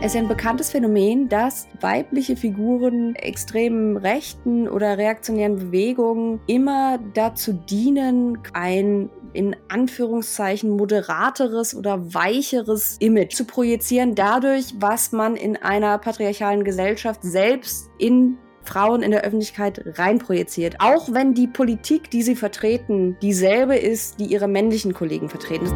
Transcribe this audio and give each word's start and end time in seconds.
Es 0.00 0.14
ist 0.14 0.20
ein 0.20 0.28
bekanntes 0.28 0.70
Phänomen, 0.70 1.28
dass 1.28 1.66
weibliche 1.80 2.36
Figuren 2.36 3.16
extremen 3.16 3.96
rechten 3.96 4.68
oder 4.68 4.96
reaktionären 4.96 5.56
Bewegungen 5.56 6.40
immer 6.46 7.00
dazu 7.14 7.52
dienen, 7.52 8.38
ein 8.52 9.10
in 9.32 9.56
Anführungszeichen 9.68 10.70
moderateres 10.70 11.74
oder 11.74 12.14
weicheres 12.14 12.96
Image 13.00 13.34
zu 13.34 13.44
projizieren, 13.44 14.14
dadurch, 14.14 14.72
was 14.78 15.10
man 15.10 15.34
in 15.34 15.56
einer 15.56 15.98
patriarchalen 15.98 16.62
Gesellschaft 16.62 17.24
selbst 17.24 17.90
in 17.98 18.38
Frauen 18.62 19.02
in 19.02 19.10
der 19.10 19.24
Öffentlichkeit 19.24 19.82
reinprojiziert. 19.98 20.76
Auch 20.78 21.12
wenn 21.12 21.34
die 21.34 21.48
Politik, 21.48 22.08
die 22.10 22.22
sie 22.22 22.36
vertreten, 22.36 23.16
dieselbe 23.20 23.74
ist, 23.74 24.20
die 24.20 24.26
ihre 24.26 24.46
männlichen 24.46 24.94
Kollegen 24.94 25.28
vertreten. 25.28 25.68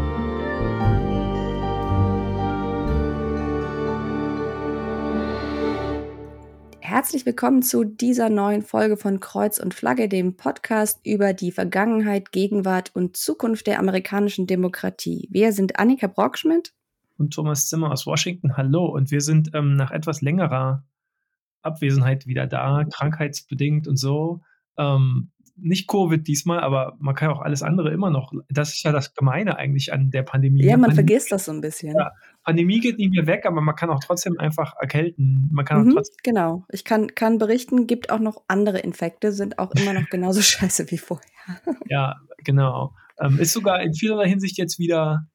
Herzlich 6.92 7.24
willkommen 7.24 7.62
zu 7.62 7.84
dieser 7.84 8.28
neuen 8.28 8.60
Folge 8.60 8.98
von 8.98 9.18
Kreuz 9.18 9.56
und 9.56 9.72
Flagge, 9.72 10.10
dem 10.10 10.36
Podcast 10.36 11.00
über 11.06 11.32
die 11.32 11.50
Vergangenheit, 11.50 12.32
Gegenwart 12.32 12.94
und 12.94 13.16
Zukunft 13.16 13.66
der 13.66 13.78
amerikanischen 13.78 14.46
Demokratie. 14.46 15.26
Wir 15.30 15.54
sind 15.54 15.78
Annika 15.78 16.06
Brockschmidt 16.06 16.74
und 17.16 17.32
Thomas 17.32 17.66
Zimmer 17.66 17.90
aus 17.92 18.04
Washington. 18.04 18.58
Hallo 18.58 18.84
und 18.84 19.10
wir 19.10 19.22
sind 19.22 19.52
ähm, 19.54 19.74
nach 19.74 19.90
etwas 19.90 20.20
längerer 20.20 20.84
Abwesenheit 21.62 22.26
wieder 22.26 22.46
da, 22.46 22.84
krankheitsbedingt 22.84 23.88
und 23.88 23.96
so. 23.96 24.42
Ähm, 24.76 25.30
nicht 25.56 25.88
Covid 25.88 26.26
diesmal, 26.26 26.60
aber 26.60 26.96
man 26.98 27.14
kann 27.14 27.30
auch 27.30 27.40
alles 27.40 27.62
andere 27.62 27.92
immer 27.92 28.10
noch. 28.10 28.32
Das 28.48 28.74
ist 28.74 28.82
ja 28.84 28.92
das 28.92 29.14
Gemeine 29.14 29.56
eigentlich 29.56 29.92
an 29.92 30.10
der 30.10 30.22
Pandemie. 30.22 30.64
Ja, 30.64 30.76
man 30.76 30.90
Pandemie, 30.90 30.94
vergisst 30.94 31.32
das 31.32 31.44
so 31.44 31.52
ein 31.52 31.60
bisschen. 31.60 31.94
Ja, 31.96 32.12
Pandemie 32.44 32.80
geht 32.80 32.98
nicht 32.98 33.12
mehr 33.12 33.26
weg, 33.26 33.44
aber 33.46 33.60
man 33.60 33.76
kann 33.76 33.90
auch 33.90 34.00
trotzdem 34.00 34.38
einfach 34.38 34.74
erkälten. 34.80 35.48
Man 35.52 35.64
kann 35.64 35.84
mhm, 35.84 35.92
trotzdem 35.92 36.16
genau. 36.22 36.64
Ich 36.70 36.84
kann, 36.84 37.14
kann 37.14 37.38
berichten, 37.38 37.86
gibt 37.86 38.10
auch 38.10 38.18
noch 38.18 38.42
andere 38.48 38.78
Infekte, 38.78 39.32
sind 39.32 39.58
auch 39.58 39.72
immer 39.72 39.92
noch 39.92 40.06
genauso 40.10 40.40
scheiße 40.40 40.90
wie 40.90 40.98
vorher. 40.98 41.26
ja, 41.86 42.16
genau. 42.38 42.94
Ähm, 43.20 43.38
ist 43.38 43.52
sogar 43.52 43.82
in 43.82 43.94
vielerlei 43.94 44.28
Hinsicht 44.28 44.58
jetzt 44.58 44.78
wieder 44.78 45.26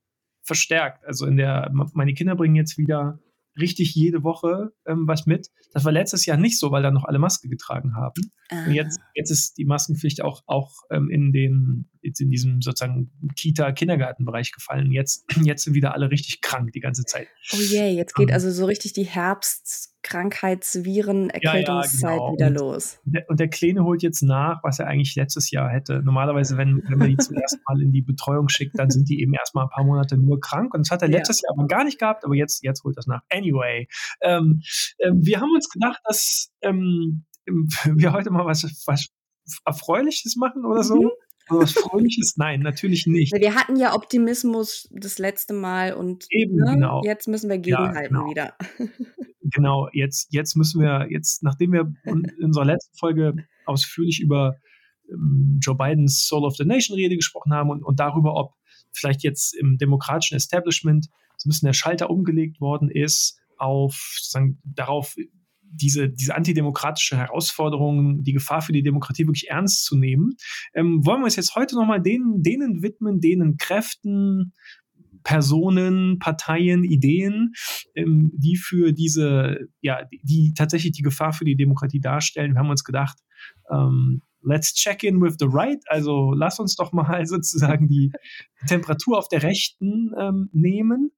verstärkt. 0.44 1.06
Also 1.06 1.26
in 1.26 1.38
der, 1.38 1.72
meine 1.94 2.14
Kinder 2.14 2.36
bringen 2.36 2.56
jetzt 2.56 2.78
wieder 2.78 3.20
richtig 3.58 3.96
jede 3.96 4.24
Woche 4.24 4.72
ähm, 4.86 5.08
was 5.08 5.26
mit. 5.26 5.48
Das 5.74 5.86
war 5.86 5.92
letztes 5.92 6.26
Jahr 6.26 6.38
nicht 6.38 6.60
so, 6.60 6.72
weil 6.72 6.84
da 6.84 6.92
noch 6.92 7.06
alle 7.06 7.20
Maske 7.20 7.50
getragen 7.50 7.96
haben. 7.96 8.32
Und 8.52 8.74
jetzt, 8.74 9.00
ah. 9.02 9.06
jetzt 9.16 9.32
ist 9.32 9.58
die 9.58 9.66
Maskenpflicht 9.66 10.24
auch, 10.24 10.44
auch 10.46 10.72
ähm, 10.90 11.10
in, 11.10 11.32
den, 11.32 11.90
jetzt 12.08 12.20
in 12.20 12.32
diesem 12.32 12.62
sozusagen 12.62 13.12
Kita-Kindergartenbereich 13.36 14.52
gefallen. 14.52 14.92
Jetzt, 14.92 15.26
jetzt 15.44 15.64
sind 15.64 15.74
wieder 15.74 15.94
alle 15.94 16.10
richtig 16.10 16.42
krank 16.42 16.72
die 16.72 16.80
ganze 16.80 17.04
Zeit. 17.04 17.28
Oh 17.54 17.58
je, 17.58 17.78
yeah, 17.78 17.88
jetzt 17.88 18.16
geht 18.16 18.26
um, 18.26 18.30
ähm. 18.30 18.34
also 18.34 18.52
so 18.52 18.66
richtig 18.66 18.94
die 18.94 19.06
Herbst- 19.06 19.94
Krankheitsviren, 20.08 21.30
Erkältungszeit 21.30 22.02
ja, 22.02 22.10
ja, 22.12 22.16
genau. 22.16 22.34
wieder 22.34 22.50
los. 22.50 23.00
Und 23.06 23.14
der, 23.14 23.30
und 23.30 23.40
der, 23.42 23.50
Kleine 23.50 23.84
holt 23.84 24.04
jetzt 24.04 24.22
nach, 24.22 24.64
was 24.64 24.80
er 24.80 24.88
eigentlich 24.88 25.16
letztes 25.16 25.52
Jahr 25.52 25.70
hätte. 25.70 26.02
Normalerweise, 26.02 26.56
wenn, 26.56 26.82
wenn 26.88 26.98
man 26.98 27.10
die 27.10 27.18
zum 27.18 27.36
ersten 27.36 27.60
Mal 27.68 27.82
in 27.82 27.92
die 27.92 28.02
Betreuung 28.02 28.48
schickt, 28.48 28.80
dann 28.80 28.90
sind 28.90 29.10
die 29.10 29.20
eben 29.22 29.34
erstmal 29.34 29.66
ein 29.66 29.70
paar 29.70 29.84
Monate 29.84 30.18
nur 30.18 30.40
krank. 30.40 30.74
Und 30.74 30.86
das 30.88 30.92
hat 30.92 31.02
er 31.02 31.10
letztes 31.10 31.42
ja. 31.42 31.50
Jahr 31.50 31.60
aber 31.60 31.68
gar 31.68 31.84
nicht 31.84 32.00
gehabt, 32.00 32.24
aber 32.24 32.36
jetzt, 32.36 32.64
jetzt 32.64 32.86
holt 32.86 32.96
das 32.96 33.06
nach. 33.06 33.22
Anyway, 33.30 33.90
ähm, 34.22 34.62
ähm, 35.00 35.26
wir 35.26 35.42
haben 35.42 35.52
uns 35.54 35.70
gedacht, 35.70 36.00
dass 36.06 36.54
ähm, 36.62 37.26
wir 37.46 38.14
heute 38.14 38.32
mal 38.32 38.46
was, 38.46 38.64
was 38.86 39.08
Erfreuliches 39.66 40.38
machen 40.38 40.66
oder 40.66 40.84
so. 40.84 41.02
Mhm. 41.02 41.10
Aber 41.50 41.62
was 41.62 41.72
Fröhliches? 41.74 42.36
Nein, 42.38 42.62
natürlich 42.62 43.08
nicht. 43.08 43.34
Wir 43.34 43.56
hatten 43.56 43.76
ja 43.78 43.96
Optimismus 43.96 44.90
das 44.92 45.18
letzte 45.18 45.54
Mal 45.54 45.94
und 45.94 46.26
Eben, 46.30 46.58
ne, 46.58 46.74
genau. 46.74 47.02
jetzt 47.04 47.28
müssen 47.28 47.50
wir 47.50 47.58
gegenhalten 47.58 48.16
ja, 48.16 48.22
genau. 48.22 48.30
wieder. 48.30 48.54
Genau, 49.54 49.88
jetzt, 49.94 50.34
jetzt 50.34 50.58
müssen 50.58 50.82
wir, 50.82 51.08
jetzt, 51.10 51.42
nachdem 51.42 51.72
wir 51.72 51.94
in 52.04 52.30
unserer 52.44 52.66
letzten 52.66 52.98
Folge 52.98 53.34
ausführlich 53.66 54.20
über 54.20 54.58
ähm, 55.10 55.60
Joe 55.62 55.76
Bidens 55.76 56.28
Soul 56.28 56.44
of 56.44 56.58
the 56.58 56.66
Nation 56.66 56.96
Rede 56.96 57.16
gesprochen 57.16 57.54
haben 57.54 57.70
und, 57.70 57.82
und 57.82 57.98
darüber, 57.98 58.36
ob 58.36 58.56
vielleicht 58.92 59.24
jetzt 59.24 59.56
im 59.56 59.78
demokratischen 59.78 60.36
Establishment 60.36 61.06
so 61.38 61.48
ein 61.48 61.52
bisschen 61.52 61.68
der 61.68 61.74
Schalter 61.74 62.10
umgelegt 62.10 62.60
worden 62.60 62.90
ist 62.90 63.40
auf 63.58 64.20
darauf, 64.64 65.16
diese, 65.70 66.10
diese 66.10 66.36
antidemokratische 66.36 67.18
Herausforderung, 67.18 68.24
die 68.24 68.34
Gefahr 68.34 68.62
für 68.62 68.74
die 68.74 68.84
Demokratie 68.84 69.28
wirklich 69.28 69.50
ernst 69.50 69.86
zu 69.86 69.98
nehmen, 69.98 70.36
ähm, 70.74 71.06
wollen 71.06 71.22
wir 71.22 71.26
uns 71.26 71.36
jetzt 71.36 71.56
heute 71.56 71.76
nochmal 71.76 72.02
denen, 72.02 72.42
denen 72.44 72.82
widmen, 72.82 73.20
denen 73.20 73.58
Kräften, 73.58 74.54
Personen, 75.24 76.20
Parteien, 76.20 76.84
Ideen, 76.84 77.54
ähm, 77.96 78.32
die 78.34 78.56
für 78.56 78.94
diese, 78.94 79.68
ja, 79.82 80.04
die, 80.24 80.54
tatsächlich 80.56 80.94
die 80.94 81.02
Gefahr 81.02 81.34
für 81.34 81.46
die 81.46 81.58
Demokratie 81.58 82.00
darstellen. 82.00 82.54
Wir 82.54 82.60
haben 82.60 82.70
uns 82.70 82.86
gedacht, 82.86 83.18
ähm, 83.70 84.22
let's 84.42 84.74
check 84.74 85.04
in 85.04 85.22
with 85.22 85.36
the 85.40 85.48
right. 85.50 85.84
Also 85.88 86.34
lass 86.34 86.60
uns 86.60 86.76
doch 86.76 86.94
mal 86.94 87.26
sozusagen 87.26 87.88
die 87.88 88.12
Temperatur 88.68 89.18
auf 89.18 89.28
der 89.28 89.44
Rechten 89.44 90.12
ähm, 90.18 90.50
nehmen. 90.54 91.12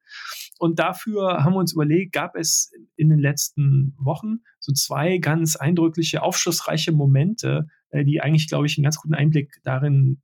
Und 0.59 0.77
dafür 0.77 1.43
haben 1.43 1.53
wir 1.53 1.59
uns 1.59 1.73
überlegt, 1.73 2.11
gab 2.11 2.35
es 2.35 2.71
in 2.97 3.09
den 3.09 3.19
letzten 3.19 3.95
Wochen 3.97 4.39
so 4.59 4.73
zwei 4.73 5.17
ganz 5.17 5.55
eindrückliche, 5.55 6.21
aufschlussreiche 6.21 6.91
Momente, 6.91 7.67
äh, 7.91 8.03
die 8.03 8.21
eigentlich, 8.21 8.49
glaube 8.49 8.67
ich, 8.67 8.77
einen 8.77 8.83
ganz 8.83 8.97
guten 8.97 9.13
Einblick 9.13 9.59
darin, 9.63 10.21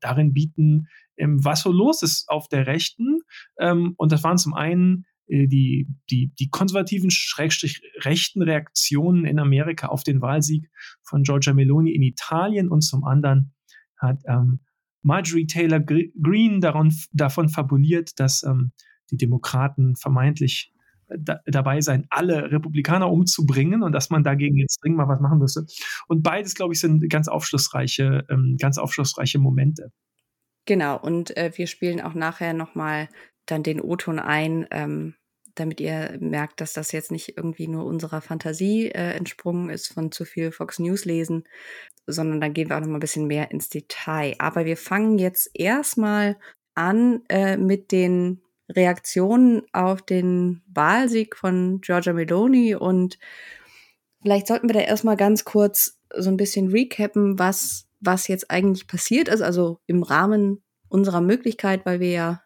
darin 0.00 0.32
bieten, 0.32 0.88
ähm, 1.16 1.42
was 1.44 1.62
so 1.62 1.70
los 1.70 2.02
ist 2.02 2.28
auf 2.28 2.48
der 2.48 2.66
Rechten. 2.66 3.20
Ähm, 3.60 3.94
und 3.96 4.10
das 4.10 4.24
waren 4.24 4.38
zum 4.38 4.54
einen 4.54 5.06
äh, 5.28 5.46
die, 5.46 5.88
die, 6.10 6.32
die 6.38 6.48
konservativen, 6.48 7.10
schrägstrich 7.10 7.80
rechten 8.00 8.42
Reaktionen 8.42 9.24
in 9.24 9.38
Amerika 9.38 9.86
auf 9.86 10.02
den 10.02 10.20
Wahlsieg 10.20 10.68
von 11.04 11.22
Giorgia 11.22 11.54
Meloni 11.54 11.94
in 11.94 12.02
Italien 12.02 12.68
und 12.68 12.82
zum 12.82 13.04
anderen 13.04 13.52
hat 13.96 14.20
ähm, 14.26 14.60
Marjorie 15.02 15.46
Taylor 15.46 15.78
Greene 15.78 16.58
davon 17.12 17.48
fabuliert, 17.48 18.18
dass 18.18 18.42
ähm, 18.42 18.72
die 19.10 19.16
Demokraten 19.16 19.96
vermeintlich 19.96 20.72
äh, 21.08 21.16
da, 21.18 21.40
dabei 21.46 21.80
seien, 21.80 22.06
alle 22.10 22.50
Republikaner 22.50 23.10
umzubringen 23.10 23.82
und 23.82 23.92
dass 23.92 24.10
man 24.10 24.24
dagegen 24.24 24.56
jetzt 24.56 24.82
dringend 24.82 24.98
mal 24.98 25.08
was 25.08 25.20
machen 25.20 25.38
müsse. 25.38 25.66
Und 26.08 26.22
beides, 26.22 26.54
glaube 26.54 26.74
ich, 26.74 26.80
sind 26.80 27.08
ganz 27.10 27.28
aufschlussreiche, 27.28 28.26
ähm, 28.30 28.56
ganz 28.60 28.78
aufschlussreiche 28.78 29.38
Momente. 29.38 29.92
Genau, 30.66 30.98
und 30.98 31.36
äh, 31.36 31.52
wir 31.54 31.68
spielen 31.68 32.00
auch 32.00 32.14
nachher 32.14 32.52
nochmal 32.52 33.08
dann 33.46 33.62
den 33.62 33.80
O-Ton 33.80 34.18
ein, 34.18 34.66
ähm, 34.72 35.14
damit 35.54 35.80
ihr 35.80 36.18
merkt, 36.20 36.60
dass 36.60 36.72
das 36.72 36.92
jetzt 36.92 37.10
nicht 37.10 37.36
irgendwie 37.36 37.68
nur 37.68 37.86
unserer 37.86 38.20
Fantasie 38.20 38.88
äh, 38.88 39.12
entsprungen 39.12 39.70
ist 39.70 39.92
von 39.92 40.12
zu 40.12 40.24
viel 40.24 40.52
Fox 40.52 40.78
News 40.78 41.04
lesen, 41.04 41.44
sondern 42.06 42.40
dann 42.40 42.52
gehen 42.52 42.68
wir 42.68 42.76
auch 42.76 42.80
noch 42.80 42.88
mal 42.88 42.94
ein 42.94 43.00
bisschen 43.00 43.26
mehr 43.26 43.50
ins 43.50 43.68
Detail. 43.68 44.34
Aber 44.38 44.64
wir 44.64 44.76
fangen 44.76 45.18
jetzt 45.18 45.50
erstmal 45.54 46.36
an 46.74 47.22
äh, 47.28 47.56
mit 47.56 47.90
den 47.90 48.42
Reaktionen 48.68 49.62
auf 49.72 50.02
den 50.02 50.62
Wahlsieg 50.66 51.36
von 51.36 51.80
Giorgia 51.80 52.12
Meloni 52.12 52.74
und 52.74 53.18
vielleicht 54.22 54.46
sollten 54.46 54.68
wir 54.68 54.74
da 54.74 54.80
erstmal 54.80 55.16
ganz 55.16 55.44
kurz 55.44 55.98
so 56.14 56.30
ein 56.30 56.36
bisschen 56.36 56.70
recappen, 56.70 57.38
was 57.38 57.86
was 58.00 58.28
jetzt 58.28 58.50
eigentlich 58.50 58.86
passiert 58.86 59.28
ist, 59.28 59.40
also 59.40 59.80
im 59.86 60.02
Rahmen 60.02 60.62
unserer 60.88 61.20
Möglichkeit, 61.20 61.86
weil 61.86 62.00
wir 62.00 62.10
ja 62.10 62.42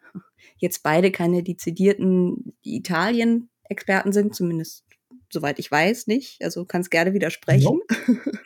jetzt 0.56 0.82
beide 0.82 1.10
keine 1.10 1.42
dezidierten 1.42 2.54
Italien-Experten 2.62 4.12
sind, 4.12 4.34
zumindest 4.34 4.84
soweit 5.32 5.58
ich 5.58 5.70
weiß 5.70 6.06
nicht. 6.06 6.42
Also 6.42 6.64
kannst 6.64 6.90
gerne 6.90 7.14
widersprechen. 7.14 7.80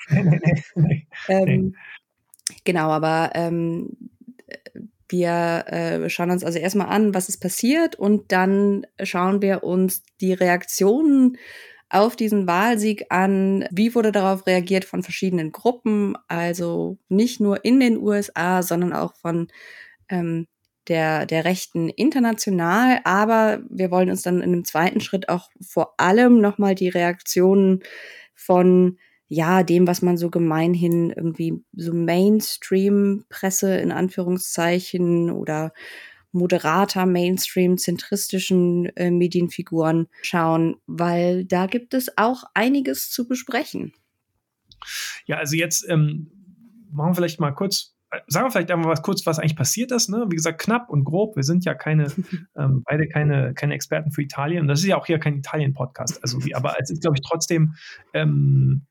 ähm, 1.28 1.76
genau, 2.64 2.90
aber 2.90 3.30
ähm, 3.34 4.10
wir 5.08 5.64
äh, 5.66 6.08
schauen 6.08 6.30
uns 6.30 6.44
also 6.44 6.58
erstmal 6.58 6.88
an, 6.88 7.14
was 7.14 7.28
ist 7.28 7.40
passiert 7.40 7.96
und 7.96 8.32
dann 8.32 8.86
schauen 9.02 9.42
wir 9.42 9.64
uns 9.64 10.02
die 10.20 10.32
Reaktionen 10.32 11.36
auf 11.90 12.16
diesen 12.16 12.46
Wahlsieg 12.46 13.06
an, 13.10 13.66
wie 13.70 13.94
wurde 13.94 14.10
darauf 14.10 14.46
reagiert 14.46 14.84
von 14.84 15.02
verschiedenen 15.02 15.52
Gruppen, 15.52 16.16
also 16.28 16.98
nicht 17.08 17.40
nur 17.40 17.64
in 17.64 17.78
den 17.78 17.98
USA, 17.98 18.62
sondern 18.62 18.92
auch 18.92 19.14
von 19.14 19.48
ähm, 20.08 20.48
der, 20.88 21.26
der 21.26 21.44
Rechten 21.44 21.88
international. 21.88 23.00
Aber 23.04 23.62
wir 23.70 23.90
wollen 23.90 24.10
uns 24.10 24.22
dann 24.22 24.38
in 24.38 24.52
einem 24.52 24.64
zweiten 24.64 25.00
Schritt 25.00 25.28
auch 25.28 25.50
vor 25.60 25.94
allem 25.98 26.40
nochmal 26.40 26.74
die 26.74 26.88
Reaktionen 26.88 27.80
von 28.34 28.98
ja, 29.28 29.62
dem, 29.62 29.86
was 29.86 30.02
man 30.02 30.16
so 30.16 30.30
gemeinhin 30.30 31.10
irgendwie 31.10 31.62
so 31.72 31.92
Mainstream-Presse 31.92 33.76
in 33.76 33.92
Anführungszeichen 33.92 35.30
oder 35.30 35.72
moderater, 36.32 37.06
Mainstream-zentristischen 37.06 38.86
äh, 38.96 39.10
Medienfiguren 39.10 40.08
schauen, 40.22 40.76
weil 40.86 41.44
da 41.44 41.66
gibt 41.66 41.94
es 41.94 42.18
auch 42.18 42.44
einiges 42.54 43.10
zu 43.10 43.28
besprechen. 43.28 43.92
Ja, 45.26 45.38
also 45.38 45.56
jetzt 45.56 45.88
ähm, 45.88 46.30
machen 46.90 47.10
wir 47.10 47.14
vielleicht 47.14 47.40
mal 47.40 47.52
kurz 47.52 47.94
sagen 48.26 48.46
wir 48.46 48.50
vielleicht 48.50 48.70
einmal 48.70 48.90
was 48.90 49.02
kurz, 49.02 49.26
was 49.26 49.38
eigentlich 49.38 49.56
passiert 49.56 49.92
ist. 49.92 50.08
Ne? 50.08 50.26
Wie 50.28 50.36
gesagt, 50.36 50.60
knapp 50.60 50.88
und 50.90 51.04
grob. 51.04 51.36
Wir 51.36 51.42
sind 51.42 51.64
ja 51.64 51.74
keine, 51.74 52.06
ähm, 52.56 52.82
beide 52.84 53.08
keine, 53.08 53.54
keine 53.54 53.74
Experten 53.74 54.10
für 54.10 54.22
Italien. 54.22 54.62
Und 54.62 54.68
das 54.68 54.80
ist 54.80 54.86
ja 54.86 54.96
auch 54.96 55.06
hier 55.06 55.18
kein 55.18 55.36
Italien-Podcast. 55.38 56.22
Also, 56.22 56.44
wie, 56.44 56.54
aber 56.54 56.76
es 56.80 56.90
ist, 56.90 57.02
glaube 57.02 57.16
ich, 57.16 57.22
trotzdem 57.26 57.74
ähm, 58.12 58.86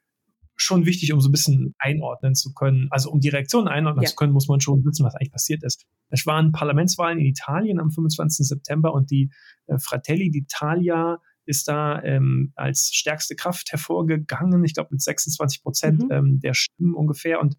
schon 0.55 0.85
wichtig, 0.85 1.13
um 1.13 1.21
so 1.21 1.29
ein 1.29 1.31
bisschen 1.31 1.75
einordnen 1.79 2.35
zu 2.35 2.53
können. 2.53 2.87
Also, 2.91 3.11
um 3.11 3.19
die 3.19 3.29
Reaktion 3.29 3.67
einordnen 3.67 4.03
ja. 4.03 4.09
zu 4.09 4.15
können, 4.15 4.33
muss 4.33 4.47
man 4.47 4.61
schon 4.61 4.83
wissen, 4.85 5.05
was 5.05 5.15
eigentlich 5.15 5.31
passiert 5.31 5.63
ist. 5.63 5.85
Es 6.09 6.25
waren 6.25 6.51
Parlamentswahlen 6.51 7.19
in 7.19 7.25
Italien 7.25 7.79
am 7.79 7.91
25. 7.91 8.47
September 8.47 8.93
und 8.93 9.09
die 9.11 9.31
äh, 9.67 9.77
Fratelli 9.79 10.29
d'Italia 10.29 11.17
ist 11.45 11.67
da 11.67 12.01
ähm, 12.03 12.53
als 12.55 12.91
stärkste 12.93 13.35
Kraft 13.35 13.71
hervorgegangen, 13.71 14.63
ich 14.63 14.73
glaube 14.73 14.89
mit 14.91 15.01
26 15.01 15.61
Prozent 15.61 16.03
mhm. 16.03 16.11
ähm, 16.11 16.39
der 16.39 16.53
Stimmen 16.53 16.93
ungefähr. 16.93 17.41
Und 17.41 17.57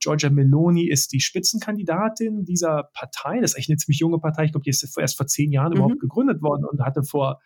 Giorgia 0.00 0.30
Meloni 0.30 0.88
ist 0.88 1.12
die 1.12 1.20
Spitzenkandidatin 1.20 2.44
dieser 2.44 2.90
Partei. 2.94 3.40
Das 3.40 3.50
ist 3.50 3.56
eigentlich 3.56 3.70
eine 3.70 3.76
ziemlich 3.78 3.98
junge 3.98 4.18
Partei. 4.18 4.44
Ich 4.44 4.52
glaube, 4.52 4.64
die 4.64 4.70
ist 4.70 4.96
erst 4.96 5.16
vor 5.16 5.26
zehn 5.26 5.50
Jahren 5.50 5.70
mhm. 5.70 5.78
überhaupt 5.78 6.00
gegründet 6.00 6.42
worden 6.42 6.64
und 6.64 6.80
hatte 6.80 7.02
vor 7.02 7.40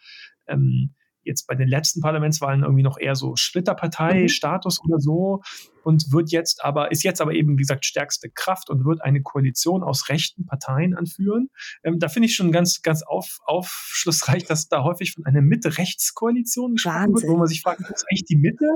ähm, 0.47 0.95
jetzt 1.29 1.47
bei 1.47 1.55
den 1.55 1.69
letzten 1.69 2.01
Parlamentswahlen 2.01 2.63
irgendwie 2.63 2.83
noch 2.83 2.99
eher 2.99 3.15
so 3.15 3.37
Splitterpartei-Status 3.37 4.81
mhm. 4.83 4.91
oder 4.91 5.01
so 5.01 5.43
und 5.85 6.13
wird 6.13 6.33
jetzt 6.33 6.65
aber, 6.65 6.91
ist 6.91 7.03
jetzt 7.03 7.21
aber 7.21 7.33
eben, 7.33 7.53
wie 7.53 7.63
gesagt, 7.63 7.85
stärkste 7.85 8.29
Kraft 8.29 8.69
und 8.69 8.85
wird 8.85 9.03
eine 9.03 9.23
Koalition 9.23 9.83
aus 9.83 10.09
rechten 10.09 10.45
Parteien 10.45 10.95
anführen. 10.95 11.49
Ähm, 11.85 11.99
da 11.99 12.09
finde 12.09 12.27
ich 12.27 12.35
schon 12.35 12.53
ganz, 12.53 12.83
ganz 12.83 13.03
auf, 13.03 13.39
aufschlussreich, 13.45 14.45
dass 14.45 14.69
da 14.69 14.83
häufig 14.83 15.13
von 15.13 15.25
einer 15.25 15.41
Mitte-Rechts-Koalition 15.41 16.75
gesprochen 16.75 17.15
wird, 17.15 17.29
wo 17.29 17.37
man 17.37 17.47
sich 17.47 17.63
fragt, 17.63 17.81
ist 17.81 18.05
eigentlich 18.11 18.25
die 18.25 18.37
Mitte? 18.37 18.67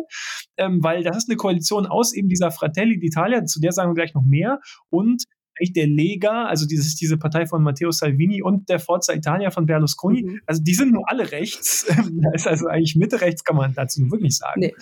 Ähm, 0.56 0.82
weil 0.82 1.02
das 1.02 1.16
ist 1.16 1.28
eine 1.28 1.36
Koalition 1.36 1.86
aus 1.86 2.14
eben 2.14 2.28
dieser 2.28 2.50
Fratelli 2.50 2.96
d'Italia, 2.96 3.44
zu 3.44 3.60
der 3.60 3.72
sagen 3.72 3.90
wir 3.90 3.94
gleich 3.94 4.14
noch 4.14 4.24
mehr, 4.24 4.60
und 4.88 5.24
eigentlich 5.62 5.72
der 5.72 5.86
Lega, 5.86 6.46
also 6.46 6.66
dieses, 6.66 6.96
diese 6.96 7.16
Partei 7.16 7.46
von 7.46 7.62
Matteo 7.62 7.90
Salvini 7.90 8.42
und 8.42 8.68
der 8.68 8.80
Forza 8.80 9.14
Italia 9.14 9.50
von 9.50 9.66
Berlusconi, 9.66 10.22
mhm. 10.22 10.40
also 10.46 10.62
die 10.62 10.74
sind 10.74 10.92
nur 10.92 11.08
alle 11.08 11.30
rechts. 11.30 11.86
da 12.22 12.32
ist 12.32 12.46
also 12.46 12.66
eigentlich 12.66 12.96
Mitte 12.96 13.20
rechts, 13.20 13.44
kann 13.44 13.56
man 13.56 13.74
dazu 13.74 14.02
wirklich 14.10 14.36
sagen. 14.36 14.60
Nee. 14.60 14.74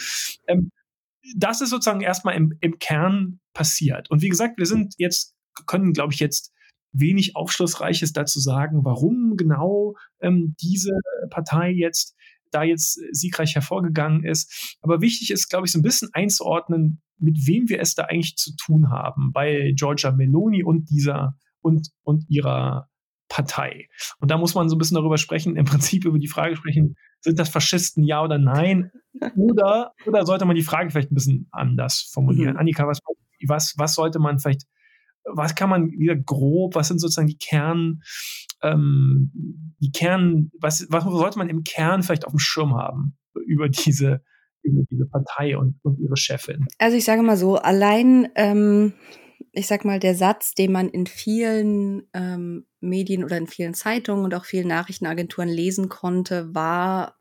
Ähm, 0.47 0.71
das 1.37 1.61
ist 1.61 1.71
sozusagen 1.71 2.01
erstmal 2.01 2.35
im, 2.35 2.55
im 2.61 2.79
Kern 2.79 3.41
passiert. 3.53 4.11
Und 4.11 4.23
wie 4.23 4.31
gesagt, 4.31 4.59
wir 4.59 4.67
sind 4.67 4.95
jetzt, 4.97 5.35
können, 5.67 5.93
glaube 5.93 6.15
ich, 6.15 6.21
jetzt 6.21 6.53
wenig 6.93 7.37
Aufschlussreiches 7.37 8.13
dazu 8.13 8.41
sagen, 8.41 8.85
warum 8.85 9.37
genau 9.37 9.95
ähm, 10.21 10.57
diese 10.61 10.93
Partei 11.29 11.71
jetzt 11.71 12.17
da 12.51 12.63
jetzt 12.63 13.01
siegreich 13.13 13.55
hervorgegangen 13.55 14.25
ist. 14.25 14.77
Aber 14.83 15.01
wichtig 15.01 15.31
ist, 15.31 15.49
glaube 15.49 15.67
ich, 15.67 15.73
so 15.73 15.79
ein 15.79 15.83
bisschen 15.83 16.09
einzuordnen, 16.13 17.03
mit 17.19 17.47
wem 17.47 17.69
wir 17.69 17.81
es 17.81 17.95
da 17.95 18.05
eigentlich 18.05 18.37
zu 18.37 18.55
tun 18.57 18.91
haben 18.91 19.33
bei 19.33 19.73
Giorgia 19.77 20.13
Meloni 20.13 20.65
und 20.65 20.91
dieser 20.91 21.37
und, 21.61 21.89
und 22.03 22.25
ihrer 22.29 22.89
Partei. 23.29 23.87
Und 24.19 24.31
da 24.31 24.39
muss 24.39 24.55
man 24.55 24.69
so 24.69 24.77
ein 24.77 24.79
bisschen 24.79 24.97
darüber 24.97 25.17
sprechen, 25.17 25.57
im 25.57 25.65
Prinzip 25.65 26.05
über 26.05 26.19
die 26.19 26.29
Frage 26.29 26.57
sprechen, 26.57 26.97
sind 27.21 27.39
das 27.39 27.49
Faschisten, 27.49 28.03
ja 28.03 28.23
oder 28.23 28.39
nein? 28.39 28.91
Oder, 29.37 29.93
oder 30.07 30.27
sollte 30.27 30.45
man 30.45 30.57
die 30.57 30.63
Frage 30.63 30.91
vielleicht 30.91 31.13
ein 31.13 31.15
bisschen 31.15 31.49
anders 31.53 32.11
formulieren? 32.13 32.55
Mhm. 32.55 32.59
Annika, 32.59 32.87
was, 32.87 32.99
was, 33.47 33.75
was 33.77 33.95
sollte 33.95 34.19
man 34.19 34.39
vielleicht, 34.39 34.63
was 35.25 35.55
kann 35.55 35.71
man 35.71 35.91
wieder 35.93 36.17
grob, 36.17 36.75
was 36.75 36.89
sind 36.89 36.99
sozusagen 36.99 37.29
die 37.29 37.39
Kern, 37.39 38.03
ähm, 38.63 39.31
die 39.79 39.93
Kern, 39.93 40.51
was, 40.61 40.87
was 40.91 41.05
sollte 41.05 41.39
man 41.39 41.49
im 41.49 41.65
Kern 41.65 42.03
vielleicht 42.03 42.27
auf 42.27 42.33
dem 42.33 42.39
Schirm 42.39 42.75
haben 42.75 43.17
über 43.47 43.69
diese, 43.69 44.23
über 44.63 44.83
diese 44.91 45.07
Partei 45.07 45.57
und, 45.57 45.79
und 45.83 45.99
ihre 45.99 46.17
Chefin? 46.17 46.67
Also 46.79 46.97
ich 46.97 47.05
sage 47.05 47.23
mal 47.23 47.37
so, 47.37 47.57
allein, 47.57 48.29
ähm, 48.35 48.95
ich 49.53 49.67
sag 49.67 49.85
mal, 49.85 49.99
der 49.99 50.15
Satz, 50.15 50.55
den 50.55 50.73
man 50.73 50.89
in 50.89 51.07
vielen 51.07 52.09
ähm, 52.13 52.67
Medien 52.81 53.25
oder 53.25 53.37
in 53.37 53.47
vielen 53.47 53.75
Zeitungen 53.75 54.25
und 54.25 54.35
auch 54.35 54.45
vielen 54.45 54.69
Nachrichtenagenturen 54.69 55.49
lesen 55.49 55.89
konnte, 55.89 56.55
war 56.55 57.17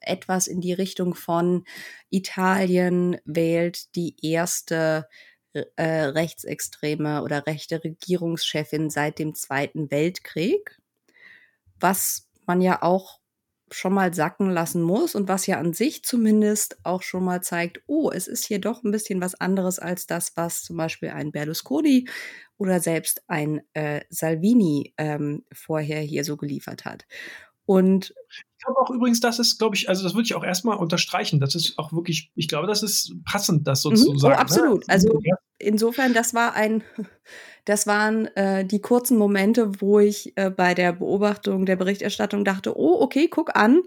etwas 0.00 0.46
in 0.46 0.60
die 0.60 0.72
Richtung 0.72 1.14
von 1.14 1.64
Italien 2.08 3.18
wählt 3.24 3.94
die 3.96 4.16
erste 4.22 5.06
äh, 5.06 5.29
rechtsextreme 5.54 7.22
oder 7.22 7.46
rechte 7.46 7.82
Regierungschefin 7.82 8.90
seit 8.90 9.18
dem 9.18 9.34
Zweiten 9.34 9.90
Weltkrieg, 9.90 10.78
was 11.78 12.28
man 12.46 12.60
ja 12.60 12.82
auch 12.82 13.20
schon 13.72 13.94
mal 13.94 14.12
sacken 14.12 14.50
lassen 14.50 14.82
muss 14.82 15.14
und 15.14 15.28
was 15.28 15.46
ja 15.46 15.58
an 15.58 15.72
sich 15.72 16.02
zumindest 16.04 16.78
auch 16.84 17.02
schon 17.02 17.24
mal 17.24 17.40
zeigt, 17.42 17.80
oh, 17.86 18.10
es 18.10 18.26
ist 18.26 18.44
hier 18.44 18.60
doch 18.60 18.82
ein 18.82 18.90
bisschen 18.90 19.20
was 19.20 19.34
anderes 19.40 19.78
als 19.78 20.06
das, 20.06 20.36
was 20.36 20.62
zum 20.62 20.76
Beispiel 20.76 21.10
ein 21.10 21.30
Berlusconi 21.30 22.08
oder 22.58 22.80
selbst 22.80 23.22
ein 23.28 23.62
äh, 23.74 24.00
Salvini 24.10 24.92
ähm, 24.98 25.44
vorher 25.52 26.00
hier 26.00 26.24
so 26.24 26.36
geliefert 26.36 26.84
hat. 26.84 27.06
Und 27.70 28.12
ich 28.28 28.64
glaube 28.64 28.80
auch 28.80 28.90
übrigens, 28.90 29.20
das 29.20 29.38
ist, 29.38 29.58
glaube 29.58 29.76
ich, 29.76 29.88
also 29.88 30.02
das 30.02 30.14
würde 30.14 30.24
ich 30.24 30.34
auch 30.34 30.42
erstmal 30.42 30.76
unterstreichen. 30.76 31.38
Das 31.38 31.54
ist 31.54 31.78
auch 31.78 31.92
wirklich, 31.92 32.32
ich 32.34 32.48
glaube, 32.48 32.66
das 32.66 32.82
ist 32.82 33.14
passend, 33.24 33.68
das 33.68 33.82
so 33.82 33.90
mhm. 33.90 33.96
zu 33.96 34.18
sagen. 34.18 34.34
Oh, 34.36 34.40
absolut. 34.40 34.88
Ne? 34.88 34.92
Also 34.92 35.20
insofern, 35.60 36.12
das 36.12 36.34
war 36.34 36.54
ein, 36.54 36.82
das 37.66 37.86
waren 37.86 38.26
äh, 38.34 38.64
die 38.64 38.80
kurzen 38.80 39.16
Momente, 39.18 39.80
wo 39.80 40.00
ich 40.00 40.36
äh, 40.36 40.50
bei 40.50 40.74
der 40.74 40.94
Beobachtung 40.94 41.64
der 41.64 41.76
Berichterstattung 41.76 42.44
dachte, 42.44 42.76
oh, 42.76 43.00
okay, 43.00 43.28
guck 43.28 43.54
an, 43.54 43.82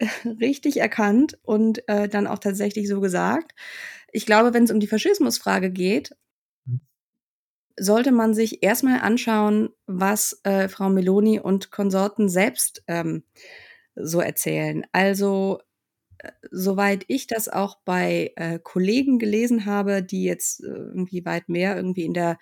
richtig 0.38 0.76
erkannt 0.76 1.38
und 1.44 1.88
äh, 1.88 2.10
dann 2.10 2.26
auch 2.26 2.40
tatsächlich 2.40 2.88
so 2.88 3.00
gesagt. 3.00 3.52
Ich 4.12 4.26
glaube, 4.26 4.52
wenn 4.52 4.64
es 4.64 4.70
um 4.70 4.80
die 4.80 4.86
Faschismusfrage 4.86 5.70
geht, 5.70 6.14
sollte 7.76 8.12
man 8.12 8.34
sich 8.34 8.62
erstmal 8.62 9.00
anschauen, 9.00 9.70
was 9.86 10.40
äh, 10.44 10.68
Frau 10.68 10.88
Meloni 10.90 11.40
und 11.40 11.70
Konsorten 11.70 12.28
selbst 12.28 12.82
ähm, 12.86 13.24
so 13.96 14.20
erzählen. 14.20 14.84
Also 14.92 15.60
äh, 16.18 16.30
soweit 16.50 17.04
ich 17.08 17.26
das 17.26 17.48
auch 17.48 17.78
bei 17.84 18.32
äh, 18.36 18.58
Kollegen 18.62 19.18
gelesen 19.18 19.66
habe, 19.66 20.02
die 20.02 20.24
jetzt 20.24 20.62
äh, 20.62 20.68
irgendwie 20.68 21.24
weit 21.24 21.48
mehr 21.48 21.76
irgendwie 21.76 22.04
in 22.04 22.14
der, 22.14 22.38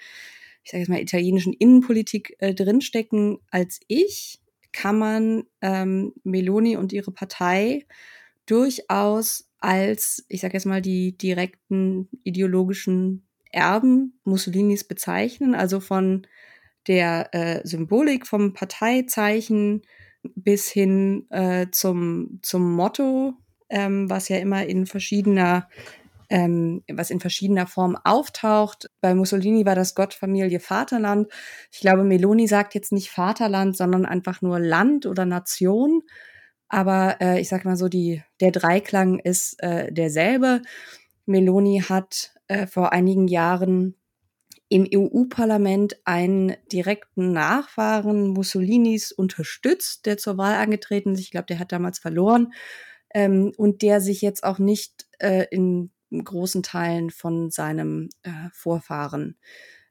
ich 0.64 0.70
sage 0.70 0.80
jetzt 0.80 0.88
mal, 0.88 1.00
italienischen 1.00 1.52
Innenpolitik 1.52 2.36
äh, 2.38 2.54
drinstecken 2.54 3.38
als 3.50 3.80
ich, 3.88 4.40
kann 4.72 4.98
man 4.98 5.44
ähm, 5.60 6.14
Meloni 6.24 6.76
und 6.76 6.92
ihre 6.92 7.12
Partei 7.12 7.86
durchaus 8.46 9.48
als, 9.58 10.24
ich 10.28 10.40
sage 10.40 10.54
jetzt 10.54 10.66
mal, 10.66 10.82
die 10.82 11.16
direkten 11.16 12.08
ideologischen 12.24 13.26
Erben 13.52 14.18
Mussolinis 14.24 14.84
bezeichnen, 14.84 15.54
also 15.54 15.80
von 15.80 16.26
der 16.88 17.32
äh, 17.32 17.60
Symbolik 17.66 18.26
vom 18.26 18.54
Parteizeichen 18.54 19.82
bis 20.34 20.68
hin 20.68 21.26
äh, 21.30 21.66
zum, 21.70 22.38
zum 22.42 22.74
Motto, 22.74 23.34
ähm, 23.68 24.10
was 24.10 24.28
ja 24.28 24.38
immer 24.38 24.66
in 24.66 24.86
verschiedener 24.86 25.68
ähm, 26.32 26.82
was 26.90 27.10
in 27.10 27.20
verschiedener 27.20 27.66
Form 27.66 27.94
auftaucht. 28.04 28.90
Bei 29.02 29.14
Mussolini 29.14 29.66
war 29.66 29.74
das 29.74 29.94
Gott, 29.94 30.14
Familie, 30.14 30.60
Vaterland. 30.60 31.30
Ich 31.70 31.80
glaube, 31.80 32.04
Meloni 32.04 32.48
sagt 32.48 32.74
jetzt 32.74 32.90
nicht 32.90 33.10
Vaterland, 33.10 33.76
sondern 33.76 34.06
einfach 34.06 34.40
nur 34.40 34.58
Land 34.58 35.04
oder 35.04 35.26
Nation. 35.26 36.02
Aber 36.70 37.18
äh, 37.20 37.38
ich 37.38 37.50
sage 37.50 37.68
mal 37.68 37.76
so, 37.76 37.88
die, 37.88 38.22
der 38.40 38.50
Dreiklang 38.50 39.18
ist 39.18 39.62
äh, 39.62 39.92
derselbe. 39.92 40.62
Meloni 41.26 41.82
hat 41.86 42.31
äh, 42.52 42.66
vor 42.66 42.92
einigen 42.92 43.28
Jahren 43.28 43.96
im 44.68 44.86
EU-Parlament 44.94 45.96
einen 46.04 46.54
direkten 46.70 47.32
Nachfahren 47.32 48.28
Mussolinis 48.28 49.10
unterstützt, 49.10 50.04
der 50.04 50.18
zur 50.18 50.36
Wahl 50.36 50.56
angetreten 50.56 51.14
ist. 51.14 51.20
Ich 51.20 51.30
glaube, 51.30 51.46
der 51.46 51.58
hat 51.58 51.72
damals 51.72 51.98
verloren 51.98 52.52
ähm, 53.14 53.52
und 53.56 53.80
der 53.80 54.02
sich 54.02 54.20
jetzt 54.20 54.44
auch 54.44 54.58
nicht 54.58 55.06
äh, 55.18 55.46
in 55.50 55.92
großen 56.12 56.62
Teilen 56.62 57.10
von 57.10 57.50
seinem 57.50 58.10
äh, 58.22 58.30
Vorfahren 58.52 59.38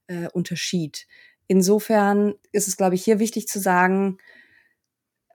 äh, 0.06 0.28
unterschied. 0.30 1.08
Insofern 1.48 2.36
ist 2.52 2.68
es, 2.68 2.78
glaube 2.78 2.94
ich, 2.94 3.04
hier 3.04 3.18
wichtig 3.18 3.48
zu 3.48 3.60
sagen, 3.60 4.20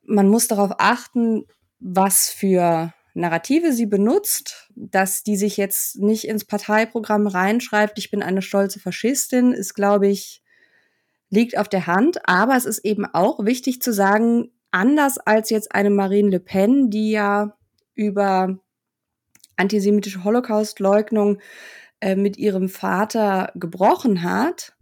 man 0.05 0.29
muss 0.29 0.47
darauf 0.47 0.73
achten, 0.79 1.45
was 1.81 2.31
für 2.31 2.95
Narrative 3.17 3.73
sie 3.73 3.87
benutzt, 3.87 4.71
dass 4.75 5.23
die 5.23 5.37
sich 5.37 5.57
jetzt 5.57 5.99
nicht 5.99 6.29
ins 6.29 6.45
Parteiprogramm 6.45 7.27
reinschreibt, 7.27 7.99
ich 7.99 8.11
bin 8.11 8.23
eine 8.23 8.43
stolze 8.43 8.79
Faschistin, 8.79 9.53
ist, 9.53 9.75
glaube 9.75 10.09
ich, 10.09 10.43
liegt 11.31 11.57
auf 11.57 11.69
der 11.69 11.87
Hand. 11.87 12.29
Aber 12.29 12.57
es 12.57 12.67
ist 12.67 12.85
eben 12.85 13.07
auch 13.07 13.45
wichtig 13.45 13.81
zu 13.81 13.93
sagen, 13.93 14.53
anders 14.71 15.19
als 15.19 15.51
jetzt 15.51 15.75
eine 15.75 15.91
Marine 15.91 16.29
Le 16.29 16.41
Pen, 16.41 16.91
die 16.91 17.11
ja 17.13 17.57
über 17.95 18.59
antisemitische 19.57 20.23
Holocaust-Leugnung 20.23 21.39
äh, 22.01 22.17
mit 22.17 22.37
ihrem 22.37 22.69
Vater 22.69 23.51
gebrochen 23.55 24.23
hat, 24.23 24.76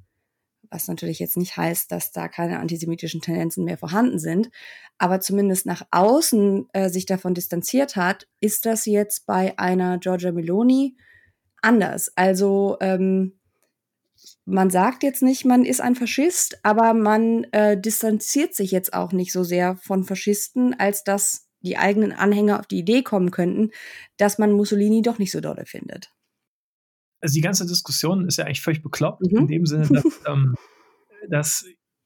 was 0.75 0.89
natürlich 0.89 1.21
jetzt 1.21 1.37
nicht 1.37 1.57
heißt, 1.57 1.91
dass 1.91 2.11
da 2.11 2.29
keine 2.29 2.59
antisemitischen 2.59 3.21
Tendenzen 3.21 3.65
mehr 3.65 3.79
vorhanden 3.79 4.19
sind, 4.19 4.51
aber 4.99 5.21
zumindest 5.21 5.65
nach 5.65 5.87
außen 5.91 6.67
äh, 6.73 6.91
sich 6.91 7.07
davon 7.07 7.33
distanziert 7.33 7.97
hat, 7.97 8.27
ist 8.41 8.67
das 8.67 8.85
jetzt 8.85 9.25
bei 9.25 9.59
einer 9.59 9.99
Giorgia 9.99 10.33
Meloni 10.33 10.97
anders. 11.63 12.13
Also 12.17 12.77
ähm, 12.81 13.39
man 14.45 14.69
sagt 14.71 15.03
jetzt 15.03 15.23
nicht, 15.23 15.45
man 15.45 15.65
ist 15.65 15.81
ein 15.81 15.95
Faschist, 15.95 16.59
aber 16.63 16.93
man 16.93 17.45
äh, 17.53 17.81
distanziert 17.81 18.55
sich 18.55 18.71
jetzt 18.71 18.93
auch 18.93 19.13
nicht 19.13 19.33
so 19.33 19.45
sehr 19.45 19.77
von 19.77 20.05
Faschisten, 20.05 20.75
als 20.79 21.05
dass 21.05 21.49
die 21.61 21.79
eigenen 21.79 22.13
Anhänger 22.13 22.61
auf 22.61 22.67
die 22.67 22.79
Idee 22.79 23.03
kommen 23.03 23.31
könnten, 23.31 23.71
dass 24.19 24.39
man 24.39 24.53
Mussolini 24.53 25.03
doch 25.03 25.19
nicht 25.19 25.31
so 25.31 25.41
dolle 25.41 25.65
findet. 25.65 26.11
Also 27.25 27.37
die 27.37 27.41
ganze 27.41 27.65
Diskussion 27.65 28.29
ist 28.29 28.37
ja 28.37 28.45
eigentlich 28.45 28.61
völlig 28.61 28.83
bekloppt, 28.83 29.23
mhm. 29.23 29.39
in 29.39 29.47
dem 29.47 29.65
Sinne, 29.65 29.89
dass, 29.89 30.05
ähm, 30.29 30.57
dass 31.31 31.65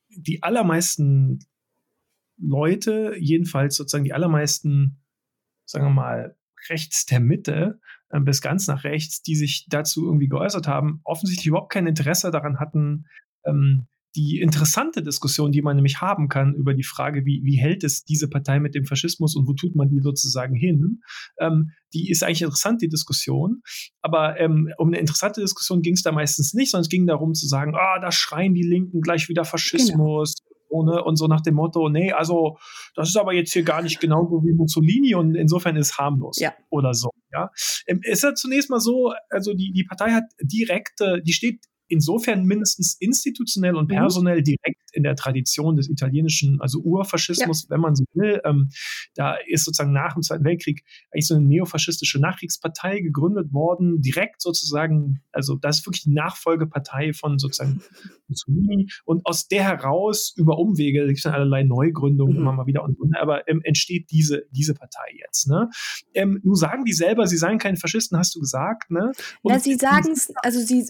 die 0.09 0.45
allermeisten 0.45 1.41
Leute, 2.37 3.17
jedenfalls 3.19 3.75
sozusagen 3.75 4.05
die 4.05 4.13
allermeisten, 4.13 5.03
sagen 5.65 5.87
wir 5.87 5.91
mal, 5.91 6.37
rechts 6.69 7.05
der 7.05 7.19
Mitte 7.19 7.81
äh, 8.11 8.21
bis 8.21 8.41
ganz 8.41 8.69
nach 8.69 8.85
rechts, 8.85 9.21
die 9.21 9.35
sich 9.35 9.67
dazu 9.69 10.07
irgendwie 10.07 10.29
geäußert 10.29 10.69
haben, 10.69 11.01
offensichtlich 11.03 11.49
überhaupt 11.49 11.73
kein 11.73 11.89
Interesse 11.89 12.31
daran 12.31 12.61
hatten, 12.61 13.07
ähm, 13.45 13.89
die 14.17 14.41
interessante 14.41 15.03
Diskussion, 15.03 15.53
die 15.53 15.63
man 15.63 15.77
nämlich 15.77 16.01
haben 16.01 16.29
kann 16.29 16.55
über 16.55 16.75
die 16.75 16.83
Frage, 16.83 17.25
wie, 17.25 17.43
wie 17.45 17.57
hält 17.57 17.85
es 17.85 18.05
diese 18.05 18.29
Partei 18.29 18.59
mit 18.59 18.75
dem 18.75 18.85
Faschismus 18.85 19.37
und 19.37 19.47
wo 19.47 19.53
tut 19.53 19.77
man 19.77 19.89
die 19.89 20.01
sozusagen 20.01 20.55
hin, 20.55 21.01
ähm, 21.39 21.71
die 21.95 22.11
ist 22.11 22.23
eigentlich 22.23 22.43
interessant, 22.43 22.83
die 22.83 22.89
Diskussion. 22.89 23.63
Aber 24.01 24.39
ähm, 24.41 24.73
um 24.79 24.89
eine 24.89 24.99
interessante 24.99 25.41
Diskussion 25.41 25.83
ging 25.83 25.95
es 25.95 26.03
da 26.03 26.13
meistens 26.13 26.55
nicht, 26.55 26.71
sondern 26.71 26.83
es 26.83 26.89
ging 26.89 27.07
darum 27.07 27.35
zu 27.35 27.47
sagen, 27.47 27.75
ah, 27.75 27.99
da 28.01 28.11
schreien 28.11 28.55
die 28.55 28.63
Linken 28.63 29.01
gleich 29.01 29.29
wieder 29.29 29.45
Faschismus. 29.45 30.35
Genau 30.35 30.49
ohne 30.71 31.03
und 31.05 31.17
so 31.17 31.27
nach 31.27 31.41
dem 31.41 31.55
Motto, 31.55 31.89
nee, 31.89 32.13
also 32.13 32.59
das 32.95 33.09
ist 33.09 33.17
aber 33.17 33.33
jetzt 33.33 33.53
hier 33.53 33.63
gar 33.63 33.83
nicht 33.83 34.01
genauso 34.01 34.43
wie 34.45 34.53
Mussolini 34.53 35.15
und 35.15 35.35
insofern 35.35 35.77
ist 35.77 35.99
harmlos 35.99 36.39
ja. 36.39 36.53
oder 36.71 36.95
so. 36.95 37.11
Ja, 37.33 37.51
ähm, 37.87 38.01
ist 38.03 38.23
ja 38.23 38.35
zunächst 38.35 38.71
mal 38.71 38.81
so, 38.81 39.13
also 39.31 39.55
die 39.55 39.73
die 39.73 39.85
Partei 39.85 40.11
hat 40.11 40.25
direkte, 40.43 41.23
die 41.25 41.33
steht 41.33 41.65
insofern 41.89 42.45
mindestens 42.45 42.97
institutionell 43.01 43.75
und 43.77 43.91
mhm. 43.91 43.97
personell 43.97 44.43
direkt 44.43 44.88
in 44.99 45.05
der 45.05 45.17
Tradition 45.17 45.77
des 45.77 45.89
italienischen, 45.89 46.61
also 46.61 46.81
Urfaschismus, 46.81 47.63
ja. 47.63 47.71
wenn 47.71 47.81
man 47.81 47.95
so 47.95 48.05
will. 48.13 48.41
Ähm, 48.45 48.69
da 49.15 49.37
ist 49.47 49.65
sozusagen 49.65 49.93
nach 49.93 50.15
dem 50.15 50.23
Zweiten 50.23 50.45
Weltkrieg 50.45 50.85
eigentlich 51.13 51.29
so 51.29 51.37
eine 51.37 51.45
neofaschistische 51.45 52.21
Nachkriegspartei 52.21 53.01
gegründet 53.01 53.53
worden, 53.53 54.03
direkt 54.03 54.43
sozusagen, 54.43 55.23
also 55.33 55.55
das 55.55 55.79
ist 55.79 55.87
wirklich 55.87 56.03
die 56.03 56.13
Nachfolgepartei 56.13 57.13
von 57.13 57.39
sozusagen 57.39 57.81
Mussolini 58.29 58.91
und 59.05 59.25
aus 59.25 59.49
der 59.49 59.63
heraus 59.63 60.35
über 60.37 60.59
Umwege, 60.59 61.01
da 61.01 61.07
gibt 61.07 61.21
es 61.21 61.27
allerlei 61.27 61.63
Neugründungen 61.63 62.35
mhm. 62.35 62.43
immer 62.43 62.53
mal 62.53 62.67
wieder 62.67 62.83
und, 62.83 62.99
und 63.01 63.17
aber 63.17 63.49
ähm, 63.49 63.61
entsteht 63.63 64.11
diese, 64.11 64.43
diese 64.51 64.75
Partei 64.75 65.15
jetzt. 65.25 65.49
Ne? 65.49 65.71
Ähm, 66.15 66.41
nun 66.43 66.57
sagen 66.57 66.85
die 66.85 66.93
selber, 66.93 67.27
sie 67.27 67.37
seien 67.37 67.59
keine 67.59 67.77
Faschisten, 67.77 68.19
hast 68.19 68.35
du 68.35 68.41
gesagt, 68.41 68.91
ne? 68.91 69.13
Und 69.43 69.53
ja, 69.53 69.61
sie 69.61 69.77
sagen 69.77 70.11
es, 70.13 70.33
also 70.43 70.59
sie, 70.61 70.87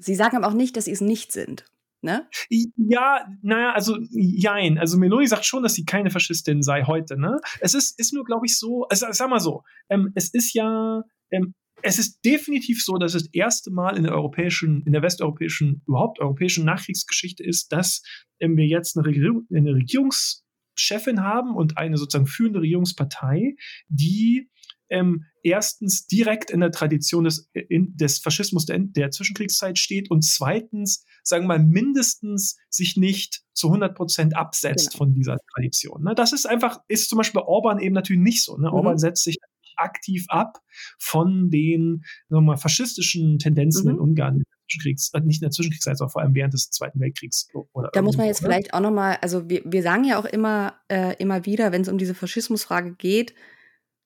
sie 0.00 0.14
sagen 0.14 0.36
aber 0.36 0.48
auch 0.48 0.54
nicht, 0.54 0.76
dass 0.76 0.86
sie 0.86 0.92
es 0.92 1.00
nicht 1.00 1.32
sind. 1.32 1.64
Ne? 2.00 2.28
Ja, 2.76 3.26
naja, 3.42 3.72
also 3.72 3.98
jein. 4.10 4.78
Also 4.78 4.98
Meloni 4.98 5.26
sagt 5.26 5.44
schon, 5.44 5.62
dass 5.62 5.74
sie 5.74 5.84
keine 5.84 6.10
Faschistin 6.10 6.62
sei 6.62 6.84
heute. 6.84 7.18
Ne? 7.18 7.40
Es 7.60 7.74
ist, 7.74 7.98
ist 7.98 8.12
nur, 8.12 8.24
glaube 8.24 8.46
ich, 8.46 8.56
so, 8.56 8.84
also 8.88 9.06
sag 9.10 9.28
mal 9.28 9.40
so, 9.40 9.64
ähm, 9.90 10.12
es 10.14 10.32
ist 10.32 10.54
ja, 10.54 11.02
ähm, 11.30 11.54
es 11.82 11.98
ist 11.98 12.24
definitiv 12.24 12.84
so, 12.84 12.98
dass 12.98 13.14
es 13.14 13.24
das 13.24 13.34
erste 13.34 13.70
Mal 13.70 13.96
in 13.96 14.04
der 14.04 14.12
europäischen, 14.12 14.82
in 14.84 14.92
der 14.92 15.02
westeuropäischen, 15.02 15.82
überhaupt 15.86 16.20
europäischen 16.20 16.64
Nachkriegsgeschichte 16.64 17.44
ist, 17.44 17.72
dass 17.72 18.02
ähm, 18.40 18.56
wir 18.56 18.66
jetzt 18.66 18.96
eine, 18.96 19.06
Regierung, 19.06 19.46
eine 19.52 19.74
Regierungschefin 19.74 21.22
haben 21.22 21.54
und 21.56 21.78
eine 21.78 21.96
sozusagen 21.96 22.26
führende 22.26 22.60
Regierungspartei, 22.60 23.56
die 23.88 24.50
ähm, 24.90 25.24
erstens 25.42 26.06
direkt 26.06 26.50
in 26.50 26.60
der 26.60 26.70
Tradition 26.70 27.24
des, 27.24 27.50
in, 27.52 27.96
des 27.96 28.18
Faschismus 28.18 28.66
der, 28.66 28.78
der, 28.78 29.10
Zwischenkriegszeit 29.10 29.78
steht 29.78 30.10
und 30.10 30.22
zweitens, 30.22 31.04
sagen 31.22 31.44
wir 31.44 31.58
mal, 31.58 31.64
mindestens 31.64 32.56
sich 32.70 32.96
nicht 32.96 33.42
zu 33.54 33.68
100 33.68 33.94
Prozent 33.94 34.36
absetzt 34.36 34.90
genau. 34.90 34.98
von 34.98 35.14
dieser 35.14 35.38
Tradition. 35.54 36.02
Ne? 36.02 36.14
Das 36.14 36.32
ist 36.32 36.46
einfach, 36.46 36.78
ist 36.88 37.08
zum 37.08 37.18
Beispiel 37.18 37.40
bei 37.40 37.46
Orban 37.46 37.78
eben 37.78 37.94
natürlich 37.94 38.22
nicht 38.22 38.44
so. 38.44 38.56
Ne? 38.56 38.68
Mhm. 38.68 38.74
Orban 38.74 38.98
setzt 38.98 39.24
sich 39.24 39.38
aktiv 39.76 40.24
ab 40.28 40.58
von 40.98 41.50
den 41.50 42.02
sagen 42.28 42.42
wir 42.42 42.52
mal, 42.52 42.56
faschistischen 42.56 43.38
Tendenzen 43.38 43.84
mhm. 43.84 43.90
in 43.90 43.98
Ungarn. 43.98 44.42
Zwischenkriegs, 44.68 45.10
äh, 45.14 45.20
nicht 45.20 45.40
in 45.40 45.46
der 45.46 45.50
Zwischenkriegszeit, 45.50 45.96
sondern 45.96 46.12
vor 46.12 46.22
allem 46.22 46.34
während 46.34 46.52
des 46.52 46.70
Zweiten 46.70 47.00
Weltkriegs. 47.00 47.48
Oder 47.72 47.90
da 47.92 48.02
muss 48.02 48.16
man 48.16 48.26
jetzt 48.26 48.42
ne? 48.42 48.48
vielleicht 48.48 48.74
auch 48.74 48.80
nochmal, 48.80 49.16
also 49.22 49.48
wir, 49.48 49.62
wir 49.64 49.82
sagen 49.82 50.04
ja 50.04 50.18
auch 50.18 50.26
immer, 50.26 50.74
äh, 50.88 51.16
immer 51.18 51.46
wieder, 51.46 51.72
wenn 51.72 51.82
es 51.82 51.88
um 51.88 51.96
diese 51.96 52.14
Faschismusfrage 52.14 52.94
geht, 52.94 53.34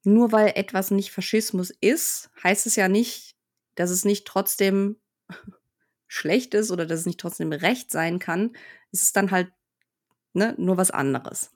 nur 0.04 0.32
weil 0.32 0.52
etwas 0.56 0.90
nicht 0.90 1.12
Faschismus 1.12 1.70
ist, 1.80 2.30
heißt 2.42 2.66
es 2.66 2.76
ja 2.76 2.88
nicht, 2.88 3.36
dass 3.74 3.90
es 3.90 4.04
nicht 4.04 4.26
trotzdem 4.26 4.96
schlecht 6.06 6.54
ist 6.54 6.70
oder 6.70 6.86
dass 6.86 7.00
es 7.00 7.06
nicht 7.06 7.20
trotzdem 7.20 7.52
recht 7.52 7.90
sein 7.90 8.18
kann. 8.18 8.52
Es 8.90 9.02
ist 9.02 9.16
dann 9.16 9.30
halt 9.30 9.52
ne, 10.32 10.54
nur 10.58 10.76
was 10.76 10.90
anderes. 10.90 11.50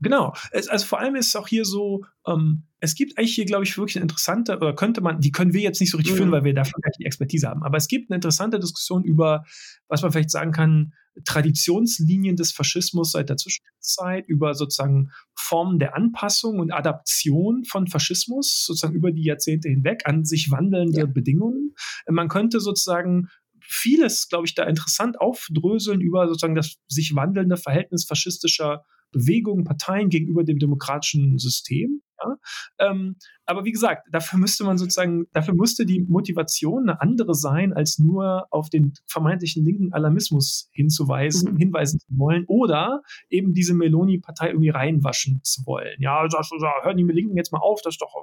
Genau. 0.00 0.34
Es, 0.52 0.68
also 0.68 0.86
vor 0.86 1.00
allem 1.00 1.16
ist 1.16 1.28
es 1.28 1.36
auch 1.36 1.48
hier 1.48 1.64
so, 1.64 2.04
ähm, 2.26 2.62
es 2.80 2.94
gibt 2.94 3.18
eigentlich 3.18 3.34
hier, 3.34 3.46
glaube 3.46 3.64
ich, 3.64 3.76
wirklich 3.76 3.96
eine 3.96 4.04
interessante, 4.04 4.56
oder 4.56 4.74
könnte 4.74 5.00
man, 5.00 5.20
die 5.20 5.32
können 5.32 5.52
wir 5.52 5.60
jetzt 5.60 5.80
nicht 5.80 5.90
so 5.90 5.96
richtig 5.96 6.14
mhm. 6.14 6.18
führen, 6.18 6.32
weil 6.32 6.44
wir 6.44 6.54
dafür 6.54 6.80
gar 6.80 6.90
nicht 6.90 7.00
die 7.00 7.06
Expertise 7.06 7.48
haben. 7.48 7.64
Aber 7.64 7.76
es 7.76 7.88
gibt 7.88 8.10
eine 8.10 8.16
interessante 8.16 8.60
Diskussion 8.60 9.02
über, 9.02 9.44
was 9.88 10.02
man 10.02 10.12
vielleicht 10.12 10.30
sagen 10.30 10.52
kann, 10.52 10.94
Traditionslinien 11.24 12.36
des 12.36 12.52
Faschismus 12.52 13.10
seit 13.10 13.28
der 13.28 13.36
Zwischenzeit, 13.36 14.28
über 14.28 14.54
sozusagen 14.54 15.10
Formen 15.48 15.78
der 15.78 15.96
Anpassung 15.96 16.58
und 16.58 16.72
Adaption 16.72 17.64
von 17.64 17.86
Faschismus, 17.86 18.64
sozusagen 18.66 18.94
über 18.94 19.12
die 19.12 19.24
Jahrzehnte 19.24 19.68
hinweg 19.68 20.02
an 20.04 20.24
sich 20.24 20.50
wandelnde 20.50 21.00
ja. 21.00 21.06
Bedingungen. 21.06 21.74
Man 22.06 22.28
könnte 22.28 22.60
sozusagen 22.60 23.28
vieles, 23.60 24.28
glaube 24.28 24.46
ich, 24.46 24.54
da 24.54 24.64
interessant 24.64 25.20
aufdröseln 25.20 26.00
über 26.00 26.28
sozusagen 26.28 26.54
das 26.54 26.76
sich 26.88 27.14
wandelnde 27.14 27.56
Verhältnis 27.56 28.04
faschistischer 28.04 28.84
Bewegungen, 29.10 29.64
Parteien 29.64 30.08
gegenüber 30.08 30.44
dem 30.44 30.58
demokratischen 30.58 31.38
System. 31.38 32.02
Ja? 32.22 32.36
Ähm, 32.78 33.16
aber 33.46 33.64
wie 33.64 33.72
gesagt, 33.72 34.06
dafür 34.12 34.38
müsste 34.38 34.64
man 34.64 34.78
sozusagen, 34.78 35.26
dafür 35.32 35.54
müsste 35.54 35.86
die 35.86 36.00
Motivation 36.00 36.88
eine 36.88 37.00
andere 37.00 37.34
sein, 37.34 37.72
als 37.72 37.98
nur 37.98 38.46
auf 38.50 38.68
den 38.68 38.92
vermeintlichen 39.06 39.64
linken 39.64 39.92
Alarmismus 39.92 40.68
hinzuweisen, 40.72 41.54
mhm. 41.54 41.58
hinweisen 41.58 42.00
zu 42.00 42.18
wollen 42.18 42.44
oder 42.46 43.02
eben 43.30 43.52
diese 43.52 43.74
Meloni-Partei 43.74 44.48
irgendwie 44.48 44.70
reinwaschen 44.70 45.40
zu 45.42 45.64
wollen. 45.66 45.96
Ja, 46.00 46.22
das, 46.24 46.34
das, 46.34 46.50
hören 46.82 46.96
die 46.96 47.04
Linken 47.04 47.36
jetzt 47.36 47.52
mal 47.52 47.60
auf, 47.60 47.80
das 47.82 47.94
ist 47.94 48.02
doch 48.02 48.14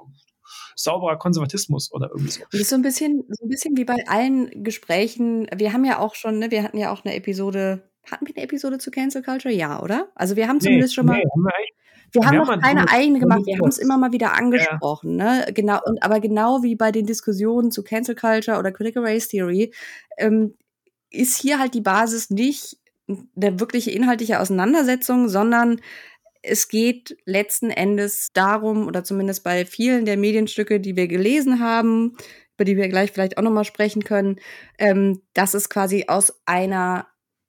sauberer 0.76 1.16
Konservatismus 1.16 1.90
oder 1.92 2.10
irgendwie 2.10 2.30
so. 2.30 2.44
Das 2.52 2.60
ist 2.60 2.68
so 2.68 2.76
ein 2.76 2.82
bisschen, 2.82 3.24
so 3.28 3.46
ein 3.46 3.48
bisschen 3.48 3.76
wie 3.76 3.84
bei 3.84 4.06
allen 4.06 4.62
Gesprächen. 4.62 5.48
Wir 5.56 5.72
haben 5.72 5.84
ja 5.84 5.98
auch 5.98 6.14
schon, 6.14 6.38
ne, 6.38 6.50
wir 6.50 6.62
hatten 6.62 6.78
ja 6.78 6.92
auch 6.92 7.04
eine 7.04 7.14
Episode 7.16 7.82
hatten 8.10 8.26
wir 8.26 8.34
eine 8.36 8.44
Episode 8.44 8.78
zu 8.78 8.90
Cancel 8.90 9.22
Culture? 9.22 9.52
Ja, 9.52 9.82
oder? 9.82 10.08
Also 10.14 10.36
wir 10.36 10.48
haben 10.48 10.60
zumindest 10.60 10.92
nee, 10.92 10.94
schon 10.94 11.06
mal. 11.06 11.16
Nee, 11.16 11.24
wir, 12.12 12.22
wir 12.22 12.28
haben 12.28 12.36
noch 12.38 12.60
keine 12.60 12.88
eigene 12.90 13.18
gemacht, 13.18 13.46
wir 13.46 13.58
haben 13.58 13.68
es 13.68 13.78
immer 13.78 13.98
mal 13.98 14.12
wieder 14.12 14.34
angesprochen, 14.34 15.18
ja. 15.18 15.38
ne? 15.38 15.52
Genau, 15.52 15.80
und 15.84 16.02
aber 16.02 16.20
genau 16.20 16.62
wie 16.62 16.76
bei 16.76 16.92
den 16.92 17.06
Diskussionen 17.06 17.70
zu 17.70 17.82
Cancel 17.82 18.14
Culture 18.14 18.58
oder 18.58 18.72
Critical 18.72 19.04
Race 19.04 19.28
Theory, 19.28 19.72
ähm, 20.16 20.54
ist 21.10 21.40
hier 21.40 21.58
halt 21.58 21.74
die 21.74 21.80
Basis 21.80 22.30
nicht 22.30 22.78
eine 23.08 23.60
wirkliche 23.60 23.90
inhaltliche 23.90 24.40
Auseinandersetzung, 24.40 25.28
sondern 25.28 25.80
es 26.42 26.68
geht 26.68 27.16
letzten 27.24 27.70
Endes 27.70 28.32
darum, 28.32 28.86
oder 28.86 29.04
zumindest 29.04 29.44
bei 29.44 29.64
vielen 29.64 30.04
der 30.04 30.16
Medienstücke, 30.16 30.80
die 30.80 30.96
wir 30.96 31.08
gelesen 31.08 31.60
haben, 31.60 32.16
über 32.54 32.64
die 32.64 32.76
wir 32.76 32.88
gleich 32.88 33.12
vielleicht 33.12 33.38
auch 33.38 33.42
nochmal 33.42 33.64
sprechen 33.64 34.04
können, 34.04 34.36
ähm, 34.78 35.22
dass 35.34 35.54
es 35.54 35.68
quasi 35.68 36.04
aus 36.08 36.40
einer 36.46 37.06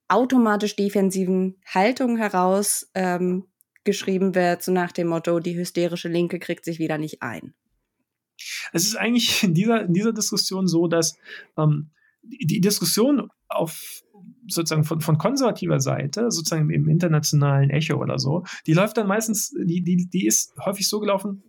automatisch 0.07 0.75
defensiven 0.75 1.57
Haltung 1.65 2.17
heraus 2.17 2.89
ähm, 2.93 3.45
geschrieben 3.83 4.35
wird, 4.35 4.63
so 4.63 4.71
nach 4.71 4.91
dem 4.91 5.07
Motto, 5.07 5.39
die 5.39 5.57
hysterische 5.57 6.09
Linke 6.09 6.39
kriegt 6.39 6.65
sich 6.65 6.79
wieder 6.79 6.97
nicht 6.97 7.21
ein. 7.21 7.53
Es 8.73 8.85
ist 8.85 8.95
eigentlich 8.95 9.43
in 9.43 9.53
dieser, 9.53 9.85
in 9.85 9.93
dieser 9.93 10.13
Diskussion 10.13 10.67
so, 10.67 10.87
dass 10.87 11.17
ähm, 11.57 11.91
die, 12.21 12.61
Diskussion 12.61 13.29
auf 13.47 14.03
sozusagen 14.47 14.83
von, 14.83 15.01
von 15.01 15.17
konservativer 15.17 15.79
Seite, 15.79 16.31
sozusagen 16.31 16.69
im 16.69 16.87
internationalen 16.87 17.69
Echo 17.69 17.95
oder 17.95 18.19
so, 18.19 18.43
die 18.65 18.73
läuft 18.73 18.97
dann 18.97 19.07
meistens, 19.07 19.53
die, 19.57 19.81
die, 19.81 20.09
die 20.09 20.25
ist 20.25 20.53
häufig 20.65 20.87
so 20.87 20.99
gelaufen, 20.99 21.43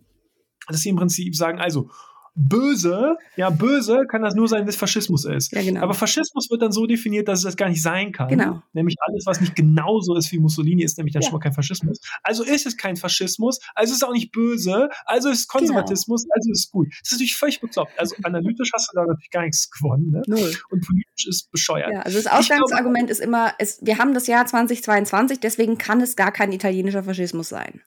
dass 0.67 0.81
sie 0.81 0.89
im 0.89 0.95
Prinzip 0.95 1.35
sagen, 1.35 1.59
also 1.59 1.89
böse, 2.35 3.17
ja, 3.35 3.49
böse 3.49 4.05
kann 4.07 4.21
das 4.21 4.35
nur 4.35 4.47
sein, 4.47 4.61
wenn 4.61 4.69
es 4.69 4.75
Faschismus 4.75 5.25
ist. 5.25 5.51
Ja, 5.51 5.61
genau. 5.61 5.81
Aber 5.81 5.93
Faschismus 5.93 6.49
wird 6.49 6.61
dann 6.61 6.71
so 6.71 6.85
definiert, 6.85 7.27
dass 7.27 7.39
es 7.39 7.45
das 7.45 7.57
gar 7.57 7.69
nicht 7.69 7.81
sein 7.81 8.11
kann. 8.11 8.27
Genau. 8.29 8.61
Nämlich 8.73 8.95
alles, 9.07 9.25
was 9.25 9.41
nicht 9.41 9.55
genauso 9.55 10.15
ist 10.15 10.31
wie 10.31 10.39
Mussolini, 10.39 10.83
ist 10.83 10.97
nämlich 10.97 11.13
dann 11.13 11.21
ja. 11.21 11.27
schon 11.27 11.37
mal 11.37 11.43
kein 11.43 11.53
Faschismus. 11.53 11.99
Also 12.23 12.43
ist 12.43 12.65
es 12.65 12.77
kein 12.77 12.95
Faschismus, 12.95 13.59
also 13.75 13.91
ist 13.91 13.97
es 13.97 14.07
auch 14.07 14.13
nicht 14.13 14.31
böse, 14.31 14.89
also 15.05 15.29
ist 15.29 15.39
es 15.39 15.47
Konservatismus, 15.47 16.23
genau. 16.23 16.33
also 16.35 16.51
ist 16.51 16.65
es 16.65 16.71
gut. 16.71 16.87
Das 16.89 17.09
ist 17.09 17.11
natürlich 17.13 17.35
völlig 17.35 17.61
bekloppt. 17.61 17.91
Also 17.97 18.15
analytisch 18.23 18.71
hast 18.73 18.91
du 18.91 18.95
da 18.95 19.05
natürlich 19.05 19.31
gar 19.31 19.43
nichts 19.43 19.69
gewonnen. 19.69 20.11
Ne? 20.11 20.21
Null. 20.27 20.53
Und 20.69 20.85
politisch 20.85 21.27
ist 21.27 21.51
bescheuert. 21.51 21.91
Ja, 21.91 22.01
also 22.01 22.17
das 22.17 22.27
Ausgangsargument 22.27 23.09
ist 23.09 23.19
immer, 23.19 23.53
es, 23.59 23.79
wir 23.81 23.97
haben 23.97 24.13
das 24.13 24.27
Jahr 24.27 24.45
2022, 24.45 25.39
deswegen 25.39 25.77
kann 25.77 26.01
es 26.01 26.15
gar 26.15 26.31
kein 26.31 26.51
italienischer 26.51 27.03
Faschismus 27.03 27.49
sein. 27.49 27.81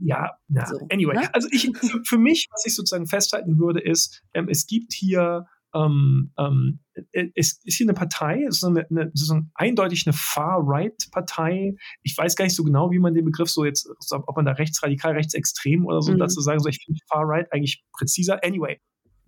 Ja, 0.00 0.30
ja. 0.48 0.66
So, 0.66 0.78
anyway. 0.90 1.14
Ne? 1.14 1.34
Also 1.34 1.48
ich, 1.52 1.70
für, 2.06 2.18
mich, 2.18 2.48
was 2.50 2.64
ich 2.66 2.74
sozusagen 2.74 3.06
festhalten 3.06 3.58
würde, 3.58 3.80
ist, 3.80 4.22
ähm, 4.34 4.48
es 4.48 4.66
gibt 4.66 4.92
hier 4.92 5.46
ähm, 5.74 6.32
ähm, 6.38 6.80
äh, 7.12 7.28
es 7.34 7.60
ist 7.64 7.76
hier 7.76 7.86
eine 7.86 7.94
Partei, 7.94 8.44
es 8.48 8.56
ist 8.56 8.64
eine, 8.64 8.86
eine, 8.90 9.10
sozusagen 9.14 9.50
eindeutig 9.54 10.06
eine 10.06 10.14
Far-Right-Partei. 10.14 11.76
Ich 12.02 12.16
weiß 12.16 12.34
gar 12.34 12.44
nicht 12.44 12.56
so 12.56 12.64
genau, 12.64 12.90
wie 12.90 12.98
man 12.98 13.14
den 13.14 13.24
Begriff 13.24 13.50
so 13.50 13.64
jetzt, 13.64 13.88
ob 14.10 14.36
man 14.36 14.46
da 14.46 14.52
rechtsradikal, 14.52 15.12
rechtsextrem 15.12 15.86
oder 15.86 16.02
so 16.02 16.12
mhm. 16.12 16.18
dazu 16.18 16.40
sagen 16.40 16.58
soll. 16.60 16.70
Ich 16.70 16.84
finde 16.84 17.00
Far-Right 17.08 17.52
eigentlich 17.52 17.84
präziser. 17.92 18.40
Anyway, 18.44 18.80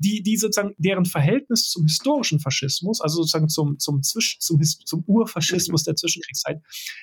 die, 0.02 0.22
die 0.22 0.36
sozusagen 0.36 0.74
deren 0.78 1.04
Verhältnis 1.04 1.68
zum 1.68 1.84
historischen 1.84 2.40
Faschismus, 2.40 3.00
also 3.00 3.18
sozusagen 3.18 3.48
zum, 3.48 3.78
zum, 3.78 4.02
Zwisch, 4.02 4.38
zum, 4.40 4.60
zum 4.62 5.04
Urfaschismus 5.06 5.84
der 5.84 5.94
Zwischenkriegszeit, 5.94 6.60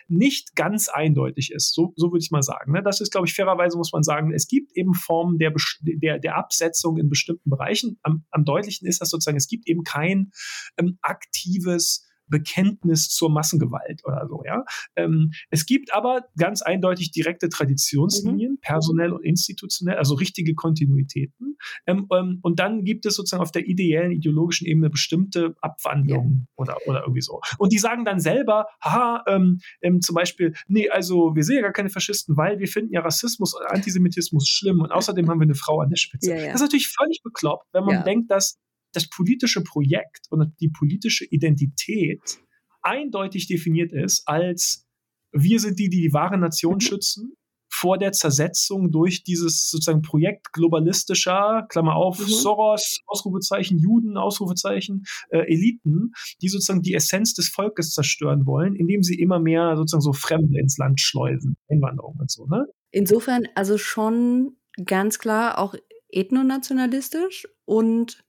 nicht 0.07 0.55
ganz 0.55 0.89
eindeutig 0.89 1.51
ist. 1.51 1.73
So, 1.73 1.93
so 1.95 2.11
würde 2.11 2.23
ich 2.23 2.31
mal 2.31 2.43
sagen. 2.43 2.73
Ne? 2.73 2.83
Das 2.83 2.99
ist, 3.01 3.11
glaube 3.11 3.27
ich, 3.27 3.33
fairerweise 3.33 3.77
muss 3.77 3.93
man 3.93 4.03
sagen, 4.03 4.33
es 4.33 4.47
gibt 4.47 4.75
eben 4.75 4.93
Formen 4.93 5.37
der, 5.37 5.53
der, 5.81 6.19
der 6.19 6.35
Absetzung 6.35 6.97
in 6.97 7.09
bestimmten 7.09 7.49
Bereichen. 7.49 7.99
Am, 8.03 8.25
am 8.31 8.43
deutlichen 8.43 8.87
ist 8.87 9.01
das 9.01 9.09
sozusagen, 9.09 9.37
es 9.37 9.47
gibt 9.47 9.67
eben 9.67 9.83
kein 9.83 10.31
ähm, 10.77 10.97
aktives 11.01 12.08
Bekenntnis 12.29 13.09
zur 13.09 13.29
Massengewalt 13.29 14.01
oder 14.05 14.27
so, 14.27 14.43
ja. 14.45 14.63
Ähm, 14.95 15.31
es 15.49 15.65
gibt 15.65 15.93
aber 15.93 16.25
ganz 16.37 16.61
eindeutig 16.61 17.11
direkte 17.11 17.49
Traditionslinien, 17.49 18.53
mhm. 18.53 18.59
personell 18.61 19.11
und 19.11 19.23
institutionell, 19.23 19.97
also 19.97 20.15
richtige 20.15 20.55
Kontinuitäten. 20.55 21.57
Ähm, 21.85 22.07
ähm, 22.11 22.39
und 22.41 22.59
dann 22.59 22.83
gibt 22.83 23.05
es 23.05 23.15
sozusagen 23.15 23.41
auf 23.41 23.51
der 23.51 23.67
ideellen, 23.67 24.11
ideologischen 24.11 24.67
Ebene 24.67 24.89
bestimmte 24.89 25.55
Abwandlungen 25.61 26.47
ja. 26.47 26.53
oder, 26.55 26.77
oder 26.87 27.01
irgendwie 27.01 27.21
so. 27.21 27.41
Und 27.57 27.73
die 27.73 27.77
sagen 27.77 28.05
dann 28.05 28.19
selber, 28.19 28.67
haha, 28.81 29.23
ähm, 29.27 29.59
ähm, 29.81 30.01
zum 30.01 30.15
Beispiel, 30.15 30.53
nee, 30.67 30.89
also 30.89 31.35
wir 31.35 31.43
sehen 31.43 31.57
ja 31.57 31.61
gar 31.63 31.73
keine 31.73 31.89
Faschisten, 31.89 32.37
weil 32.37 32.59
wir 32.59 32.67
finden 32.67 32.93
ja 32.93 33.01
Rassismus 33.01 33.53
und 33.53 33.65
Antisemitismus 33.65 34.47
schlimm 34.47 34.81
und 34.81 34.91
außerdem 34.91 35.29
haben 35.29 35.39
wir 35.39 35.43
eine 35.43 35.55
Frau 35.55 35.81
an 35.81 35.89
der 35.89 35.97
Spitze. 35.97 36.29
Ja, 36.31 36.37
ja. 36.37 36.45
Das 36.47 36.55
ist 36.55 36.61
natürlich 36.61 36.87
völlig 36.87 37.21
bekloppt, 37.23 37.67
wenn 37.73 37.83
man 37.83 38.03
denkt, 38.03 38.31
dass 38.31 38.57
das 38.93 39.09
politische 39.09 39.63
Projekt 39.63 40.27
und 40.29 40.53
die 40.59 40.69
politische 40.69 41.25
Identität 41.25 42.39
eindeutig 42.81 43.47
definiert 43.47 43.91
ist 43.91 44.27
als 44.27 44.85
wir 45.31 45.59
sind 45.59 45.79
die, 45.79 45.89
die 45.89 46.01
die 46.01 46.13
wahre 46.13 46.37
Nation 46.37 46.75
mhm. 46.75 46.81
schützen 46.81 47.33
vor 47.71 47.99
der 47.99 48.11
Zersetzung 48.11 48.91
durch 48.91 49.23
dieses 49.23 49.69
sozusagen 49.69 50.01
Projekt 50.01 50.53
globalistischer, 50.53 51.67
Klammer 51.69 51.95
auf, 51.95 52.19
mhm. 52.19 52.25
Soros, 52.25 52.99
Ausrufezeichen, 53.05 53.77
Juden, 53.77 54.17
Ausrufezeichen, 54.17 55.03
äh, 55.29 55.41
Eliten, 55.41 56.11
die 56.41 56.49
sozusagen 56.49 56.81
die 56.81 56.95
Essenz 56.95 57.35
des 57.35 57.49
Volkes 57.49 57.93
zerstören 57.93 58.47
wollen, 58.47 58.75
indem 58.75 59.03
sie 59.03 59.19
immer 59.19 59.39
mehr 59.39 59.75
sozusagen 59.77 60.01
so 60.01 60.13
Fremde 60.13 60.59
ins 60.59 60.77
Land 60.77 60.99
schleusen, 60.99 61.57
Einwanderung 61.69 62.15
und 62.19 62.31
so, 62.31 62.47
ne? 62.47 62.65
Insofern 62.91 63.47
also 63.53 63.77
schon 63.77 64.57
ganz 64.85 65.19
klar 65.19 65.59
auch 65.59 65.75
ethnonationalistisch 66.09 67.47
und 67.65 68.23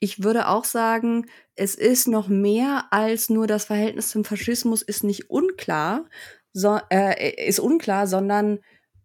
ich 0.00 0.22
würde 0.22 0.48
auch 0.48 0.64
sagen, 0.64 1.26
es 1.54 1.74
ist 1.74 2.08
noch 2.08 2.28
mehr 2.28 2.86
als 2.90 3.30
nur 3.30 3.46
das 3.46 3.64
Verhältnis 3.64 4.10
zum 4.10 4.24
Faschismus 4.24 4.82
ist 4.82 5.04
nicht 5.04 5.30
unklar, 5.30 6.06
so, 6.52 6.78
äh, 6.90 7.46
ist 7.46 7.60
unklar, 7.60 8.06
sondern 8.06 8.60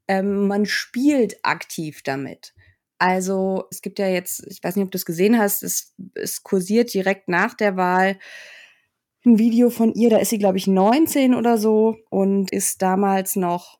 ähm, 0.07 0.47
man 0.47 0.65
spielt 0.65 1.37
aktiv 1.43 2.03
damit. 2.03 2.53
Also 2.99 3.65
es 3.71 3.81
gibt 3.81 3.99
ja 3.99 4.07
jetzt, 4.07 4.45
ich 4.47 4.63
weiß 4.63 4.75
nicht, 4.75 4.85
ob 4.85 4.91
du 4.91 4.97
es 4.97 5.05
gesehen 5.05 5.37
hast, 5.37 5.63
es, 5.63 5.93
es 6.13 6.43
kursiert 6.43 6.93
direkt 6.93 7.27
nach 7.27 7.53
der 7.53 7.75
Wahl 7.75 8.17
ein 9.25 9.39
Video 9.39 9.69
von 9.69 9.93
ihr, 9.93 10.09
da 10.09 10.17
ist 10.17 10.29
sie, 10.29 10.37
glaube 10.37 10.57
ich, 10.57 10.67
19 10.67 11.33
oder 11.33 11.57
so 11.57 11.97
und 12.09 12.51
ist 12.51 12.81
damals 12.81 13.35
noch 13.35 13.79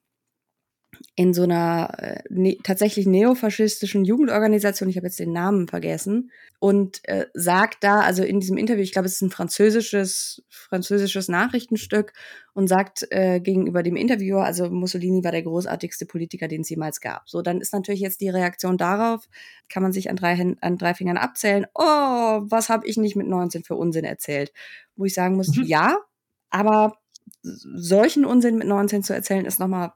in 1.15 1.33
so 1.33 1.43
einer 1.43 1.93
äh, 1.99 2.23
ne, 2.29 2.57
tatsächlich 2.63 3.05
neofaschistischen 3.05 4.03
Jugendorganisation, 4.03 4.89
ich 4.89 4.97
habe 4.97 5.05
jetzt 5.05 5.19
den 5.19 5.31
Namen 5.31 5.67
vergessen, 5.67 6.31
und 6.59 7.07
äh, 7.07 7.27
sagt 7.33 7.83
da, 7.83 7.99
also 7.99 8.23
in 8.23 8.39
diesem 8.39 8.57
Interview, 8.57 8.81
ich 8.81 8.93
glaube, 8.93 9.05
es 9.05 9.15
ist 9.15 9.21
ein 9.21 9.29
französisches, 9.29 10.41
französisches 10.49 11.27
Nachrichtenstück, 11.27 12.13
und 12.53 12.67
sagt 12.67 13.05
äh, 13.11 13.39
gegenüber 13.39 13.83
dem 13.83 13.95
Interviewer, 13.95 14.43
also 14.43 14.69
Mussolini 14.71 15.23
war 15.23 15.31
der 15.31 15.43
großartigste 15.43 16.07
Politiker, 16.07 16.47
den 16.47 16.61
es 16.61 16.69
jemals 16.69 16.99
gab. 16.99 17.29
So, 17.29 17.43
dann 17.43 17.61
ist 17.61 17.73
natürlich 17.73 18.01
jetzt 18.01 18.21
die 18.21 18.29
Reaktion 18.29 18.77
darauf, 18.77 19.27
kann 19.69 19.83
man 19.83 19.91
sich 19.91 20.09
an 20.09 20.15
drei, 20.15 20.55
an 20.61 20.77
drei 20.77 20.93
Fingern 20.95 21.17
abzählen, 21.17 21.67
oh, 21.75 21.83
was 21.83 22.69
habe 22.69 22.87
ich 22.87 22.97
nicht 22.97 23.15
mit 23.15 23.27
19 23.27 23.63
für 23.63 23.75
Unsinn 23.75 24.05
erzählt? 24.05 24.51
Wo 24.95 25.05
ich 25.05 25.13
sagen 25.13 25.35
muss, 25.35 25.55
mhm. 25.55 25.63
ja, 25.63 25.97
aber 26.49 26.97
solchen 27.41 28.25
Unsinn 28.25 28.57
mit 28.57 28.67
19 28.67 29.03
zu 29.03 29.13
erzählen, 29.13 29.45
ist 29.45 29.59
nochmal 29.59 29.93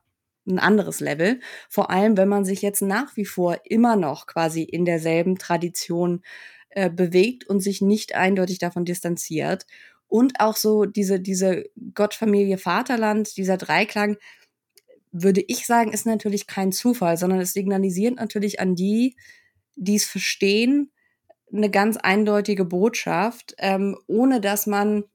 ein 0.48 0.60
anderes 0.60 1.00
Level. 1.00 1.40
Vor 1.70 1.90
allem, 1.90 2.18
wenn 2.18 2.30
man 2.30 2.46
sich 2.46 2.62
jetzt 2.62 2.82
nach 2.82 3.16
wie 3.16 3.26
vor 3.26 3.58
immer 3.66 3.96
noch 3.96 4.28
quasi 4.28 4.64
in 4.64 4.86
derselben 4.86 5.38
Tradition 5.38 6.22
äh, 6.70 6.90
bewegt 6.90 7.48
und 7.48 7.60
sich 7.60 7.82
nicht 7.82 8.16
eindeutig 8.16 8.60
davon 8.60 8.86
distanziert. 8.86 9.66
Und 10.08 10.40
auch 10.40 10.56
so 10.56 10.86
diese, 10.86 11.20
diese 11.20 11.66
Gottfamilie 11.94 12.58
Vaterland, 12.58 13.36
dieser 13.38 13.58
Dreiklang, 13.58 14.18
würde 15.12 15.44
ich 15.48 15.66
sagen, 15.66 15.92
ist 15.92 16.06
natürlich 16.06 16.48
kein 16.48 16.72
Zufall, 16.72 17.18
sondern 17.18 17.40
es 17.40 17.54
signalisiert 17.54 18.16
natürlich 18.18 18.60
an 18.60 18.76
die, 18.76 19.16
die 19.76 19.96
es 19.96 20.06
verstehen, 20.06 20.92
eine 21.52 21.70
ganz 21.70 21.98
eindeutige 21.98 22.66
Botschaft, 22.66 23.56
ähm, 23.58 23.98
ohne 24.08 24.42
dass 24.42 24.68
man 24.68 25.06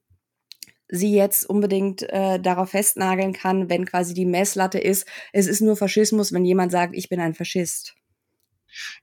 sie 0.93 1.13
jetzt 1.13 1.49
unbedingt 1.49 2.03
äh, 2.03 2.39
darauf 2.39 2.69
festnageln 2.69 3.33
kann, 3.33 3.67
wenn 3.69 3.85
quasi 3.85 4.13
die 4.13 4.25
Messlatte 4.25 4.77
ist, 4.77 5.07
es 5.31 5.47
ist 5.47 5.61
nur 5.61 5.75
Faschismus, 5.75 6.31
wenn 6.31 6.45
jemand 6.45 6.71
sagt, 6.71 6.95
ich 6.95 7.09
bin 7.09 7.19
ein 7.19 7.33
Faschist. 7.33 7.95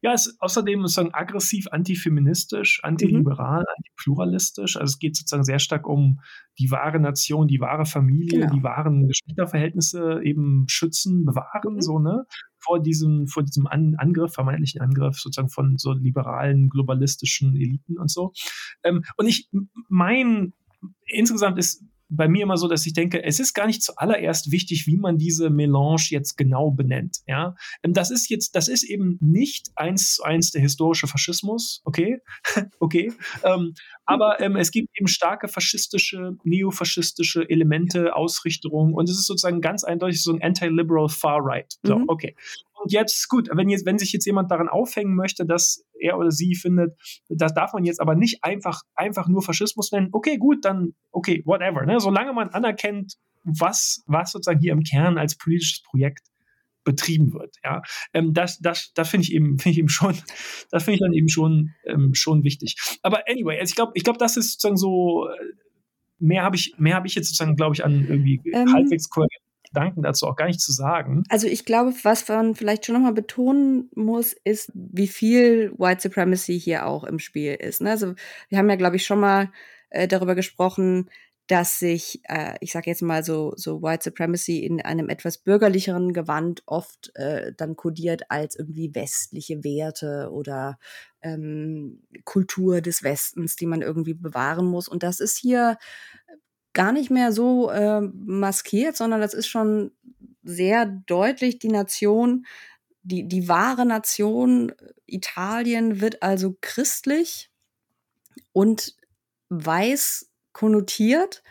Ja, 0.03 0.13
es 0.13 0.27
ist 0.27 0.41
außerdem 0.41 0.83
sozusagen 0.83 1.15
aggressiv 1.15 1.67
antifeministisch, 1.71 2.81
antiliberal, 2.83 3.61
mhm. 3.61 3.75
antipluralistisch. 3.77 4.77
Also 4.77 4.93
es 4.93 4.99
geht 4.99 5.17
sozusagen 5.17 5.45
sehr 5.45 5.59
stark 5.59 5.87
um 5.87 6.21
die 6.59 6.71
wahre 6.71 6.99
Nation, 7.01 7.47
die 7.47 7.61
wahre 7.61 7.87
Familie, 7.87 8.41
genau. 8.41 8.55
die 8.55 8.63
wahren 8.63 9.07
Geschlechterverhältnisse 9.09 10.21
eben 10.23 10.67
schützen, 10.69 11.25
bewahren, 11.25 11.75
mhm. 11.75 11.81
so, 11.81 11.99
ne? 11.99 12.25
Vor 12.59 12.81
diesem, 12.81 13.27
vor 13.27 13.43
diesem 13.43 13.67
An 13.67 13.95
Angriff, 13.97 14.35
vermeintlichen 14.35 14.81
Angriff 14.81 15.19
sozusagen 15.19 15.49
von 15.49 15.79
so 15.79 15.93
liberalen, 15.93 16.69
globalistischen 16.69 17.57
Eliten 17.57 17.99
und 17.99 18.11
so. 18.11 18.33
Ähm, 18.83 19.03
und 19.17 19.27
ich, 19.27 19.49
mein 19.89 20.53
insgesamt 21.07 21.59
ist 21.59 21.83
bei 22.11 22.29
mir 22.29 22.43
immer 22.43 22.57
so, 22.57 22.69
dass 22.69 22.85
ich 22.85 22.93
denke, 22.93 23.23
es 23.23 23.39
ist 23.39 23.55
gar 23.55 23.67
nicht 23.67 23.83
zuallererst 23.83 24.51
wichtig, 24.51 24.87
wie 24.87 24.97
man 24.97 25.17
diese 25.17 25.49
Melange 25.49 26.03
jetzt 26.09 26.37
genau 26.37 26.71
benennt. 26.71 27.19
Ja, 27.27 27.55
ähm, 27.83 27.95
das 27.95 28.11
ist 28.11 28.29
jetzt, 28.29 28.57
das 28.57 28.69
ist 28.69 28.83
eben 28.83 29.17
nicht 29.21 29.71
eins 29.77 30.15
zu 30.17 30.25
eins 30.25 30.51
der 30.51 30.61
historische 30.61 31.07
Faschismus, 31.07 31.81
okay, 31.85 32.19
okay, 32.81 33.13
ähm, 33.45 33.75
aber 34.05 34.41
ähm, 34.41 34.57
es 34.57 34.73
gibt 34.73 34.89
eben 34.99 35.07
starke 35.07 35.47
faschistische, 35.47 36.37
neofaschistische 36.43 37.49
Elemente, 37.49 38.15
Ausrichtungen 38.17 38.93
und 38.93 39.09
es 39.09 39.17
ist 39.17 39.27
sozusagen 39.27 39.61
ganz 39.61 39.85
eindeutig 39.85 40.23
so 40.23 40.33
ein 40.33 40.43
anti-liberal 40.43 41.09
far 41.09 41.39
right. 41.43 41.73
So, 41.85 41.99
mhm. 41.99 42.05
okay. 42.09 42.35
Und 42.83 42.93
jetzt, 42.93 43.29
gut, 43.29 43.49
wenn, 43.53 43.69
jetzt, 43.69 43.85
wenn 43.85 43.99
sich 43.99 44.13
jetzt 44.13 44.25
jemand 44.25 44.51
daran 44.51 44.69
aufhängen 44.69 45.15
möchte, 45.15 45.45
dass 45.45 45.85
er 45.99 46.19
oder 46.19 46.31
sie 46.31 46.55
findet, 46.55 46.99
das 47.29 47.53
darf 47.53 47.75
man 47.75 47.85
jetzt 47.85 48.01
aber 48.01 48.15
nicht 48.15 48.43
einfach, 48.43 48.83
einfach 48.95 49.29
nur 49.29 49.43
Faschismus 49.43 49.93
nennen, 49.93 50.09
okay, 50.13 50.39
gut, 50.39 50.65
dann, 50.65 50.95
okay, 51.11 51.43
whatever. 51.45 51.85
Ne? 51.85 52.01
Solange 52.01 52.33
man 52.33 52.49
anerkennt, 52.49 53.17
was, 53.45 54.03
was 54.07 54.33
sozusagen 54.33 54.61
hier 54.61 54.73
im 54.73 54.83
Kern 54.83 55.19
als 55.19 55.37
politisches 55.37 55.83
Projekt 55.83 56.29
betrieben 56.85 57.33
wird. 57.35 57.57
Ja, 57.63 57.83
ähm, 58.15 58.33
das, 58.33 58.59
das, 58.61 58.93
das 58.95 59.11
finde 59.11 59.25
ich 59.25 59.35
eben, 59.35 59.59
finde 59.59 59.73
ich 59.73 59.79
eben 59.79 59.89
schon, 59.89 60.17
das 60.71 60.85
finde 60.85 60.95
ich 60.95 61.01
dann 61.01 61.13
eben 61.13 61.29
schon, 61.29 61.71
ähm, 61.85 62.15
schon 62.15 62.45
wichtig. 62.45 62.77
Aber 63.03 63.25
anyway, 63.29 63.59
also 63.59 63.71
ich 63.71 63.77
glaube, 63.77 63.93
ich 63.95 64.05
glaube, 64.05 64.19
das 64.19 64.37
ist 64.37 64.53
sozusagen 64.53 64.77
so. 64.77 65.29
Äh, 65.29 65.55
mehr 66.23 66.43
habe 66.43 66.57
ich, 66.57 66.75
mehr 66.79 66.97
habe 66.97 67.07
ich 67.07 67.15
jetzt 67.15 67.29
sozusagen, 67.29 67.57
glaube 67.57 67.75
ich, 67.75 67.85
an 67.85 68.07
irgendwie 68.07 68.41
ähm, 68.53 68.73
halbwegs 68.75 69.09
kohärent 69.09 69.50
Gedanken 69.73 70.03
dazu 70.03 70.27
auch 70.27 70.37
gar 70.37 70.47
nicht 70.47 70.61
zu 70.61 70.73
sagen. 70.73 71.25
Also 71.29 71.47
ich 71.47 71.65
glaube, 71.65 71.95
was 72.03 72.27
man 72.29 72.55
vielleicht 72.55 72.87
schon 72.87 72.95
nochmal 72.95 73.13
betonen 73.13 73.89
muss, 73.95 74.33
ist, 74.33 74.71
wie 74.75 75.09
viel 75.09 75.73
White 75.79 76.03
Supremacy 76.03 76.59
hier 76.59 76.87
auch 76.87 77.05
im 77.05 77.19
Spiel 77.19 77.55
ist. 77.55 77.81
Ne? 77.81 77.91
Also 77.91 78.15
wir 78.49 78.59
haben 78.59 78.69
ja, 78.69 78.77
glaube 78.77 78.97
ich, 78.97 79.07
schon 79.07 79.21
mal 79.21 79.51
äh, 79.91 80.09
darüber 80.09 80.35
gesprochen, 80.35 81.09
dass 81.47 81.81
sich, 81.81 82.21
äh, 82.29 82.55
ich 82.61 82.71
sage 82.71 82.91
jetzt 82.91 83.03
mal 83.03 83.25
so, 83.25 83.55
so 83.57 83.83
White 83.83 84.05
Supremacy 84.05 84.65
in 84.65 84.81
einem 84.81 85.09
etwas 85.09 85.39
bürgerlicheren 85.39 86.13
Gewand 86.13 86.63
oft 86.67 87.11
äh, 87.17 87.53
dann 87.57 87.75
kodiert 87.75 88.23
als 88.29 88.57
irgendwie 88.57 88.95
westliche 88.95 89.65
Werte 89.65 90.31
oder 90.33 90.79
ähm, 91.23 92.03
Kultur 92.25 92.81
des 92.81 93.03
Westens, 93.03 93.57
die 93.57 93.67
man 93.67 93.83
irgendwie 93.83 94.15
bewahren 94.15 94.67
muss. 94.67 94.87
Und 94.87 95.03
das 95.03 95.19
ist 95.19 95.37
hier 95.37 95.77
gar 96.73 96.93
nicht 96.93 97.11
mehr 97.11 97.33
so 97.33 97.71
äh, 97.71 98.01
maskiert, 98.01 98.97
sondern 98.97 99.21
das 99.21 99.35
ist 99.35 99.49
schon 99.49 99.93
sehr 100.43 100.87
deutlich 100.87 101.59
die 101.59 101.69
Nation, 101.69 102.47
die, 103.03 103.27
die 103.27 103.49
wahre 103.49 103.87
Nation 103.87 104.73
Italien 105.07 106.01
wird 106.01 106.23
also 106.23 106.57
christlich 106.61 107.51
und 108.53 108.95
weiß 109.49 110.31
konnotiert, 110.53 111.43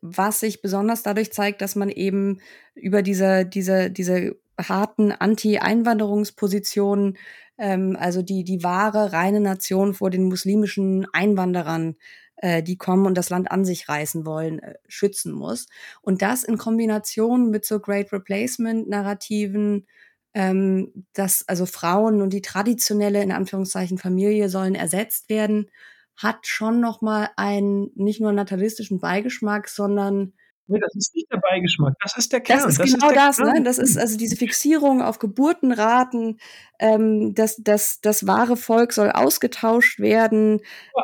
was 0.00 0.40
sich 0.40 0.62
besonders 0.62 1.02
dadurch 1.02 1.32
zeigt, 1.32 1.62
dass 1.62 1.76
man 1.76 1.88
eben 1.88 2.40
über 2.74 3.02
diese, 3.02 3.46
diese, 3.46 3.90
diese 3.90 4.36
harten 4.58 5.12
Anti-Einwanderungspositionen, 5.12 7.16
ähm, 7.58 7.96
also 7.98 8.22
die, 8.22 8.44
die 8.44 8.62
wahre, 8.62 9.12
reine 9.12 9.40
Nation 9.40 9.94
vor 9.94 10.10
den 10.10 10.24
muslimischen 10.24 11.06
Einwanderern, 11.12 11.96
äh, 12.36 12.62
die 12.62 12.76
kommen 12.78 13.06
und 13.06 13.16
das 13.16 13.30
Land 13.30 13.50
an 13.50 13.64
sich 13.64 13.88
reißen 13.88 14.26
wollen, 14.26 14.58
äh, 14.60 14.74
schützen 14.88 15.32
muss. 15.32 15.66
Und 16.02 16.22
das 16.22 16.44
in 16.44 16.58
Kombination 16.58 17.50
mit 17.50 17.64
so 17.64 17.80
Great 17.80 18.12
Replacement-Narrativen, 18.12 19.86
ähm, 20.34 21.06
dass 21.12 21.46
also 21.48 21.66
Frauen 21.66 22.22
und 22.22 22.32
die 22.32 22.42
traditionelle, 22.42 23.22
in 23.22 23.32
Anführungszeichen, 23.32 23.98
Familie 23.98 24.48
sollen 24.48 24.74
ersetzt 24.74 25.28
werden, 25.28 25.70
hat 26.16 26.46
schon 26.46 26.80
nochmal 26.80 27.30
einen 27.36 27.90
nicht 27.94 28.20
nur 28.20 28.32
natalistischen 28.32 29.00
Beigeschmack, 29.00 29.68
sondern 29.68 30.32
Nee, 30.66 30.78
das 30.80 30.94
ist 30.94 31.14
nicht 31.14 31.30
der 31.30 31.36
Beigeschmack, 31.38 31.94
das 32.02 32.16
ist 32.16 32.32
der 32.32 32.40
Kern. 32.40 32.60
Das 32.60 32.70
ist 32.70 32.80
das 32.80 32.92
genau 32.94 33.08
ist 33.10 33.16
das, 33.16 33.38
ne? 33.38 33.62
Das 33.64 33.76
ist 33.76 33.98
also 33.98 34.16
diese 34.16 34.36
Fixierung 34.36 35.02
auf 35.02 35.18
Geburtenraten, 35.18 36.38
ähm, 36.78 37.34
das, 37.34 37.56
das, 37.58 38.00
das 38.00 38.26
wahre 38.26 38.56
Volk 38.56 38.94
soll 38.94 39.10
ausgetauscht 39.10 40.00
werden. 40.00 40.60
Ja. 40.96 41.02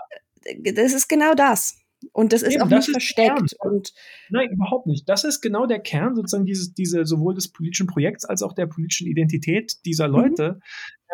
Das 0.75 0.93
ist 0.93 1.09
genau 1.09 1.35
das. 1.35 1.77
Und 2.13 2.33
das 2.33 2.43
ist 2.43 2.55
Eben, 2.55 2.63
auch 2.63 2.69
nicht 2.69 2.89
versteckt. 2.89 3.55
Und 3.59 3.93
Nein, 4.31 4.49
überhaupt 4.53 4.87
nicht. 4.87 5.07
Das 5.07 5.25
ist 5.25 5.43
genau 5.43 5.67
der 5.67 5.81
Kern 5.81 6.15
sozusagen 6.15 6.47
dieses, 6.47 6.73
diese, 6.73 7.05
sowohl 7.05 7.35
des 7.35 7.53
politischen 7.53 7.87
Projekts 7.87 8.25
als 8.25 8.43
auch 8.43 8.55
der 8.55 8.67
politischen 8.67 9.07
Identität 9.07 9.75
dieser 9.85 10.09
mhm. 10.09 10.15
Leute, 10.15 10.53
mhm 10.53 10.63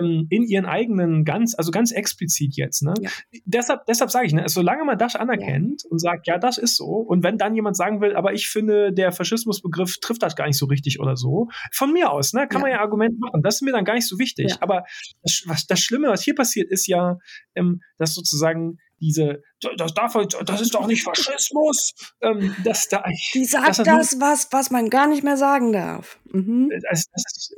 ähm, 0.01 0.27
in 0.31 0.45
ihren 0.45 0.67
eigenen 0.67 1.25
ganz, 1.25 1.55
also 1.55 1.71
ganz 1.71 1.93
explizit 1.93 2.57
jetzt. 2.57 2.83
Ne? 2.83 2.95
Ja. 3.01 3.11
Deshalb, 3.45 3.87
deshalb 3.87 4.11
sage 4.11 4.27
ich, 4.27 4.33
ne, 4.33 4.49
solange 4.49 4.85
man 4.85 4.99
das 4.99 5.17
anerkennt 5.17 5.83
ja. 5.85 5.91
und 5.91 5.99
sagt, 5.99 6.27
ja, 6.27 6.39
das 6.39 6.59
ist 6.59 6.77
so, 6.77 6.87
und 6.87 7.23
wenn 7.23 7.39
dann 7.39 7.55
jemand 7.55 7.77
sagen 7.77 8.01
will, 8.01 8.15
aber 8.15 8.33
ich 8.33 8.49
finde, 8.49 8.93
der 8.93 9.13
Faschismusbegriff 9.13 9.99
trifft 10.01 10.23
das 10.23 10.37
gar 10.37 10.47
nicht 10.47 10.59
so 10.59 10.67
richtig 10.67 11.01
oder 11.01 11.17
so, 11.17 11.49
von 11.73 11.93
mir 11.93 12.11
aus, 12.11 12.33
ne, 12.33 12.47
kann 12.49 12.61
ja. 12.61 12.67
man 12.67 12.71
ja 12.73 12.81
Argumente 12.81 13.17
machen. 13.19 13.43
Das 13.43 13.57
ist 13.57 13.63
mir 13.63 13.73
dann 13.73 13.85
gar 13.85 13.95
nicht 13.95 14.09
so 14.09 14.19
wichtig. 14.19 14.57
Aber 14.61 14.85
das, 15.23 15.43
was, 15.47 15.67
das 15.67 15.81
Schlimme, 15.81 16.09
was 16.09 16.23
hier 16.23 16.35
passiert, 16.35 16.71
ist 16.71 16.87
ja, 16.87 17.19
ähm, 17.55 17.81
dass 17.99 18.15
sozusagen 18.15 18.79
diese, 19.01 19.43
das, 19.77 19.95
darf, 19.95 20.17
das 20.45 20.61
ist 20.61 20.75
doch 20.75 20.87
nicht 20.87 21.03
Faschismus. 21.03 21.93
Ähm, 22.23 22.55
das 22.65 22.89
da, 22.89 23.05
Die 23.35 23.45
sagt 23.45 23.69
das, 23.69 23.77
das 23.79 24.21
was, 24.21 24.49
was 24.53 24.71
man 24.71 24.91
gar 24.91 25.07
nicht 25.07 25.23
mehr 25.23 25.37
sagen 25.37 25.73
darf. 25.73 26.19
Mhm. 26.33 26.71
Das, 26.91 27.07
das, 27.13 27.25
ist, 27.37 27.55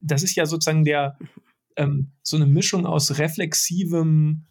das 0.00 0.22
ist 0.22 0.36
ja 0.36 0.46
sozusagen 0.46 0.84
der, 0.84 1.16
ähm, 1.76 2.12
so 2.22 2.36
eine 2.36 2.46
Mischung 2.46 2.86
aus 2.86 3.18
reflexivem 3.18 4.46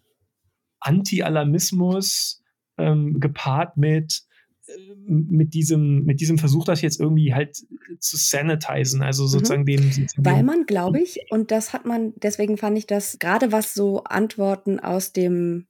Anti-Alarmismus 0.80 2.42
ähm, 2.78 3.20
gepaart 3.20 3.78
mit 3.78 4.24
äh, 4.68 4.96
mit 5.06 5.54
diesem, 5.54 6.06
mit 6.06 6.22
diesem 6.22 6.38
Versuch, 6.38 6.66
das 6.66 6.82
jetzt 6.82 7.00
irgendwie 7.00 7.34
halt 7.34 7.58
zu 8.00 8.18
sanitizen, 8.18 9.02
also 9.02 9.24
mhm. 9.24 9.28
sozusagen 9.28 9.62
mhm. 9.62 9.66
dem. 9.66 10.08
Weil 10.18 10.44
man, 10.44 10.66
glaube 10.66 11.02
ich, 11.02 11.20
und 11.30 11.52
das 11.52 11.74
hat 11.74 11.86
man, 11.86 12.14
deswegen 12.18 12.58
fand 12.58 12.78
ich 12.78 12.88
das, 12.88 13.18
gerade 13.20 13.52
was 13.52 13.74
so 13.74 14.04
Antworten 14.04 14.80
aus 14.80 15.12
dem, 15.12 15.68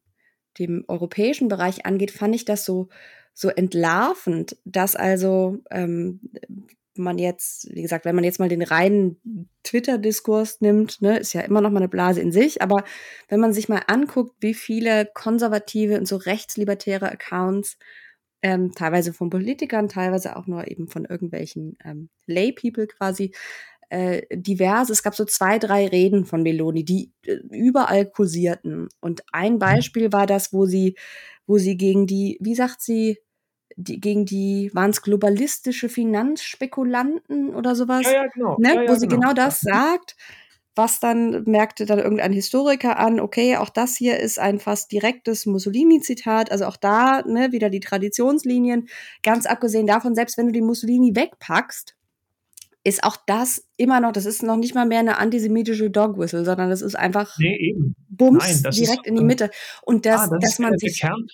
dem 0.59 0.85
europäischen 0.87 1.47
Bereich 1.47 1.85
angeht, 1.85 2.11
fand 2.11 2.35
ich 2.35 2.45
das 2.45 2.65
so, 2.65 2.89
so 3.33 3.49
entlarvend, 3.49 4.57
dass 4.65 4.95
also 4.95 5.57
ähm, 5.71 6.19
man 6.99 7.17
jetzt, 7.17 7.73
wie 7.73 7.81
gesagt, 7.81 8.05
wenn 8.05 8.15
man 8.15 8.23
jetzt 8.23 8.39
mal 8.39 8.49
den 8.49 8.61
reinen 8.61 9.49
Twitter-Diskurs 9.63 10.61
nimmt, 10.61 11.01
ne, 11.01 11.17
ist 11.17 11.33
ja 11.33 11.41
immer 11.41 11.61
noch 11.61 11.71
mal 11.71 11.77
eine 11.77 11.87
Blase 11.87 12.21
in 12.21 12.31
sich, 12.31 12.61
aber 12.61 12.83
wenn 13.29 13.39
man 13.39 13.53
sich 13.53 13.69
mal 13.69 13.81
anguckt, 13.87 14.35
wie 14.41 14.53
viele 14.53 15.09
konservative 15.13 15.97
und 15.97 16.07
so 16.07 16.17
rechtslibertäre 16.17 17.09
Accounts, 17.09 17.77
ähm, 18.41 18.73
teilweise 18.73 19.13
von 19.13 19.29
Politikern, 19.29 19.89
teilweise 19.89 20.35
auch 20.35 20.47
nur 20.47 20.69
eben 20.69 20.87
von 20.87 21.05
irgendwelchen 21.05 21.77
ähm, 21.83 22.09
Lay-People 22.25 22.87
quasi, 22.87 23.33
äh, 23.89 24.21
divers. 24.31 24.89
Es 24.89 25.03
gab 25.03 25.15
so 25.15 25.25
zwei, 25.25 25.59
drei 25.59 25.87
Reden 25.87 26.25
von 26.25 26.43
Meloni, 26.43 26.83
die 26.83 27.11
äh, 27.25 27.35
überall 27.51 28.05
kursierten. 28.05 28.89
Und 29.01 29.23
ein 29.31 29.53
mhm. 29.53 29.59
Beispiel 29.59 30.13
war 30.13 30.27
das, 30.27 30.53
wo 30.53 30.65
sie, 30.65 30.95
wo 31.47 31.57
sie 31.57 31.77
gegen 31.77 32.07
die, 32.07 32.37
wie 32.39 32.55
sagt 32.55 32.81
sie, 32.81 33.19
die, 33.75 33.99
gegen 33.99 34.25
die, 34.25 34.71
waren 34.73 34.91
es 34.91 35.01
globalistische 35.01 35.89
Finanzspekulanten 35.89 37.55
oder 37.55 37.75
sowas? 37.75 38.03
Ja, 38.05 38.23
ja, 38.23 38.27
genau. 38.27 38.57
Ne? 38.59 38.75
Ja, 38.75 38.81
ja, 38.83 38.89
Wo 38.89 38.95
sie 38.95 39.07
genau, 39.07 39.29
genau 39.29 39.33
das 39.33 39.61
sagt, 39.61 40.15
was 40.75 40.99
dann 40.99 41.43
merkte 41.45 41.85
dann 41.85 41.99
irgendein 41.99 42.31
Historiker 42.31 42.99
an, 42.99 43.19
okay, 43.19 43.57
auch 43.57 43.69
das 43.69 43.95
hier 43.95 44.19
ist 44.19 44.39
ein 44.39 44.59
fast 44.59 44.91
direktes 44.91 45.45
Mussolini-Zitat, 45.45 46.51
also 46.51 46.65
auch 46.65 46.77
da 46.77 47.21
ne, 47.25 47.51
wieder 47.51 47.69
die 47.69 47.79
Traditionslinien. 47.79 48.87
Ganz 49.23 49.45
abgesehen 49.45 49.87
davon, 49.87 50.15
selbst 50.15 50.37
wenn 50.37 50.47
du 50.47 50.51
die 50.51 50.61
Mussolini 50.61 51.15
wegpackst, 51.15 51.95
ist 52.89 53.03
auch 53.03 53.17
das 53.27 53.65
immer 53.77 54.01
noch, 54.01 54.11
das 54.11 54.25
ist 54.25 54.43
noch 54.43 54.57
nicht 54.57 54.75
mal 54.75 54.85
mehr 54.85 54.99
eine 54.99 55.17
antisemitische 55.17 55.89
Dogwhistle, 55.89 56.43
sondern 56.43 56.69
das 56.69 56.81
ist 56.81 56.95
einfach 56.95 57.37
nee, 57.39 57.75
Bums 58.09 58.63
Nein, 58.63 58.71
direkt 58.73 59.07
in 59.07 59.15
die 59.15 59.23
Mitte. 59.23 59.49
Und 59.83 60.05
das, 60.05 60.21
ah, 60.21 60.27
das 60.31 60.41
dass 60.41 60.59
man 60.59 60.77
sich. 60.77 60.99
Der 60.99 61.09
Kern 61.09 61.27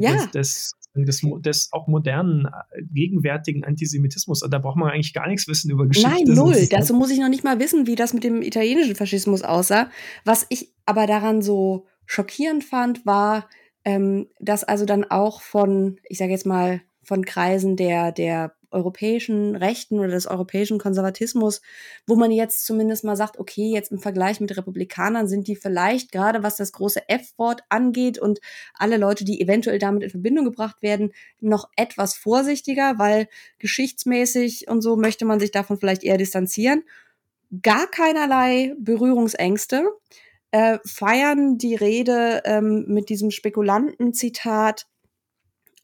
ja. 0.00 0.26
des, 0.26 0.30
des 0.30 0.76
des, 0.94 1.22
des 1.40 1.68
auch 1.72 1.86
modernen, 1.86 2.46
äh, 2.46 2.82
gegenwärtigen 2.92 3.64
Antisemitismus. 3.64 4.40
Da 4.40 4.58
braucht 4.58 4.76
man 4.76 4.90
eigentlich 4.90 5.14
gar 5.14 5.28
nichts 5.28 5.46
wissen 5.46 5.70
über 5.70 5.86
Geschichte. 5.86 6.10
Nein, 6.10 6.34
null. 6.34 6.66
Dazu 6.68 6.94
muss 6.94 7.10
ich 7.10 7.20
noch 7.20 7.28
nicht 7.28 7.44
mal 7.44 7.60
wissen, 7.60 7.86
wie 7.86 7.94
das 7.94 8.12
mit 8.12 8.24
dem 8.24 8.42
italienischen 8.42 8.96
Faschismus 8.96 9.42
aussah. 9.42 9.88
Was 10.24 10.46
ich 10.48 10.72
aber 10.86 11.06
daran 11.06 11.42
so 11.42 11.86
schockierend 12.06 12.64
fand, 12.64 13.06
war, 13.06 13.48
ähm, 13.84 14.26
dass 14.40 14.64
also 14.64 14.84
dann 14.84 15.04
auch 15.04 15.42
von, 15.42 15.98
ich 16.08 16.18
sage 16.18 16.32
jetzt 16.32 16.46
mal, 16.46 16.82
von 17.02 17.24
Kreisen 17.24 17.76
der, 17.76 18.12
der 18.12 18.54
europäischen 18.70 19.56
Rechten 19.56 19.98
oder 19.98 20.08
des 20.08 20.26
europäischen 20.26 20.78
Konservatismus, 20.78 21.60
wo 22.06 22.16
man 22.16 22.30
jetzt 22.30 22.66
zumindest 22.66 23.04
mal 23.04 23.16
sagt, 23.16 23.38
okay, 23.38 23.70
jetzt 23.72 23.90
im 23.92 23.98
Vergleich 23.98 24.40
mit 24.40 24.56
Republikanern 24.56 25.28
sind 25.28 25.48
die 25.48 25.56
vielleicht 25.56 26.12
gerade 26.12 26.42
was 26.42 26.56
das 26.56 26.72
große 26.72 27.08
F-Wort 27.08 27.62
angeht 27.68 28.18
und 28.18 28.40
alle 28.74 28.96
Leute, 28.96 29.24
die 29.24 29.40
eventuell 29.40 29.78
damit 29.78 30.02
in 30.02 30.10
Verbindung 30.10 30.44
gebracht 30.44 30.82
werden, 30.82 31.12
noch 31.40 31.68
etwas 31.76 32.16
vorsichtiger, 32.16 32.98
weil 32.98 33.28
geschichtsmäßig 33.58 34.68
und 34.68 34.82
so 34.82 34.96
möchte 34.96 35.24
man 35.24 35.40
sich 35.40 35.50
davon 35.50 35.78
vielleicht 35.78 36.04
eher 36.04 36.18
distanzieren. 36.18 36.82
Gar 37.62 37.88
keinerlei 37.88 38.74
Berührungsängste. 38.78 39.84
Äh, 40.52 40.78
feiern 40.84 41.58
die 41.58 41.76
Rede 41.76 42.42
ähm, 42.44 42.84
mit 42.88 43.08
diesem 43.08 43.30
Spekulanten-Zitat 43.30 44.86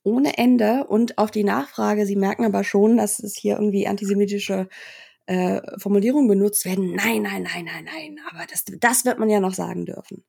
ohne 0.06 0.38
Ende 0.38 0.84
und 0.84 1.18
auf 1.18 1.32
die 1.32 1.42
Nachfrage, 1.42 2.06
Sie 2.06 2.14
merken 2.14 2.44
aber 2.44 2.62
schon, 2.62 2.96
dass 2.96 3.18
es 3.18 3.36
hier 3.36 3.56
irgendwie 3.56 3.88
antisemitische 3.88 4.68
äh, 5.26 5.60
Formulierungen 5.78 6.28
benutzt 6.28 6.64
werden. 6.64 6.94
Nein, 6.94 7.22
nein, 7.22 7.42
nein, 7.42 7.64
nein, 7.64 7.84
nein, 7.84 8.18
aber 8.30 8.46
das, 8.48 8.64
das 8.78 9.04
wird 9.04 9.18
man 9.18 9.28
ja 9.28 9.40
noch 9.40 9.54
sagen 9.54 9.84
dürfen. 9.84 10.24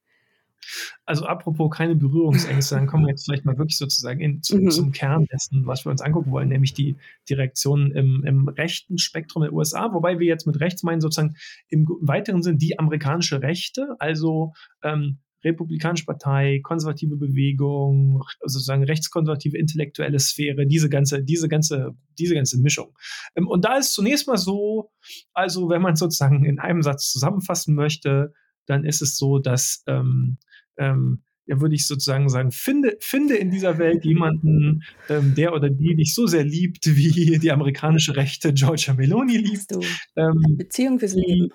Also 1.06 1.26
apropos 1.26 1.70
keine 1.70 1.96
Berührungsängste, 1.96 2.76
dann 2.76 2.88
kommen 2.88 3.06
wir 3.06 3.12
jetzt 3.12 3.26
vielleicht 3.26 3.46
mal 3.46 3.58
wirklich 3.60 3.78
sozusagen 3.78 4.20
in, 4.20 4.42
zu, 4.42 4.58
mhm. 4.58 4.72
zum 4.72 4.92
Kern 4.92 5.28
dessen, 5.32 5.68
was 5.68 5.86
wir 5.86 5.92
uns 5.92 6.02
angucken 6.02 6.32
wollen, 6.32 6.50
nämlich 6.50 6.74
die, 6.74 6.98
die 7.30 7.36
Reaktionen 7.36 7.92
im, 7.92 8.24
im 8.26 8.48
rechten 8.50 8.98
Spektrum 8.98 9.44
der 9.44 9.54
USA, 9.54 9.94
wobei 9.94 10.18
wir 10.18 10.26
jetzt 10.26 10.48
mit 10.48 10.60
rechts 10.60 10.82
meinen 10.82 11.02
sozusagen 11.02 11.36
im 11.70 11.88
weiteren 12.02 12.42
Sinn 12.42 12.58
die 12.58 12.80
amerikanische 12.80 13.44
Rechte, 13.44 13.96
also 14.00 14.54
ähm, 14.84 15.20
Republikanische 15.44 16.06
Partei, 16.06 16.60
konservative 16.64 17.16
Bewegung, 17.16 18.24
sozusagen 18.42 18.84
rechtskonservative 18.84 19.58
intellektuelle 19.58 20.20
Sphäre, 20.20 20.66
diese 20.66 20.90
ganze, 20.90 21.24
diese 21.24 21.48
ganze, 21.48 21.96
diese 22.18 22.36
ganze 22.36 22.60
Mischung. 22.60 22.98
Ähm, 23.36 23.48
und 23.48 23.66
da 23.66 23.78
ist 23.78 23.94
zunächst 23.94 24.28
mal 24.28 24.38
so, 24.38 24.92
also 25.34 25.70
wenn 25.70 25.82
man 25.82 25.96
sozusagen 25.96 26.46
in 26.46 26.60
einem 26.60 26.82
Satz 26.82 27.12
zusammenfassen 27.12 27.76
möchte, 27.76 28.34
dann 28.66 28.84
ist 28.84 29.02
es 29.02 29.18
so, 29.18 29.40
dass 29.40 29.84
ähm, 29.88 30.38
ähm, 30.78 31.24
ja, 31.48 31.62
würde 31.62 31.76
ich 31.76 31.88
sozusagen 31.88 32.30
sagen, 32.30 32.52
finde, 32.52 32.98
finde 33.00 33.36
in 33.36 33.50
dieser 33.50 33.78
Welt 33.78 34.04
jemanden, 34.04 34.84
ähm, 35.10 35.34
der 35.34 35.54
oder 35.54 35.70
die 35.70 35.96
dich 35.96 36.14
so 36.14 36.28
sehr 36.28 36.44
liebt, 36.44 36.86
wie 36.86 37.40
die 37.40 37.52
amerikanische 37.52 38.16
Rechte 38.16 38.54
Georgia 38.54 38.94
Meloni 38.94 39.38
liebt. 39.38 39.72
Ähm, 40.16 40.58
Beziehung 40.58 41.00
fürs 41.00 41.14
Leben. 41.14 41.50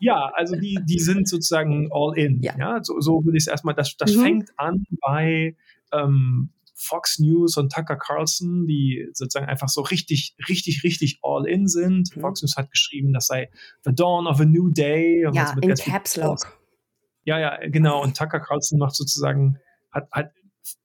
ja, 0.00 0.30
also 0.34 0.56
die, 0.56 0.78
die 0.88 1.00
sind 1.00 1.28
sozusagen 1.28 1.88
all 1.92 2.16
in. 2.16 2.40
Ja, 2.42 2.54
ja 2.56 2.78
so, 2.82 3.00
so 3.00 3.24
würde 3.24 3.36
ich 3.36 3.44
es 3.44 3.48
erstmal, 3.48 3.74
das, 3.74 3.96
das 3.96 4.14
mhm. 4.14 4.22
fängt 4.22 4.50
an 4.56 4.84
bei 5.00 5.56
ähm, 5.92 6.50
Fox 6.76 7.18
News 7.18 7.56
und 7.56 7.72
Tucker 7.72 7.96
Carlson, 7.96 8.66
die 8.66 9.08
sozusagen 9.12 9.46
einfach 9.46 9.68
so 9.68 9.80
richtig, 9.80 10.36
richtig, 10.48 10.84
richtig 10.84 11.18
all 11.22 11.48
in 11.48 11.66
sind. 11.66 12.14
Mhm. 12.14 12.20
Fox 12.20 12.42
News 12.42 12.56
hat 12.56 12.70
geschrieben, 12.70 13.12
das 13.12 13.26
sei 13.26 13.50
The 13.84 13.92
Dawn 13.92 14.28
of 14.28 14.40
a 14.40 14.44
New 14.44 14.70
Day. 14.70 15.26
ja, 15.32 15.56
in 15.60 15.74
Caps 15.74 16.16
Lock. 16.16 16.58
Ja, 17.26 17.38
ja, 17.40 17.58
genau. 17.68 18.02
Und 18.02 18.16
Tucker 18.16 18.40
Carlson 18.40 18.78
macht 18.78 18.94
sozusagen, 18.94 19.58
hat, 19.90 20.08
hat 20.12 20.32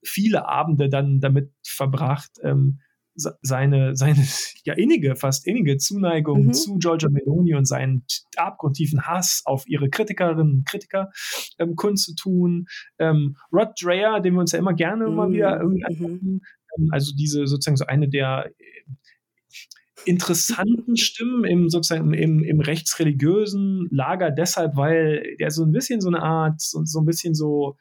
viele 0.03 0.47
Abende 0.47 0.89
dann 0.89 1.19
damit 1.19 1.53
verbracht, 1.63 2.31
ähm, 2.43 2.79
seine, 3.13 3.95
seine 3.95 4.25
ja 4.63 4.73
innige, 4.73 5.15
fast 5.15 5.45
innige 5.45 5.77
Zuneigung 5.77 6.47
mhm. 6.47 6.53
zu 6.53 6.77
Georgia 6.77 7.09
Meloni 7.09 7.53
und 7.53 7.65
seinen 7.65 8.05
abgrundtiefen 8.37 9.05
Hass 9.05 9.43
auf 9.45 9.67
ihre 9.67 9.89
Kritikerinnen 9.89 10.59
und 10.59 10.65
Kritiker 10.65 11.11
ähm, 11.59 11.75
kundzutun. 11.75 12.65
Ähm, 12.97 13.37
Rod 13.53 13.69
Dreher, 13.79 14.19
den 14.19 14.33
wir 14.33 14.39
uns 14.39 14.51
ja 14.51 14.59
immer 14.59 14.73
gerne 14.73 15.07
mhm. 15.07 15.15
mal 15.15 15.31
wieder 15.31 15.59
irgendwie 15.59 15.83
mhm. 15.83 15.85
angucken, 15.85 16.41
ähm, 16.77 16.89
also 16.91 17.13
diese 17.15 17.45
sozusagen 17.45 17.77
so 17.77 17.85
eine 17.85 18.09
der 18.09 18.49
interessanten 20.05 20.97
Stimmen 20.97 21.43
im 21.45 21.69
sozusagen 21.69 22.13
im, 22.13 22.43
im 22.43 22.59
rechtsreligiösen 22.59 23.87
Lager 23.91 24.31
deshalb, 24.31 24.75
weil 24.75 25.35
der 25.39 25.51
so 25.51 25.63
ein 25.63 25.71
bisschen 25.71 26.01
so 26.01 26.09
eine 26.09 26.21
Art, 26.21 26.61
so, 26.61 26.83
so 26.83 26.99
ein 26.99 27.05
bisschen 27.05 27.33
so 27.33 27.77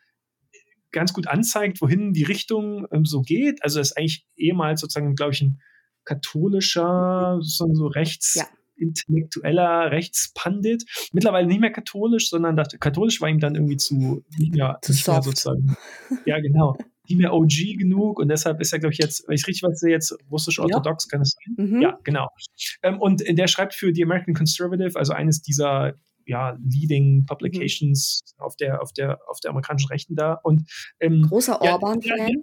ganz 0.92 1.12
gut 1.12 1.26
anzeigt, 1.26 1.80
wohin 1.80 2.12
die 2.12 2.24
Richtung 2.24 2.87
ähm, 2.92 3.04
so 3.04 3.22
geht. 3.22 3.62
Also 3.62 3.80
ist 3.80 3.96
eigentlich 3.96 4.26
ehemals 4.37 4.80
sozusagen, 4.80 5.14
glaube 5.14 5.33
ich, 5.33 5.42
ein 5.42 5.61
katholischer, 6.04 7.38
so, 7.40 7.72
so 7.72 7.87
rechts. 7.87 8.35
Ja 8.35 8.46
Rechtspandit. 9.90 10.85
Mittlerweile 11.12 11.46
nicht 11.46 11.61
mehr 11.61 11.70
katholisch, 11.70 12.30
sondern 12.30 12.56
dachte, 12.56 12.78
katholisch 12.78 13.20
war 13.20 13.28
ihm 13.28 13.38
dann 13.38 13.54
irgendwie 13.54 13.76
zu, 13.76 14.24
mehr, 14.38 14.78
zu 14.80 14.92
mehr 14.92 15.22
sozusagen. 15.22 15.76
Ja, 16.24 16.40
genau 16.40 16.78
nicht 17.10 17.18
mehr 17.18 17.34
OG 17.34 17.76
genug 17.78 18.18
und 18.18 18.28
deshalb 18.28 18.60
ist 18.60 18.72
er, 18.72 18.78
glaube 18.78 18.92
ich, 18.92 18.98
jetzt, 18.98 19.26
wenn 19.28 19.34
ich 19.34 19.46
richtig 19.46 19.62
weiß, 19.62 19.82
jetzt 19.82 20.16
russisch-orthodox, 20.30 21.04
ja. 21.04 21.10
kann 21.10 21.20
es 21.22 21.36
sein? 21.36 21.66
Mhm. 21.66 21.82
Ja, 21.82 21.98
genau. 22.04 22.28
Ähm, 22.82 23.00
und 23.00 23.22
der 23.26 23.46
schreibt 23.46 23.74
für 23.74 23.92
The 23.94 24.02
American 24.04 24.34
Conservative, 24.34 24.98
also 24.98 25.12
eines 25.12 25.42
dieser 25.42 25.94
ja, 26.26 26.56
Leading 26.62 27.26
Publications 27.26 28.20
mhm. 28.38 28.44
auf, 28.44 28.56
der, 28.56 28.82
auf, 28.82 28.92
der, 28.92 29.18
auf 29.28 29.40
der 29.40 29.50
amerikanischen 29.50 29.88
Rechten 29.88 30.14
da. 30.14 30.34
Und, 30.34 30.70
ähm, 31.00 31.22
Großer 31.22 31.60
Orban-Fan? 31.60 32.28
Ja, 32.28 32.36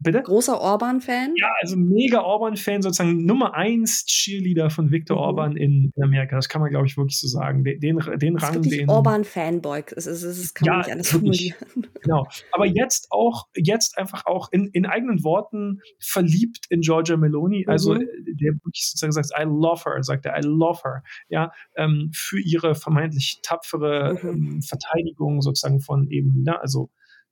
Bitte? 0.00 0.22
Großer 0.22 0.60
Orban-Fan? 0.60 1.34
Ja, 1.36 1.48
also 1.60 1.76
mega 1.76 2.20
Orban-Fan, 2.20 2.82
sozusagen 2.82 3.24
Nummer 3.26 3.54
eins 3.54 4.04
Cheerleader 4.06 4.70
von 4.70 4.92
Viktor 4.92 5.16
mhm. 5.16 5.22
Orban 5.22 5.56
in, 5.56 5.92
Amerika. 6.00 6.36
Das 6.36 6.48
kann 6.48 6.60
man, 6.60 6.70
glaube 6.70 6.86
ich, 6.86 6.96
wirklich 6.96 7.18
so 7.18 7.26
sagen. 7.26 7.64
Den, 7.64 7.80
den, 7.80 7.98
den 8.18 8.34
das 8.34 8.42
Rang, 8.44 8.62
den. 8.62 8.88
Orban-Fanboy. 8.88 9.82
Das, 9.94 10.06
ist, 10.06 10.22
das 10.22 10.38
ist, 10.38 10.54
kann 10.54 10.66
ja, 10.66 10.72
man 10.72 10.80
nicht 10.80 10.92
anders 10.92 11.08
formulieren. 11.10 11.56
Genau. 12.00 12.26
Aber 12.52 12.64
jetzt 12.64 13.08
auch, 13.10 13.48
jetzt 13.56 13.98
einfach 13.98 14.24
auch 14.24 14.52
in, 14.52 14.68
in 14.68 14.86
eigenen 14.86 15.24
Worten 15.24 15.80
verliebt 15.98 16.66
in 16.70 16.80
Georgia 16.80 17.16
Meloni. 17.16 17.66
Also, 17.66 17.94
mhm. 17.94 18.06
der 18.24 18.52
wirklich 18.52 18.86
sozusagen 18.86 19.12
sagt, 19.12 19.30
I 19.38 19.44
love 19.44 19.82
her, 19.84 20.02
sagt 20.02 20.24
er, 20.24 20.38
I 20.38 20.42
love 20.42 20.80
her. 20.84 21.02
Ja, 21.28 21.52
ähm, 21.76 22.10
für 22.14 22.40
ihre 22.40 22.76
vermeintlich 22.76 23.40
tapfere 23.42 24.18
mhm. 24.22 24.28
ähm, 24.28 24.62
Verteidigung 24.62 25.42
sozusagen 25.42 25.80
von 25.80 26.08
eben, 26.08 26.44
ja, 26.46 26.56
also 26.60 26.88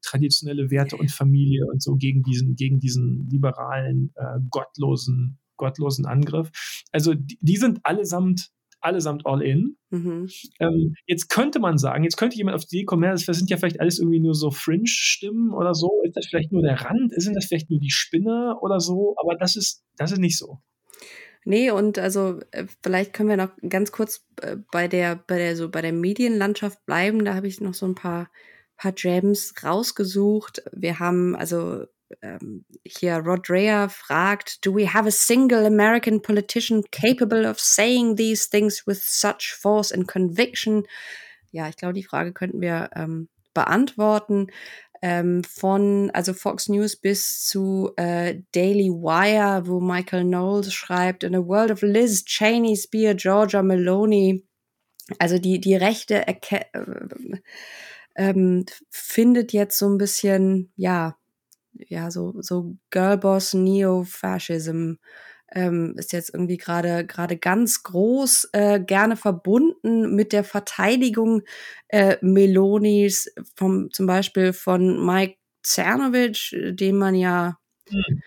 traditionelle 0.07 0.71
Werte 0.71 0.97
und 0.97 1.11
Familie 1.11 1.67
und 1.67 1.83
so 1.83 1.97
gegen 1.97 2.23
diesen, 2.23 2.57
gegen 2.57 2.79
diesen 2.79 3.29
liberalen, 3.29 4.13
äh, 4.15 4.39
gottlosen, 4.51 5.39
gottlosen 5.57 6.07
Angriff. 6.07 6.51
Also 6.93 7.15
die, 7.15 7.39
die 7.41 7.57
sind 7.57 7.81
allesamt 7.83 8.51
allesamt 8.81 9.27
all 9.27 9.43
in. 9.43 9.77
Mhm. 9.91 10.29
Ähm, 10.61 10.95
jetzt 11.07 11.29
könnte 11.29 11.59
man 11.59 11.77
sagen, 11.77 12.05
jetzt 12.05 12.17
könnte 12.17 12.37
jemand 12.37 12.55
auf 12.55 12.65
die 12.65 12.77
Idee 12.77 12.85
kommen, 12.85 13.03
ja, 13.03 13.13
das 13.13 13.25
sind 13.25 13.51
ja 13.51 13.57
vielleicht 13.57 13.81
alles 13.81 13.99
irgendwie 13.99 14.21
nur 14.21 14.35
so 14.35 14.51
Fringe-Stimmen 14.51 15.53
oder 15.53 15.75
so. 15.75 15.91
Ist 16.05 16.17
das 16.17 16.27
vielleicht 16.27 16.53
nur 16.53 16.63
der 16.63 16.81
Rand? 16.81 17.13
Sind 17.17 17.35
das 17.35 17.47
vielleicht 17.47 17.71
nur 17.71 17.81
die 17.81 17.91
Spinne 17.91 18.57
oder 18.61 18.79
so? 18.79 19.17
Aber 19.19 19.35
das 19.35 19.57
ist, 19.57 19.83
das 19.97 20.13
ist 20.13 20.19
nicht 20.19 20.39
so. 20.39 20.61
Nee, 21.45 21.71
und 21.71 21.99
also 21.99 22.41
äh, 22.51 22.67
vielleicht 22.83 23.13
können 23.13 23.29
wir 23.29 23.37
noch 23.37 23.51
ganz 23.69 23.93
kurz 23.93 24.27
äh, 24.43 24.57
bei 24.73 24.89
der, 24.89 25.17
bei 25.17 25.39
der, 25.39 25.57
so 25.57 25.69
bei 25.69 25.81
der 25.81 25.93
Medienlandschaft 25.93 26.85
bleiben. 26.87 27.25
Da 27.25 27.35
habe 27.35 27.47
ich 27.47 27.61
noch 27.61 27.75
so 27.75 27.87
ein 27.87 27.95
paar 27.95 28.31
paar 28.77 28.93
Gems 28.93 29.55
rausgesucht. 29.63 30.63
Wir 30.73 30.99
haben 30.99 31.37
also 31.37 31.87
ähm, 32.23 32.65
hier 32.85 33.17
Rod 33.17 33.49
Dreher 33.49 33.89
fragt, 33.89 34.65
do 34.65 34.75
we 34.75 34.93
have 34.93 35.07
a 35.09 35.13
single 35.13 35.67
American 35.67 36.21
politician 36.23 36.85
capable 36.91 37.49
of 37.49 37.59
saying 37.59 38.17
these 38.17 38.49
things 38.49 38.87
with 38.87 39.03
such 39.03 39.55
force 39.55 39.93
and 39.93 40.07
conviction? 40.07 40.87
Ja, 41.51 41.69
ich 41.69 41.77
glaube, 41.77 41.95
die 41.95 42.05
Frage 42.05 42.33
könnten 42.33 42.61
wir 42.61 42.91
ähm, 42.95 43.29
beantworten. 43.55 44.49
Ähm, 45.03 45.45
von 45.45 46.11
also 46.15 46.33
Fox 46.33 46.69
News 46.69 46.97
bis 46.97 47.45
zu 47.45 47.93
äh, 47.97 48.41
Daily 48.53 48.89
Wire, 48.89 49.67
wo 49.67 49.79
Michael 49.81 50.25
Knowles 50.25 50.73
schreibt, 50.73 51.23
in 51.23 51.35
a 51.35 51.47
world 51.47 51.71
of 51.71 51.83
Liz 51.83 52.25
Cheney, 52.25 52.77
Spear, 52.77 53.15
Georgia 53.15 53.63
Maloney. 53.63 54.45
Also 55.19 55.39
die 55.39 55.61
die 55.61 55.77
rechte 55.77 56.27
Erke 56.27 56.67
äh, 56.73 57.39
ähm, 58.17 58.65
findet 58.91 59.53
jetzt 59.53 59.79
so 59.79 59.89
ein 59.89 59.99
bisschen, 59.99 60.73
ja, 60.77 61.17
ja, 61.75 62.11
so, 62.11 62.35
so 62.41 62.77
Girlboss 62.91 63.55
Neo-Fascism 63.55 64.95
ähm, 65.53 65.95
ist 65.97 66.13
jetzt 66.13 66.35
irgendwie 66.35 66.57
gerade 66.57 67.07
gerade 67.07 67.37
ganz 67.37 67.83
groß, 67.83 68.51
äh, 68.53 68.81
gerne 68.81 69.17
verbunden 69.17 70.15
mit 70.15 70.33
der 70.33 70.45
Verteidigung 70.45 71.43
äh, 71.89 72.17
Melonis, 72.21 73.33
vom, 73.55 73.91
zum 73.93 74.07
Beispiel 74.07 74.53
von 74.53 75.05
Mike 75.05 75.37
Cernovich, 75.65 76.57
den 76.71 76.97
man 76.97 77.15
ja 77.15 77.59
mhm. 77.91 78.23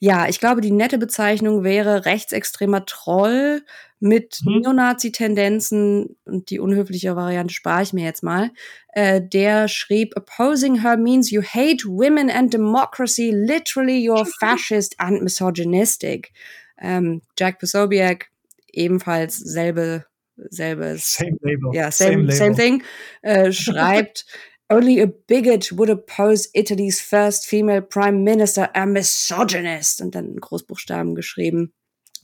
Ja, 0.00 0.28
ich 0.28 0.38
glaube, 0.38 0.60
die 0.60 0.70
nette 0.70 0.96
Bezeichnung 0.96 1.64
wäre 1.64 2.04
rechtsextremer 2.04 2.86
Troll 2.86 3.62
mit 4.00 4.40
mhm. 4.44 4.60
Neonazi-Tendenzen 4.60 6.16
und 6.24 6.50
die 6.50 6.60
unhöfliche 6.60 7.16
Variante 7.16 7.52
spare 7.52 7.82
ich 7.82 7.92
mir 7.92 8.04
jetzt 8.04 8.22
mal. 8.22 8.50
Äh, 8.92 9.20
der 9.20 9.66
schrieb, 9.66 10.14
opposing 10.16 10.82
her 10.82 10.96
means 10.96 11.30
you 11.30 11.42
hate 11.42 11.84
women 11.84 12.30
and 12.30 12.52
democracy, 12.52 13.32
literally 13.34 13.98
you're 13.98 14.26
fascist 14.40 14.94
and 15.00 15.22
misogynistic. 15.22 16.32
Ähm, 16.80 17.22
Jack 17.36 17.58
Posobiec, 17.58 18.26
ebenfalls 18.72 19.36
selbe, 19.36 20.04
selbes. 20.50 21.14
Same 21.14 21.36
label. 21.42 21.74
Ja, 21.74 21.90
same, 21.90 22.30
same, 22.30 22.32
same 22.32 22.54
thing. 22.54 22.82
Äh, 23.22 23.52
schreibt, 23.52 24.26
Only 24.70 25.00
a 25.00 25.06
bigot 25.06 25.72
would 25.72 25.88
oppose 25.88 26.48
Italy's 26.54 27.00
first 27.00 27.46
female 27.46 27.80
prime 27.80 28.22
minister, 28.22 28.68
a 28.74 28.84
misogynist. 28.84 30.00
Und 30.00 30.14
dann 30.14 30.32
in 30.32 30.40
Großbuchstaben 30.40 31.14
geschrieben. 31.14 31.72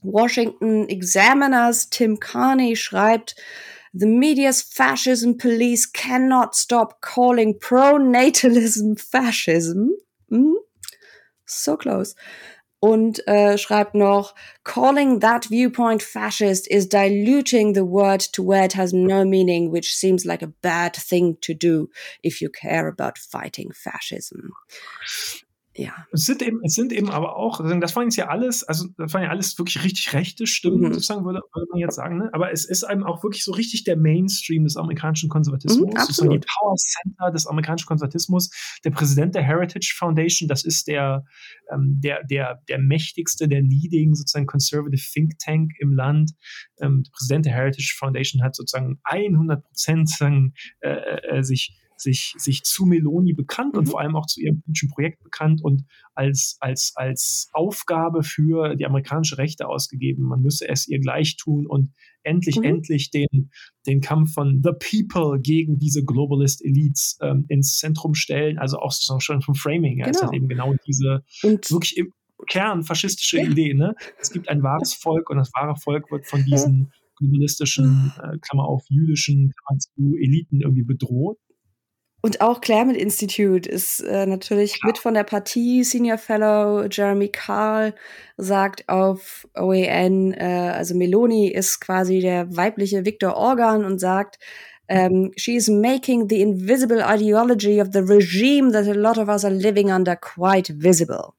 Washington 0.03 0.89
Examiners 0.89 1.89
Tim 1.89 2.21
Carney 2.21 2.77
schreibt, 2.77 3.35
The 3.95 4.07
media's 4.07 4.61
fascism 4.61 5.39
police 5.39 5.87
cannot 5.91 6.55
stop 6.55 7.01
calling 7.01 7.59
pronatalism 7.59 8.97
fascism. 8.99 9.93
Mm? 10.29 10.57
So 11.47 11.77
close 11.77 12.15
und 12.85 13.27
äh, 13.27 13.57
schreibt 13.57 13.95
noch, 13.95 14.35
calling 14.63 15.21
that 15.21 15.47
viewpoint 15.47 16.03
fascist 16.03 16.69
is 16.69 16.87
diluting 16.87 17.73
the 17.73 17.81
word 17.81 18.21
to 18.21 18.43
where 18.43 18.63
it 18.63 18.75
has 18.75 18.93
no 18.93 19.25
meaning, 19.25 19.73
which 19.73 19.97
seems 19.97 20.27
like 20.27 20.43
a 20.43 20.53
bad 20.61 20.95
thing 20.95 21.39
to 21.41 21.55
do 21.55 21.89
if 22.23 22.43
you 22.43 22.51
care 22.51 22.87
about 22.87 23.17
fighting 23.17 23.73
fascism. 23.73 24.53
Ja. 25.77 26.07
Es 26.13 26.25
sind 26.25 26.41
eben, 26.41 26.61
es 26.63 26.75
sind 26.75 26.93
eben 26.93 27.11
aber 27.11 27.37
auch, 27.37 27.61
das 27.81 27.97
waren 27.97 28.05
jetzt 28.05 28.17
ja 28.17 28.29
alles, 28.29 28.63
also 28.63 28.87
das 28.97 29.13
waren 29.13 29.25
ja 29.25 29.31
alles 29.31 29.59
wirklich 29.59 29.83
richtig 29.83 30.13
rechte 30.13 30.47
Stimmen, 30.47 30.81
mhm. 30.81 30.95
sozusagen, 30.95 31.25
würde, 31.25 31.41
würde, 31.53 31.67
man 31.71 31.81
jetzt 31.81 31.97
sagen, 31.97 32.19
ne? 32.19 32.31
Aber 32.33 32.53
es 32.53 32.65
ist 32.65 32.85
einem 32.85 33.03
auch 33.03 33.25
wirklich 33.25 33.43
so 33.43 33.53
richtig 33.53 33.83
der 33.83 33.97
Mainstream 33.97 34.65
des 34.65 34.77
amerikanischen 34.77 35.29
Konservatismus, 35.29 35.93
mhm, 35.93 35.99
sozusagen 35.99 36.31
die 36.31 36.39
Power 36.39 36.77
Center 36.77 37.33
des 37.33 37.47
amerikanischen 37.47 37.87
Konservatismus. 37.87 38.51
Der 38.85 38.91
Präsident 38.91 39.35
der 39.35 39.43
Heritage 39.43 39.95
Foundation, 39.99 40.49
das 40.49 40.65
ist 40.65 40.87
der, 40.87 41.25
ähm, 41.73 42.01
der, 42.01 42.23
der, 42.25 42.63
der 42.69 42.79
mächtigste, 42.79 43.49
der 43.49 43.63
leading 43.63 44.15
sozusagen 44.15 44.47
Conservative 44.47 45.03
Think 45.13 45.39
Tank 45.41 45.73
im 45.81 45.93
Land. 45.93 46.33
Ähm, 46.81 47.03
der 47.03 47.11
Präsident 47.11 47.47
der 47.47 47.53
Heritage 47.53 47.97
Foundation 47.99 48.45
hat 48.45 48.55
sozusagen 48.55 49.01
100 49.05 49.65
Prozent 49.65 50.11
äh, 50.21 50.89
äh, 50.89 51.43
sich 51.43 51.77
sich, 51.97 52.35
sich 52.39 52.63
zu 52.65 52.87
Meloni 52.87 53.33
bekannt 53.33 53.75
mhm. 53.75 53.81
und 53.81 53.87
vor 53.87 54.01
allem 54.01 54.17
auch 54.17 54.27
zu 54.27 54.41
ihrem 54.41 54.61
politischen 54.63 54.91
Projekt 54.91 55.23
bekannt 55.23 55.63
und 55.63 55.85
als, 56.15 56.57
als, 56.61 56.93
als 56.95 57.49
Aufgabe 57.53 58.23
für 58.23 58.77
die 58.77 58.87
amerikanische 58.87 59.39
Rechte 59.39 59.69
ausgegeben. 59.69 60.25
Man 60.25 60.43
müsse 60.43 60.69
es 60.69 60.87
ihr 60.87 61.01
gleich 61.01 61.37
tun 61.37 61.67
und 61.67 61.93
endlich, 62.23 62.57
mhm. 62.57 62.65
endlich 62.65 63.11
den, 63.11 63.51
den 63.87 64.01
Kampf 64.01 64.35
von 64.35 64.63
The 64.63 64.73
People 64.73 65.41
gegen 65.41 65.79
diese 65.79 66.05
Globalist 66.05 66.65
Elites 66.65 67.19
ähm, 67.21 67.45
ins 67.49 67.79
Zentrum 67.79 68.15
stellen. 68.15 68.59
Also 68.59 68.79
auch 68.79 68.93
sozusagen 68.93 69.21
schon 69.21 69.43
vom 69.43 69.55
Framing. 69.55 69.99
Ja, 69.99 70.07
genau. 70.07 70.17
ist 70.17 70.23
halt 70.23 70.35
eben 70.35 70.49
genau 70.49 70.75
diese 70.87 71.25
und 71.43 71.71
wirklich 71.71 71.97
im 71.97 72.13
Kern 72.49 72.83
faschistische 72.83 73.39
ja. 73.39 73.47
Idee. 73.47 73.75
Ne? 73.75 73.95
Es 74.21 74.31
gibt 74.31 74.49
ein 74.49 74.63
wahres 74.63 74.95
Volk 75.03 75.31
und 75.31 75.37
das 75.37 75.51
wahre 75.55 75.77
Volk 75.77 76.11
wird 76.11 76.27
von 76.27 76.45
diesen 76.45 76.93
globalistischen, 77.17 78.13
äh, 78.19 78.39
Klammer 78.39 78.65
auf, 78.65 78.85
jüdischen, 78.89 79.53
Klammer 79.53 79.79
zu, 79.79 80.17
Eliten 80.17 80.61
irgendwie 80.61 80.83
bedroht. 80.83 81.39
Und 82.25 82.41
auch 82.41 82.63
Claremont 82.63 82.97
Institute 82.97 83.69
ist 83.69 84.01
äh, 84.01 84.25
natürlich 84.25 84.81
Klar. 84.81 84.93
mit 84.93 84.99
von 84.99 85.13
der 85.13 85.25
Partie. 85.25 85.85
Senior 85.85 86.17
Fellow 86.17 86.87
Jeremy 86.91 87.29
Carl 87.29 87.95
sagt 88.39 88.89
auf 88.89 89.47
OEN, 89.55 90.33
äh, 90.33 90.73
also 90.75 90.95
Meloni 90.95 91.49
ist 91.49 91.83
quasi 91.83 92.21
der 92.21 92.57
weibliche 92.57 93.05
Viktor 93.05 93.37
Organ 93.37 93.85
und 93.85 93.99
sagt, 93.99 94.39
um, 94.89 94.97
ähm, 94.97 95.33
she 95.37 95.55
is 95.55 95.69
making 95.69 96.31
the 96.31 96.41
invisible 96.41 97.03
ideology 97.07 97.79
of 97.79 97.89
the 97.93 98.01
regime 98.01 98.73
that 98.73 98.89
a 98.89 98.99
lot 98.99 99.19
of 99.19 99.29
us 99.29 99.45
are 99.45 99.53
living 99.53 99.93
under 99.93 100.17
quite 100.17 100.73
visible. 100.75 101.35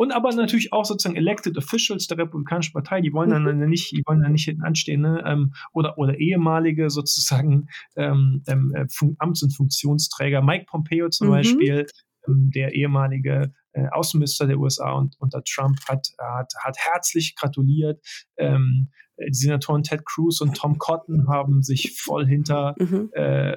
Und 0.00 0.12
aber 0.12 0.34
natürlich 0.34 0.72
auch 0.72 0.86
sozusagen 0.86 1.14
Elected 1.14 1.58
Officials 1.58 2.06
der 2.06 2.16
Republikanischen 2.16 2.72
Partei, 2.72 3.02
die 3.02 3.12
wollen 3.12 3.28
dann 3.28 3.42
mhm. 3.42 3.68
nicht, 3.68 3.92
die 3.92 4.02
wollen 4.06 4.22
dann 4.22 4.32
nicht 4.32 4.46
hinten 4.46 4.62
anstehen, 4.62 5.02
ne? 5.02 5.22
ähm, 5.26 5.52
oder, 5.74 5.98
oder 5.98 6.18
ehemalige 6.18 6.88
sozusagen 6.88 7.68
ähm, 7.96 8.42
ähm, 8.48 8.72
äh, 8.74 8.86
Amts- 9.18 9.42
und 9.42 9.54
Funktionsträger. 9.54 10.40
Mike 10.40 10.64
Pompeo 10.70 11.10
zum 11.10 11.26
mhm. 11.26 11.32
Beispiel, 11.32 11.86
ähm, 12.26 12.50
der 12.54 12.72
ehemalige 12.72 13.52
äh, 13.72 13.88
Außenminister 13.92 14.46
der 14.46 14.58
USA 14.58 14.92
und, 14.92 15.16
unter 15.18 15.42
Trump, 15.44 15.76
hat, 15.86 16.08
hat, 16.18 16.50
hat 16.64 16.78
herzlich 16.78 17.36
gratuliert. 17.36 18.00
Ähm, 18.38 18.88
die 19.18 19.34
Senatoren 19.34 19.82
Ted 19.82 20.06
Cruz 20.06 20.40
und 20.40 20.56
Tom 20.56 20.78
Cotton 20.78 21.28
haben 21.28 21.62
sich 21.62 22.00
voll 22.00 22.26
hinter 22.26 22.74
mhm. 22.78 23.10
äh, 23.12 23.54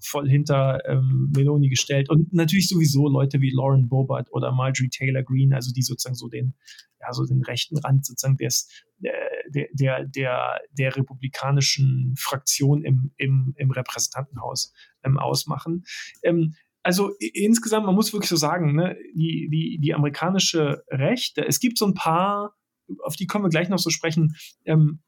voll 0.00 0.28
hinter 0.28 0.80
ähm, 0.86 1.32
Meloni 1.34 1.68
gestellt 1.68 2.10
und 2.10 2.32
natürlich 2.32 2.68
sowieso 2.68 3.08
Leute 3.08 3.40
wie 3.40 3.50
Lauren 3.50 3.88
Boebert 3.88 4.32
oder 4.32 4.52
Marjorie 4.52 4.90
Taylor 4.90 5.22
Greene, 5.22 5.54
also 5.54 5.72
die 5.72 5.82
sozusagen 5.82 6.14
so 6.14 6.28
den, 6.28 6.54
ja, 7.00 7.12
so 7.12 7.24
den 7.24 7.42
rechten 7.42 7.78
Rand 7.78 8.06
sozusagen 8.06 8.36
des, 8.36 8.68
äh, 9.02 9.10
der, 9.48 9.68
der, 9.72 10.04
der, 10.04 10.60
der 10.72 10.96
republikanischen 10.96 12.14
Fraktion 12.18 12.82
im, 12.82 13.12
im, 13.16 13.54
im 13.56 13.70
Repräsentantenhaus 13.70 14.72
ähm, 15.04 15.18
ausmachen. 15.18 15.84
Ähm, 16.22 16.54
also 16.82 17.10
insgesamt, 17.18 17.86
man 17.86 17.96
muss 17.96 18.12
wirklich 18.12 18.28
so 18.28 18.36
sagen, 18.36 18.76
ne, 18.76 18.96
die, 19.14 19.48
die, 19.50 19.78
die 19.80 19.94
amerikanische 19.94 20.84
Rechte, 20.88 21.44
es 21.44 21.58
gibt 21.58 21.78
so 21.78 21.86
ein 21.86 21.94
paar 21.94 22.54
auf 23.02 23.16
die 23.16 23.26
kommen 23.26 23.44
wir 23.44 23.48
gleich 23.50 23.68
noch 23.68 23.78
so 23.78 23.90
sprechen, 23.90 24.36
ähm, 24.64 25.00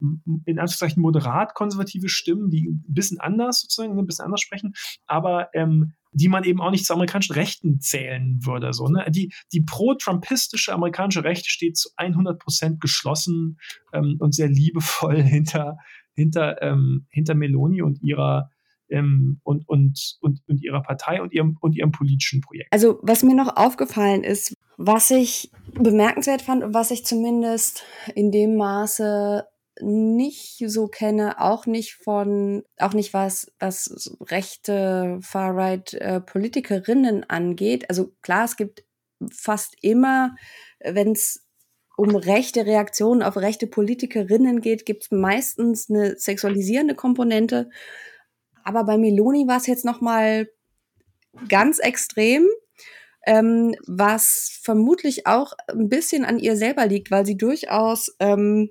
in 0.44 0.58
Anführungszeichen 0.58 1.02
moderat 1.02 1.54
konservative 1.54 2.08
Stimmen, 2.08 2.50
die 2.50 2.68
ein 2.68 2.84
bisschen 2.88 3.20
anders 3.20 3.60
sozusagen, 3.60 3.98
ein 3.98 4.06
bisschen 4.06 4.24
anders 4.24 4.40
sprechen, 4.40 4.74
aber 5.06 5.48
ähm, 5.54 5.94
die 6.12 6.28
man 6.28 6.44
eben 6.44 6.60
auch 6.60 6.70
nicht 6.70 6.86
zu 6.86 6.94
amerikanischen 6.94 7.34
Rechten 7.34 7.80
zählen 7.80 8.38
würde. 8.44 8.72
So, 8.72 8.88
ne? 8.88 9.04
Die, 9.10 9.32
die 9.52 9.60
pro-trumpistische 9.60 10.72
amerikanische 10.72 11.24
Rechte 11.24 11.50
steht 11.50 11.76
zu 11.76 11.90
100 11.96 12.38
Prozent 12.38 12.80
geschlossen 12.80 13.58
ähm, 13.92 14.16
und 14.18 14.34
sehr 14.34 14.48
liebevoll 14.48 15.22
hinter, 15.22 15.76
hinter, 16.14 16.62
ähm, 16.62 17.06
hinter 17.10 17.34
Meloni 17.34 17.82
und 17.82 18.02
ihrer 18.02 18.50
ähm, 18.90 19.40
und, 19.42 19.68
und, 19.68 20.16
und, 20.20 20.40
und 20.46 20.62
ihrer 20.62 20.82
Partei 20.82 21.20
und 21.20 21.32
ihrem, 21.32 21.56
und 21.60 21.76
ihrem 21.76 21.92
politischen 21.92 22.40
Projekt. 22.40 22.72
Also 22.72 22.98
was 23.02 23.22
mir 23.22 23.34
noch 23.34 23.56
aufgefallen 23.56 24.24
ist, 24.24 24.54
was 24.78 25.10
ich 25.10 25.50
bemerkenswert 25.74 26.40
fand 26.40 26.62
und 26.62 26.72
was 26.72 26.92
ich 26.92 27.04
zumindest 27.04 27.82
in 28.14 28.30
dem 28.30 28.56
Maße 28.56 29.44
nicht 29.80 30.62
so 30.66 30.86
kenne, 30.86 31.40
auch 31.40 31.66
nicht 31.66 31.94
von, 31.94 32.62
auch 32.78 32.94
nicht 32.94 33.12
was, 33.12 33.52
was 33.58 34.16
rechte 34.20 35.18
Far-Right-Politikerinnen 35.20 37.24
äh, 37.24 37.26
angeht. 37.28 37.90
Also 37.90 38.12
klar, 38.22 38.44
es 38.44 38.56
gibt 38.56 38.84
fast 39.32 39.74
immer, 39.82 40.36
wenn 40.80 41.12
es 41.12 41.44
um 41.96 42.14
rechte 42.14 42.64
Reaktionen 42.64 43.24
auf 43.24 43.36
rechte 43.36 43.66
Politikerinnen 43.66 44.60
geht, 44.60 44.86
gibt 44.86 45.04
es 45.04 45.10
meistens 45.10 45.90
eine 45.90 46.16
sexualisierende 46.16 46.94
Komponente. 46.94 47.68
Aber 48.62 48.84
bei 48.84 48.96
Meloni 48.96 49.48
war 49.48 49.56
es 49.56 49.66
jetzt 49.66 49.84
noch 49.84 50.00
mal 50.00 50.48
ganz 51.48 51.80
extrem 51.80 52.46
ähm, 53.26 53.74
was 53.86 54.58
vermutlich 54.62 55.26
auch 55.26 55.52
ein 55.68 55.88
bisschen 55.88 56.24
an 56.24 56.38
ihr 56.38 56.56
selber 56.56 56.86
liegt, 56.86 57.10
weil 57.10 57.26
sie 57.26 57.36
durchaus 57.36 58.14
ähm, 58.20 58.70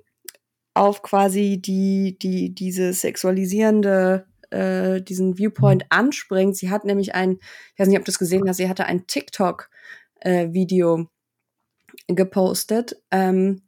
auf 0.74 1.02
quasi 1.02 1.60
die, 1.60 2.18
die, 2.18 2.54
diese 2.54 2.92
sexualisierende, 2.92 4.26
äh, 4.50 5.02
diesen 5.02 5.36
Viewpoint 5.36 5.82
mhm. 5.84 5.88
anspringt. 5.90 6.56
Sie 6.56 6.70
hat 6.70 6.84
nämlich 6.84 7.14
ein, 7.14 7.38
ich 7.74 7.80
weiß 7.80 7.88
nicht, 7.88 7.98
ob 7.98 8.04
du 8.04 8.10
das 8.10 8.18
gesehen 8.18 8.48
hast, 8.48 8.58
sie 8.58 8.68
hatte 8.68 8.86
ein 8.86 9.06
TikTok-Video 9.06 11.00
äh, 11.00 12.14
gepostet, 12.14 12.96
ähm, 13.10 13.62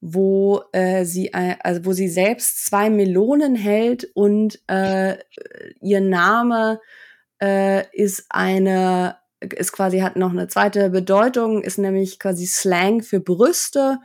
wo 0.00 0.62
äh, 0.72 1.04
sie 1.04 1.34
also 1.34 1.84
wo 1.84 1.92
sie 1.92 2.08
selbst 2.08 2.66
zwei 2.66 2.88
Melonen 2.88 3.54
hält 3.54 4.08
und 4.14 4.60
äh, 4.66 5.18
ihr 5.82 6.00
Name 6.00 6.80
äh, 7.42 7.84
ist 7.92 8.26
eine 8.30 9.19
ist 9.40 9.72
quasi 9.72 10.00
hat 10.00 10.16
noch 10.16 10.30
eine 10.30 10.48
zweite 10.48 10.90
Bedeutung, 10.90 11.62
ist 11.62 11.78
nämlich 11.78 12.18
quasi 12.18 12.46
Slang 12.46 13.02
für 13.02 13.20
Brüste 13.20 13.98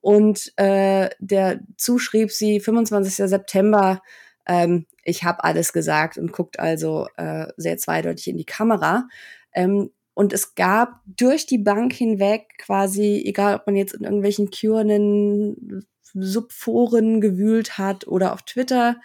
und 0.00 0.52
äh, 0.56 1.10
der 1.18 1.60
zuschrieb 1.76 2.30
sie 2.30 2.60
25. 2.60 3.14
September, 3.28 4.02
ähm, 4.46 4.86
ich 5.04 5.24
habe 5.24 5.44
alles 5.44 5.72
gesagt 5.72 6.18
und 6.18 6.32
guckt 6.32 6.58
also 6.58 7.08
äh, 7.16 7.46
sehr 7.56 7.78
zweideutig 7.78 8.28
in 8.28 8.36
die 8.36 8.44
Kamera. 8.44 9.08
Ähm, 9.52 9.90
und 10.14 10.32
es 10.32 10.54
gab 10.54 11.00
durch 11.06 11.46
die 11.46 11.58
Bank 11.58 11.92
hinweg 11.92 12.58
quasi, 12.58 13.22
egal 13.24 13.56
ob 13.56 13.66
man 13.66 13.76
jetzt 13.76 13.94
in 13.94 14.04
irgendwelchen 14.04 14.50
Curen, 14.50 15.86
Subforen 16.14 17.20
gewühlt 17.20 17.78
hat 17.78 18.06
oder 18.06 18.32
auf 18.34 18.42
Twitter 18.42 18.96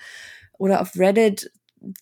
oder 0.58 0.82
auf 0.82 0.98
Reddit, 0.98 1.52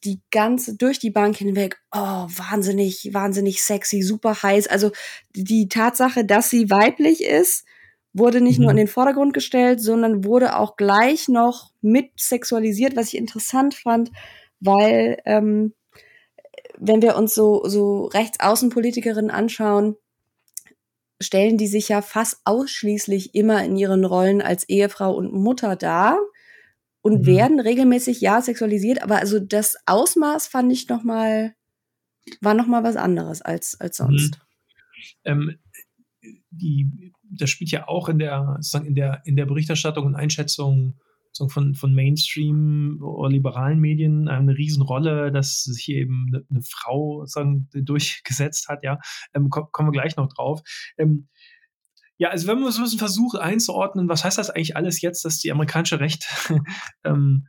die 0.04 0.22
ganze, 0.32 0.76
durch 0.76 1.00
die 1.00 1.10
Bank 1.10 1.38
hinweg, 1.38 1.80
oh, 1.92 1.98
wahnsinnig, 2.28 3.10
wahnsinnig 3.14 3.64
sexy, 3.64 4.02
super 4.02 4.42
heiß. 4.42 4.68
Also 4.68 4.92
die 5.36 5.68
Tatsache, 5.68 6.26
dass 6.26 6.50
sie 6.50 6.70
weiblich 6.70 7.24
ist, 7.24 7.66
wurde 8.14 8.42
nicht 8.42 8.60
mhm. 8.60 8.64
nur 8.64 8.72
in 8.72 8.78
den 8.78 8.88
Vordergrund 8.88 9.34
gestellt, 9.34 9.82
sondern 9.82 10.24
wurde 10.24 10.58
auch 10.58 10.78
gleich 10.78 11.28
noch 11.28 11.72
mit 11.82 12.12
sexualisiert, 12.18 12.96
was 12.96 13.10
ich 13.10 13.18
interessant 13.18 13.76
fand, 13.76 14.12
weil 14.60 15.18
ähm, 15.26 15.74
wenn 16.78 17.02
wir 17.02 17.16
uns 17.16 17.34
so, 17.34 17.64
so 17.66 18.06
Rechtsaußenpolitikerinnen 18.06 19.32
anschauen, 19.32 19.96
stellen 21.22 21.58
die 21.58 21.68
sich 21.68 21.90
ja 21.90 22.02
fast 22.02 22.42
ausschließlich 22.44 23.36
immer 23.36 23.64
in 23.64 23.78
ihren 23.78 24.06
Rollen 24.06 24.42
als 24.42 24.68
Ehefrau 24.68 25.14
und 25.14 25.34
Mutter 25.34 25.76
dar 25.76 26.18
und 27.06 27.22
mhm. 27.22 27.26
werden 27.28 27.60
regelmäßig 27.60 28.20
ja 28.20 28.42
sexualisiert, 28.42 29.04
aber 29.04 29.18
also 29.18 29.40
das 29.40 29.76
Ausmaß 29.86 30.48
fand 30.48 30.72
ich 30.72 30.90
noch 30.90 31.04
mal 31.04 31.54
war 32.42 32.56
noch 32.56 32.66
mal 32.66 32.84
was 32.84 32.96
anderes 32.96 33.44
als 33.44 33.80
als 33.80 34.00
mhm. 34.00 34.06
sonst. 34.06 34.40
Mhm. 34.40 34.42
Ähm, 35.26 35.56
die, 36.50 37.14
das 37.22 37.52
spielt 37.52 37.70
ja 37.70 37.88
auch 37.88 38.10
in 38.10 38.18
der 38.18 38.56
sozusagen 38.60 38.88
in 38.88 38.96
der 38.96 39.22
in 39.26 39.36
der 39.36 39.46
Berichterstattung 39.46 40.08
und 40.08 40.16
Einschätzung 40.16 41.00
von, 41.50 41.76
von 41.76 41.94
Mainstream 41.94 43.00
oder 43.04 43.30
liberalen 43.30 43.80
Medien 43.80 44.28
eine 44.28 44.58
Riesenrolle, 44.58 45.32
dass 45.32 45.64
sich 45.64 45.84
hier 45.84 45.98
eben 45.98 46.28
eine, 46.30 46.46
eine 46.50 46.62
Frau 46.62 47.26
sagen, 47.26 47.68
durchgesetzt 47.74 48.68
hat, 48.70 48.84
ja, 48.84 49.00
ähm, 49.34 49.50
kommen 49.50 49.90
wir 49.90 49.92
gleich 49.92 50.16
noch 50.16 50.32
drauf. 50.34 50.62
Ähm, 50.98 51.28
ja, 52.18 52.30
also 52.30 52.48
wenn 52.48 52.60
man 52.60 52.72
so 52.72 52.82
ein 52.82 52.98
versucht 52.98 53.38
einzuordnen, 53.38 54.08
was 54.08 54.24
heißt 54.24 54.38
das 54.38 54.50
eigentlich 54.50 54.78
alles 54.78 55.02
jetzt, 55.02 55.26
dass 55.26 55.40
die 55.40 55.52
amerikanische 55.52 56.00
Recht 56.00 56.28
ähm, 57.04 57.48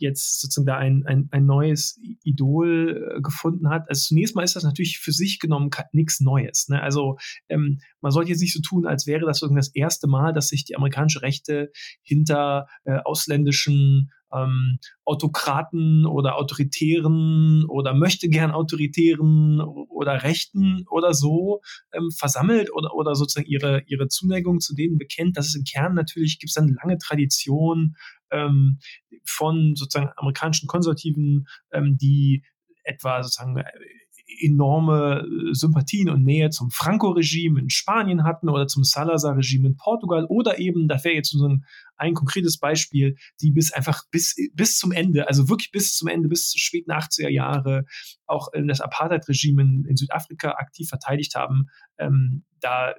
jetzt 0.00 0.40
sozusagen 0.40 0.66
da 0.66 0.78
ein, 0.78 1.04
ein, 1.06 1.28
ein 1.30 1.46
neues 1.46 2.00
Idol 2.24 3.14
äh, 3.16 3.20
gefunden 3.20 3.68
hat. 3.68 3.88
Also 3.88 4.08
zunächst 4.08 4.34
mal 4.34 4.42
ist 4.42 4.56
das 4.56 4.64
natürlich 4.64 4.98
für 4.98 5.12
sich 5.12 5.38
genommen 5.38 5.70
nichts 5.92 6.20
Neues. 6.20 6.68
Ne? 6.68 6.82
Also 6.82 7.18
ähm, 7.48 7.80
man 8.00 8.10
sollte 8.10 8.30
jetzt 8.30 8.40
nicht 8.40 8.54
so 8.54 8.60
tun, 8.60 8.86
als 8.86 9.06
wäre 9.06 9.26
das 9.26 9.40
das 9.40 9.74
erste 9.74 10.08
Mal, 10.08 10.32
dass 10.32 10.48
sich 10.48 10.64
die 10.64 10.74
amerikanische 10.74 11.22
Rechte 11.22 11.70
hinter 12.02 12.66
äh, 12.84 12.96
ausländischen 13.04 14.10
ähm, 14.32 14.78
Autokraten 15.04 16.06
oder 16.06 16.36
autoritären 16.36 17.64
oder 17.66 17.94
möchte 17.94 18.28
gern 18.28 18.50
autoritären 18.50 19.60
oder 19.60 20.22
Rechten 20.22 20.84
oder 20.90 21.14
so 21.14 21.60
ähm, 21.92 22.10
versammelt 22.16 22.72
oder, 22.72 22.94
oder 22.94 23.14
sozusagen 23.14 23.48
ihre, 23.48 23.82
ihre 23.86 24.08
Zuneigung 24.08 24.60
zu 24.60 24.74
denen 24.74 24.98
bekennt. 24.98 25.36
Das 25.36 25.46
ist 25.46 25.56
im 25.56 25.64
Kern 25.64 25.94
natürlich, 25.94 26.38
gibt 26.38 26.50
es 26.50 26.56
eine 26.56 26.74
lange 26.82 26.98
Tradition 26.98 27.96
ähm, 28.30 28.78
von 29.24 29.74
sozusagen 29.74 30.10
amerikanischen 30.16 30.66
Konservativen, 30.66 31.46
ähm, 31.72 31.96
die 32.00 32.44
etwa 32.84 33.22
sozusagen 33.22 33.56
äh, 33.56 33.64
enorme 34.40 35.26
äh, 35.26 35.54
Sympathien 35.54 36.08
und 36.08 36.24
Nähe 36.24 36.50
zum 36.50 36.70
Franco-Regime 36.70 37.60
in 37.60 37.70
Spanien 37.70 38.24
hatten 38.24 38.48
oder 38.48 38.66
zum 38.66 38.84
Salazar-Regime 38.84 39.68
in 39.68 39.76
Portugal 39.76 40.24
oder 40.26 40.58
eben, 40.58 40.88
da 40.88 41.02
wäre 41.04 41.14
jetzt 41.14 41.30
so 41.30 41.46
ein, 41.46 41.64
ein 42.00 42.14
konkretes 42.14 42.58
Beispiel, 42.58 43.16
die 43.40 43.50
bis 43.50 43.72
einfach 43.72 44.04
bis, 44.10 44.34
bis 44.54 44.78
zum 44.78 44.90
Ende, 44.90 45.28
also 45.28 45.48
wirklich 45.48 45.70
bis 45.70 45.94
zum 45.94 46.08
Ende, 46.08 46.28
bis 46.28 46.50
zu 46.50 46.58
späten 46.58 46.90
80er 46.90 47.28
Jahre 47.28 47.84
auch 48.26 48.48
das 48.66 48.80
Apartheid-Regime 48.80 49.62
in, 49.62 49.84
in, 49.84 49.96
Südafrika 49.96 50.52
aktiv 50.52 50.88
verteidigt 50.88 51.34
haben. 51.34 51.68
Ähm, 51.98 52.44
da 52.60 52.94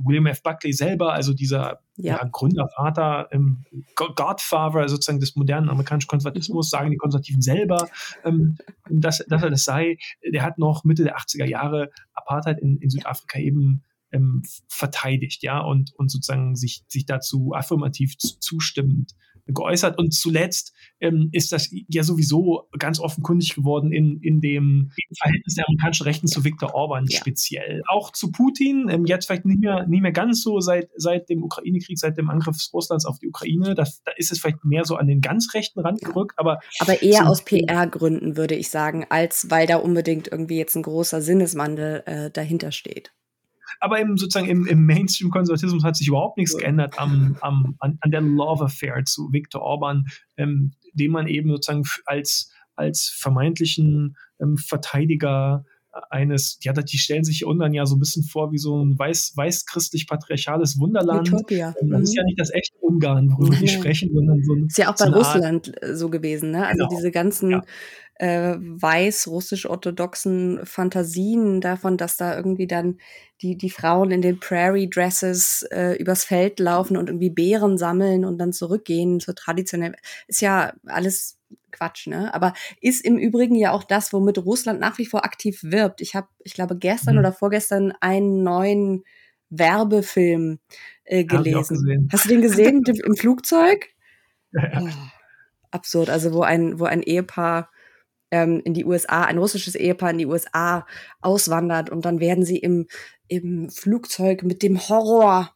William 0.00 0.26
F. 0.26 0.42
Buckley 0.42 0.72
selber, 0.72 1.12
also 1.12 1.34
dieser 1.34 1.80
ja. 1.96 2.16
Ja, 2.16 2.28
Gründervater, 2.30 3.28
ähm, 3.32 3.64
Godfather 3.96 4.88
sozusagen 4.88 5.18
des 5.18 5.34
modernen 5.34 5.68
amerikanischen 5.68 6.08
Konservatismus, 6.08 6.68
mhm. 6.68 6.70
sagen 6.70 6.90
die 6.92 6.96
Konservativen 6.96 7.42
selber, 7.42 7.88
ähm, 8.24 8.56
dass, 8.88 9.18
dass 9.28 9.42
er 9.42 9.50
das 9.50 9.64
sei. 9.64 9.98
Der 10.24 10.42
hat 10.42 10.58
noch 10.58 10.84
Mitte 10.84 11.02
der 11.02 11.18
80er 11.18 11.44
Jahre 11.44 11.90
Apartheid 12.14 12.60
in, 12.60 12.78
in 12.78 12.90
Südafrika 12.90 13.38
eben 13.40 13.82
ähm, 14.12 14.42
verteidigt, 14.68 15.42
ja, 15.42 15.60
und, 15.60 15.92
und 15.94 16.10
sozusagen 16.10 16.56
sich, 16.56 16.84
sich 16.88 17.06
dazu 17.06 17.52
affirmativ 17.54 18.16
zustimmend 18.18 19.14
geäußert. 19.54 19.98
Und 19.98 20.12
zuletzt 20.12 20.72
ähm, 21.00 21.28
ist 21.32 21.52
das 21.52 21.70
ja 21.88 22.02
sowieso 22.02 22.68
ganz 22.78 23.00
offenkundig 23.00 23.54
geworden 23.54 23.92
in, 23.92 24.20
in 24.20 24.40
dem 24.40 24.90
Verhältnis 25.18 25.54
der 25.54 25.66
amerikanischen 25.68 26.04
Rechten 26.04 26.26
zu 26.26 26.44
Viktor 26.44 26.74
Orban 26.74 27.06
ja. 27.08 27.18
speziell. 27.18 27.82
Auch 27.88 28.12
zu 28.12 28.30
Putin, 28.30 28.88
ähm, 28.90 29.06
jetzt 29.06 29.26
vielleicht 29.26 29.46
nicht 29.46 29.60
mehr, 29.60 29.86
nicht 29.86 30.02
mehr 30.02 30.12
ganz 30.12 30.42
so 30.42 30.60
seit, 30.60 30.90
seit 30.96 31.28
dem 31.28 31.42
Ukraine-Krieg, 31.42 31.98
seit 31.98 32.18
dem 32.18 32.30
Angriff 32.30 32.56
Russlands 32.72 33.06
auf 33.06 33.18
die 33.18 33.28
Ukraine. 33.28 33.74
Das, 33.74 34.02
da 34.02 34.12
ist 34.16 34.32
es 34.32 34.40
vielleicht 34.40 34.64
mehr 34.64 34.84
so 34.84 34.96
an 34.96 35.06
den 35.06 35.20
ganz 35.20 35.54
rechten 35.54 35.80
Rand 35.80 36.00
gerückt, 36.00 36.38
aber. 36.38 36.60
Aber 36.80 37.02
eher 37.02 37.28
aus 37.28 37.44
PR-Gründen, 37.44 38.36
würde 38.36 38.54
ich 38.54 38.70
sagen, 38.70 39.06
als 39.08 39.50
weil 39.50 39.66
da 39.66 39.76
unbedingt 39.76 40.28
irgendwie 40.28 40.58
jetzt 40.58 40.76
ein 40.76 40.82
großer 40.82 41.22
Sinneswandel 41.22 42.02
äh, 42.06 42.30
dahinter 42.30 42.72
steht. 42.72 43.12
Aber 43.80 44.00
im, 44.00 44.16
sozusagen 44.16 44.48
im, 44.48 44.66
im 44.66 44.86
Mainstream-Konservatismus 44.86 45.84
hat 45.84 45.96
sich 45.96 46.08
überhaupt 46.08 46.38
nichts 46.38 46.56
geändert 46.56 46.98
am, 46.98 47.36
am, 47.40 47.76
an, 47.78 47.98
an 48.00 48.10
der 48.10 48.20
Love 48.20 48.64
Affair 48.64 49.04
zu 49.04 49.32
Viktor 49.32 49.62
Orban, 49.62 50.06
ähm, 50.36 50.72
den 50.92 51.10
man 51.10 51.26
eben 51.28 51.50
sozusagen 51.50 51.84
als, 52.06 52.52
als 52.74 53.14
vermeintlichen 53.18 54.16
ähm, 54.40 54.56
Verteidiger 54.56 55.64
eines, 56.10 56.58
ja, 56.62 56.72
die 56.72 56.98
stellen 56.98 57.24
sich 57.24 57.44
Ungarn 57.44 57.72
ja 57.72 57.86
so 57.86 57.96
ein 57.96 57.98
bisschen 57.98 58.22
vor 58.22 58.52
wie 58.52 58.58
so 58.58 58.84
ein 58.84 58.98
weiß, 58.98 59.32
weiß-christlich-patriarchales 59.36 60.78
Wunderland. 60.78 61.32
Utopia. 61.32 61.74
Ähm, 61.80 61.90
das 61.90 61.98
mhm. 61.98 62.04
ist 62.04 62.14
ja 62.14 62.24
nicht 62.24 62.40
das 62.40 62.50
echte 62.50 62.76
Ungarn, 62.80 63.30
worüber 63.30 63.56
die 63.56 63.68
sprechen, 63.68 64.10
sondern 64.12 64.42
so 64.42 64.54
ein. 64.54 64.66
Ist 64.66 64.78
ja 64.78 64.92
auch 64.92 64.96
bei 64.96 65.08
Russland 65.08 65.68
Art, 65.68 65.82
äh, 65.82 65.96
so 65.96 66.10
gewesen, 66.10 66.50
ne? 66.50 66.66
Also 66.66 66.86
genau. 66.86 66.96
diese 66.96 67.10
ganzen 67.10 67.50
ja. 67.50 67.62
Äh, 68.18 68.56
weiß-russisch-orthodoxen 68.58 70.60
Fantasien 70.64 71.60
davon, 71.60 71.96
dass 71.96 72.16
da 72.16 72.36
irgendwie 72.36 72.66
dann 72.66 72.98
die, 73.40 73.56
die 73.56 73.70
Frauen 73.70 74.10
in 74.10 74.22
den 74.22 74.40
Prairie 74.40 74.90
Dresses 74.90 75.62
äh, 75.70 75.92
übers 75.98 76.24
Feld 76.24 76.58
laufen 76.58 76.96
und 76.96 77.08
irgendwie 77.08 77.30
Beeren 77.30 77.78
sammeln 77.78 78.24
und 78.24 78.38
dann 78.38 78.52
zurückgehen 78.52 79.20
zur 79.20 79.36
traditionellen, 79.36 79.94
ist 80.26 80.40
ja 80.40 80.72
alles 80.86 81.38
Quatsch, 81.70 82.08
ne? 82.08 82.34
Aber 82.34 82.54
ist 82.80 83.04
im 83.04 83.18
Übrigen 83.18 83.54
ja 83.54 83.70
auch 83.72 83.84
das, 83.84 84.12
womit 84.12 84.38
Russland 84.38 84.80
nach 84.80 84.98
wie 84.98 85.06
vor 85.06 85.24
aktiv 85.24 85.60
wirbt. 85.62 86.00
Ich 86.00 86.16
habe, 86.16 86.26
ich 86.42 86.54
glaube, 86.54 86.76
gestern 86.76 87.14
mhm. 87.14 87.20
oder 87.20 87.32
vorgestern 87.32 87.92
einen 88.00 88.42
neuen 88.42 89.04
Werbefilm 89.50 90.58
äh, 91.04 91.24
gelesen. 91.24 92.08
Hast 92.12 92.24
du 92.24 92.30
den 92.30 92.42
gesehen 92.42 92.82
im 92.84 93.16
Flugzeug? 93.16 93.86
Ja, 94.52 94.72
ja. 94.72 94.80
Oh, 94.82 94.88
absurd. 95.70 96.10
Also 96.10 96.32
wo 96.32 96.42
ein, 96.42 96.80
wo 96.80 96.84
ein 96.84 97.02
Ehepaar 97.02 97.70
ähm, 98.30 98.60
in 98.64 98.74
die 98.74 98.84
USA, 98.84 99.22
ein 99.22 99.38
russisches 99.38 99.74
Ehepaar 99.74 100.10
in 100.10 100.18
die 100.18 100.26
USA 100.26 100.86
auswandert 101.20 101.90
und 101.90 102.04
dann 102.04 102.20
werden 102.20 102.44
sie 102.44 102.58
im, 102.58 102.86
im 103.28 103.68
Flugzeug 103.70 104.42
mit 104.42 104.62
dem 104.62 104.88
Horror 104.88 105.54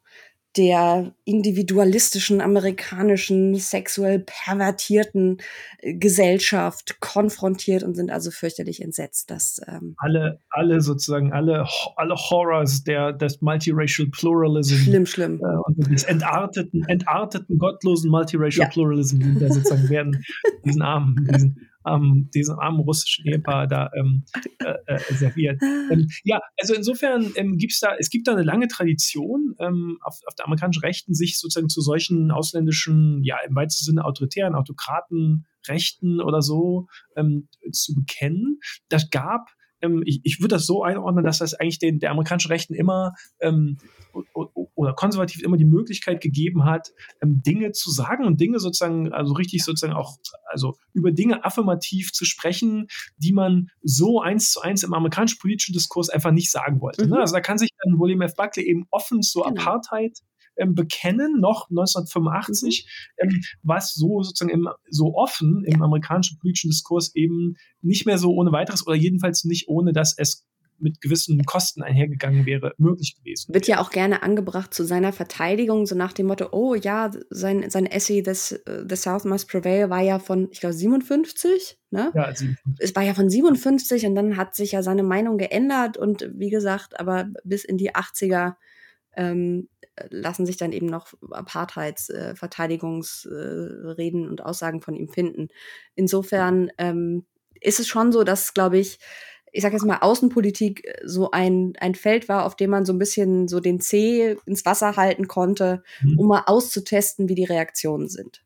der 0.57 1.15
individualistischen 1.25 2.43
amerikanischen, 2.43 3.55
sexuell 3.55 4.19
pervertierten 4.19 5.39
äh, 5.79 5.95
Gesellschaft 5.95 7.01
konfrontiert 7.01 7.83
und 7.83 7.95
sind 7.95 8.11
also 8.11 8.31
fürchterlich 8.31 8.83
entsetzt, 8.83 9.31
dass 9.31 9.61
ähm, 9.67 9.95
alle, 9.97 10.41
alle 10.51 10.83
sozusagen 10.83 11.33
alle, 11.33 11.67
alle 11.97 12.15
Horrors 12.15 12.85
der 12.85 13.13
des 13.15 13.41
multiracial 13.41 14.09
Pluralism 14.09 14.77
schlimm, 14.77 15.07
schlimm 15.07 15.41
äh, 15.41 15.57
und 15.67 15.91
des 15.91 16.05
entarteten, 16.05 16.85
entarteten 16.87 17.59
gottlosen 17.59 18.11
multiracial 18.11 18.67
ja. 18.67 18.71
Pluralism, 18.71 19.21
die 19.21 19.39
da 19.39 19.49
sozusagen 19.49 19.89
werden 19.89 20.23
diesen 20.65 20.83
armen, 20.83 21.27
diesen 21.33 21.72
ähm, 21.87 22.31
diesem 22.35 22.59
armen 22.59 22.81
russischen 22.81 23.27
Ehepaar 23.27 23.67
da 23.67 23.91
ähm, 23.99 24.25
äh, 24.59 24.75
äh, 24.87 25.15
serviert. 25.15 25.61
Ähm, 25.63 26.09
ja, 26.25 26.41
also 26.61 26.75
insofern 26.75 27.33
ähm, 27.37 27.57
gibt 27.59 27.73
es 27.73 27.81
da, 27.81 27.95
es 27.99 28.11
gibt 28.11 28.29
da 28.29 28.33
eine 28.33 28.43
lange 28.43 28.69
Tradition 28.69 29.55
ähm, 29.59 29.99
auf, 30.03 30.19
auf 30.27 30.35
der 30.35 30.47
amerikanischen 30.47 30.83
Rechten, 30.83 31.15
sich 31.15 31.39
sozusagen 31.39 31.69
zu 31.69 31.81
solchen 31.81 32.31
ausländischen, 32.31 33.23
ja, 33.25 33.37
im 33.47 33.55
weitesten 33.55 33.85
Sinne 33.85 34.05
autoritären, 34.05 34.55
Autokraten, 34.55 35.47
Rechten 35.69 36.21
oder 36.21 36.43
so 36.43 36.87
ähm, 37.17 37.49
zu 37.73 37.95
bekennen. 37.95 38.59
Das 38.89 39.11
gab 39.11 39.49
ähm, 39.83 40.03
ich, 40.07 40.21
ich 40.25 40.41
würde 40.41 40.55
das 40.57 40.67
so 40.67 40.83
einordnen, 40.83 41.25
dass 41.25 41.39
das 41.39 41.55
eigentlich 41.55 41.79
den, 41.79 41.99
der 41.99 42.11
amerikanischen 42.11 42.49
Rechten 42.49 42.75
immer 42.75 43.13
ähm, 43.41 43.79
oder 44.75 44.93
konservativ 44.95 45.43
immer 45.43 45.57
die 45.57 45.65
Möglichkeit 45.65 46.21
gegeben 46.21 46.65
hat, 46.65 46.93
ähm, 47.23 47.43
Dinge 47.43 47.73
zu 47.73 47.91
sagen 47.91 48.25
und 48.25 48.41
Dinge 48.41 48.59
sozusagen, 48.59 49.13
also 49.13 49.35
richtig 49.35 49.65
sozusagen 49.65 49.95
auch, 49.95 50.17
also 50.51 50.77
über 50.93 51.13
Dinge 51.13 51.45
affirmativ 51.45 52.13
zu 52.13 52.25
sprechen, 52.25 52.89
die 53.17 53.33
man 53.33 53.69
so 53.83 54.21
eins 54.21 54.51
zu 54.51 54.61
eins 54.61 54.83
im 54.83 54.95
amerikanischen 54.95 55.39
politischen 55.39 55.73
Diskurs 55.73 56.09
einfach 56.09 56.31
nicht 56.31 56.51
sagen 56.51 56.81
wollte. 56.81 57.03
Ne? 57.03 57.07
Mhm. 57.07 57.13
Ne? 57.15 57.21
Also 57.21 57.35
da 57.35 57.41
kann 57.41 57.59
sich 57.59 57.71
dann 57.83 57.99
William 57.99 58.23
F. 58.23 58.35
Buckley 58.35 58.67
eben 58.67 58.87
offen 58.91 59.23
zur 59.23 59.45
genau. 59.45 59.61
Apartheid 59.61 60.19
ähm, 60.57 60.75
bekennen, 60.75 61.41
noch 61.41 61.69
1985, 61.71 62.87
mhm. 63.23 63.29
ähm, 63.29 63.41
was 63.63 63.95
so 63.95 64.23
sozusagen 64.23 64.53
im, 64.53 64.69
so 64.89 65.15
offen 65.15 65.65
im 65.65 65.83
amerikanischen 65.83 66.39
politischen 66.39 66.71
Diskurs 66.71 67.15
eben 67.15 67.57
nicht 67.81 68.07
mehr 68.07 68.19
so 68.19 68.33
ohne 68.33 68.53
weiteres 68.53 68.87
oder 68.87 68.97
jedenfalls 68.97 69.45
nicht 69.45 69.69
ohne, 69.69 69.93
dass 69.93 70.17
es 70.17 70.47
mit 70.83 71.01
gewissen 71.01 71.43
Kosten 71.45 71.83
einhergegangen 71.83 72.45
wäre, 72.45 72.75
möglich 72.77 73.17
gewesen. 73.17 73.55
Wird 73.55 73.69
ja 73.69 73.81
auch 73.81 73.91
gerne 73.91 74.23
angebracht 74.23 74.75
zu 74.75 74.85
seiner 74.85 75.13
Verteidigung, 75.13 75.87
so 75.87 75.95
nach 75.95 76.13
dem 76.13 76.27
Motto, 76.27 76.49
oh 76.51 76.75
ja, 76.75 77.11
sein, 77.31 77.71
sein 77.71 77.87
Essay 77.87 78.23
this, 78.23 78.61
uh, 78.69 78.85
The 78.87 78.97
South 78.97 79.25
Must 79.25 79.49
Prevail 79.49 79.91
war 79.91 80.01
ja 80.01 80.19
von, 80.19 80.49
ich 80.51 80.61
glaube, 80.61 80.75
57, 80.75 81.79
ne? 81.91 82.11
Ja, 82.15 82.35
57. 82.35 82.57
Es 82.79 82.97
war 82.97 83.03
ja 83.03 83.15
von 83.15 83.31
57 83.31 84.07
und 84.07 84.15
dann 84.15 84.37
hat 84.37 84.55
sich 84.55 84.73
ja 84.73 84.83
seine 84.83 85.05
Meinung 85.05 85.39
geändert 85.39 85.97
und 85.97 86.29
wie 86.35 86.51
gesagt, 86.51 86.99
aber 86.99 87.29
bis 87.45 87.65
in 87.65 87.79
die 87.79 87.95
80er 87.95 88.55
ähm, 89.17 89.69
lassen 90.11 90.47
sich 90.47 90.57
dann 90.57 90.73
eben 90.73 90.87
noch 90.87 91.13
Apartheidsverteidigungsreden 91.31 94.23
äh, 94.23 94.25
äh, 94.25 94.29
und 94.29 94.45
Aussagen 94.45 94.81
von 94.81 94.95
ihm 94.95 95.09
finden. 95.09 95.49
Insofern 95.95 96.71
ähm, 96.79 97.27
ist 97.61 97.81
es 97.81 97.89
schon 97.89 98.13
so, 98.13 98.25
dass, 98.25 98.55
glaube 98.55 98.79
ich, 98.79 98.99
ich 99.53 99.63
sage 99.63 99.75
jetzt 99.75 99.85
mal, 99.85 99.99
Außenpolitik 99.99 100.85
äh, 100.85 101.01
so 101.05 101.31
ein, 101.31 101.75
ein 101.79 101.95
Feld 101.95 102.29
war, 102.29 102.47
auf 102.47 102.57
dem 102.57 102.71
man 102.71 102.85
so 102.85 102.93
ein 102.93 102.99
bisschen 102.99 103.49
so 103.49 103.61
den 103.61 103.81
Zeh 103.81 104.37
ins 104.47 104.65
Wasser 104.65 104.97
halten 104.97 105.29
konnte, 105.29 105.83
mhm. 106.01 106.19
um 106.19 106.29
mal 106.29 106.45
auszutesten, 106.47 107.29
wie 107.29 107.35
die 107.35 107.45
Reaktionen 107.45 108.09
sind. 108.09 108.43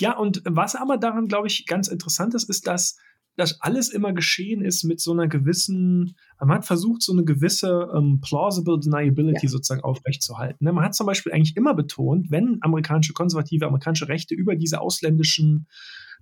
Ja, 0.00 0.16
und 0.16 0.42
was 0.44 0.74
aber 0.74 0.98
daran, 0.98 1.28
glaube 1.28 1.46
ich, 1.46 1.66
ganz 1.66 1.88
interessant 1.88 2.34
ist, 2.34 2.48
ist, 2.48 2.66
dass 2.66 2.96
das 3.36 3.60
alles 3.60 3.88
immer 3.88 4.12
geschehen 4.12 4.62
ist 4.62 4.84
mit 4.84 5.00
so 5.00 5.12
einer 5.12 5.26
gewissen, 5.26 6.16
man 6.38 6.58
hat 6.58 6.66
versucht, 6.66 7.02
so 7.02 7.12
eine 7.12 7.24
gewisse 7.24 7.88
ähm, 7.94 8.20
plausible 8.20 8.78
deniability 8.78 9.46
ja. 9.46 9.50
sozusagen 9.50 9.82
aufrechtzuerhalten. 9.82 10.64
Ne? 10.64 10.72
Man 10.72 10.84
hat 10.84 10.94
zum 10.94 11.06
Beispiel 11.06 11.32
eigentlich 11.32 11.56
immer 11.56 11.74
betont, 11.74 12.30
wenn 12.30 12.58
amerikanische 12.60 13.14
konservative, 13.14 13.66
amerikanische 13.66 14.08
Rechte 14.08 14.34
über 14.34 14.54
diese 14.54 14.80
ausländischen 14.80 15.66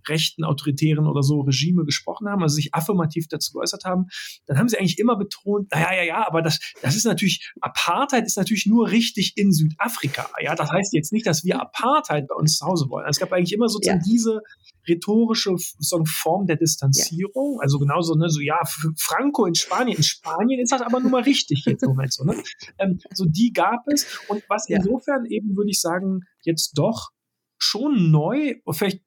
rechten, 0.08 0.44
autoritären 0.44 1.06
oder 1.06 1.22
so 1.22 1.40
Regime 1.40 1.84
gesprochen 1.84 2.28
haben, 2.28 2.42
also 2.42 2.54
sich 2.54 2.74
affirmativ 2.74 3.28
dazu 3.28 3.52
geäußert 3.52 3.84
haben, 3.84 4.06
dann 4.46 4.58
haben 4.58 4.68
sie 4.68 4.78
eigentlich 4.78 4.98
immer 4.98 5.16
betont, 5.16 5.70
naja, 5.72 5.92
ja, 5.94 6.02
ja, 6.02 6.26
aber 6.26 6.42
das, 6.42 6.58
das 6.82 6.96
ist 6.96 7.04
natürlich, 7.04 7.52
Apartheid 7.60 8.26
ist 8.26 8.36
natürlich 8.36 8.66
nur 8.66 8.90
richtig 8.90 9.36
in 9.36 9.52
Südafrika. 9.52 10.28
Ja, 10.42 10.54
das 10.54 10.70
heißt 10.70 10.92
jetzt 10.92 11.12
nicht, 11.12 11.26
dass 11.26 11.44
wir 11.44 11.60
Apartheid 11.60 12.28
bei 12.28 12.34
uns 12.34 12.58
zu 12.58 12.66
Hause 12.66 12.88
wollen. 12.88 13.06
Also 13.06 13.18
es 13.18 13.20
gab 13.20 13.32
eigentlich 13.32 13.52
immer 13.52 13.68
sozusagen 13.68 14.00
ja. 14.00 14.06
diese 14.06 14.42
rhetorische 14.88 15.54
so 15.78 16.04
Form 16.04 16.46
der 16.46 16.56
Distanzierung. 16.56 17.54
Ja. 17.54 17.62
Also 17.62 17.78
genauso, 17.78 18.14
ne, 18.14 18.28
so 18.30 18.40
ja, 18.40 18.58
Franco 18.96 19.46
in 19.46 19.54
Spanien, 19.54 19.96
in 19.96 20.02
Spanien 20.02 20.60
ist 20.60 20.72
das 20.72 20.82
aber 20.82 21.00
nun 21.00 21.10
mal 21.10 21.22
richtig 21.22 21.64
jetzt 21.66 21.82
im 21.82 21.90
Moment 21.90 22.12
so. 22.12 22.24
Ne? 22.24 22.42
Ähm, 22.78 22.98
so 23.12 23.24
die 23.26 23.52
gab 23.52 23.86
es. 23.86 24.06
Und 24.28 24.42
was 24.48 24.68
ja. 24.68 24.78
insofern 24.78 25.26
eben, 25.26 25.56
würde 25.56 25.70
ich 25.70 25.80
sagen, 25.80 26.20
jetzt 26.42 26.78
doch 26.78 27.10
schon 27.58 28.10
neu, 28.10 28.54
vielleicht 28.70 29.02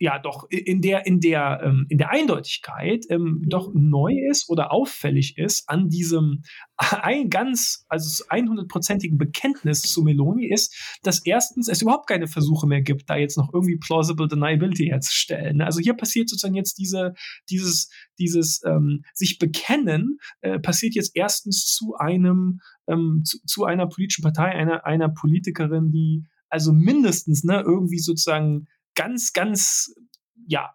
ja 0.00 0.18
doch 0.18 0.48
in 0.48 0.80
der, 0.80 1.06
in 1.06 1.20
der, 1.20 1.60
ähm, 1.62 1.84
in 1.90 1.98
der 1.98 2.10
Eindeutigkeit 2.10 3.04
ähm, 3.10 3.44
doch 3.46 3.72
mhm. 3.72 3.90
neu 3.90 4.14
ist 4.30 4.48
oder 4.48 4.72
auffällig 4.72 5.36
ist 5.36 5.68
an 5.68 5.90
diesem 5.90 6.42
ein 6.78 7.28
ganz, 7.28 7.84
also 7.88 8.24
100-prozentigen 8.24 9.18
Bekenntnis 9.18 9.82
zu 9.82 10.02
Meloni 10.02 10.50
ist, 10.50 10.74
dass 11.02 11.24
erstens 11.26 11.68
es 11.68 11.82
überhaupt 11.82 12.08
keine 12.08 12.28
Versuche 12.28 12.66
mehr 12.66 12.80
gibt, 12.80 13.10
da 13.10 13.16
jetzt 13.16 13.36
noch 13.36 13.52
irgendwie 13.52 13.76
plausible 13.76 14.26
deniability 14.26 14.86
herzustellen. 14.86 15.58
Ne? 15.58 15.66
Also 15.66 15.80
hier 15.80 15.94
passiert 15.94 16.30
sozusagen 16.30 16.54
jetzt 16.54 16.78
diese, 16.78 17.12
dieses, 17.50 17.90
dieses 18.18 18.64
ähm, 18.64 19.04
sich 19.12 19.38
bekennen, 19.38 20.18
äh, 20.40 20.58
passiert 20.58 20.94
jetzt 20.94 21.14
erstens 21.14 21.66
zu 21.66 21.94
einem, 21.96 22.60
ähm, 22.88 23.20
zu, 23.26 23.36
zu 23.44 23.64
einer 23.66 23.86
politischen 23.86 24.22
Partei, 24.22 24.48
einer, 24.48 24.86
einer 24.86 25.10
Politikerin, 25.10 25.92
die 25.92 26.24
also 26.48 26.72
mindestens 26.72 27.44
ne, 27.44 27.62
irgendwie 27.64 27.98
sozusagen 27.98 28.66
ganz, 28.94 29.32
ganz 29.32 29.94
ja, 30.46 30.74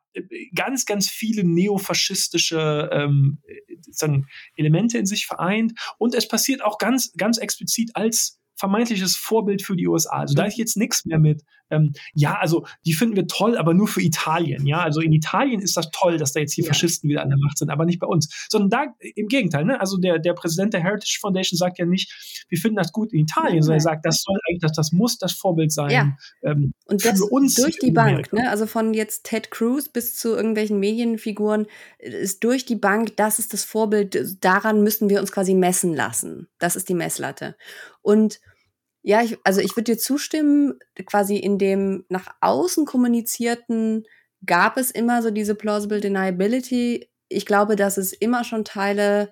ganz, 0.53 0.85
ganz 0.85 1.09
viele 1.09 1.43
neofaschistische 1.43 2.89
ähm, 2.93 3.41
sozusagen 3.81 4.27
Elemente 4.55 4.97
in 4.97 5.05
sich 5.05 5.25
vereint. 5.25 5.73
Und 5.97 6.15
es 6.15 6.27
passiert 6.27 6.63
auch 6.63 6.77
ganz, 6.77 7.11
ganz 7.17 7.37
explizit 7.37 7.91
als 7.95 8.39
vermeintliches 8.65 9.15
Vorbild 9.15 9.61
für 9.61 9.75
die 9.75 9.87
USA. 9.87 10.17
Also 10.21 10.33
da 10.33 10.45
ist 10.45 10.57
jetzt 10.57 10.75
nichts 10.75 11.05
mehr 11.05 11.19
mit, 11.19 11.43
ähm, 11.69 11.93
ja, 12.15 12.35
also 12.39 12.65
die 12.85 12.93
finden 12.93 13.15
wir 13.15 13.27
toll, 13.27 13.57
aber 13.57 13.75
nur 13.75 13.87
für 13.87 14.01
Italien. 14.01 14.65
Ja, 14.65 14.81
also 14.81 15.01
in 15.01 15.13
Italien 15.13 15.61
ist 15.61 15.77
das 15.77 15.91
toll, 15.91 16.17
dass 16.17 16.33
da 16.33 16.39
jetzt 16.39 16.57
die 16.57 16.61
ja. 16.61 16.67
Faschisten 16.67 17.07
wieder 17.07 17.21
an 17.21 17.29
der 17.29 17.37
Macht 17.37 17.59
sind, 17.59 17.69
aber 17.69 17.85
nicht 17.85 17.99
bei 17.99 18.07
uns. 18.07 18.47
Sondern 18.49 18.69
da 18.71 18.85
im 19.15 19.27
Gegenteil, 19.27 19.65
ne? 19.65 19.79
Also 19.79 19.97
der, 19.97 20.17
der 20.17 20.33
Präsident 20.33 20.73
der 20.73 20.81
Heritage 20.81 21.19
Foundation 21.21 21.57
sagt 21.57 21.77
ja 21.77 21.85
nicht, 21.85 22.45
wir 22.49 22.57
finden 22.57 22.77
das 22.77 22.91
gut 22.91 23.13
in 23.13 23.19
Italien, 23.19 23.61
sondern 23.61 23.77
er 23.77 23.83
sagt, 23.83 24.05
das 24.05 24.23
soll 24.23 24.39
eigentlich, 24.49 24.61
das, 24.61 24.71
das 24.71 24.91
muss 24.91 25.19
das 25.19 25.33
Vorbild 25.33 25.71
sein. 25.71 25.91
Ja. 25.91 26.17
Ähm, 26.43 26.73
Und 26.85 27.05
das 27.05 27.19
für 27.19 27.25
uns 27.25 27.53
durch 27.53 27.77
die 27.77 27.91
Bank, 27.91 28.33
ne? 28.33 28.49
Also 28.49 28.65
von 28.65 28.95
jetzt 28.95 29.25
Ted 29.25 29.51
Cruz 29.51 29.89
bis 29.89 30.17
zu 30.17 30.35
irgendwelchen 30.35 30.79
Medienfiguren 30.79 31.67
ist 31.99 32.43
durch 32.43 32.65
die 32.65 32.75
Bank, 32.75 33.15
das 33.17 33.37
ist 33.37 33.53
das 33.53 33.63
Vorbild, 33.63 34.43
daran 34.43 34.81
müssen 34.81 35.09
wir 35.09 35.19
uns 35.19 35.31
quasi 35.31 35.53
messen 35.53 35.93
lassen. 35.93 36.47
Das 36.57 36.75
ist 36.75 36.89
die 36.89 36.95
Messlatte. 36.95 37.55
Und 38.01 38.39
ja, 39.07 39.21
ich, 39.21 39.37
also 39.43 39.61
ich 39.61 39.77
würde 39.77 39.93
dir 39.93 39.97
zustimmen, 39.99 40.79
quasi 41.05 41.37
in 41.37 41.59
dem 41.59 42.05
nach 42.09 42.25
außen 42.41 42.85
kommunizierten 42.85 44.03
gab 44.47 44.77
es 44.77 44.89
immer 44.89 45.21
so 45.21 45.29
diese 45.29 45.53
plausible 45.53 46.01
deniability. 46.01 47.07
Ich 47.29 47.45
glaube, 47.45 47.75
dass 47.75 47.97
es 47.97 48.13
immer 48.13 48.43
schon 48.43 48.65
Teile 48.65 49.31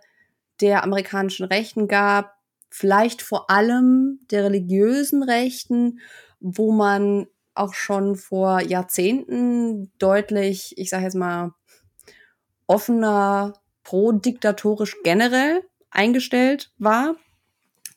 der 0.62 0.84
amerikanischen 0.84 1.48
Rechten 1.48 1.88
gab, 1.88 2.36
vielleicht 2.70 3.24
vor 3.24 3.50
allem 3.50 4.20
der 4.30 4.44
religiösen 4.44 5.24
Rechten, 5.24 6.00
wo 6.40 6.72
man 6.72 7.26
auch 7.56 7.74
schon 7.74 8.16
vor 8.16 8.62
Jahrzehnten 8.62 9.92
deutlich, 9.98 10.76
ich 10.78 10.92
sage 10.92 11.06
jetzt 11.06 11.16
mal, 11.16 11.52
offener, 12.68 13.54
pro-diktatorisch 13.84 14.98
generell 15.04 15.64
eingestellt 15.90 16.72
war. 16.78 17.16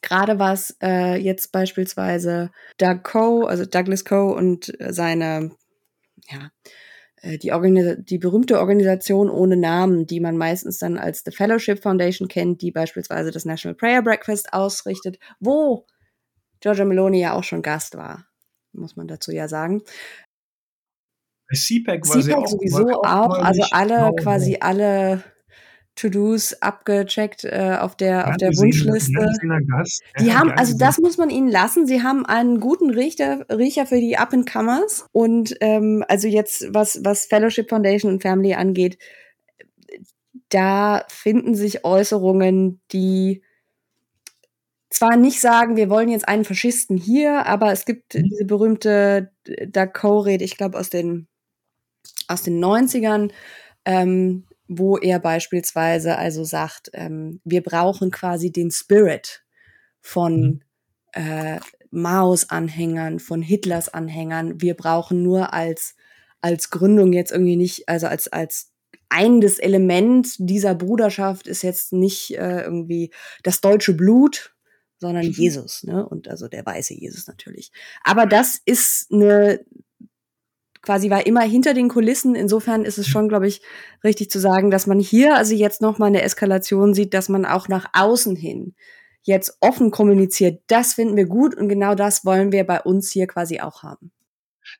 Gerade 0.03 0.39
was 0.39 0.77
äh, 0.83 1.17
jetzt 1.17 1.53
beispielsweise 1.53 2.51
Doug 2.79 3.03
Coe, 3.03 3.47
also 3.47 3.65
Douglas 3.65 4.05
Coe 4.05 4.35
und 4.35 4.73
seine, 4.81 5.53
ja, 6.29 6.51
äh, 7.23 7.39
die, 7.39 7.51
die 8.05 8.19
berühmte 8.19 8.59
Organisation 8.59 9.31
ohne 9.31 9.57
Namen, 9.57 10.07
die 10.07 10.21
man 10.21 10.37
meistens 10.37 10.79
dann 10.79 10.99
als 10.99 11.23
The 11.25 11.33
Fellowship 11.33 11.83
Foundation 11.83 12.29
kennt, 12.29 12.63
die 12.63 12.71
beispielsweise 12.71 13.31
das 13.31 13.45
National 13.45 13.75
Prayer 13.75 14.03
Breakfast 14.03 14.53
ausrichtet, 14.53 15.19
wo 15.41 15.87
Giorgia 16.61 16.85
Meloni 16.85 17.21
ja 17.21 17.35
auch 17.35 17.45
schon 17.45 17.63
Gast 17.63 17.97
war, 17.97 18.27
muss 18.73 18.97
man 18.97 19.09
dazu 19.09 19.33
ja 19.33 19.49
sagen. 19.49 19.83
Bei 21.49 21.57
CPAC 21.57 22.09
war 22.09 22.21
CPAC 22.21 22.37
auch, 22.37 22.47
sowieso 22.47 23.03
auch, 23.03 23.05
auch 23.05 23.39
also 23.39 23.63
alle 23.71 24.13
quasi 24.17 24.59
alle 24.61 25.23
To-Dos 25.97 26.55
abgecheckt 26.61 27.45
äh, 27.45 27.79
auf 27.81 27.97
der, 27.97 28.09
ja, 28.09 28.29
auf 28.29 28.37
der 28.37 28.51
Wunschliste. 28.51 29.33
Gast. 29.67 30.03
Die 30.21 30.35
haben, 30.35 30.51
also 30.51 30.77
das 30.77 30.99
muss 30.99 31.17
man 31.17 31.31
ihnen 31.31 31.51
lassen. 31.51 31.87
Sie 31.87 32.03
haben 32.03 32.27
einen 32.27 32.61
guten 32.61 32.91
Riecher, 32.91 33.47
Riecher 33.51 33.87
für 33.87 33.99
die 33.99 34.19
Up-and-Comers. 34.19 35.07
Und 35.13 35.57
ähm, 35.61 36.05
also 36.07 36.29
jetzt, 36.29 36.73
was, 36.73 37.01
was 37.03 37.27
Fellowship 37.27 37.71
Foundation 37.71 38.13
und 38.13 38.23
Family 38.23 38.55
angeht, 38.55 38.99
da 40.51 41.05
finden 41.09 41.55
sich 41.55 41.85
Äußerungen, 41.85 42.81
die 42.93 43.43
zwar 44.91 45.17
nicht 45.17 45.41
sagen, 45.41 45.77
wir 45.77 45.91
wollen 45.91 46.11
jetzt 46.11 46.29
einen 46.29 46.45
Faschisten 46.45 46.97
hier, 46.97 47.47
aber 47.47 47.73
es 47.73 47.87
gibt 47.87 48.15
mhm. 48.15 48.25
diese 48.25 48.45
berühmte 48.45 49.33
Daco-Rede, 49.67 50.45
ich 50.45 50.57
glaube 50.59 50.79
aus 50.79 50.91
den, 50.91 51.27
aus 52.29 52.43
den 52.43 52.63
90ern, 52.63 53.31
ähm, 53.85 54.45
wo 54.69 54.97
er 54.97 55.19
beispielsweise 55.19 56.17
also 56.17 56.45
sagt, 56.45 56.91
ähm, 56.93 57.41
wir 57.45 57.63
brauchen 57.63 58.11
quasi 58.11 58.51
den 58.51 58.71
Spirit 58.71 59.45
von 60.01 60.41
mhm. 60.41 60.61
äh, 61.13 61.61
Maos 61.91 62.51
Anhängern, 62.51 63.21
von 63.21 63.43
Hitlers 63.43 63.89
Anhängern. 63.89 64.61
Wir 64.61 64.75
brauchen 64.75 65.23
nur 65.23 65.53
als 65.53 65.95
als 66.41 66.71
Gründung 66.71 67.13
jetzt 67.13 67.33
irgendwie 67.33 67.57
nicht, 67.57 67.89
also 67.89 68.07
als 68.07 68.29
als 68.29 68.73
einendes 69.09 69.59
Element 69.59 70.35
dieser 70.39 70.75
Bruderschaft 70.75 71.47
ist 71.47 71.63
jetzt 71.63 71.93
nicht 71.93 72.37
äh, 72.37 72.63
irgendwie 72.63 73.13
das 73.43 73.61
deutsche 73.61 73.95
Blut, 73.95 74.55
sondern 74.99 75.27
mhm. 75.27 75.33
Jesus, 75.33 75.85
ne? 75.85 76.07
Und 76.07 76.29
also 76.29 76.49
der 76.49 76.65
weiße 76.65 76.95
Jesus 76.95 77.27
natürlich. 77.27 77.71
Aber 78.03 78.27
das 78.27 78.61
ist 78.65 79.13
eine 79.13 79.65
quasi 80.87 81.11
war 81.11 81.27
immer 81.27 81.43
hinter 81.43 81.75
den 81.75 81.89
Kulissen. 81.89 82.37
Insofern 82.37 82.85
ist 82.85 82.97
es 82.97 83.09
schon, 83.09 83.29
glaube 83.29 83.49
ich, 83.49 83.61
richtig 84.05 84.31
zu 84.31 84.39
sagen, 84.39 84.71
dass 84.71 84.87
man 84.87 85.01
hier 85.01 85.37
also 85.37 85.55
jetzt 85.55 85.83
noch 85.83 85.99
mal 85.99 86.07
eine 86.07 86.23
Eskalation 86.23 86.95
sieht, 86.95 87.13
dass 87.13 87.29
man 87.29 87.45
auch 87.45 87.69
nach 87.69 87.87
außen 87.93 88.37
hin 88.37 88.75
jetzt 89.23 89.59
offen 89.61 89.91
kommuniziert. 89.91 90.63
Das 90.69 90.95
finden 90.95 91.17
wir 91.17 91.27
gut 91.27 91.57
und 91.57 91.69
genau 91.69 91.97
das 91.97 92.25
wollen 92.25 92.53
wir 92.53 92.65
bei 92.65 92.81
uns 92.81 93.11
hier 93.11 93.27
quasi 93.27 93.61
auch 93.61 93.83
haben. 93.83 94.13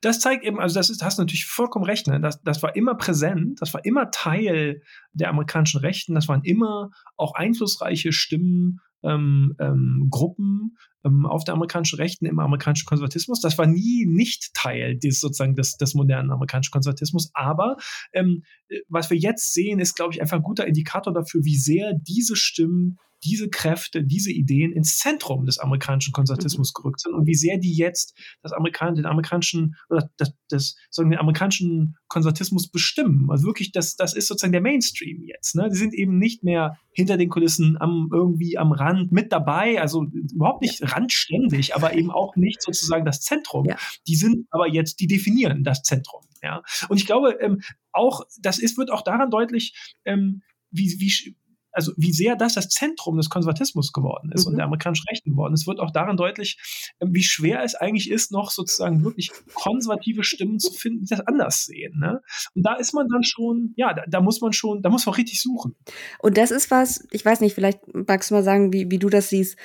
Das 0.01 0.19
zeigt 0.19 0.43
eben, 0.43 0.59
also 0.59 0.75
das 0.75 0.89
ist, 0.89 1.03
hast 1.03 1.17
du 1.17 1.21
natürlich 1.21 1.45
vollkommen 1.45 1.85
recht, 1.85 2.07
ne? 2.07 2.19
das, 2.19 2.41
das 2.43 2.61
war 2.63 2.75
immer 2.75 2.95
präsent, 2.95 3.61
das 3.61 3.73
war 3.73 3.85
immer 3.85 4.11
Teil 4.11 4.81
der 5.13 5.29
amerikanischen 5.29 5.79
Rechten, 5.79 6.13
das 6.15 6.27
waren 6.27 6.43
immer 6.43 6.91
auch 7.15 7.35
einflussreiche 7.35 8.11
Stimmen 8.11 8.79
ähm, 9.03 9.55
ähm, 9.59 10.07
Gruppen 10.09 10.77
ähm, 11.07 11.25
auf 11.25 11.43
der 11.43 11.53
amerikanischen 11.53 11.97
Rechten 11.97 12.25
im 12.25 12.39
amerikanischen 12.39 12.85
Konservatismus. 12.85 13.41
Das 13.41 13.57
war 13.57 13.65
nie 13.65 14.05
nicht 14.05 14.53
Teil 14.53 14.97
des 14.97 15.19
sozusagen 15.19 15.55
des, 15.55 15.77
des 15.77 15.93
modernen 15.93 16.31
amerikanischen 16.31 16.71
Konservatismus. 16.71 17.31
Aber 17.33 17.77
ähm, 18.13 18.43
äh, 18.69 18.79
was 18.87 19.09
wir 19.09 19.17
jetzt 19.17 19.53
sehen, 19.53 19.79
ist, 19.79 19.95
glaube 19.95 20.13
ich, 20.13 20.21
einfach 20.21 20.37
ein 20.37 20.43
guter 20.43 20.67
Indikator 20.67 21.13
dafür, 21.13 21.43
wie 21.43 21.57
sehr 21.57 21.93
diese 21.93 22.35
Stimmen 22.35 22.97
diese 23.27 23.49
Kräfte, 23.49 24.03
diese 24.03 24.31
Ideen 24.31 24.71
ins 24.71 24.97
Zentrum 24.97 25.45
des 25.45 25.59
amerikanischen 25.59 26.13
Konservatismus 26.13 26.71
mhm. 26.71 26.81
gerückt 26.81 27.01
sind 27.01 27.13
und 27.13 27.27
wie 27.27 27.35
sehr 27.35 27.57
die 27.57 27.75
jetzt 27.75 28.17
das 28.41 28.53
Amerikan 28.53 28.95
den 28.95 29.05
amerikanischen 29.05 29.75
oder 29.89 30.09
das, 30.17 30.33
das 30.49 30.75
sagen 30.89 31.09
den 31.09 31.19
amerikanischen 31.19 31.97
Konservatismus 32.07 32.69
bestimmen. 32.69 33.29
Also 33.29 33.45
wirklich, 33.45 33.71
das, 33.71 33.95
das 33.95 34.13
ist 34.13 34.27
sozusagen 34.27 34.53
der 34.53 34.61
Mainstream 34.61 35.23
jetzt. 35.23 35.55
Ne? 35.55 35.69
Die 35.69 35.77
sind 35.77 35.93
eben 35.93 36.17
nicht 36.17 36.43
mehr 36.43 36.77
hinter 36.91 37.17
den 37.17 37.29
Kulissen 37.29 37.77
am 37.79 38.09
irgendwie 38.11 38.57
am 38.57 38.71
Rand 38.71 39.11
mit 39.11 39.31
dabei, 39.31 39.81
also 39.81 40.05
überhaupt 40.33 40.61
nicht 40.61 40.79
ja. 40.79 40.87
randständig, 40.87 41.75
aber 41.75 41.93
eben 41.95 42.11
auch 42.11 42.35
nicht 42.35 42.61
sozusagen 42.61 43.05
das 43.05 43.21
Zentrum. 43.21 43.65
Ja. 43.65 43.77
Die 44.07 44.15
sind 44.15 44.47
aber 44.49 44.67
jetzt, 44.67 44.99
die 44.99 45.07
definieren 45.07 45.63
das 45.63 45.83
Zentrum. 45.83 46.21
Ja, 46.41 46.63
und 46.87 46.97
ich 46.97 47.05
glaube 47.05 47.37
ähm, 47.41 47.61
auch, 47.91 48.21
das 48.39 48.59
ist 48.59 48.77
wird 48.77 48.91
auch 48.91 49.01
daran 49.01 49.31
deutlich, 49.31 49.95
ähm, 50.05 50.43
wie, 50.69 50.95
wie, 50.99 51.35
also 51.77 51.93
wie 51.95 52.11
sehr 52.11 52.35
das 52.35 52.55
das 52.55 52.69
Zentrum 52.69 53.17
des 53.17 53.29
Konservatismus 53.29 53.93
geworden 53.93 54.31
ist 54.33 54.45
mhm. 54.45 54.51
und 54.51 54.57
der 54.57 54.65
amerikanischen 54.65 55.05
Rechten 55.09 55.31
geworden 55.31 55.53
ist, 55.53 55.67
wird 55.67 55.79
auch 55.79 55.91
daran 55.91 56.17
deutlich, 56.17 56.57
ähm, 56.99 57.09
wie 57.13 57.23
schwer 57.23 57.63
es 57.63 57.75
eigentlich 57.75 58.09
ist, 58.09 58.31
noch 58.31 58.49
sozusagen 58.49 59.03
wirklich 59.03 59.31
konservative 59.53 60.23
Stimmen 60.23 60.59
zu 60.59 60.73
finden, 60.73 61.03
die 61.03 61.09
das 61.09 61.21
anders 61.21 61.65
sehen. 61.65 61.99
Ne? 61.99 62.19
Und 62.55 62.63
da 62.65 62.73
ist 62.73 62.93
man 62.93 63.07
dann 63.07 63.23
schon, 63.23 63.73
ja, 63.75 63.93
da, 63.93 64.03
da, 64.07 64.21
muss 64.21 64.41
man 64.41 64.53
schon, 64.53 64.81
da 64.81 64.89
muss 64.89 65.05
man 65.05 65.13
richtig 65.13 65.39
suchen. 65.39 65.75
Und 66.19 66.37
das 66.37 66.49
ist 66.49 66.71
was, 66.71 67.07
ich 67.11 67.23
weiß 67.23 67.41
nicht, 67.41 67.53
vielleicht 67.53 67.81
magst 67.93 68.31
du 68.31 68.35
mal 68.35 68.43
sagen, 68.43 68.73
wie, 68.73 68.89
wie 68.89 68.97
du 68.97 69.09
das 69.09 69.29
siehst, 69.29 69.55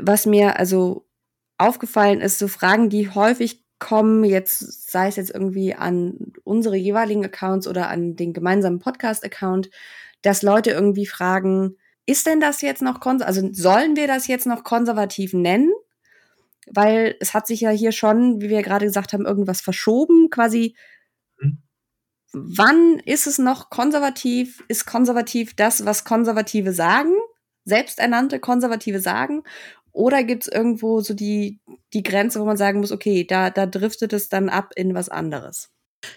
was 0.00 0.26
mir 0.26 0.58
also 0.58 1.06
aufgefallen 1.56 2.20
ist, 2.20 2.40
so 2.40 2.48
Fragen, 2.48 2.90
die 2.90 3.10
häufig 3.10 3.64
kommen, 3.78 4.24
jetzt 4.24 4.90
sei 4.90 5.06
es 5.06 5.16
jetzt 5.16 5.30
irgendwie 5.30 5.72
an 5.74 6.32
unsere 6.42 6.76
jeweiligen 6.76 7.24
Accounts 7.24 7.68
oder 7.68 7.88
an 7.88 8.16
den 8.16 8.32
gemeinsamen 8.32 8.80
Podcast-Account, 8.80 9.70
dass 10.22 10.42
Leute 10.42 10.70
irgendwie 10.70 11.06
fragen, 11.06 11.76
ist 12.06 12.26
denn 12.26 12.40
das 12.40 12.62
jetzt 12.62 12.82
noch 12.82 13.00
konservativ, 13.00 13.42
also 13.42 13.52
sollen 13.52 13.94
wir 13.96 14.06
das 14.06 14.26
jetzt 14.26 14.46
noch 14.46 14.64
konservativ 14.64 15.34
nennen? 15.34 15.70
Weil 16.70 17.16
es 17.20 17.34
hat 17.34 17.46
sich 17.46 17.60
ja 17.60 17.70
hier 17.70 17.92
schon, 17.92 18.40
wie 18.40 18.48
wir 18.48 18.62
gerade 18.62 18.86
gesagt 18.86 19.12
haben, 19.12 19.26
irgendwas 19.26 19.60
verschoben, 19.60 20.30
quasi. 20.30 20.74
Mhm. 21.38 21.58
Wann 22.32 22.98
ist 23.04 23.26
es 23.26 23.38
noch 23.38 23.70
konservativ? 23.70 24.64
Ist 24.68 24.86
konservativ 24.86 25.54
das, 25.54 25.84
was 25.84 26.04
Konservative 26.04 26.72
sagen? 26.72 27.12
Selbsternannte 27.64 28.40
Konservative 28.40 29.00
sagen? 29.00 29.42
Oder 29.92 30.24
gibt 30.24 30.44
es 30.44 30.48
irgendwo 30.52 31.00
so 31.00 31.14
die, 31.14 31.60
die 31.92 32.02
Grenze, 32.02 32.40
wo 32.40 32.44
man 32.44 32.56
sagen 32.56 32.80
muss, 32.80 32.92
okay, 32.92 33.24
da, 33.24 33.50
da 33.50 33.66
driftet 33.66 34.12
es 34.12 34.28
dann 34.28 34.48
ab 34.48 34.72
in 34.76 34.94
was 34.94 35.08
anderes? 35.08 35.70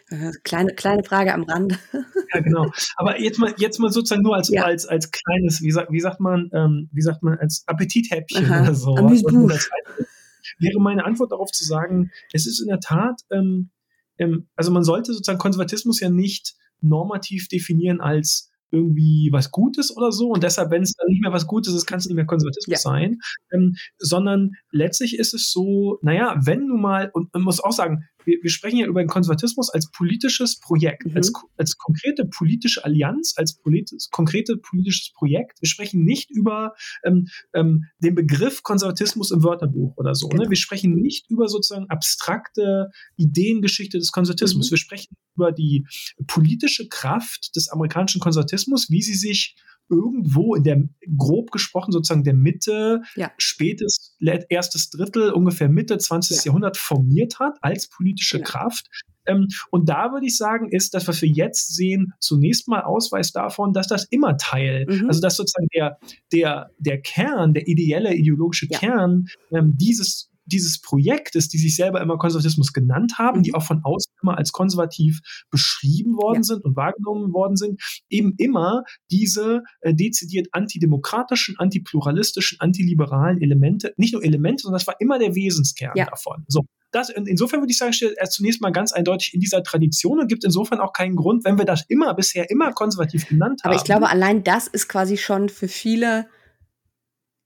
Äh, 0.09 0.32
kleine, 0.43 0.73
kleine 0.75 1.03
Frage 1.03 1.34
am 1.34 1.43
Rand. 1.43 1.77
Ja, 2.34 2.39
genau. 2.39 2.71
Aber 2.95 3.19
jetzt 3.19 3.39
mal, 3.39 3.53
jetzt 3.57 3.77
mal 3.77 3.91
sozusagen 3.91 4.21
nur 4.21 4.38
als, 4.38 4.47
ja. 4.47 4.63
als, 4.63 4.86
als 4.86 5.11
kleines, 5.11 5.61
wie, 5.61 5.71
sagt, 5.71 5.91
wie 5.91 5.99
sagt 5.99 6.21
man, 6.21 6.49
ähm, 6.53 6.89
wie 6.93 7.01
sagt 7.01 7.23
man, 7.23 7.38
als 7.38 7.65
Appetithäppchen 7.67 8.45
Aha. 8.45 8.61
oder 8.61 8.73
so. 8.73 8.95
Wäre 8.95 10.79
meine 10.79 11.03
Antwort 11.03 11.34
darauf 11.34 11.51
zu 11.51 11.65
sagen, 11.65 12.09
es 12.32 12.47
ist 12.47 12.61
in 12.61 12.69
der 12.69 12.79
Tat, 12.79 13.19
ähm, 13.32 13.71
ähm, 14.17 14.47
also 14.55 14.71
man 14.71 14.86
sollte 14.86 15.11
sozusagen 15.11 15.39
Konservatismus 15.39 15.99
ja 15.99 16.09
nicht 16.09 16.53
normativ 16.79 17.49
definieren 17.49 17.99
als 17.99 18.51
irgendwie 18.71 19.29
was 19.32 19.51
Gutes 19.51 19.95
oder 19.95 20.11
so 20.11 20.29
und 20.29 20.43
deshalb, 20.43 20.71
wenn 20.71 20.82
es 20.82 20.93
dann 20.93 21.07
nicht 21.09 21.21
mehr 21.21 21.34
was 21.34 21.45
Gutes 21.45 21.73
ist, 21.73 21.86
kann 21.86 21.99
es 21.99 22.05
nicht 22.05 22.15
mehr 22.15 22.25
Konservatismus 22.25 22.71
ja. 22.71 22.77
sein, 22.77 23.19
ähm, 23.51 23.75
sondern 23.97 24.51
letztlich 24.71 25.19
ist 25.19 25.34
es 25.34 25.51
so, 25.51 25.99
naja, 26.01 26.36
wenn 26.43 26.67
du 26.67 26.77
mal, 26.77 27.11
und 27.13 27.34
man 27.34 27.43
muss 27.43 27.61
auch 27.61 27.73
sagen, 27.73 28.07
wir, 28.26 28.38
wir 28.41 28.49
sprechen 28.49 28.78
ja 28.78 28.88
über 28.88 29.01
den 29.01 29.07
Konservatismus 29.07 29.69
als 29.69 29.89
politisches 29.91 30.59
Projekt, 30.59 31.05
mhm. 31.05 31.15
als, 31.15 31.32
als 31.57 31.78
konkrete 31.78 32.26
politische 32.26 32.84
Allianz, 32.84 33.34
als 33.38 33.57
politis, 33.57 34.09
konkrete 34.11 34.57
politisches 34.57 35.11
Projekt. 35.13 35.61
Wir 35.61 35.69
sprechen 35.69 36.03
nicht 36.03 36.32
über 36.32 36.74
ähm, 37.03 37.28
ähm, 37.53 37.86
den 37.99 38.15
Begriff 38.15 38.63
Konservatismus 38.63 39.32
im 39.32 39.43
Wörterbuch 39.43 39.95
oder 39.97 40.15
so. 40.15 40.28
Ne? 40.28 40.32
Genau. 40.32 40.43
Ne? 40.43 40.49
Wir 40.49 40.57
sprechen 40.57 40.95
nicht 40.95 41.30
über 41.30 41.47
sozusagen 41.47 41.89
abstrakte 41.89 42.89
Ideengeschichte 43.17 43.97
des 43.97 44.11
Konservatismus. 44.11 44.67
Mhm. 44.67 44.72
Wir 44.72 44.78
sprechen 44.78 45.15
über 45.36 45.51
die 45.51 45.86
politische 46.28 46.88
Kraft 46.88 47.55
des 47.55 47.69
amerikanischen 47.69 48.22
Konservatismus, 48.22 48.89
wie 48.89 49.01
sie 49.01 49.15
sich 49.15 49.55
irgendwo 49.91 50.55
in 50.55 50.63
der, 50.63 50.81
grob 51.17 51.51
gesprochen, 51.51 51.91
sozusagen 51.91 52.23
der 52.23 52.33
Mitte, 52.33 53.01
ja. 53.15 53.31
spätes, 53.37 54.15
erstes 54.49 54.89
Drittel, 54.89 55.31
ungefähr 55.31 55.69
Mitte 55.69 55.97
20. 55.97 56.37
Ja. 56.37 56.43
Jahrhundert 56.45 56.77
formiert 56.77 57.39
hat 57.39 57.57
als 57.61 57.89
politische 57.89 58.37
ja. 58.39 58.43
Kraft. 58.43 58.87
Ähm, 59.27 59.47
und 59.69 59.89
da 59.89 60.11
würde 60.11 60.25
ich 60.25 60.37
sagen, 60.37 60.69
ist 60.69 60.93
das, 60.93 61.07
was 61.07 61.21
wir 61.21 61.29
jetzt 61.29 61.75
sehen, 61.75 62.13
zunächst 62.19 62.67
mal 62.67 62.81
Ausweis 62.81 63.31
davon, 63.31 63.73
dass 63.73 63.87
das 63.87 64.05
immer 64.05 64.37
Teil, 64.37 64.85
mhm. 64.87 65.07
also 65.07 65.21
dass 65.21 65.35
sozusagen 65.35 65.67
der, 65.75 65.99
der, 66.31 66.71
der 66.79 67.01
Kern, 67.01 67.53
der 67.53 67.67
ideelle 67.67 68.15
ideologische 68.15 68.67
Kern 68.67 69.27
ähm, 69.51 69.73
dieses 69.77 70.30
dieses 70.45 70.81
Projektes, 70.81 71.47
die 71.49 71.57
sich 71.57 71.75
selber 71.75 72.01
immer 72.01 72.17
Konservatismus 72.17 72.73
genannt 72.73 73.13
haben, 73.17 73.39
mhm. 73.39 73.43
die 73.43 73.53
auch 73.53 73.63
von 73.63 73.81
außen 73.83 74.11
immer 74.21 74.37
als 74.37 74.51
konservativ 74.51 75.19
beschrieben 75.49 76.15
worden 76.15 76.37
ja. 76.37 76.43
sind 76.43 76.63
und 76.63 76.75
wahrgenommen 76.75 77.33
worden 77.33 77.55
sind, 77.55 77.81
eben 78.09 78.33
immer 78.37 78.83
diese 79.09 79.63
äh, 79.81 79.93
dezidiert 79.93 80.47
antidemokratischen, 80.51 81.55
antipluralistischen, 81.57 82.59
antiliberalen 82.59 83.41
Elemente, 83.41 83.93
nicht 83.97 84.13
nur 84.13 84.23
Elemente, 84.23 84.63
sondern 84.63 84.79
das 84.79 84.87
war 84.87 84.95
immer 84.99 85.19
der 85.19 85.35
Wesenskern 85.35 85.91
ja. 85.95 86.05
davon. 86.05 86.43
So. 86.47 86.65
Das, 86.91 87.09
insofern 87.09 87.61
würde 87.61 87.71
ich 87.71 87.77
sagen, 87.77 87.93
steht 87.93 88.17
er 88.17 88.29
zunächst 88.29 88.61
mal 88.61 88.71
ganz 88.71 88.91
eindeutig 88.91 89.33
in 89.33 89.39
dieser 89.39 89.63
Tradition 89.63 90.19
und 90.19 90.27
gibt 90.27 90.43
insofern 90.43 90.81
auch 90.81 90.91
keinen 90.91 91.15
Grund, 91.15 91.45
wenn 91.45 91.57
wir 91.57 91.63
das 91.63 91.85
immer 91.87 92.13
bisher 92.13 92.49
immer 92.49 92.73
konservativ 92.73 93.29
genannt 93.29 93.61
haben. 93.63 93.71
Aber 93.71 93.79
ich 93.79 93.85
glaube, 93.85 94.09
allein 94.09 94.43
das 94.43 94.67
ist 94.67 94.89
quasi 94.89 95.15
schon 95.15 95.47
für 95.47 95.69
viele 95.69 96.27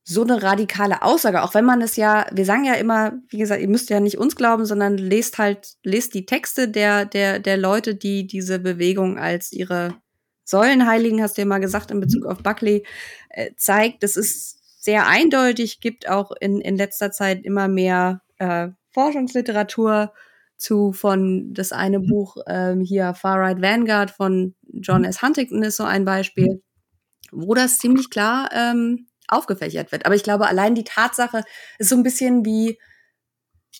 so 0.08 0.22
eine 0.22 0.40
radikale 0.40 1.02
Aussage, 1.02 1.42
auch 1.42 1.54
wenn 1.54 1.64
man 1.64 1.82
es 1.82 1.96
ja, 1.96 2.26
wir 2.30 2.44
sagen 2.44 2.64
ja 2.64 2.74
immer, 2.74 3.14
wie 3.28 3.38
gesagt, 3.38 3.60
ihr 3.60 3.68
müsst 3.68 3.90
ja 3.90 3.98
nicht 3.98 4.18
uns 4.18 4.36
glauben, 4.36 4.64
sondern 4.64 4.96
lest 4.96 5.38
halt, 5.38 5.74
lest 5.82 6.14
die 6.14 6.26
Texte 6.26 6.68
der, 6.68 7.04
der, 7.04 7.40
der 7.40 7.56
Leute, 7.56 7.96
die 7.96 8.24
diese 8.24 8.60
Bewegung 8.60 9.18
als 9.18 9.52
ihre 9.52 9.96
Säulenheiligen, 10.44 11.20
hast 11.20 11.36
du 11.36 11.42
ja 11.42 11.46
mal 11.46 11.58
gesagt, 11.58 11.90
in 11.90 11.98
Bezug 11.98 12.24
auf 12.24 12.40
Buckley, 12.40 12.86
äh, 13.30 13.50
zeigt. 13.56 14.04
Das 14.04 14.16
ist 14.16 14.60
sehr 14.80 15.08
eindeutig, 15.08 15.80
gibt 15.80 16.08
auch 16.08 16.30
in, 16.40 16.60
in 16.60 16.76
letzter 16.76 17.10
Zeit 17.10 17.44
immer 17.44 17.66
mehr 17.66 18.22
äh, 18.38 18.68
Forschungsliteratur 18.92 20.12
zu 20.56 20.92
von 20.92 21.52
das 21.52 21.72
eine 21.72 21.98
Buch 21.98 22.36
ähm, 22.46 22.80
hier 22.80 23.12
Far 23.14 23.40
Right 23.40 23.60
Vanguard 23.60 24.12
von 24.12 24.54
John 24.72 25.02
S. 25.02 25.20
Huntington 25.20 25.64
ist 25.64 25.78
so 25.78 25.84
ein 25.84 26.04
Beispiel, 26.04 26.62
wo 27.32 27.54
das 27.54 27.78
ziemlich 27.78 28.08
klar 28.08 28.48
ähm, 28.54 29.08
aufgefächert 29.28 29.92
wird. 29.92 30.06
Aber 30.06 30.14
ich 30.14 30.22
glaube, 30.22 30.46
allein 30.46 30.74
die 30.74 30.84
Tatsache 30.84 31.44
ist 31.78 31.88
so 31.88 31.96
ein 31.96 32.02
bisschen 32.02 32.44
wie 32.44 32.78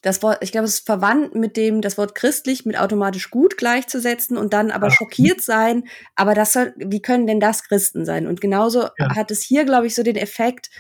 das 0.03 0.23
Wort, 0.23 0.39
ich 0.43 0.53
glaube, 0.53 0.67
es 0.67 0.75
ist 0.75 0.87
verwandt 0.87 1.35
mit 1.35 1.57
dem, 1.57 1.81
das 1.81 1.97
Wort 1.97 2.15
christlich 2.15 2.67
mit 2.67 2.79
automatisch 2.79 3.31
gut 3.31 3.57
gleichzusetzen 3.57 4.37
und 4.37 4.53
dann 4.53 4.71
aber 4.71 4.89
ja. 4.89 4.93
schockiert 4.93 5.41
sein. 5.41 5.85
Aber 6.15 6.35
das 6.35 6.53
soll, 6.53 6.75
wie 6.77 7.01
können 7.01 7.27
denn 7.27 7.41
das 7.41 7.65
Christen 7.65 8.05
sein? 8.05 8.27
Und 8.27 8.41
genauso 8.41 8.89
ja. 8.99 9.15
hat 9.15 9.31
es 9.31 9.43
hier, 9.43 9.65
glaube 9.65 9.87
ich, 9.87 9.95
so 9.95 10.03
den 10.03 10.17
Effekt, 10.17 10.71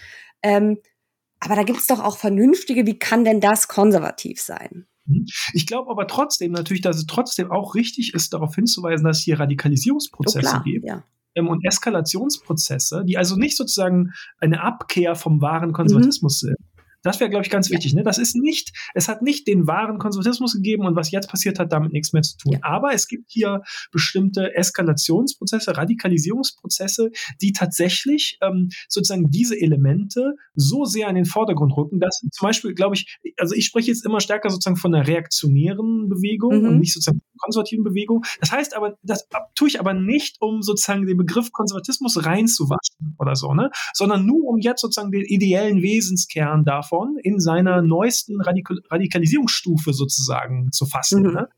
ähm, 0.43 0.79
aber 1.41 1.55
da 1.55 1.64
gibt 1.64 1.81
es 1.81 1.87
doch 1.87 2.03
auch 2.03 2.17
vernünftige, 2.17 2.87
wie 2.87 2.99
kann 2.99 3.25
denn 3.25 3.41
das 3.41 3.69
konservativ 3.69 4.41
sein? 4.41 4.87
Mhm. 5.07 5.27
Ich 5.53 5.67
glaube 5.67 5.91
aber 5.91 6.07
trotzdem 6.07 6.53
natürlich, 6.53 6.83
dass 6.83 6.97
es 6.97 7.07
trotzdem 7.07 7.51
auch 7.51 7.75
richtig 7.75 8.14
ist, 8.14 8.33
darauf 8.33 8.55
hinzuweisen, 8.55 9.05
dass 9.05 9.19
es 9.19 9.25
hier 9.25 9.39
Radikalisierungsprozesse 9.39 10.57
oh, 10.59 10.62
gibt. 10.62 10.87
Ja 10.87 11.05
und 11.45 11.64
Eskalationsprozesse, 11.64 13.05
die 13.05 13.18
also 13.18 13.37
nicht 13.37 13.57
sozusagen 13.57 14.12
eine 14.39 14.62
Abkehr 14.62 15.14
vom 15.14 15.43
wahren 15.43 15.72
Konservatismus 15.72 16.43
mhm. 16.43 16.49
sind, 16.49 16.59
das 17.07 17.21
wäre, 17.21 17.31
glaube 17.31 17.45
ich, 17.45 17.51
ganz 17.51 17.71
wichtig. 17.71 17.95
Ne? 17.95 18.03
Das 18.03 18.19
ist 18.19 18.35
nicht, 18.35 18.73
es 18.95 19.07
hat 19.07 19.23
nicht 19.23 19.47
den 19.47 19.69
wahren 19.69 19.99
Konservatismus 19.99 20.55
gegeben 20.55 20.85
und 20.87 20.97
was 20.97 21.13
jetzt 21.13 21.29
passiert 21.29 21.61
hat, 21.61 21.71
damit 21.73 21.93
nichts 21.93 22.13
mehr 22.13 22.23
zu 22.23 22.37
tun. 22.37 22.59
Aber 22.63 22.93
es 22.93 23.07
gibt 23.07 23.31
hier 23.31 23.63
bestimmte 23.93 24.57
Eskalationsprozesse, 24.57 25.77
Radikalisierungsprozesse, 25.77 27.11
die 27.41 27.53
tatsächlich 27.53 28.39
ähm, 28.43 28.71
sozusagen 28.89 29.31
diese 29.31 29.59
Elemente 29.61 30.35
so 30.55 30.85
sehr 30.85 31.09
in 31.09 31.15
den 31.15 31.27
Vordergrund 31.27 31.77
rücken, 31.77 32.01
dass 32.01 32.21
zum 32.33 32.47
Beispiel, 32.47 32.75
glaube 32.75 32.97
ich, 32.97 33.19
also 33.37 33.55
ich 33.55 33.67
spreche 33.67 33.93
jetzt 33.93 34.05
immer 34.05 34.21
stärker 34.21 34.51
sozusagen 34.51 34.77
von 34.77 34.93
einer 34.93 35.07
reaktionären 35.07 36.09
Bewegung 36.09 36.63
mhm. 36.63 36.69
und 36.69 36.79
nicht 36.81 36.93
sozusagen 36.93 37.21
konservativen 37.39 37.85
Bewegung. 37.85 38.25
Das 38.41 38.51
heißt 38.51 38.77
aber, 38.77 38.99
das 39.03 39.29
tue 39.55 39.69
ich 39.69 39.79
aber 39.79 39.95
nicht, 39.95 40.39
um 40.41 40.63
sozusagen 40.63 41.07
den 41.07 41.17
Begriff 41.17 41.53
Konservatismus 41.53 42.25
reinzuwaschen 42.25 43.15
oder 43.21 43.37
so, 43.37 43.55
ne? 43.55 43.71
sondern 43.93 44.27
nur 44.27 44.49
um 44.49 44.59
jetzt 44.59 44.81
sozusagen 44.81 45.13
den 45.13 45.25
ideellen 45.25 45.83
Wesenskern 45.83 46.65
davon 46.65 46.95
davon 46.97 47.18
in 47.22 47.40
seiner 47.40 47.82
neuesten 47.82 48.40
Radikal 48.40 48.78
Radikalisierungsstufe 48.90 49.92
sozusagen 49.92 50.72
zu 50.72 50.86
fassen. 50.86 51.22
Mhm. 51.22 51.32
Ne? 51.32 51.49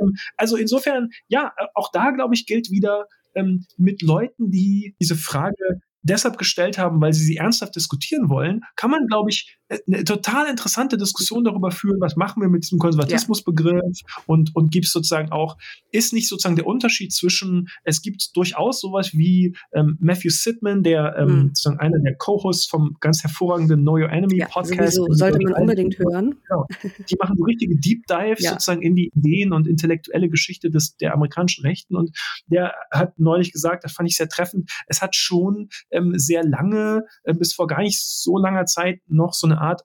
Ähm, 0.00 0.14
also 0.36 0.56
insofern, 0.56 1.10
ja, 1.28 1.52
auch 1.74 1.90
da, 1.92 2.10
glaube 2.10 2.34
ich, 2.34 2.46
gilt 2.46 2.70
wieder 2.70 3.06
ähm, 3.34 3.66
mit 3.76 4.02
Leuten, 4.02 4.50
die 4.50 4.94
diese 5.00 5.16
Frage 5.16 5.80
deshalb 6.02 6.36
gestellt 6.36 6.78
haben, 6.78 7.00
weil 7.00 7.12
sie 7.12 7.24
sie 7.24 7.36
ernsthaft 7.36 7.76
diskutieren 7.76 8.28
wollen, 8.28 8.62
kann 8.74 8.90
man, 8.90 9.06
glaube 9.06 9.30
ich, 9.30 9.56
äh, 9.61 9.61
eine 9.86 10.04
total 10.04 10.48
interessante 10.48 10.96
Diskussion 10.96 11.44
darüber 11.44 11.70
führen, 11.70 12.00
was 12.00 12.16
machen 12.16 12.42
wir 12.42 12.48
mit 12.48 12.64
diesem 12.64 12.78
Konservatismusbegriff 12.78 13.74
ja. 13.74 14.22
und, 14.26 14.54
und 14.54 14.70
gibt 14.70 14.86
es 14.86 14.92
sozusagen 14.92 15.30
auch, 15.30 15.56
ist 15.90 16.12
nicht 16.12 16.28
sozusagen 16.28 16.56
der 16.56 16.66
Unterschied 16.66 17.12
zwischen, 17.12 17.68
es 17.84 18.02
gibt 18.02 18.36
durchaus 18.36 18.80
sowas 18.80 19.12
wie 19.12 19.56
ähm, 19.72 19.96
Matthew 20.00 20.30
Sidman, 20.30 20.82
der 20.82 21.16
ähm, 21.18 21.28
mhm. 21.28 21.48
sozusagen 21.48 21.78
einer 21.80 21.98
der 22.00 22.16
Co-Hosts 22.16 22.66
vom 22.66 22.96
ganz 23.00 23.22
hervorragenden 23.22 23.82
Know 23.82 23.94
Your 23.94 24.10
Enemy 24.10 24.38
ja, 24.38 24.46
Podcast. 24.48 24.96
Sowieso, 24.96 25.12
sollte 25.12 25.38
man 25.42 25.54
unbedingt 25.54 25.98
hören. 25.98 26.36
Genau. 26.48 26.66
Die 27.08 27.16
machen 27.20 27.36
so 27.36 27.44
richtige 27.44 27.78
Deep 27.78 28.06
Dives 28.06 28.42
ja. 28.42 28.52
sozusagen 28.52 28.82
in 28.82 28.94
die 28.94 29.10
Ideen 29.14 29.52
und 29.52 29.66
intellektuelle 29.66 30.28
Geschichte 30.28 30.70
des, 30.70 30.96
der 30.96 31.14
amerikanischen 31.14 31.64
Rechten 31.64 31.96
und 31.96 32.16
der 32.46 32.74
hat 32.90 33.18
neulich 33.18 33.52
gesagt, 33.52 33.84
das 33.84 33.92
fand 33.92 34.08
ich 34.08 34.16
sehr 34.16 34.28
treffend, 34.28 34.70
es 34.86 35.00
hat 35.00 35.16
schon 35.16 35.68
ähm, 35.90 36.12
sehr 36.16 36.44
lange, 36.44 37.04
äh, 37.24 37.34
bis 37.34 37.54
vor 37.54 37.66
gar 37.66 37.80
nicht 37.80 38.00
so 38.02 38.38
langer 38.38 38.66
Zeit 38.66 39.00
noch 39.06 39.34
so 39.34 39.46
eine 39.46 39.60
Art 39.62 39.82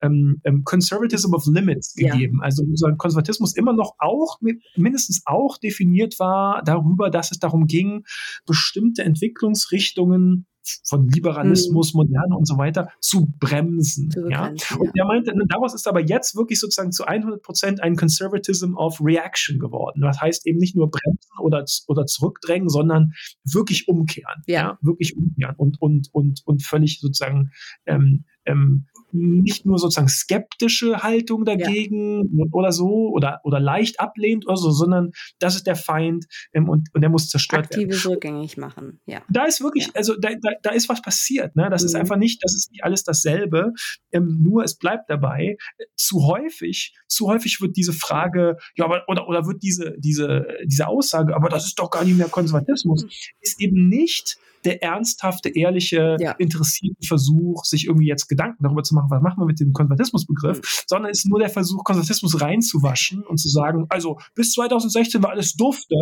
ähm, 0.00 0.40
ähm, 0.44 0.62
Conservatism 0.64 1.34
of 1.34 1.46
Limits 1.46 1.94
gegeben. 1.94 2.38
Ja. 2.40 2.44
Also 2.44 2.62
unser 2.62 2.94
Konservatismus 2.96 3.56
immer 3.56 3.72
noch 3.72 3.94
auch, 3.98 4.38
mindestens 4.76 5.22
auch 5.24 5.58
definiert 5.58 6.18
war 6.18 6.62
darüber, 6.64 7.10
dass 7.10 7.30
es 7.30 7.38
darum 7.38 7.66
ging, 7.66 8.04
bestimmte 8.46 9.02
Entwicklungsrichtungen 9.02 10.46
von 10.84 11.08
Liberalismus, 11.08 11.92
mhm. 11.92 11.98
Moderne 11.98 12.36
und 12.36 12.46
so 12.46 12.56
weiter 12.56 12.88
zu 13.00 13.26
bremsen. 13.38 14.10
Zu 14.10 14.28
ja? 14.28 14.48
Und 14.78 14.90
er 14.94 15.04
meinte, 15.04 15.34
daraus 15.48 15.74
ist 15.74 15.86
aber 15.86 16.00
jetzt 16.00 16.36
wirklich 16.36 16.60
sozusagen 16.60 16.92
zu 16.92 17.04
100 17.04 17.42
Prozent 17.42 17.82
ein 17.82 17.96
Conservatism 17.96 18.74
of 18.74 19.00
Reaction 19.00 19.58
geworden. 19.58 20.00
Das 20.00 20.20
heißt 20.20 20.46
eben 20.46 20.58
nicht 20.58 20.76
nur 20.76 20.90
bremsen 20.90 21.30
oder, 21.40 21.64
oder 21.86 22.06
zurückdrängen, 22.06 22.68
sondern 22.68 23.12
wirklich 23.44 23.88
umkehren. 23.88 24.42
Ja. 24.46 24.60
ja? 24.60 24.78
Wirklich 24.80 25.16
umkehren 25.16 25.54
und, 25.56 25.80
und, 25.80 26.08
und, 26.12 26.42
und 26.44 26.62
völlig 26.62 27.00
sozusagen 27.00 27.50
ähm, 27.86 28.24
ähm, 28.46 28.86
nicht 29.14 29.64
nur 29.64 29.78
sozusagen 29.78 30.08
skeptische 30.08 31.02
Haltung 31.02 31.44
dagegen 31.44 32.36
ja. 32.36 32.44
oder 32.50 32.72
so 32.72 33.10
oder, 33.10 33.40
oder 33.44 33.60
leicht 33.60 34.00
ablehnt 34.00 34.44
oder 34.46 34.56
so, 34.56 34.70
sondern 34.70 35.12
das 35.38 35.54
ist 35.54 35.66
der 35.66 35.76
Feind 35.76 36.26
ähm, 36.52 36.68
und, 36.68 36.88
und 36.92 37.00
der 37.00 37.10
muss 37.10 37.28
zerstört 37.28 37.66
Aktives 37.66 37.78
werden. 37.78 37.90
Aktives 37.92 38.10
rückgängig 38.10 38.56
machen, 38.56 39.00
ja. 39.06 39.22
Da 39.28 39.44
ist 39.44 39.62
wirklich, 39.62 39.86
ja. 39.86 39.92
also 39.94 40.16
da, 40.16 40.30
da, 40.40 40.50
da 40.62 40.70
ist 40.70 40.88
was 40.88 41.00
passiert. 41.00 41.54
Ne? 41.54 41.68
Das 41.70 41.82
mhm. 41.82 41.86
ist 41.86 41.94
einfach 41.94 42.16
nicht, 42.16 42.42
das 42.42 42.54
ist 42.54 42.72
nicht 42.72 42.82
alles 42.82 43.04
dasselbe, 43.04 43.72
ähm, 44.12 44.42
nur 44.42 44.64
es 44.64 44.76
bleibt 44.76 45.08
dabei. 45.08 45.56
Zu 45.96 46.26
häufig, 46.26 46.94
zu 47.06 47.28
häufig 47.28 47.60
wird 47.60 47.76
diese 47.76 47.92
Frage, 47.92 48.56
ja, 48.76 48.84
aber, 48.84 49.04
oder, 49.06 49.28
oder 49.28 49.46
wird 49.46 49.62
diese, 49.62 49.94
diese, 49.98 50.46
diese 50.64 50.88
Aussage, 50.88 51.36
aber 51.36 51.48
das 51.48 51.66
ist 51.66 51.78
doch 51.78 51.90
gar 51.90 52.04
nicht 52.04 52.18
mehr 52.18 52.28
Konservatismus, 52.28 53.04
mhm. 53.04 53.10
ist 53.40 53.60
eben 53.60 53.88
nicht 53.88 54.38
der 54.64 54.82
ernsthafte, 54.82 55.48
ehrliche, 55.48 56.16
ja. 56.18 56.32
interessierte 56.32 57.06
Versuch, 57.06 57.64
sich 57.64 57.86
irgendwie 57.86 58.06
jetzt 58.06 58.28
Gedanken 58.28 58.62
darüber 58.62 58.82
zu 58.82 58.94
machen, 58.94 59.10
was 59.10 59.22
machen 59.22 59.40
wir 59.40 59.46
mit 59.46 59.60
dem 59.60 59.72
Konservatismusbegriff, 59.72 60.58
mhm. 60.58 60.62
sondern 60.86 61.10
ist 61.10 61.26
nur 61.28 61.38
der 61.38 61.50
Versuch, 61.50 61.84
Konservatismus 61.84 62.40
reinzuwaschen 62.40 63.22
und 63.22 63.38
zu 63.38 63.48
sagen, 63.48 63.86
also 63.88 64.18
bis 64.34 64.52
2016 64.52 65.22
war 65.22 65.30
alles 65.30 65.54
dufte 65.54 65.96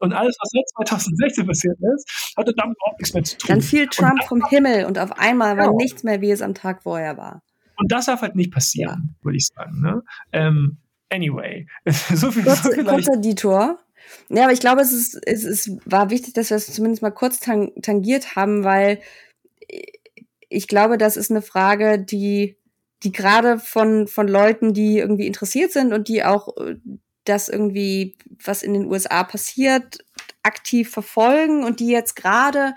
und 0.00 0.12
alles, 0.12 0.36
was 0.40 0.50
seit 0.50 0.86
2016 0.86 1.46
passiert 1.46 1.78
ist, 1.94 2.34
hatte 2.36 2.52
damit 2.56 2.76
überhaupt 2.76 3.00
nichts 3.00 3.14
mehr 3.14 3.24
zu 3.24 3.36
tun. 3.38 3.48
Dann 3.48 3.62
fiel 3.62 3.86
Trump 3.88 4.24
vom 4.24 4.44
Himmel 4.48 4.84
und 4.86 4.98
auf 4.98 5.12
einmal 5.18 5.56
war 5.56 5.66
genau. 5.66 5.76
nichts 5.76 6.02
mehr, 6.02 6.20
wie 6.20 6.30
es 6.30 6.42
am 6.42 6.54
Tag 6.54 6.82
vorher 6.82 7.16
war. 7.16 7.42
Und 7.78 7.92
das 7.92 8.06
darf 8.06 8.22
halt 8.22 8.36
nicht 8.36 8.52
passieren, 8.52 9.14
ja. 9.18 9.24
würde 9.24 9.36
ich 9.36 9.46
sagen. 9.46 9.80
Ne? 9.80 10.02
Ähm, 10.32 10.78
anyway, 11.10 11.66
so 11.86 12.30
viel 12.30 12.44
Kurz, 12.44 12.62
Kurzer 12.62 13.18
Detour. 13.18 13.78
Ja, 14.28 14.44
aber 14.44 14.52
ich 14.52 14.60
glaube, 14.60 14.80
es 14.80 14.92
ist, 14.92 15.18
es 15.26 15.44
ist, 15.44 15.70
war 15.84 16.10
wichtig, 16.10 16.34
dass 16.34 16.50
wir 16.50 16.56
es 16.56 16.72
zumindest 16.72 17.02
mal 17.02 17.10
kurz 17.10 17.40
tang 17.40 17.72
tangiert 17.82 18.36
haben, 18.36 18.64
weil 18.64 19.00
ich 20.48 20.68
glaube, 20.68 20.98
das 20.98 21.16
ist 21.16 21.30
eine 21.30 21.42
Frage, 21.42 21.98
die, 21.98 22.56
die 23.02 23.12
gerade 23.12 23.58
von, 23.58 24.06
von 24.06 24.28
Leuten, 24.28 24.72
die 24.74 24.98
irgendwie 24.98 25.26
interessiert 25.26 25.72
sind 25.72 25.92
und 25.92 26.08
die 26.08 26.24
auch 26.24 26.56
äh, 26.56 26.76
das 27.24 27.48
irgendwie, 27.48 28.16
was 28.44 28.62
in 28.62 28.72
den 28.72 28.86
USA 28.86 29.24
passiert, 29.24 29.98
aktiv 30.42 30.90
verfolgen 30.90 31.64
und 31.64 31.80
die 31.80 31.88
jetzt 31.88 32.14
gerade, 32.14 32.74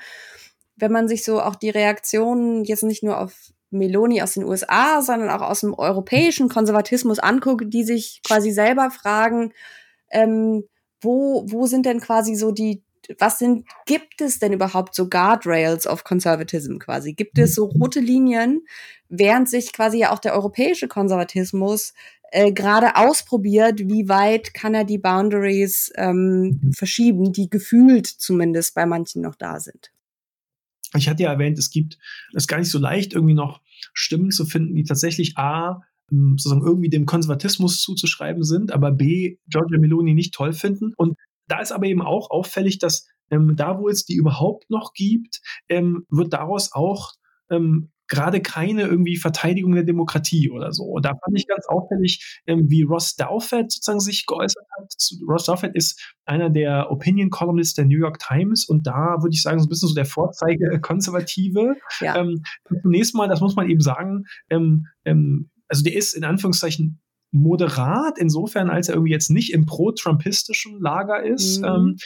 wenn 0.75 0.91
man 0.91 1.07
sich 1.07 1.23
so 1.23 1.41
auch 1.41 1.55
die 1.55 1.69
Reaktionen 1.69 2.63
jetzt 2.63 2.83
nicht 2.83 3.03
nur 3.03 3.19
auf 3.19 3.51
Meloni 3.71 4.21
aus 4.23 4.33
den 4.33 4.45
USA, 4.45 5.01
sondern 5.01 5.29
auch 5.29 5.41
aus 5.41 5.61
dem 5.61 5.75
europäischen 5.75 6.49
Konservatismus 6.49 7.19
anguckt, 7.19 7.65
die 7.67 7.83
sich 7.83 8.21
quasi 8.25 8.51
selber 8.51 8.89
fragen, 8.89 9.53
ähm, 10.09 10.63
wo, 11.01 11.45
wo 11.47 11.65
sind 11.65 11.85
denn 11.85 11.99
quasi 11.99 12.35
so 12.35 12.51
die, 12.51 12.83
was 13.17 13.39
sind, 13.39 13.65
gibt 13.85 14.21
es 14.21 14.39
denn 14.39 14.53
überhaupt 14.53 14.93
so 14.93 15.09
Guardrails 15.09 15.87
of 15.87 16.03
Conservatism 16.03 16.77
quasi? 16.77 17.13
Gibt 17.13 17.37
es 17.39 17.55
so 17.55 17.65
rote 17.65 17.99
Linien, 17.99 18.61
während 19.07 19.49
sich 19.49 19.73
quasi 19.73 19.99
ja 19.99 20.11
auch 20.11 20.19
der 20.19 20.33
europäische 20.33 20.87
Konservatismus 20.87 21.93
äh, 22.31 22.51
gerade 22.51 22.95
ausprobiert, 22.95 23.79
wie 23.79 24.07
weit 24.07 24.53
kann 24.53 24.75
er 24.75 24.83
die 24.83 24.99
Boundaries 24.99 25.91
ähm, 25.95 26.71
verschieben, 26.75 27.31
die 27.33 27.49
gefühlt 27.49 28.05
zumindest 28.05 28.75
bei 28.75 28.85
manchen 28.85 29.23
noch 29.23 29.35
da 29.35 29.59
sind. 29.59 29.91
Ich 30.95 31.07
hatte 31.07 31.23
ja 31.23 31.31
erwähnt, 31.31 31.57
es 31.57 31.69
gibt, 31.69 31.97
es 32.33 32.43
ist 32.43 32.47
gar 32.47 32.59
nicht 32.59 32.71
so 32.71 32.79
leicht, 32.79 33.13
irgendwie 33.13 33.33
noch 33.35 33.61
Stimmen 33.93 34.31
zu 34.31 34.45
finden, 34.45 34.75
die 34.75 34.83
tatsächlich 34.83 35.37
A, 35.37 35.81
sozusagen 36.11 36.65
irgendwie 36.65 36.89
dem 36.89 37.05
Konservatismus 37.05 37.81
zuzuschreiben 37.81 38.43
sind, 38.43 38.71
aber 38.71 38.91
B, 38.91 39.37
Giorgia 39.47 39.79
Meloni 39.79 40.13
nicht 40.13 40.33
toll 40.33 40.53
finden. 40.53 40.93
Und 40.97 41.15
da 41.47 41.59
ist 41.59 41.71
aber 41.71 41.85
eben 41.85 42.01
auch 42.01 42.29
auffällig, 42.29 42.79
dass 42.79 43.07
ähm, 43.31 43.55
da, 43.55 43.79
wo 43.79 43.89
es 43.89 44.05
die 44.05 44.15
überhaupt 44.15 44.69
noch 44.69 44.93
gibt, 44.93 45.41
ähm, 45.67 46.05
wird 46.09 46.33
daraus 46.33 46.71
auch 46.73 47.13
ähm, 47.49 47.91
gerade 48.09 48.41
keine 48.41 48.81
irgendwie 48.81 49.17
Verteidigung 49.17 49.73
der 49.73 49.83
Demokratie 49.83 50.49
oder 50.49 50.73
so. 50.73 50.83
Und 50.83 51.05
da 51.05 51.09
fand 51.09 51.37
ich 51.37 51.47
ganz 51.47 51.65
auffällig, 51.67 52.41
ähm, 52.47 52.69
wie 52.69 52.81
Ross 52.81 53.15
Douthat 53.15 53.71
sozusagen 53.71 53.99
sich 53.99 54.25
geäußert 54.25 54.65
hat. 54.77 54.93
Ross 55.27 55.45
Douthat 55.45 55.75
ist 55.75 56.15
einer 56.25 56.49
der 56.49 56.91
Opinion 56.91 57.29
Columnists 57.29 57.75
der 57.75 57.85
New 57.85 57.99
York 57.99 58.19
Times 58.19 58.65
und 58.65 58.87
da 58.87 59.17
würde 59.21 59.33
ich 59.33 59.43
sagen, 59.43 59.59
so 59.59 59.67
ein 59.67 59.69
bisschen 59.69 59.89
so 59.89 59.95
der 59.95 60.05
Vorzeige 60.05 60.81
Konservative. 60.81 61.75
Ja. 62.01 62.17
Ähm, 62.17 62.41
zunächst 62.81 63.15
mal, 63.15 63.27
das 63.27 63.41
muss 63.41 63.55
man 63.55 63.69
eben 63.69 63.81
sagen, 63.81 64.25
ähm, 64.49 64.87
ähm, 65.05 65.51
also 65.69 65.83
der 65.83 65.95
ist 65.95 66.13
in 66.13 66.23
Anführungszeichen 66.23 66.99
moderat, 67.31 68.17
insofern, 68.17 68.69
als 68.69 68.89
er 68.89 68.95
irgendwie 68.95 69.11
jetzt 69.11 69.29
nicht 69.29 69.53
im 69.53 69.65
pro-trumpistischen 69.65 70.81
Lager 70.81 71.23
ist. 71.23 71.59
Mhm. 71.59 71.65
Ähm, 71.65 71.97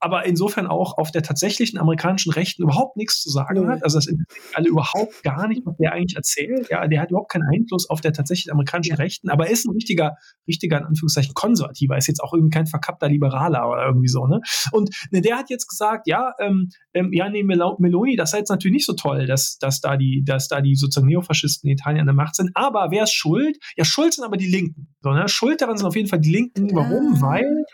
aber 0.00 0.26
insofern 0.26 0.66
auch 0.66 0.96
auf 0.98 1.10
der 1.10 1.22
tatsächlichen 1.22 1.78
amerikanischen 1.78 2.32
Rechten 2.32 2.62
überhaupt 2.62 2.96
nichts 2.96 3.20
zu 3.20 3.30
sagen 3.30 3.68
hat. 3.68 3.82
Also 3.82 3.98
das 3.98 4.06
interessiert 4.06 4.54
alle 4.54 4.68
überhaupt 4.68 5.22
gar 5.22 5.48
nicht, 5.48 5.64
was 5.66 5.76
der 5.76 5.92
eigentlich 5.92 6.16
erzählt. 6.16 6.68
Ja, 6.70 6.86
der 6.86 7.00
hat 7.00 7.10
überhaupt 7.10 7.30
keinen 7.30 7.48
Einfluss 7.52 7.90
auf 7.90 8.00
der 8.00 8.12
tatsächlichen 8.12 8.52
amerikanischen 8.52 8.92
ja. 8.92 8.96
Rechten, 8.96 9.30
aber 9.30 9.46
er 9.46 9.52
ist 9.52 9.66
ein 9.66 9.72
richtiger, 9.72 10.16
richtiger, 10.46 10.78
in 10.78 10.84
Anführungszeichen, 10.84 11.34
Konservativer, 11.34 11.96
ist 11.96 12.06
jetzt 12.06 12.22
auch 12.22 12.32
irgendwie 12.32 12.50
kein 12.50 12.66
verkappter 12.66 13.08
Liberaler 13.08 13.68
oder 13.68 13.86
irgendwie 13.86 14.08
so, 14.08 14.26
ne? 14.26 14.40
Und 14.72 14.90
ne, 15.10 15.20
der 15.20 15.36
hat 15.36 15.50
jetzt 15.50 15.68
gesagt, 15.68 16.06
ja, 16.06 16.32
ähm, 16.40 16.70
ähm, 16.94 17.12
ja, 17.12 17.28
nee, 17.28 17.42
Mel 17.42 17.58
Meloni, 17.78 18.16
das 18.16 18.30
sei 18.30 18.38
jetzt 18.38 18.50
natürlich 18.50 18.74
nicht 18.74 18.86
so 18.86 18.94
toll, 18.94 19.26
dass, 19.26 19.58
dass 19.58 19.80
da 19.80 19.96
die, 19.96 20.22
dass 20.24 20.48
da 20.48 20.60
die 20.60 20.74
sozusagen 20.74 21.08
Neofaschisten 21.08 21.68
in 21.68 21.74
Italien 21.74 22.00
an 22.00 22.06
der 22.06 22.14
Macht 22.14 22.36
sind. 22.36 22.50
Aber 22.54 22.88
wer 22.90 23.04
ist 23.04 23.12
schuld? 23.12 23.58
Ja, 23.76 23.84
schuld 23.84 24.14
sind 24.14 24.24
aber 24.24 24.36
die 24.36 24.46
Linken. 24.46 24.88
So, 25.00 25.10
ne? 25.10 25.28
Schuld 25.28 25.60
daran 25.60 25.76
sind 25.76 25.86
auf 25.86 25.96
jeden 25.96 26.08
Fall 26.08 26.20
die 26.20 26.30
Linken. 26.30 26.74
Warum? 26.74 27.20
Weil 27.20 27.64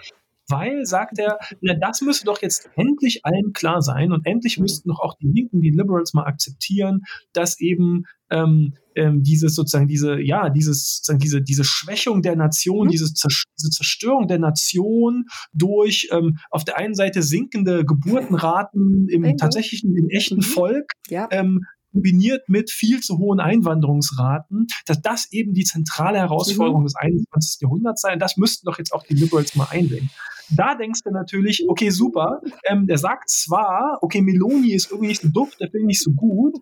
weil, 0.48 0.84
sagt 0.84 1.18
er, 1.18 1.38
na, 1.60 1.74
das 1.74 2.00
müsste 2.00 2.26
doch 2.26 2.42
jetzt 2.42 2.68
endlich 2.76 3.24
allen 3.24 3.52
klar 3.52 3.82
sein 3.82 4.12
und 4.12 4.26
endlich 4.26 4.58
müssten 4.58 4.88
doch 4.88 5.00
auch 5.00 5.14
die 5.14 5.28
Linken, 5.28 5.60
die 5.60 5.70
Liberals 5.70 6.12
mal 6.12 6.24
akzeptieren, 6.24 7.02
dass 7.32 7.60
eben 7.60 8.04
ähm, 8.30 8.74
ähm, 8.96 9.22
dieses 9.22 9.54
sozusagen 9.54 9.88
diese 9.88 10.20
ja 10.20 10.50
dieses 10.50 10.96
sozusagen 10.96 11.18
diese 11.18 11.42
diese 11.42 11.64
Schwächung 11.64 12.22
der 12.22 12.36
Nation, 12.36 12.86
mhm. 12.86 12.90
diese, 12.90 13.12
Zerstörung 13.12 14.28
der 14.28 14.38
Nation 14.38 15.26
durch 15.52 16.08
ähm, 16.10 16.38
auf 16.50 16.64
der 16.64 16.78
einen 16.78 16.94
Seite 16.94 17.22
sinkende 17.22 17.84
Geburtenraten 17.84 19.08
im 19.08 19.22
Bingo. 19.22 19.36
tatsächlichen 19.36 19.96
im 19.96 20.08
echten 20.10 20.36
mhm. 20.36 20.42
Volk 20.42 20.92
ja. 21.08 21.28
ähm, 21.30 21.64
kombiniert 21.92 22.48
mit 22.48 22.70
viel 22.70 23.00
zu 23.00 23.18
hohen 23.18 23.40
Einwanderungsraten, 23.40 24.66
dass 24.86 25.00
das 25.00 25.32
eben 25.32 25.54
die 25.54 25.64
zentrale 25.64 26.18
Herausforderung 26.18 26.82
mhm. 26.82 26.86
des 26.86 26.96
21. 26.96 27.60
Jahrhunderts 27.62 28.02
sei. 28.02 28.12
Und 28.12 28.20
das 28.20 28.36
müssten 28.36 28.66
doch 28.66 28.78
jetzt 28.78 28.92
auch 28.92 29.04
die 29.04 29.14
Liberals 29.14 29.54
mal 29.54 29.68
einsehen. 29.70 30.10
Da 30.50 30.74
denkst 30.74 31.00
du 31.04 31.10
natürlich, 31.10 31.64
okay, 31.68 31.90
super, 31.90 32.40
ähm, 32.68 32.86
der 32.86 32.98
sagt 32.98 33.28
zwar, 33.30 33.98
okay, 34.02 34.22
Meloni 34.22 34.74
ist 34.74 34.90
irgendwie 34.90 35.08
nicht 35.08 35.22
so 35.22 35.28
duft, 35.28 35.60
der 35.60 35.70
finde 35.70 35.90
ich 35.90 36.00
so 36.00 36.12
gut, 36.12 36.54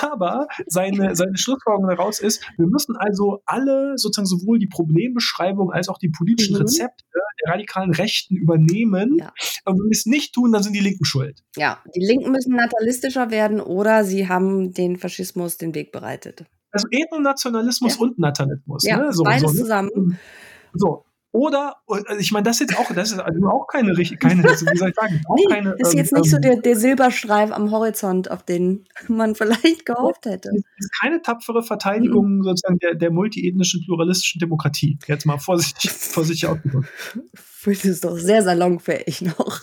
aber 0.00 0.46
seine, 0.66 1.14
seine 1.14 1.36
Schlussfolgerung 1.36 1.88
daraus 1.88 2.20
ist, 2.20 2.42
wir 2.56 2.66
müssen 2.66 2.96
also 2.96 3.40
alle 3.46 3.96
sozusagen 3.96 4.26
sowohl 4.26 4.58
die 4.58 4.66
Problembeschreibung 4.66 5.72
als 5.72 5.88
auch 5.88 5.98
die 5.98 6.10
politischen 6.10 6.54
mhm. 6.54 6.62
Rezepte 6.62 7.04
der 7.44 7.52
radikalen 7.52 7.92
Rechten 7.92 8.36
übernehmen. 8.36 9.16
Ja. 9.18 9.32
Und 9.64 9.78
wenn 9.78 9.86
wir 9.86 9.90
es 9.90 10.06
nicht 10.06 10.34
tun, 10.34 10.52
dann 10.52 10.62
sind 10.62 10.74
die 10.74 10.80
Linken 10.80 11.04
schuld. 11.04 11.42
Ja, 11.56 11.82
die 11.94 12.04
Linken 12.04 12.30
müssen 12.32 12.54
natalistischer 12.54 13.30
werden 13.30 13.60
oder 13.60 14.04
sie 14.04 14.28
haben 14.28 14.72
den 14.72 14.96
Faschismus 14.96 15.56
den 15.56 15.74
Weg 15.74 15.92
bereitet. 15.92 16.44
Also 16.70 16.88
Ethnonationalismus 16.90 17.96
ja. 17.96 18.00
und 18.00 18.18
Natalismus. 18.18 18.84
Ja, 18.84 18.96
ne? 18.98 19.12
so, 19.12 19.22
beides 19.22 19.42
so, 19.42 19.48
ne? 19.48 19.54
zusammen. 19.54 20.18
So, 20.72 21.04
oder, 21.34 21.78
also 21.88 22.20
ich 22.20 22.30
meine, 22.30 22.44
das 22.44 22.60
ist 22.60 22.70
jetzt 22.70 22.78
auch, 22.78 22.94
das 22.94 23.10
ist 23.10 23.18
also 23.18 23.48
auch 23.48 23.66
keine, 23.66 23.92
keine 24.20 24.48
also 24.48 24.66
wie 24.66 24.78
soll 24.78 24.90
ich 24.90 24.94
sagen, 24.94 25.20
auch 25.28 25.34
nee, 25.36 25.52
keine. 25.52 25.74
ist 25.78 25.92
jetzt 25.92 26.12
ähm, 26.12 26.20
nicht 26.20 26.30
so 26.30 26.38
der, 26.38 26.60
der 26.60 26.76
Silberstreif 26.76 27.50
am 27.50 27.72
Horizont, 27.72 28.30
auf 28.30 28.44
den 28.44 28.86
man 29.08 29.34
vielleicht 29.34 29.84
gehofft 29.84 30.26
hätte. 30.26 30.50
Das 30.54 30.62
ist 30.78 31.00
keine 31.00 31.20
tapfere 31.22 31.64
Verteidigung 31.64 32.36
mhm. 32.36 32.44
sozusagen 32.44 32.78
der, 32.78 32.94
der 32.94 33.10
multiethnischen, 33.10 33.84
pluralistischen 33.84 34.38
Demokratie. 34.38 34.96
Jetzt 35.08 35.26
mal 35.26 35.38
vorsichtig, 35.38 35.90
vorsichtig 35.90 36.48
ausgedrückt. 36.48 36.88
Das 37.64 37.84
ist 37.84 38.04
doch 38.04 38.16
sehr 38.16 38.44
salonfähig 38.44 39.22
noch. 39.22 39.60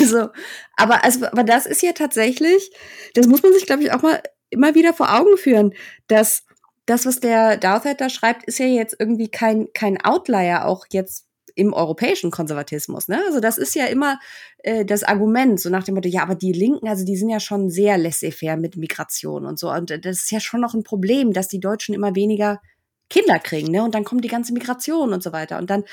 also, 0.00 0.30
aber, 0.76 1.04
also, 1.04 1.26
aber 1.26 1.44
das 1.44 1.66
ist 1.66 1.82
ja 1.82 1.92
tatsächlich, 1.92 2.72
das 3.14 3.28
muss 3.28 3.44
man 3.44 3.52
sich, 3.52 3.66
glaube 3.66 3.84
ich, 3.84 3.92
auch 3.92 4.02
mal 4.02 4.20
immer 4.48 4.74
wieder 4.74 4.94
vor 4.94 5.16
Augen 5.16 5.36
führen, 5.36 5.74
dass 6.08 6.42
das, 6.86 7.06
was 7.06 7.20
der 7.20 7.56
Douthat 7.56 8.00
da 8.00 8.08
schreibt, 8.08 8.44
ist 8.44 8.58
ja 8.58 8.66
jetzt 8.66 8.96
irgendwie 8.98 9.28
kein, 9.28 9.68
kein 9.74 10.00
Outlier 10.02 10.66
auch 10.66 10.86
jetzt 10.90 11.26
im 11.54 11.72
europäischen 11.72 12.30
Konservatismus. 12.30 13.08
Ne? 13.08 13.20
Also 13.26 13.40
das 13.40 13.58
ist 13.58 13.74
ja 13.74 13.86
immer 13.86 14.18
äh, 14.58 14.84
das 14.84 15.02
Argument, 15.02 15.60
so 15.60 15.68
nach 15.68 15.84
dem 15.84 15.94
Motto, 15.94 16.08
ja, 16.08 16.22
aber 16.22 16.34
die 16.34 16.52
Linken, 16.52 16.88
also 16.88 17.04
die 17.04 17.16
sind 17.16 17.28
ja 17.28 17.40
schon 17.40 17.70
sehr 17.70 17.98
laissez-faire 17.98 18.56
mit 18.56 18.76
Migration 18.76 19.44
und 19.44 19.58
so. 19.58 19.70
Und 19.70 19.90
das 19.90 20.18
ist 20.18 20.30
ja 20.30 20.40
schon 20.40 20.60
noch 20.60 20.74
ein 20.74 20.84
Problem, 20.84 21.32
dass 21.32 21.48
die 21.48 21.60
Deutschen 21.60 21.94
immer 21.94 22.14
weniger 22.14 22.60
Kinder 23.08 23.38
kriegen, 23.40 23.72
ne? 23.72 23.82
Und 23.82 23.94
dann 23.94 24.04
kommt 24.04 24.24
die 24.24 24.28
ganze 24.28 24.52
Migration 24.52 25.12
und 25.12 25.22
so 25.22 25.32
weiter. 25.32 25.58
Und 25.58 25.68
dann 25.68 25.84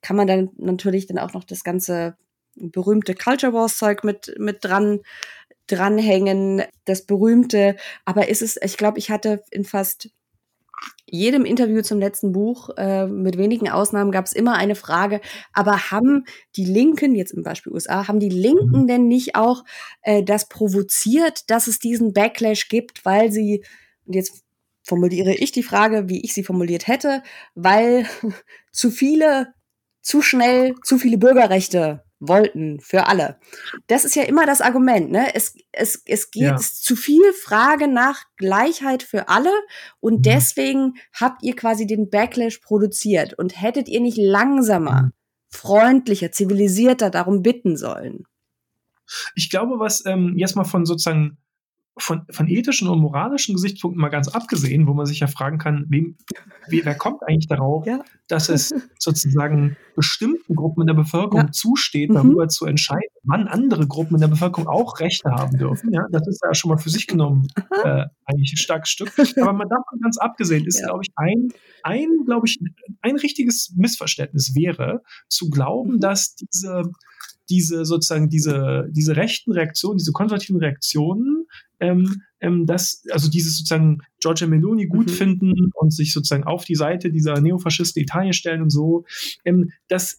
kann 0.00 0.16
man 0.16 0.26
dann 0.26 0.50
natürlich 0.56 1.06
dann 1.06 1.18
auch 1.18 1.34
noch 1.34 1.44
das 1.44 1.62
ganze 1.62 2.16
berühmte 2.54 3.14
Culture 3.14 3.52
Wars 3.52 3.78
Zeug 3.78 4.04
mit, 4.04 4.34
mit 4.38 4.64
dran 4.64 5.00
dranhängen, 5.66 6.62
das 6.84 7.06
berühmte. 7.06 7.76
Aber 8.04 8.28
ist 8.28 8.42
es, 8.42 8.58
ich 8.62 8.76
glaube, 8.76 8.98
ich 8.98 9.10
hatte 9.10 9.42
in 9.50 9.64
fast 9.64 10.10
jedem 11.06 11.44
Interview 11.44 11.82
zum 11.82 11.98
letzten 11.98 12.32
Buch, 12.32 12.70
äh, 12.76 13.06
mit 13.06 13.36
wenigen 13.36 13.68
Ausnahmen, 13.68 14.10
gab 14.10 14.26
es 14.26 14.32
immer 14.32 14.54
eine 14.54 14.74
Frage, 14.74 15.20
aber 15.52 15.90
haben 15.90 16.24
die 16.56 16.64
Linken, 16.64 17.14
jetzt 17.14 17.32
im 17.32 17.42
Beispiel 17.42 17.72
USA, 17.72 18.08
haben 18.08 18.20
die 18.20 18.28
Linken 18.28 18.82
mhm. 18.82 18.86
denn 18.86 19.08
nicht 19.08 19.36
auch 19.36 19.64
äh, 20.02 20.22
das 20.22 20.48
provoziert, 20.48 21.50
dass 21.50 21.66
es 21.66 21.78
diesen 21.78 22.12
Backlash 22.12 22.68
gibt, 22.68 23.04
weil 23.04 23.30
sie, 23.30 23.64
und 24.06 24.14
jetzt 24.14 24.42
formuliere 24.82 25.34
ich 25.34 25.52
die 25.52 25.62
Frage, 25.62 26.08
wie 26.08 26.22
ich 26.22 26.34
sie 26.34 26.44
formuliert 26.44 26.86
hätte, 26.86 27.22
weil 27.54 28.06
zu 28.72 28.90
viele, 28.90 29.54
zu 30.00 30.22
schnell, 30.22 30.74
zu 30.82 30.98
viele 30.98 31.18
Bürgerrechte 31.18 32.02
wollten 32.22 32.80
für 32.80 33.08
alle. 33.08 33.38
Das 33.88 34.04
ist 34.04 34.14
ja 34.14 34.22
immer 34.22 34.46
das 34.46 34.60
Argument. 34.60 35.10
Ne? 35.10 35.34
Es, 35.34 35.56
es, 35.72 36.02
es 36.06 36.30
geht 36.30 36.42
ja. 36.42 36.54
es 36.54 36.80
zu 36.80 36.96
viel 36.96 37.32
Frage 37.32 37.88
nach 37.88 38.24
Gleichheit 38.36 39.02
für 39.02 39.28
alle 39.28 39.50
und 40.00 40.18
mhm. 40.18 40.22
deswegen 40.22 40.94
habt 41.12 41.42
ihr 41.42 41.56
quasi 41.56 41.86
den 41.86 42.08
Backlash 42.10 42.58
produziert 42.58 43.34
und 43.34 43.60
hättet 43.60 43.88
ihr 43.88 44.00
nicht 44.00 44.18
langsamer, 44.18 45.02
mhm. 45.02 45.12
freundlicher, 45.48 46.30
zivilisierter 46.32 47.10
darum 47.10 47.42
bitten 47.42 47.76
sollen. 47.76 48.24
Ich 49.34 49.50
glaube, 49.50 49.78
was 49.78 50.06
ähm, 50.06 50.34
jetzt 50.36 50.54
mal 50.54 50.64
von 50.64 50.86
sozusagen 50.86 51.38
von, 51.98 52.22
von 52.30 52.48
ethischen 52.48 52.88
und 52.88 53.00
moralischen 53.00 53.54
Gesichtspunkten 53.54 54.00
mal 54.00 54.08
ganz 54.08 54.28
abgesehen, 54.28 54.86
wo 54.86 54.94
man 54.94 55.04
sich 55.04 55.20
ja 55.20 55.26
fragen 55.26 55.58
kann, 55.58 55.84
wem, 55.88 56.16
wer 56.68 56.94
kommt 56.94 57.22
eigentlich 57.26 57.48
darauf, 57.48 57.86
ja. 57.86 58.02
dass 58.28 58.48
es 58.48 58.72
sozusagen 58.98 59.76
bestimmten 59.94 60.54
Gruppen 60.54 60.82
in 60.82 60.86
der 60.86 60.94
Bevölkerung 60.94 61.46
ja. 61.46 61.52
zusteht, 61.52 62.10
mhm. 62.10 62.14
darüber 62.14 62.44
mhm. 62.44 62.48
zu 62.48 62.64
entscheiden, 62.64 63.10
wann 63.24 63.46
andere 63.46 63.86
Gruppen 63.86 64.14
in 64.14 64.22
der 64.22 64.28
Bevölkerung 64.28 64.68
auch 64.68 65.00
Rechte 65.00 65.30
haben 65.30 65.58
dürfen. 65.58 65.92
Ja, 65.92 66.06
das 66.10 66.26
ist 66.26 66.40
ja 66.42 66.54
schon 66.54 66.70
mal 66.70 66.78
für 66.78 66.90
sich 66.90 67.06
genommen 67.06 67.48
äh, 67.84 68.06
eigentlich 68.24 68.54
ein 68.54 68.56
starkes 68.56 68.88
Stück. 68.88 69.12
Aber 69.40 69.52
man 69.52 69.68
davon 69.68 70.00
ganz 70.00 70.16
abgesehen 70.16 70.64
ist, 70.64 70.80
ja. 70.80 70.86
glaube 70.86 71.02
ich, 71.02 71.12
ein, 71.16 71.48
ein, 71.82 72.08
glaube 72.24 72.46
ich, 72.46 72.58
ein 73.02 73.16
richtiges 73.16 73.74
Missverständnis 73.76 74.54
wäre, 74.54 75.02
zu 75.28 75.50
glauben, 75.50 75.96
mhm. 75.96 76.00
dass 76.00 76.34
diese 76.36 76.84
diese 77.50 77.84
sozusagen 77.84 78.28
diese, 78.28 78.88
diese 78.90 79.16
rechten 79.16 79.52
Reaktionen, 79.52 79.98
diese 79.98 80.12
konservativen 80.12 80.60
Reaktionen, 80.60 81.46
ähm, 81.82 82.22
ähm, 82.40 82.64
dass 82.64 83.02
also 83.10 83.28
dieses 83.28 83.58
sozusagen 83.58 83.98
Giorgia 84.20 84.46
Meloni 84.46 84.86
gut 84.86 85.08
mhm. 85.08 85.12
finden 85.12 85.70
und 85.74 85.92
sich 85.92 86.12
sozusagen 86.12 86.44
auf 86.44 86.64
die 86.64 86.76
Seite 86.76 87.10
dieser 87.10 87.40
Neofaschisten 87.40 88.00
Italien 88.00 88.32
stellen 88.32 88.62
und 88.62 88.70
so, 88.70 89.04
ähm, 89.44 89.70
dass, 89.88 90.16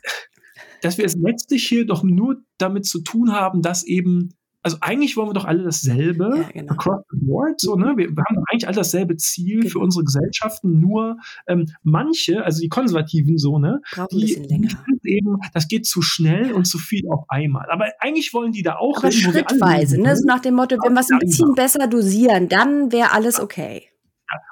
dass 0.82 0.98
wir 0.98 1.06
es 1.06 1.16
letztlich 1.16 1.66
hier 1.66 1.86
doch 1.86 2.04
nur 2.04 2.44
damit 2.58 2.86
zu 2.86 3.02
tun 3.02 3.32
haben, 3.32 3.62
dass 3.62 3.84
eben 3.84 4.34
also 4.64 4.78
eigentlich 4.80 5.18
wollen 5.18 5.30
wir 5.30 5.34
doch 5.34 5.46
alle 5.46 5.64
dasselbe, 5.64 6.38
ja, 6.38 6.50
genau. 6.52 6.74
across 6.74 7.04
the 7.12 7.18
board, 7.22 7.60
so, 7.60 7.76
ne? 7.76 7.94
Wir, 7.98 8.10
wir, 8.10 8.24
haben 8.24 8.44
eigentlich 8.50 8.66
alle 8.66 8.78
dasselbe 8.78 9.18
Ziel 9.18 9.60
genau. 9.60 9.72
für 9.72 9.80
unsere 9.80 10.06
Gesellschaften, 10.06 10.80
nur 10.80 11.18
ähm, 11.48 11.68
manche, 11.84 12.44
also 12.44 12.62
die 12.62 12.70
Konservativen 12.70 13.38
so, 13.38 13.60
ne, 13.60 13.82
Brauchen 13.92 14.18
die, 14.18 14.42
die 14.48 14.70
eben, 15.04 15.38
das 15.54 15.68
geht 15.68 15.86
zu 15.86 16.02
schnell 16.02 16.54
und 16.54 16.66
zu 16.66 16.78
viel 16.78 17.08
auf 17.10 17.26
einmal. 17.28 17.70
Aber 17.70 17.88
eigentlich 18.00 18.34
wollen 18.34 18.54
die 18.54 18.64
da 18.64 18.78
auch 18.78 19.00
Aber 19.00 19.12
schrittweise, 19.12 20.02
ne? 20.02 20.16
So 20.16 20.26
nach 20.26 20.40
dem 20.40 20.56
Motto, 20.56 20.78
wenn 20.82 20.94
wir 20.94 21.02
es 21.02 21.12
ein 21.12 21.20
bisschen 21.20 21.54
besser 21.56 21.88
dosieren, 21.88 22.48
dann 22.48 22.92
wäre 22.92 23.12
alles 23.12 23.40
okay. 23.40 23.90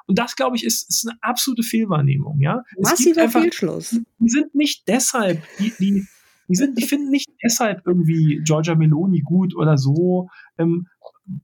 Und 0.08 0.20
das, 0.20 0.36
glaube 0.36 0.58
ich, 0.58 0.66
ist, 0.66 0.90
ist 0.90 1.08
eine 1.08 1.18
absolute 1.22 1.64
Fehlwahrnehmung, 1.64 2.42
ja. 2.42 2.64
Massiver 2.78 3.30
Fehlschluss. 3.30 3.98
Die 4.20 4.30
sind 4.30 4.54
nicht 4.54 4.88
deshalb, 4.88 5.42
die, 5.58 5.74
die 5.80 6.08
die, 6.52 6.58
sind, 6.58 6.78
die 6.78 6.86
finden 6.86 7.10
nicht 7.10 7.30
deshalb 7.44 7.82
irgendwie 7.86 8.42
Giorgia 8.44 8.76
Meloni 8.76 9.22
gut 9.22 9.56
oder 9.56 9.78
so, 9.78 10.30
ähm, 10.58 10.88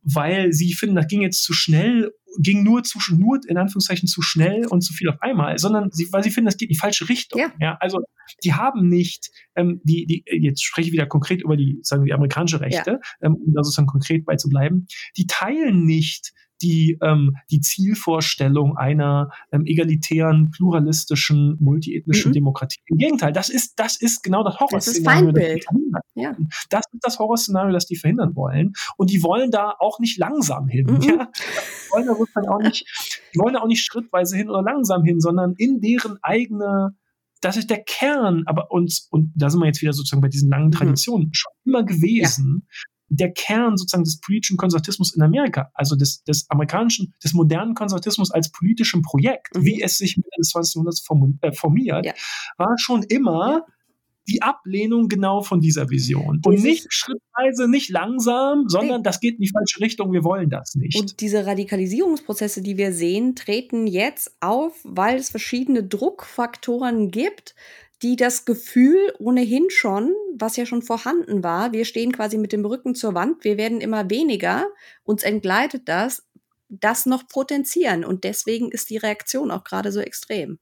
weil 0.03 0.53
sie 0.53 0.73
finden, 0.73 0.95
das 0.95 1.07
ging 1.07 1.21
jetzt 1.21 1.43
zu 1.43 1.53
schnell 1.53 2.11
ging 2.39 2.63
nur 2.63 2.83
zu, 2.83 2.99
nur 3.15 3.39
in 3.47 3.57
Anführungszeichen 3.57 4.07
zu 4.07 4.21
schnell 4.21 4.65
und 4.67 4.81
zu 4.81 4.93
viel 4.93 5.09
auf 5.09 5.21
einmal, 5.21 5.57
sondern 5.57 5.91
sie, 5.91 6.07
weil 6.11 6.23
sie 6.23 6.29
finden, 6.29 6.45
das 6.45 6.57
geht 6.57 6.69
in 6.69 6.73
die 6.73 6.79
falsche 6.79 7.09
Richtung. 7.09 7.39
Ja. 7.39 7.51
ja 7.59 7.77
also 7.79 7.99
die 8.43 8.53
haben 8.53 8.87
nicht, 8.87 9.31
ähm, 9.55 9.81
die, 9.83 10.05
die, 10.05 10.23
jetzt 10.39 10.63
spreche 10.63 10.87
ich 10.87 10.93
wieder 10.93 11.07
konkret 11.07 11.41
über 11.41 11.57
die, 11.57 11.79
sagen 11.81 12.03
wir, 12.03 12.07
die 12.07 12.13
amerikanische 12.13 12.61
Rechte, 12.61 12.91
ja. 12.91 12.99
ähm, 13.21 13.35
um 13.35 13.53
da 13.53 13.63
sozusagen 13.63 13.87
konkret 13.87 14.25
beizubleiben, 14.25 14.87
die 15.17 15.27
teilen 15.27 15.85
nicht 15.85 16.33
die, 16.61 16.97
ähm, 17.01 17.35
die 17.51 17.61
Zielvorstellung 17.61 18.77
einer 18.77 19.31
ähm, 19.51 19.65
egalitären, 19.65 20.51
pluralistischen, 20.51 21.57
multiethnischen 21.59 22.31
mhm. 22.31 22.33
Demokratie. 22.33 22.79
Im 22.87 22.97
Gegenteil, 22.97 23.33
das 23.33 23.49
ist, 23.49 23.79
das 23.79 23.97
ist 23.97 24.23
genau 24.23 24.43
das 24.43 24.59
Horrorszenario. 24.59 25.31
Das 25.31 25.43
ist 25.43 25.65
Feindbild. 25.65 25.65
Ja. 26.15 26.35
Das 26.69 26.85
ist 26.91 27.01
das 27.01 27.19
Horrorszenario, 27.19 27.73
das 27.73 27.85
die 27.85 27.95
verhindern 27.95 28.35
wollen. 28.35 28.73
Und 28.97 29.11
die 29.11 29.23
wollen 29.23 29.51
da 29.51 29.75
auch 29.79 29.99
nicht 29.99 30.17
langsam 30.17 30.67
hin. 30.67 30.85
Mhm. 30.85 31.01
Ja? 31.01 31.31
Die 31.31 31.91
wollen 31.91 32.05
da 32.05 32.51
auch 32.51 32.59
nicht, 32.59 32.85
die 33.33 33.39
wollen 33.39 33.53
da 33.53 33.61
auch 33.61 33.67
nicht 33.67 33.83
schrittweise 33.83 34.35
hin 34.35 34.49
oder 34.49 34.61
langsam 34.61 35.03
hin, 35.03 35.19
sondern 35.19 35.53
in 35.57 35.79
deren 35.81 36.17
eigene 36.21 36.95
das 37.39 37.55
ist 37.55 37.69
der 37.69 37.83
Kern, 37.83 38.41
aber 38.47 38.71
uns, 38.71 39.07
und 39.11 39.31
da 39.35 39.51
sind 39.51 39.59
wir 39.59 39.67
jetzt 39.67 39.83
wieder 39.83 39.93
sozusagen 39.93 40.21
bei 40.21 40.27
diesen 40.27 40.49
langen 40.49 40.67
mhm. 40.67 40.71
Traditionen, 40.71 41.27
mhm. 41.27 41.33
schon 41.33 41.51
immer 41.65 41.83
gewesen, 41.83 42.63
ja 42.67 42.75
der 43.09 43.31
Kern 43.31 43.77
sozusagen 43.77 44.03
des 44.03 44.19
politischen 44.19 44.57
Konservatismus 44.57 45.15
in 45.15 45.21
Amerika, 45.21 45.71
also 45.73 45.95
des, 45.95 46.23
des 46.23 46.49
amerikanischen, 46.49 47.13
des 47.23 47.33
modernen 47.33 47.73
Konservatismus 47.73 48.31
als 48.31 48.51
politischem 48.51 49.01
Projekt, 49.01 49.55
mhm. 49.55 49.63
wie 49.63 49.81
es 49.81 49.97
sich 49.97 50.17
Mitte 50.17 50.29
des 50.37 50.49
20. 50.49 50.75
Jahrhunderts 50.75 51.05
äh, 51.41 51.51
formiert, 51.53 52.05
ja. 52.05 52.13
war 52.57 52.75
schon 52.77 53.03
immer 53.03 53.65
die 54.29 54.41
Ablehnung 54.41 55.07
genau 55.07 55.41
von 55.41 55.61
dieser 55.61 55.89
Vision. 55.89 56.41
Und 56.45 56.61
nicht 56.61 56.87
schrittweise, 56.89 57.69
nicht 57.69 57.89
langsam, 57.89 58.67
sondern 58.67 59.01
das 59.01 59.21
geht 59.21 59.35
in 59.35 59.41
die 59.41 59.49
falsche 59.49 59.79
Richtung, 59.79 60.11
wir 60.11 60.23
wollen 60.23 60.49
das 60.49 60.75
nicht. 60.75 60.99
Und 60.99 61.21
diese 61.21 61.45
Radikalisierungsprozesse, 61.45 62.61
die 62.61 62.77
wir 62.77 62.91
sehen, 62.91 63.35
treten 63.35 63.87
jetzt 63.87 64.35
auf, 64.41 64.73
weil 64.83 65.17
es 65.17 65.29
verschiedene 65.29 65.83
Druckfaktoren 65.83 67.09
gibt, 67.09 67.55
die 68.03 68.15
das 68.15 68.45
Gefühl 68.45 69.13
ohnehin 69.19 69.69
schon, 69.69 70.13
was 70.35 70.55
ja 70.55 70.65
schon 70.65 70.81
vorhanden 70.81 71.43
war, 71.43 71.71
wir 71.71 71.85
stehen 71.85 72.11
quasi 72.11 72.37
mit 72.37 72.51
dem 72.51 72.65
Rücken 72.65 72.95
zur 72.95 73.13
Wand, 73.15 73.43
wir 73.43 73.57
werden 73.57 73.81
immer 73.81 74.09
weniger, 74.09 74.67
uns 75.03 75.23
entgleitet 75.23 75.83
das, 75.89 76.23
das 76.69 77.05
noch 77.05 77.27
potenzieren. 77.27 78.05
Und 78.05 78.23
deswegen 78.23 78.69
ist 78.71 78.89
die 78.89 78.97
Reaktion 78.97 79.51
auch 79.51 79.63
gerade 79.63 79.91
so 79.91 79.99
extrem. 79.99 80.59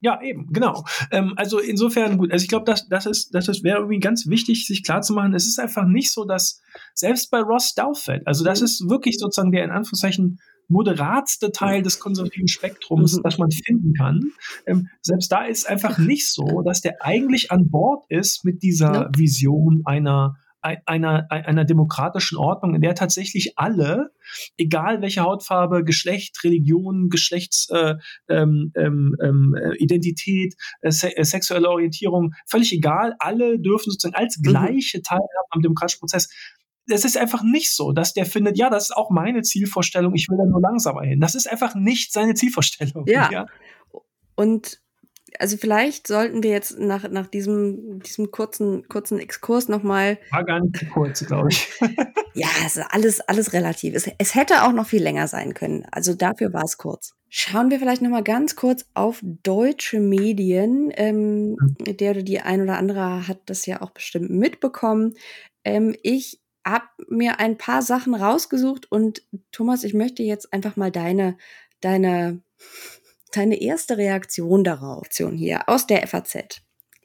Ja, 0.00 0.20
eben, 0.20 0.52
genau. 0.52 0.84
Ähm, 1.10 1.32
also 1.36 1.58
insofern 1.58 2.18
gut. 2.18 2.30
Also 2.30 2.42
ich 2.42 2.48
glaube, 2.50 2.66
das, 2.66 2.88
das 2.88 3.06
ist, 3.06 3.34
das 3.34 3.62
wäre 3.62 3.78
irgendwie 3.78 4.00
ganz 4.00 4.26
wichtig, 4.26 4.66
sich 4.66 4.84
klarzumachen. 4.84 5.32
Es 5.32 5.46
ist 5.46 5.58
einfach 5.58 5.86
nicht 5.86 6.12
so, 6.12 6.26
dass 6.26 6.60
selbst 6.92 7.30
bei 7.30 7.40
Ross 7.40 7.74
Douthat, 7.74 8.20
also 8.26 8.44
das 8.44 8.60
mhm. 8.60 8.64
ist 8.66 8.88
wirklich 8.90 9.18
sozusagen 9.18 9.50
der 9.50 9.64
in 9.64 9.70
Anführungszeichen 9.70 10.40
moderatste 10.68 11.52
Teil 11.52 11.82
des 11.82 11.98
konservativen 12.00 12.48
Spektrums, 12.48 13.16
mhm. 13.16 13.22
das 13.22 13.38
man 13.38 13.50
finden 13.50 13.94
kann. 13.94 14.32
Ähm, 14.66 14.88
selbst 15.02 15.30
da 15.30 15.44
ist 15.44 15.68
einfach 15.68 15.98
nicht 15.98 16.30
so, 16.30 16.62
dass 16.62 16.80
der 16.80 16.96
eigentlich 17.00 17.50
an 17.50 17.70
Bord 17.70 18.04
ist 18.08 18.44
mit 18.44 18.62
dieser 18.62 19.10
Vision 19.16 19.82
einer 19.84 20.36
einer, 20.64 21.30
einer 21.30 21.64
demokratischen 21.64 22.38
Ordnung, 22.38 22.74
in 22.74 22.80
der 22.80 22.94
tatsächlich 22.94 23.58
alle, 23.58 24.12
egal 24.56 25.02
welche 25.02 25.20
Hautfarbe, 25.20 25.84
Geschlecht, 25.84 26.42
Religion, 26.42 27.10
Geschlechtsidentität, 27.10 27.98
äh, 28.28 28.34
ähm, 28.34 28.72
ähm, 28.74 29.14
ähm, 29.22 29.54
äh, 30.80 30.90
se 30.90 31.16
äh, 31.16 31.24
sexuelle 31.24 31.68
Orientierung, 31.68 32.32
völlig 32.46 32.72
egal, 32.72 33.14
alle 33.18 33.58
dürfen 33.58 33.90
sozusagen 33.90 34.14
als 34.14 34.38
mhm. 34.38 34.42
gleiche 34.42 35.02
teilhaben 35.02 35.50
am 35.50 35.60
demokratischen 35.60 36.00
Prozess 36.00 36.30
es 36.86 37.04
ist 37.04 37.16
einfach 37.16 37.42
nicht 37.42 37.74
so, 37.74 37.92
dass 37.92 38.12
der 38.12 38.26
findet, 38.26 38.58
ja, 38.58 38.70
das 38.70 38.84
ist 38.84 38.96
auch 38.96 39.10
meine 39.10 39.42
Zielvorstellung, 39.42 40.14
ich 40.14 40.28
will 40.28 40.38
da 40.38 40.44
nur 40.44 40.60
langsamer 40.60 41.02
hin. 41.02 41.20
Das 41.20 41.34
ist 41.34 41.50
einfach 41.50 41.74
nicht 41.74 42.12
seine 42.12 42.34
Zielvorstellung. 42.34 43.04
Ja. 43.06 43.30
ja. 43.30 43.46
Und 44.34 44.80
also 45.38 45.56
vielleicht 45.56 46.06
sollten 46.06 46.42
wir 46.42 46.50
jetzt 46.50 46.78
nach, 46.78 47.08
nach 47.08 47.26
diesem, 47.26 48.00
diesem 48.00 48.30
kurzen, 48.30 48.86
kurzen 48.88 49.18
Exkurs 49.18 49.68
nochmal. 49.68 50.18
War 50.30 50.44
gar 50.44 50.60
nicht 50.60 50.76
zu 50.76 50.86
kurz, 50.86 51.26
glaube 51.26 51.48
ich. 51.50 51.68
ja, 52.34 52.48
es 52.64 52.76
ist 52.76 52.86
alles, 52.90 53.20
alles 53.20 53.52
relativ. 53.52 53.94
Es, 53.94 54.08
es 54.18 54.34
hätte 54.34 54.62
auch 54.62 54.72
noch 54.72 54.86
viel 54.86 55.02
länger 55.02 55.26
sein 55.26 55.54
können. 55.54 55.86
Also 55.90 56.14
dafür 56.14 56.52
war 56.52 56.64
es 56.64 56.78
kurz. 56.78 57.14
Schauen 57.28 57.70
wir 57.70 57.80
vielleicht 57.80 58.02
nochmal 58.02 58.22
ganz 58.22 58.54
kurz 58.54 58.86
auf 58.94 59.20
deutsche 59.22 59.98
Medien. 59.98 60.92
Ähm, 60.94 61.56
mhm. 61.58 61.76
Der 61.96 62.12
oder 62.12 62.22
die 62.22 62.40
ein 62.40 62.62
oder 62.62 62.78
andere 62.78 63.26
hat 63.26 63.40
das 63.46 63.66
ja 63.66 63.82
auch 63.82 63.90
bestimmt 63.90 64.30
mitbekommen. 64.30 65.14
Ähm, 65.64 65.96
ich 66.02 66.40
habe 66.64 66.86
mir 67.08 67.40
ein 67.40 67.58
paar 67.58 67.82
Sachen 67.82 68.14
rausgesucht 68.14 68.90
und 68.90 69.22
Thomas, 69.52 69.84
ich 69.84 69.94
möchte 69.94 70.22
jetzt 70.22 70.52
einfach 70.52 70.76
mal 70.76 70.90
deine, 70.90 71.36
deine, 71.80 72.40
deine 73.32 73.60
erste 73.60 73.96
Reaktion 73.98 74.64
darauf 74.64 75.08
hier 75.12 75.68
aus 75.68 75.86
der 75.86 76.06
FAZ. 76.06 76.62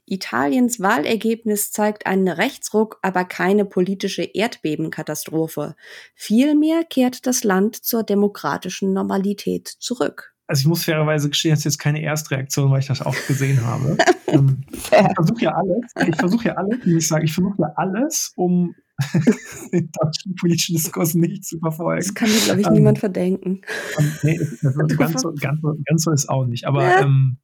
Italiens 0.10 0.80
Wahlergebnis 0.80 1.72
zeigt 1.72 2.06
einen 2.08 2.28
Rechtsruck, 2.28 2.98
aber 3.02 3.26
keine 3.26 3.66
politische 3.66 4.24
Erdbebenkatastrophe. 4.24 5.76
Vielmehr 6.16 6.84
kehrt 6.84 7.28
das 7.28 7.44
Land 7.44 7.76
zur 7.76 8.04
demokratischen 8.04 8.92
Normalität 8.94 9.68
zurück. 9.68 10.34
Also 10.48 10.62
ich 10.62 10.68
muss 10.68 10.84
fairerweise 10.86 11.30
gestehen, 11.30 11.52
das 11.52 11.60
ist 11.60 11.66
jetzt 11.66 11.78
keine 11.78 12.02
Erstreaktion, 12.02 12.72
weil 12.72 12.80
ich 12.80 12.88
das 12.88 13.04
auch 13.04 13.16
gesehen 13.28 13.64
habe. 13.64 13.98
ähm, 14.28 14.64
ich 14.72 14.80
versuche 14.82 15.44
ja 15.44 15.52
alles, 15.52 16.10
ich 16.10 16.16
versuche 16.16 16.48
ja 16.48 16.54
alles, 16.56 16.80
ich 16.84 17.08
sage, 17.08 17.26
ich 17.26 17.34
versuche 17.34 17.62
ja 17.62 17.72
alles, 17.76 18.34
um 18.36 18.74
den 19.74 19.90
deutschen 19.92 20.36
politischen 20.36 20.76
Diskurs 20.76 21.14
nicht 21.14 21.46
zu 21.46 21.60
verfolgen. 21.60 22.00
Das 22.00 22.14
kann 22.14 22.30
mir, 22.30 22.40
glaube 22.40 22.62
ich, 22.62 22.68
ähm, 22.68 22.74
niemand 22.74 23.00
verdenken. 23.00 23.62
Ähm, 23.98 24.12
nee, 24.24 24.38
ganz, 24.98 25.22
so, 25.22 25.34
ganz, 25.34 25.62
so, 25.62 25.76
ganz 25.86 26.04
so 26.04 26.12
ist 26.12 26.30
auch 26.30 26.46
nicht. 26.46 26.66
Aber, 26.66 26.84
ja. 26.84 27.02
ähm, 27.02 27.38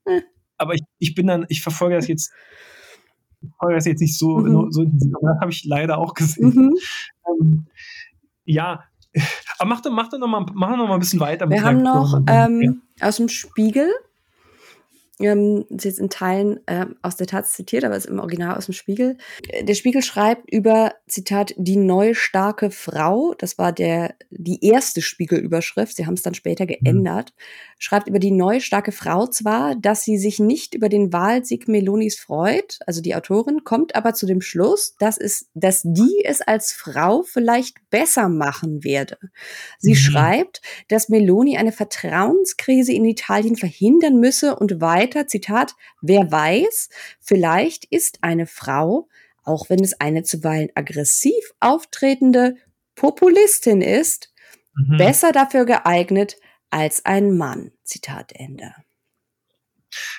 aber 0.58 0.74
ich, 0.74 0.82
ich 1.00 1.16
bin 1.16 1.28
dann, 1.28 1.46
ich 1.50 1.62
verfolge 1.62 1.96
das 1.96 2.08
jetzt, 2.08 2.32
verfolge 3.40 3.76
das 3.76 3.86
jetzt 3.86 4.02
nicht 4.02 4.18
so, 4.18 4.38
mhm. 4.38 4.72
so 4.72 4.84
intensiv, 4.84 5.14
aber 5.16 5.34
das 5.34 5.42
habe 5.42 5.52
ich 5.52 5.64
leider 5.66 5.98
auch 5.98 6.14
gesehen. 6.14 6.56
Mhm. 6.56 6.76
Ähm, 7.42 7.66
ja, 8.44 8.84
aber 9.58 9.70
mach 9.70 9.82
doch, 9.82 9.92
mach 9.92 10.10
doch 10.10 10.20
noch, 10.20 10.28
mal, 10.28 10.46
mach 10.54 10.76
noch 10.76 10.88
mal 10.88 10.96
ein 10.96 11.00
bisschen 11.00 11.20
weiter. 11.20 11.50
Wir 11.50 11.64
haben 11.64 11.82
noch 11.82 12.22
ähm, 12.28 12.82
aus 13.00 13.18
dem 13.18 13.30
Spiegel 13.30 13.90
ähm, 15.20 15.66
ist 15.70 15.86
jetzt 15.86 16.00
in 16.00 16.10
Teilen 16.10 16.60
äh, 16.68 16.86
aus 17.02 17.16
der 17.16 17.28
Taz 17.28 17.54
zitiert, 17.54 17.86
aber 17.86 17.96
ist 17.96 18.06
im 18.06 18.20
Original 18.20 18.58
aus 18.58 18.66
dem 18.66 18.74
Spiegel. 18.74 19.18
Der 19.62 19.74
Spiegel 19.74 20.02
schreibt 20.02 20.52
über, 20.52 20.94
Zitat, 21.08 21.54
die 21.58 21.78
neue 21.78 22.16
starke 22.16 22.70
Frau, 22.70 23.34
das 23.38 23.58
war 23.58 23.72
der, 23.72 24.16
die 24.30 24.66
erste 24.66 25.02
Spiegelüberschrift, 25.02 25.96
sie 25.96 26.06
haben 26.06 26.16
es 26.16 26.24
dann 26.24 26.34
später 26.34 26.66
mhm. 26.66 26.68
geändert, 26.68 27.34
mhm. 27.36 27.42
schreibt 27.80 28.10
über 28.10 28.20
die 28.20 28.32
neue 28.32 28.60
starke 28.60 28.92
Frau 28.92 29.28
zwar, 29.28 29.76
dass 29.76 30.04
sie 30.04 30.18
sich 30.18 30.40
nicht 30.40 30.76
über 30.76 30.90
den 30.90 31.14
Wahlsieg 31.14 31.70
Melonis 31.70 32.20
freut, 32.20 32.80
also 32.86 33.02
die 33.02 33.16
Autorin, 33.16 33.64
kommt 33.64 33.96
aber 33.96 34.14
zu 34.14 34.26
dem 34.26 34.42
Schluss, 34.42 34.96
dass 35.00 35.18
es, 35.18 35.48
dass 35.54 35.82
die 35.84 36.24
es 36.26 36.42
als 36.42 36.74
Frau 36.74 37.24
vielleicht 37.24 37.78
besser 37.90 38.28
machen 38.28 38.84
werde. 38.84 39.18
Sie 39.80 39.92
mhm. 39.92 39.96
schreibt, 39.96 40.62
dass 40.90 41.08
Meloni 41.08 41.58
eine 41.58 41.72
Vertrauenskrise 41.72 42.92
in 42.92 43.06
Italien 43.06 43.56
verhindern 43.56 44.20
müsse 44.20 44.58
und 44.58 44.82
weiß, 44.82 45.05
weiter, 45.06 45.28
Zitat, 45.28 45.76
wer 46.02 46.32
weiß, 46.32 46.90
vielleicht 47.20 47.86
ist 47.86 48.20
eine 48.22 48.48
Frau, 48.48 49.08
auch 49.44 49.70
wenn 49.70 49.84
es 49.84 50.00
eine 50.02 50.24
zuweilen 50.24 50.70
aggressiv 50.74 51.54
auftretende 51.60 52.56
Populistin 52.96 53.82
ist, 53.82 54.34
mhm. 54.76 54.98
besser 54.98 55.32
dafür 55.32 55.66
geeignet 55.66 56.38
als 56.72 57.06
ein 57.06 57.38
Mann. 57.38 57.72
Zitat 57.84 58.32
Ende. 58.34 58.74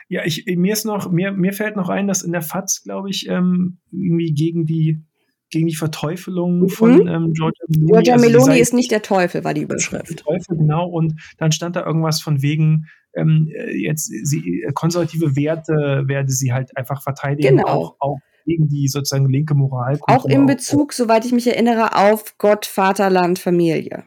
Ja, 0.08 0.24
ich, 0.24 0.46
mir 0.46 0.72
ist 0.72 0.84
noch, 0.84 1.10
mir, 1.10 1.32
mir 1.32 1.52
fällt 1.52 1.76
noch 1.76 1.88
ein, 1.88 2.06
dass 2.06 2.22
in 2.22 2.32
der 2.32 2.42
FAZ, 2.42 2.82
glaube 2.84 3.10
ich, 3.10 3.28
ähm, 3.28 3.78
irgendwie 3.90 4.32
gegen 4.32 4.64
die 4.64 5.02
gegen 5.50 5.66
die 5.66 5.76
Verteufelung 5.76 6.60
mhm. 6.60 6.68
von 6.68 7.06
ähm, 7.06 7.32
Giorgia 7.32 7.64
Meloni. 7.68 7.86
Giorgia 7.86 8.14
also 8.14 8.26
Meloni 8.26 8.58
ist 8.58 8.74
nicht 8.74 8.90
der 8.90 9.02
Teufel, 9.02 9.44
war 9.44 9.54
die 9.54 9.62
Überschrift. 9.62 10.24
Teufel, 10.24 10.56
genau. 10.56 10.88
Und 10.88 11.14
dann 11.38 11.52
stand 11.52 11.76
da 11.76 11.84
irgendwas 11.84 12.20
von 12.20 12.42
wegen, 12.42 12.86
ähm, 13.14 13.50
jetzt 13.72 14.06
sie, 14.06 14.62
äh, 14.62 14.72
konservative 14.72 15.36
Werte 15.36 16.04
werde 16.06 16.30
sie 16.30 16.52
halt 16.52 16.76
einfach 16.76 17.02
verteidigen, 17.02 17.58
genau. 17.58 17.68
auch, 17.68 17.96
auch 18.00 18.18
gegen 18.44 18.68
die 18.68 18.88
sozusagen 18.88 19.28
linke 19.28 19.54
Moral. 19.54 19.98
Auch 20.02 20.24
in 20.24 20.46
Bezug, 20.46 20.90
auch, 20.90 20.94
soweit 20.94 21.24
ich 21.24 21.32
mich 21.32 21.46
erinnere, 21.46 21.96
auf 21.96 22.36
Gott, 22.38 22.66
Vaterland, 22.66 23.38
Familie. 23.38 24.04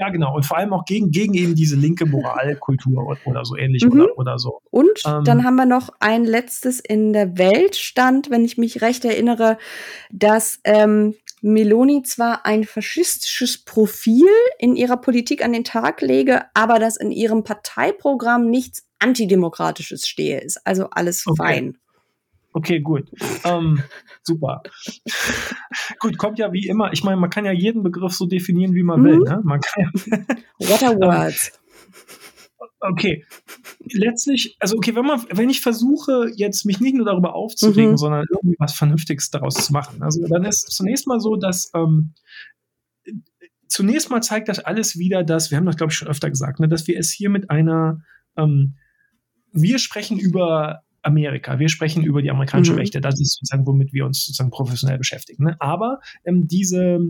Ja, 0.00 0.08
genau. 0.08 0.34
Und 0.34 0.46
vor 0.46 0.56
allem 0.56 0.72
auch 0.72 0.86
gegen, 0.86 1.10
gegen 1.10 1.34
eben 1.34 1.54
diese 1.54 1.76
linke 1.76 2.06
Moralkultur 2.06 3.06
oder 3.26 3.44
so 3.44 3.54
ähnlich 3.54 3.84
mhm. 3.84 4.00
oder, 4.00 4.18
oder 4.18 4.38
so. 4.38 4.62
Und 4.70 5.02
ähm, 5.06 5.24
dann 5.24 5.44
haben 5.44 5.56
wir 5.56 5.66
noch 5.66 5.90
ein 6.00 6.24
letztes 6.24 6.80
in 6.80 7.12
der 7.12 7.36
Welt 7.36 7.76
stand, 7.76 8.30
wenn 8.30 8.42
ich 8.42 8.56
mich 8.56 8.80
recht 8.80 9.04
erinnere, 9.04 9.58
dass 10.10 10.58
ähm, 10.64 11.16
Meloni 11.42 12.02
zwar 12.02 12.46
ein 12.46 12.64
faschistisches 12.64 13.58
Profil 13.58 14.30
in 14.58 14.74
ihrer 14.74 14.96
Politik 14.96 15.44
an 15.44 15.52
den 15.52 15.64
Tag 15.64 16.00
lege, 16.00 16.44
aber 16.54 16.78
dass 16.78 16.96
in 16.96 17.10
ihrem 17.10 17.44
Parteiprogramm 17.44 18.48
nichts 18.48 18.86
Antidemokratisches 19.00 20.08
stehe. 20.08 20.40
Ist 20.40 20.66
also 20.66 20.88
alles 20.90 21.26
okay. 21.26 21.36
fein. 21.36 21.78
Okay, 22.52 22.80
gut. 22.80 23.10
Ähm, 23.44 23.82
super. 24.22 24.62
gut, 25.98 26.18
kommt 26.18 26.38
ja 26.38 26.52
wie 26.52 26.66
immer. 26.66 26.92
Ich 26.92 27.04
meine, 27.04 27.16
man 27.16 27.30
kann 27.30 27.44
ja 27.44 27.52
jeden 27.52 27.82
Begriff 27.82 28.12
so 28.12 28.26
definieren, 28.26 28.74
wie 28.74 28.82
man 28.82 29.00
mhm. 29.00 29.04
will. 29.04 29.18
Ne? 29.18 29.40
Man 29.44 29.60
kann 29.60 29.84
ja 29.84 30.18
What 30.68 30.82
are 30.82 30.96
words? 30.96 31.52
okay, 32.80 33.24
letztlich, 33.92 34.56
also 34.58 34.76
okay, 34.76 34.94
wenn 34.94 35.04
man, 35.04 35.22
wenn 35.30 35.50
ich 35.50 35.60
versuche, 35.60 36.30
jetzt 36.34 36.64
mich 36.64 36.80
nicht 36.80 36.94
nur 36.94 37.06
darüber 37.06 37.34
aufzuregen, 37.34 37.92
mhm. 37.92 37.96
sondern 37.96 38.26
irgendwie 38.30 38.56
was 38.58 38.74
Vernünftiges 38.74 39.30
daraus 39.30 39.54
zu 39.54 39.72
machen, 39.72 40.02
also 40.02 40.26
dann 40.26 40.44
ist 40.44 40.70
zunächst 40.72 41.06
mal 41.06 41.20
so, 41.20 41.36
dass 41.36 41.70
ähm, 41.74 42.14
zunächst 43.68 44.10
mal 44.10 44.22
zeigt 44.22 44.48
das 44.48 44.58
alles 44.58 44.98
wieder, 44.98 45.22
dass, 45.22 45.50
wir 45.50 45.58
haben 45.58 45.66
das 45.66 45.76
glaube 45.76 45.92
ich 45.92 45.98
schon 45.98 46.08
öfter 46.08 46.30
gesagt, 46.30 46.60
ne, 46.60 46.68
dass 46.68 46.86
wir 46.86 46.98
es 46.98 47.10
hier 47.10 47.30
mit 47.30 47.50
einer, 47.50 48.00
ähm, 48.36 48.76
wir 49.52 49.78
sprechen 49.78 50.18
über 50.18 50.82
Amerika, 51.02 51.58
wir 51.58 51.68
sprechen 51.68 52.02
über 52.02 52.22
die 52.22 52.30
amerikanische 52.30 52.72
mhm. 52.72 52.78
Rechte, 52.78 53.00
das 53.00 53.20
ist 53.20 53.34
sozusagen, 53.34 53.66
womit 53.66 53.92
wir 53.92 54.04
uns 54.06 54.24
sozusagen 54.24 54.50
professionell 54.50 54.98
beschäftigen. 54.98 55.44
Ne? 55.44 55.56
Aber 55.60 56.00
ähm, 56.24 56.46
diese, 56.46 57.00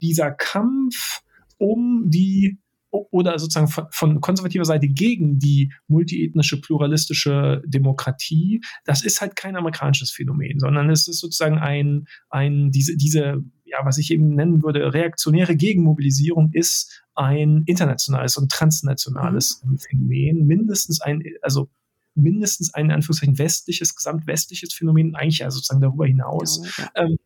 dieser 0.00 0.30
Kampf 0.32 1.20
um 1.58 2.04
die 2.06 2.58
oder 2.90 3.38
sozusagen 3.38 3.68
von, 3.90 4.20
konservativer 4.20 4.64
Seite 4.64 4.88
gegen 4.88 5.38
die 5.38 5.72
multiethnische, 5.86 6.60
pluralistische 6.60 7.62
Demokratie, 7.66 8.62
das 8.84 9.04
ist 9.04 9.20
halt 9.20 9.36
kein 9.36 9.56
amerikanisches 9.56 10.10
Phänomen, 10.10 10.58
sondern 10.58 10.88
es 10.90 11.06
ist 11.08 11.20
sozusagen 11.20 11.58
ein, 11.58 12.06
ein 12.30 12.70
diese, 12.70 12.96
diese, 12.96 13.44
ja, 13.64 13.78
was 13.84 13.98
ich 13.98 14.10
eben 14.10 14.34
nennen 14.34 14.62
würde, 14.62 14.94
reaktionäre 14.94 15.56
Gegenmobilisierung 15.56 16.50
ist 16.52 17.04
ein 17.14 17.64
internationales 17.66 18.36
und 18.36 18.50
transnationales 18.50 19.62
mhm. 19.64 19.78
Phänomen, 19.78 20.46
mindestens 20.46 21.00
ein, 21.00 21.22
also 21.42 21.68
mindestens 22.16 22.74
ein 22.74 22.90
Anführungszeichen 22.90 23.38
westliches, 23.38 23.94
gesamtwestliches 23.94 24.72
Phänomen, 24.72 25.14
eigentlich 25.14 25.38
ja 25.38 25.50
sozusagen 25.50 25.80
darüber 25.80 26.06
hinaus. 26.06 26.62
Ja, 26.78 26.84
ja. 26.84 27.04
Ähm, 27.04 27.18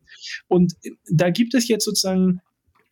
und 0.47 0.73
da 1.09 1.29
gibt 1.29 1.53
es 1.53 1.67
jetzt 1.67 1.85
sozusagen 1.85 2.41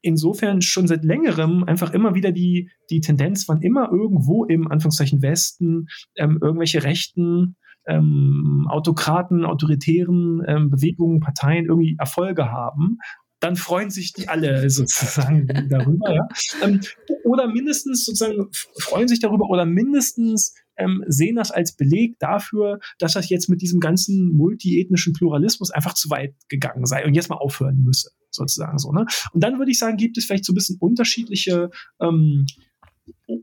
insofern 0.01 0.61
schon 0.61 0.87
seit 0.87 1.03
längerem 1.03 1.63
einfach 1.63 1.93
immer 1.93 2.15
wieder 2.15 2.31
die, 2.31 2.71
die 2.89 3.01
Tendenz, 3.01 3.47
wann 3.47 3.61
immer 3.61 3.89
irgendwo 3.91 4.45
im 4.45 4.71
Anführungszeichen 4.71 5.21
Westen 5.21 5.87
ähm, 6.15 6.39
irgendwelche 6.41 6.83
rechten 6.83 7.55
ähm, 7.85 8.67
Autokraten, 8.69 9.45
autoritären 9.45 10.43
ähm, 10.47 10.69
Bewegungen, 10.69 11.19
Parteien 11.19 11.65
irgendwie 11.65 11.95
Erfolge 11.97 12.51
haben, 12.51 12.99
dann 13.39 13.55
freuen 13.55 13.89
sich 13.89 14.13
die 14.13 14.27
alle 14.27 14.69
sozusagen 14.69 15.47
darüber. 15.69 16.13
Ja? 16.13 16.27
Ähm, 16.61 16.81
oder 17.23 17.47
mindestens 17.47 18.05
sozusagen 18.05 18.49
freuen 18.79 19.07
sich 19.07 19.19
darüber 19.19 19.49
oder 19.49 19.65
mindestens 19.65 20.53
ähm, 20.77 21.03
sehen 21.07 21.35
das 21.35 21.51
als 21.51 21.75
Beleg 21.75 22.17
dafür, 22.19 22.79
dass 22.97 23.13
das 23.13 23.29
jetzt 23.29 23.49
mit 23.49 23.61
diesem 23.61 23.79
ganzen 23.79 24.31
multiethnischen 24.31 25.13
Pluralismus 25.13 25.71
einfach 25.71 25.93
zu 25.93 26.09
weit 26.09 26.35
gegangen 26.47 26.85
sei 26.85 27.05
und 27.05 27.13
jetzt 27.13 27.29
mal 27.29 27.35
aufhören 27.35 27.83
müsse, 27.83 28.11
sozusagen 28.31 28.77
so. 28.77 28.91
Ne? 28.91 29.05
Und 29.33 29.43
dann 29.43 29.59
würde 29.59 29.71
ich 29.71 29.79
sagen, 29.79 29.97
gibt 29.97 30.17
es 30.17 30.25
vielleicht 30.25 30.45
so 30.45 30.53
ein 30.53 30.55
bisschen 30.55 30.77
unterschiedliche, 30.79 31.69
ähm, 32.01 32.45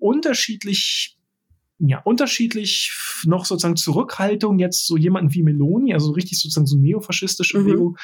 unterschiedlich 0.01 1.17
ja, 1.79 2.01
unterschiedlich 2.01 2.91
noch 3.27 3.45
sozusagen 3.45 3.77
Zurückhaltung 3.77 4.59
jetzt 4.59 4.87
so 4.87 4.97
jemanden 4.97 5.35
wie 5.35 5.43
Meloni, 5.43 5.93
also 5.93 6.13
richtig 6.13 6.41
sozusagen 6.41 6.67
so 6.67 6.79
neofaschistische 6.79 7.59
mhm. 7.59 7.97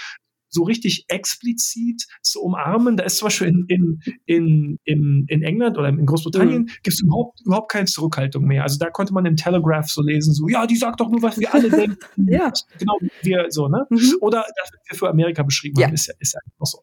So 0.54 0.64
richtig 0.64 1.06
explizit 1.08 2.06
zu 2.20 2.42
umarmen. 2.42 2.96
Da 2.96 3.04
ist 3.04 3.16
zum 3.16 3.26
Beispiel 3.26 3.48
in, 3.48 3.64
in, 3.68 4.00
in, 4.26 4.78
in, 4.84 5.24
in 5.28 5.42
England 5.42 5.78
oder 5.78 5.88
in 5.88 6.04
Großbritannien 6.04 6.62
mhm. 6.62 6.66
gibt 6.82 6.94
es 6.94 7.00
überhaupt, 7.00 7.40
überhaupt 7.44 7.72
keine 7.72 7.86
Zurückhaltung 7.86 8.44
mehr. 8.44 8.62
Also 8.62 8.78
da 8.78 8.90
konnte 8.90 9.14
man 9.14 9.24
im 9.24 9.36
Telegraph 9.36 9.88
so 9.88 10.02
lesen, 10.02 10.34
so, 10.34 10.48
ja, 10.48 10.66
die 10.66 10.76
sagt 10.76 11.00
doch 11.00 11.08
nur, 11.08 11.22
was 11.22 11.38
wir 11.38 11.52
alle 11.54 11.70
denken. 11.70 11.96
ja. 12.30 12.52
Genau, 12.78 12.98
wir 13.22 13.46
so, 13.48 13.68
ne? 13.68 13.86
Mhm. 13.88 14.16
Oder 14.20 14.44
das, 14.56 14.70
was 14.72 14.80
wir 14.90 14.98
für 14.98 15.08
Amerika 15.08 15.42
beschrieben 15.42 15.80
ja. 15.80 15.86
haben, 15.86 15.94
ist 15.94 16.06
ja, 16.06 16.14
ist 16.18 16.34
ja 16.34 16.40
auch 16.58 16.66
so. 16.66 16.78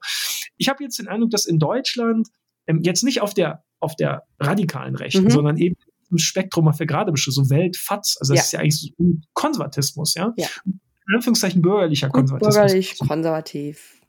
Ich 0.57 0.67
habe 0.67 0.83
jetzt 0.83 0.97
den 0.97 1.07
Eindruck, 1.07 1.29
dass 1.29 1.45
in 1.45 1.59
Deutschland 1.59 2.27
ähm, 2.65 2.81
jetzt 2.83 3.03
nicht 3.03 3.21
auf 3.21 3.35
der, 3.35 3.63
auf 3.79 3.95
der 3.95 4.23
radikalen 4.39 4.95
Rechten, 4.95 5.25
mhm. 5.25 5.29
sondern 5.29 5.57
eben 5.57 5.75
im 6.11 6.17
Spektrum, 6.17 6.65
was 6.65 6.79
wir 6.79 6.87
gerade 6.87 7.11
beschrieben, 7.11 7.35
so 7.35 7.49
Weltfatz, 7.51 8.17
also 8.19 8.33
das 8.33 8.39
ja. 8.39 8.43
ist 8.43 8.51
ja 8.51 8.59
eigentlich 8.59 8.93
so 8.97 9.05
Konservatismus, 9.33 10.15
ja. 10.15 10.33
ja 10.37 10.47
in 11.09 11.15
Anführungszeichen 11.15 11.61
bürgerlicher 11.61 12.09
Konservatismus. 12.09 12.55
Bürgerlich, 12.55 12.99
konservativ. 12.99 14.01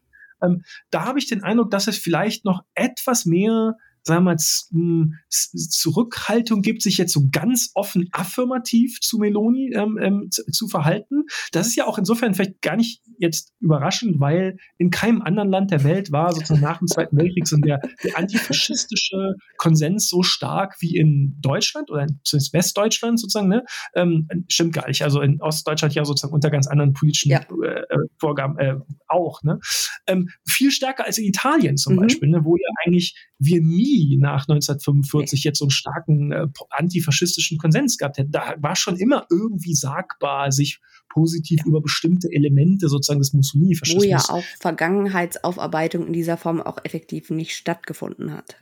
Ähm, 0.42 0.62
da 0.90 1.04
habe 1.04 1.18
ich 1.18 1.26
den 1.26 1.42
Eindruck, 1.42 1.70
dass 1.70 1.86
es 1.86 1.98
vielleicht 1.98 2.44
noch 2.44 2.62
etwas 2.74 3.26
mehr 3.26 3.76
sagen 4.02 4.24
wir 4.24 4.32
mal, 4.32 4.36
hm, 4.70 5.14
Zurückhaltung 5.28 6.62
gibt, 6.62 6.82
sich 6.82 6.98
jetzt 6.98 7.12
so 7.12 7.28
ganz 7.30 7.70
offen 7.74 8.08
affirmativ 8.12 9.00
zu 9.00 9.18
Meloni 9.18 9.72
ähm, 9.74 9.98
ähm, 10.00 10.28
zu, 10.30 10.44
zu, 10.50 10.68
verhalten. 10.68 11.24
Das 11.52 11.66
ist 11.66 11.76
ja 11.76 11.86
auch 11.86 11.98
insofern 11.98 12.34
vielleicht 12.34 12.62
gar 12.62 12.76
nicht 12.76 13.02
jetzt 13.18 13.52
überraschend, 13.60 14.20
weil 14.20 14.56
in 14.78 14.90
keinem 14.90 15.22
anderen 15.22 15.50
Land 15.50 15.70
der 15.70 15.84
Welt 15.84 16.12
war 16.12 16.32
sozusagen 16.32 16.60
nach 16.60 16.78
dem 16.78 16.88
Zweiten 16.88 17.16
Weltkrieg 17.16 17.46
so 17.46 17.56
der, 17.56 17.80
der 18.02 18.18
antifaschistische 18.18 19.34
Konsens 19.56 20.08
so 20.08 20.22
stark 20.22 20.76
wie 20.80 20.96
in 20.96 21.36
Deutschland 21.40 21.90
oder 21.90 22.06
zumindest 22.24 22.52
Westdeutschland 22.52 23.20
sozusagen. 23.20 23.48
Ne? 23.48 23.64
Ähm, 23.94 24.28
stimmt 24.48 24.72
gar 24.72 24.88
nicht. 24.88 25.02
Also 25.02 25.20
in 25.20 25.40
Ostdeutschland 25.42 25.94
ja 25.94 26.04
sozusagen 26.04 26.32
unter 26.32 26.50
ganz 26.50 26.66
anderen 26.66 26.92
politischen 26.92 27.30
ja. 27.30 27.40
äh, 27.40 27.80
äh 27.80 27.98
Vorgaben 28.18 28.58
äh, 28.58 28.76
auch. 29.08 29.42
Ne? 29.42 29.58
Ähm, 30.06 30.28
viel 30.46 30.70
stärker 30.70 31.04
als 31.04 31.18
in 31.18 31.24
Italien 31.24 31.76
zum 31.76 31.94
mhm. 31.94 32.00
Beispiel, 32.00 32.28
ne? 32.28 32.44
wo 32.44 32.56
ja 32.56 32.68
eigentlich 32.84 33.16
wir 33.38 33.60
nie 33.60 33.89
nach 34.18 34.48
1945 34.48 35.44
jetzt 35.44 35.58
so 35.58 35.66
einen 35.66 35.70
starken 35.70 36.32
äh, 36.32 36.46
antifaschistischen 36.70 37.58
Konsens 37.58 37.98
gehabt 37.98 38.18
hätten. 38.18 38.32
Da 38.32 38.54
war 38.58 38.76
schon 38.76 38.96
immer 38.96 39.26
irgendwie 39.30 39.74
sagbar, 39.74 40.52
sich 40.52 40.80
positiv 41.08 41.60
ja. 41.60 41.66
über 41.66 41.80
bestimmte 41.80 42.28
Elemente 42.30 42.88
sozusagen 42.88 43.20
des 43.20 43.32
Mussolini-Faschismus. 43.32 44.04
Wo 44.04 44.08
ja 44.08 44.20
auch 44.28 44.44
Vergangenheitsaufarbeitung 44.60 46.06
in 46.06 46.12
dieser 46.12 46.36
Form 46.36 46.60
auch 46.60 46.78
effektiv 46.84 47.30
nicht 47.30 47.54
stattgefunden 47.54 48.32
hat. 48.32 48.56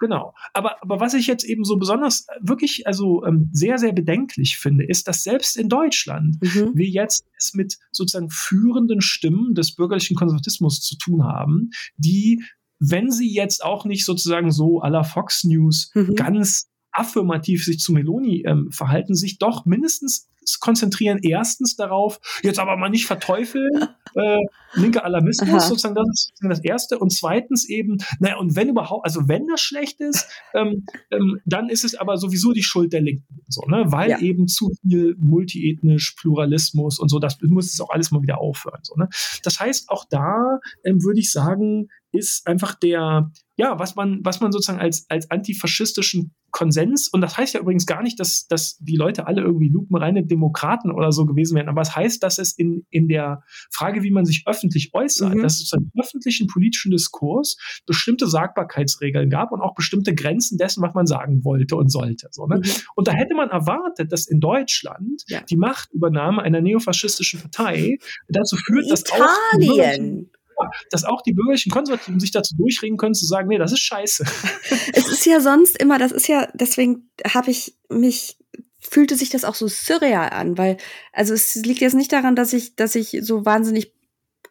Genau. 0.00 0.34
Aber, 0.52 0.82
aber 0.82 1.00
was 1.00 1.14
ich 1.14 1.26
jetzt 1.26 1.44
eben 1.44 1.64
so 1.64 1.76
besonders 1.76 2.26
äh, 2.28 2.38
wirklich, 2.42 2.86
also 2.86 3.24
ähm, 3.24 3.48
sehr, 3.52 3.78
sehr 3.78 3.92
bedenklich 3.92 4.58
finde, 4.58 4.84
ist, 4.84 5.08
dass 5.08 5.22
selbst 5.22 5.56
in 5.56 5.68
Deutschland 5.68 6.36
mhm. 6.42 6.72
wir 6.74 6.88
jetzt 6.88 7.24
es 7.38 7.54
mit 7.54 7.78
sozusagen 7.92 8.28
führenden 8.30 9.00
Stimmen 9.00 9.54
des 9.54 9.74
bürgerlichen 9.74 10.16
Konservatismus 10.16 10.80
zu 10.82 10.98
tun 10.98 11.24
haben, 11.24 11.70
die 11.96 12.42
wenn 12.78 13.10
sie 13.10 13.32
jetzt 13.32 13.64
auch 13.64 13.84
nicht 13.84 14.04
sozusagen 14.04 14.50
so 14.50 14.82
à 14.82 14.88
la 14.88 15.02
Fox 15.02 15.44
News 15.44 15.90
mhm. 15.94 16.14
ganz 16.14 16.68
affirmativ 16.92 17.64
sich 17.64 17.80
zu 17.80 17.92
Meloni 17.92 18.44
ähm, 18.46 18.70
verhalten, 18.70 19.14
sich 19.14 19.38
doch 19.38 19.64
mindestens 19.64 20.28
konzentrieren 20.60 21.18
erstens 21.22 21.76
darauf, 21.76 22.20
jetzt 22.42 22.58
aber 22.58 22.76
mal 22.76 22.90
nicht 22.90 23.06
verteufeln, 23.06 23.70
äh, 24.14 24.38
linker 24.74 25.04
Alarmismus, 25.04 25.48
Aha. 25.48 25.60
sozusagen, 25.60 25.94
das 25.94 26.06
ist 26.06 26.32
das 26.42 26.60
Erste. 26.60 26.98
Und 26.98 27.10
zweitens 27.10 27.68
eben, 27.68 27.98
naja, 28.18 28.36
und 28.36 28.56
wenn 28.56 28.68
überhaupt, 28.68 29.04
also 29.04 29.28
wenn 29.28 29.46
das 29.46 29.60
schlecht 29.60 30.00
ist, 30.00 30.28
ähm, 30.54 30.84
ähm, 31.10 31.40
dann 31.44 31.68
ist 31.68 31.84
es 31.84 31.94
aber 31.94 32.16
sowieso 32.16 32.52
die 32.52 32.62
Schuld 32.62 32.92
der 32.92 33.00
Linken, 33.00 33.40
so, 33.48 33.62
ne? 33.62 33.84
weil 33.86 34.10
ja. 34.10 34.18
eben 34.18 34.46
zu 34.46 34.70
viel 34.82 35.16
multiethnisch, 35.18 36.14
Pluralismus 36.20 36.98
und 36.98 37.08
so, 37.08 37.18
das 37.18 37.38
muss 37.42 37.72
es 37.72 37.80
auch 37.80 37.90
alles 37.90 38.10
mal 38.10 38.22
wieder 38.22 38.38
aufhören. 38.38 38.80
So, 38.82 38.94
ne? 38.96 39.08
Das 39.42 39.60
heißt, 39.60 39.88
auch 39.88 40.04
da 40.08 40.60
ähm, 40.84 41.02
würde 41.02 41.20
ich 41.20 41.30
sagen, 41.30 41.88
ist 42.14 42.46
einfach 42.46 42.74
der, 42.74 43.30
ja, 43.56 43.78
was 43.78 43.94
man, 43.94 44.20
was 44.22 44.40
man 44.40 44.52
sozusagen 44.52 44.80
als, 44.80 45.06
als 45.08 45.30
antifaschistischen 45.30 46.34
Konsens, 46.50 47.08
und 47.08 47.20
das 47.20 47.36
heißt 47.36 47.54
ja 47.54 47.60
übrigens 47.60 47.84
gar 47.84 48.00
nicht, 48.02 48.20
dass, 48.20 48.46
dass 48.46 48.78
die 48.78 48.94
Leute 48.94 49.26
alle 49.26 49.42
irgendwie 49.42 49.68
lupenreine 49.68 50.24
Demokraten 50.24 50.92
oder 50.92 51.10
so 51.10 51.26
gewesen 51.26 51.56
wären, 51.56 51.68
aber 51.68 51.82
es 51.82 51.96
heißt, 51.96 52.22
dass 52.22 52.38
es 52.38 52.52
in, 52.56 52.86
in 52.90 53.08
der 53.08 53.42
Frage, 53.72 54.04
wie 54.04 54.12
man 54.12 54.24
sich 54.24 54.44
öffentlich 54.46 54.94
äußert, 54.94 55.34
mhm. 55.34 55.42
dass 55.42 55.60
es 55.60 55.72
im 55.72 55.90
öffentlichen 56.00 56.46
politischen 56.46 56.92
Diskurs 56.92 57.56
bestimmte 57.86 58.28
Sagbarkeitsregeln 58.28 59.30
gab 59.30 59.50
und 59.50 59.62
auch 59.62 59.74
bestimmte 59.74 60.14
Grenzen 60.14 60.56
dessen, 60.56 60.80
was 60.80 60.94
man 60.94 61.06
sagen 61.06 61.44
wollte 61.44 61.74
und 61.74 61.90
sollte. 61.90 62.28
So, 62.30 62.46
ne? 62.46 62.58
mhm. 62.58 62.70
Und 62.94 63.08
da 63.08 63.12
hätte 63.12 63.34
man 63.34 63.50
erwartet, 63.50 64.12
dass 64.12 64.28
in 64.28 64.38
Deutschland 64.38 65.24
ja. 65.26 65.40
die 65.42 65.56
Machtübernahme 65.56 66.40
einer 66.40 66.60
neofaschistischen 66.60 67.40
Partei 67.40 67.98
dazu 68.28 68.56
führt, 68.56 68.88
dass 68.92 69.00
Italien. 69.00 70.30
Auch 70.64 70.70
dass 70.90 71.04
auch 71.04 71.22
die 71.22 71.32
bürgerlichen 71.32 71.70
Konservativen 71.70 72.20
sich 72.20 72.30
dazu 72.30 72.54
durchregen 72.56 72.96
können, 72.96 73.14
zu 73.14 73.26
sagen, 73.26 73.48
nee, 73.48 73.58
das 73.58 73.72
ist 73.72 73.80
scheiße. 73.80 74.24
Es 74.92 75.08
ist 75.08 75.26
ja 75.26 75.40
sonst 75.40 75.78
immer, 75.78 75.98
das 75.98 76.12
ist 76.12 76.28
ja, 76.28 76.48
deswegen 76.54 77.10
habe 77.32 77.50
ich 77.50 77.76
mich 77.88 78.38
fühlte 78.78 79.16
sich 79.16 79.30
das 79.30 79.44
auch 79.44 79.54
so 79.54 79.66
surreal 79.66 80.30
an, 80.30 80.58
weil, 80.58 80.76
also 81.12 81.32
es 81.32 81.54
liegt 81.54 81.80
jetzt 81.80 81.94
nicht 81.94 82.12
daran, 82.12 82.36
dass 82.36 82.52
ich, 82.52 82.76
dass 82.76 82.94
ich 82.94 83.18
so 83.22 83.46
wahnsinnig 83.46 83.92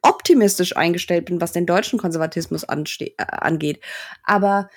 optimistisch 0.01 0.75
eingestellt 0.75 1.25
bin, 1.25 1.39
was 1.39 1.53
den 1.53 1.65
deutschen 1.65 1.99
Konservatismus 1.99 2.63
äh, 2.63 3.13
angeht. 3.17 3.79
Aber 4.23 4.69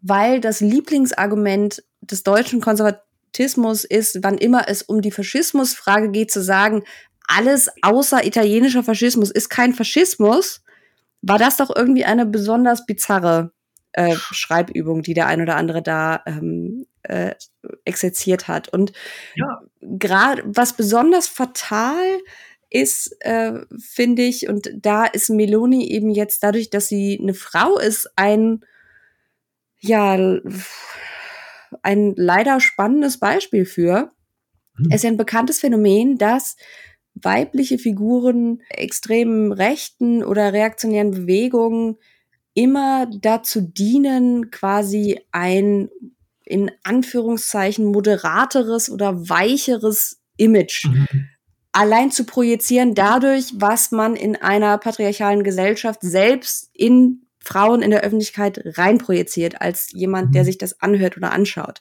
weil 0.00 0.40
das 0.40 0.60
Lieblingsargument 0.60 1.82
des 2.00 2.22
deutschen 2.22 2.60
Konservatismus 2.60 3.84
ist, 3.84 4.18
wann 4.22 4.38
immer 4.38 4.68
es 4.68 4.82
um 4.82 5.02
die 5.02 5.12
Faschismusfrage 5.12 6.10
geht, 6.10 6.30
zu 6.30 6.42
sagen, 6.42 6.84
alles 7.28 7.70
außer 7.82 8.24
italienischer 8.26 8.82
Faschismus 8.82 9.30
ist 9.30 9.48
kein 9.48 9.74
Faschismus, 9.74 10.61
war 11.22 11.38
das 11.38 11.56
doch 11.56 11.74
irgendwie 11.74 12.04
eine 12.04 12.26
besonders 12.26 12.84
bizarre 12.86 13.52
äh, 13.92 14.14
Schreibübung, 14.16 15.02
die 15.02 15.14
der 15.14 15.26
ein 15.26 15.40
oder 15.40 15.56
andere 15.56 15.82
da 15.82 16.22
ähm, 16.26 16.86
äh, 17.02 17.34
exerziert 17.84 18.48
hat. 18.48 18.68
Und 18.68 18.92
ja. 19.34 19.62
gerade 19.80 20.42
was 20.46 20.74
besonders 20.74 21.28
fatal 21.28 22.18
ist, 22.70 23.16
äh, 23.20 23.60
finde 23.78 24.22
ich, 24.22 24.48
und 24.48 24.70
da 24.74 25.04
ist 25.04 25.28
Meloni 25.28 25.88
eben 25.90 26.10
jetzt 26.10 26.42
dadurch, 26.42 26.70
dass 26.70 26.88
sie 26.88 27.18
eine 27.20 27.34
Frau 27.34 27.78
ist, 27.78 28.10
ein 28.16 28.64
ja 29.78 30.14
ein 31.82 32.14
leider 32.16 32.60
spannendes 32.60 33.18
Beispiel 33.18 33.66
für. 33.66 34.12
Mhm. 34.76 34.86
Es 34.90 34.96
ist 34.96 35.02
ja 35.04 35.10
ein 35.10 35.16
bekanntes 35.16 35.60
Phänomen, 35.60 36.18
dass 36.18 36.56
weibliche 37.14 37.78
Figuren 37.78 38.62
extremen 38.68 39.52
rechten 39.52 40.24
oder 40.24 40.52
reaktionären 40.52 41.10
Bewegungen 41.10 41.96
immer 42.54 43.06
dazu 43.06 43.60
dienen, 43.60 44.50
quasi 44.50 45.20
ein 45.30 45.88
in 46.44 46.70
Anführungszeichen 46.82 47.84
moderateres 47.84 48.90
oder 48.90 49.28
weicheres 49.28 50.20
Image 50.36 50.86
mhm. 50.86 51.06
allein 51.72 52.10
zu 52.10 52.24
projizieren 52.24 52.94
dadurch, 52.94 53.52
was 53.54 53.92
man 53.92 54.16
in 54.16 54.36
einer 54.36 54.76
patriarchalen 54.78 55.44
Gesellschaft 55.44 56.00
selbst 56.02 56.70
in 56.74 57.26
Frauen 57.38 57.82
in 57.82 57.90
der 57.90 58.02
Öffentlichkeit 58.02 58.60
reinprojiziert 58.78 59.60
als 59.60 59.90
jemand, 59.92 60.34
der 60.34 60.42
mhm. 60.42 60.46
sich 60.46 60.58
das 60.58 60.80
anhört 60.80 61.16
oder 61.16 61.32
anschaut. 61.32 61.80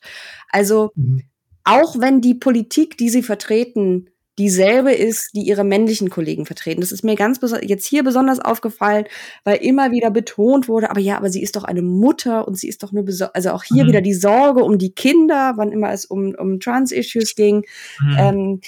Also 0.50 0.92
mhm. 0.96 1.24
auch 1.64 2.00
wenn 2.00 2.22
die 2.22 2.36
Politik, 2.36 2.98
die 2.98 3.10
sie 3.10 3.24
vertreten, 3.24 4.10
dieselbe 4.38 4.94
ist, 4.94 5.32
die 5.36 5.42
ihre 5.42 5.64
männlichen 5.64 6.10
Kollegen 6.10 6.46
vertreten. 6.46 6.82
Das 6.82 6.92
ist 6.92 7.04
mir 7.04 7.16
ganz 7.16 7.40
jetzt 7.62 7.86
hier 7.86 8.04
besonders 8.04 8.40
aufgefallen, 8.40 9.06
weil 9.44 9.58
immer 9.58 9.92
wieder 9.92 10.10
betont 10.10 10.68
wurde, 10.68 10.90
aber 10.90 11.00
ja, 11.00 11.18
aber 11.18 11.30
sie 11.30 11.42
ist 11.44 11.56
doch 11.56 11.64
eine 11.64 11.82
Mutter 11.82 12.48
und 12.48 12.58
sie 12.58 12.68
ist 12.68 12.82
doch 12.84 12.92
nur 12.92 13.06
also 13.34 13.52
auch 13.52 13.64
hier 13.64 13.84
mhm. 13.84 13.90
wieder 13.90 14.02
die 14.02 14.14
Sorge 14.14 14.64
um 14.64 14.78
die 14.78 14.94
Kinder, 14.94 15.54
wann 15.58 15.72
immer 15.72 15.92
es 15.92 16.06
um, 16.06 16.34
um 16.38 16.60
Trans-Issues 16.60 17.36
ging. 17.36 17.66
Mhm. 18.00 18.18
Ähm, 18.18 18.62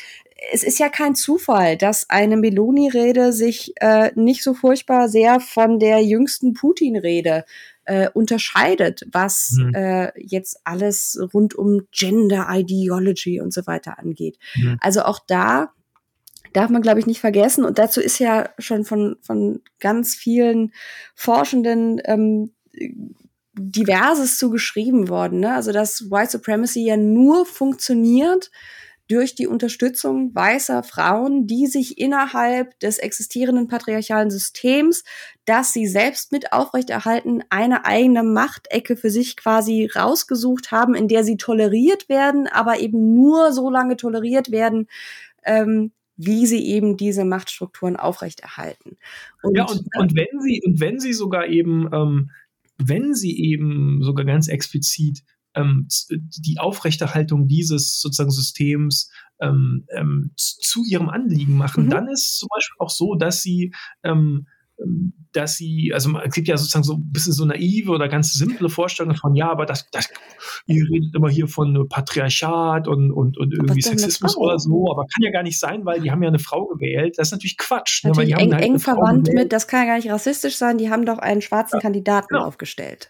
es 0.52 0.64
ist 0.64 0.80
ja 0.80 0.90
kein 0.90 1.16
Zufall, 1.16 1.78
dass 1.78 2.10
eine 2.10 2.36
Meloni-Rede 2.36 3.32
sich 3.32 3.74
äh, 3.80 4.12
nicht 4.16 4.44
so 4.44 4.54
furchtbar 4.54 5.08
sehr 5.08 5.40
von 5.40 5.80
der 5.80 6.04
jüngsten 6.04 6.54
Putin-Rede 6.54 7.46
äh, 7.86 8.10
unterscheidet, 8.14 9.04
was 9.12 9.56
mhm. 9.58 9.74
äh, 9.74 10.12
jetzt 10.20 10.62
alles 10.64 11.20
rund 11.34 11.56
um 11.56 11.88
Gender 11.92 12.48
Ideology 12.50 13.42
und 13.42 13.54
so 13.54 13.66
weiter 13.68 14.00
angeht. 14.00 14.38
Mhm. 14.56 14.78
Also 14.82 15.04
auch 15.04 15.20
da 15.26 15.74
darf 16.54 16.70
man, 16.70 16.82
glaube 16.82 17.00
ich, 17.00 17.08
nicht 17.08 17.20
vergessen. 17.20 17.66
Und 17.66 17.80
dazu 17.80 18.00
ist 18.00 18.20
ja 18.20 18.50
schon 18.60 18.86
von, 18.86 19.18
von 19.22 19.62
ganz 19.80 20.16
vielen 20.16 20.72
Forschenden 21.16 22.02
ähm, 22.06 22.54
diverses 23.56 24.38
zugeschrieben 24.38 25.10
worden. 25.10 25.40
Ne? 25.40 25.54
Also 25.54 25.72
dass 25.72 26.10
White 26.12 26.32
Supremacy 26.32 26.86
ja 26.86 26.98
nur 26.98 27.46
funktioniert, 27.46 28.52
durch 29.10 29.36
die 29.36 29.48
Unterstützung 29.48 30.34
weißer 30.34 30.82
Frauen, 30.82 31.46
die 31.46 31.68
sich 31.68 31.98
innerhalb 31.98 32.80
des 32.80 33.00
existierenden 33.00 33.68
patriarchalen 33.68 34.32
Systems, 34.32 35.04
das 35.46 35.74
sie 35.74 35.88
selbst 35.88 36.32
mit 36.32 36.54
aufrechterhalten, 36.54 37.44
eine 37.50 37.86
eigene 37.86 38.24
Machtecke 38.24 38.96
für 38.96 39.10
sich 39.10 39.36
quasi 39.36 39.90
rausgesucht 39.94 40.72
haben, 40.72 40.96
in 40.96 41.08
der 41.08 41.24
sie 41.24 41.38
toleriert 41.38 42.08
werden, 42.10 42.48
aber 42.48 42.80
eben 42.80 43.14
nur 43.14 43.52
so 43.52 43.70
lange 43.70 43.98
toleriert 43.98 44.52
werden, 44.52 44.88
ähm, 45.44 45.92
wie 46.16 46.46
sie 46.46 46.66
eben 46.66 46.96
diese 46.96 47.26
Machtstrukturen 47.26 47.96
aufrechterhalten. 47.96 48.98
Und, 49.42 49.58
ja, 49.58 49.66
und, 49.66 49.86
und 49.98 50.16
wenn 50.16 50.40
sie, 50.42 50.62
und 50.66 50.80
wenn 50.80 51.00
sie 51.00 51.14
sogar 51.14 51.48
eben, 51.48 51.90
ähm, 51.92 52.32
wenn 52.78 53.14
sie 53.14 53.38
eben 53.40 54.02
sogar 54.02 54.26
ganz 54.26 54.48
explizit 54.48 55.24
ähm, 55.56 55.88
die 56.10 56.60
Aufrechterhaltung 56.60 57.48
dieses 57.48 58.00
sozusagen 58.00 58.32
Systems 58.32 59.12
ähm, 59.40 59.86
ähm, 59.90 60.32
zu 60.36 60.84
ihrem 60.86 61.10
Anliegen 61.10 61.58
machen, 61.58 61.86
mhm. 61.86 61.90
dann 61.90 62.08
ist 62.08 62.40
zum 62.40 62.50
Beispiel 62.54 62.78
auch 62.80 62.90
so, 62.90 63.16
dass 63.16 63.42
sie 63.42 63.74
ähm, 64.04 64.48
dass 65.32 65.56
sie, 65.56 65.92
also 65.94 66.18
es 66.20 66.34
gibt 66.34 66.48
ja 66.48 66.58
sozusagen 66.58 66.84
so 66.84 66.96
ein 66.96 67.12
bisschen 67.12 67.34
so 67.34 67.46
naive 67.46 67.92
oder 67.92 68.08
ganz 68.08 68.34
simple 68.34 68.70
Vorstellungen 68.70 69.16
von, 69.16 69.36
ja, 69.36 69.50
aber 69.50 69.66
das, 69.66 69.90
das 69.92 70.10
ihr 70.68 70.84
redet 70.90 71.16
immer 71.16 71.30
hier 71.30 71.48
von 71.48 71.88
Patriarchat 71.90 72.88
und, 72.88 73.12
und, 73.12 73.38
und 73.38 73.54
irgendwie 73.54 73.82
Sexismus 73.82 74.38
oder 74.38 74.60
so, 74.60 74.92
aber 74.92 75.06
kann 75.14 75.24
ja 75.24 75.32
gar 75.32 75.44
nicht 75.44 75.60
sein, 75.60 75.86
weil 75.86 76.02
die 76.02 76.12
haben 76.12 76.22
ja 76.22 76.30
eine 76.30 76.40
Frau 76.40 76.66
gewählt. 76.66 77.16
Das 77.18 77.30
ist 77.30 77.32
natürlich 77.32 77.58
Quatsch. 77.58 78.04
Natürlich 78.04 78.36
ne, 78.36 78.42
eng, 78.42 78.54
halt 78.54 78.64
eng 78.64 78.80
verwandt 78.80 79.30
mit, 79.34 79.52
das 79.52 79.68
kann 79.68 79.82
ja 79.82 79.86
gar 79.88 79.96
nicht 79.98 80.10
rassistisch 80.10 80.56
sein, 80.56 80.78
die 80.78 80.90
haben 80.90 81.06
doch 81.06 81.20
einen 81.20 81.42
schwarzen 81.42 81.78
ja, 81.78 81.82
Kandidaten 81.82 82.28
genau. 82.30 82.46
aufgestellt. 82.46 83.10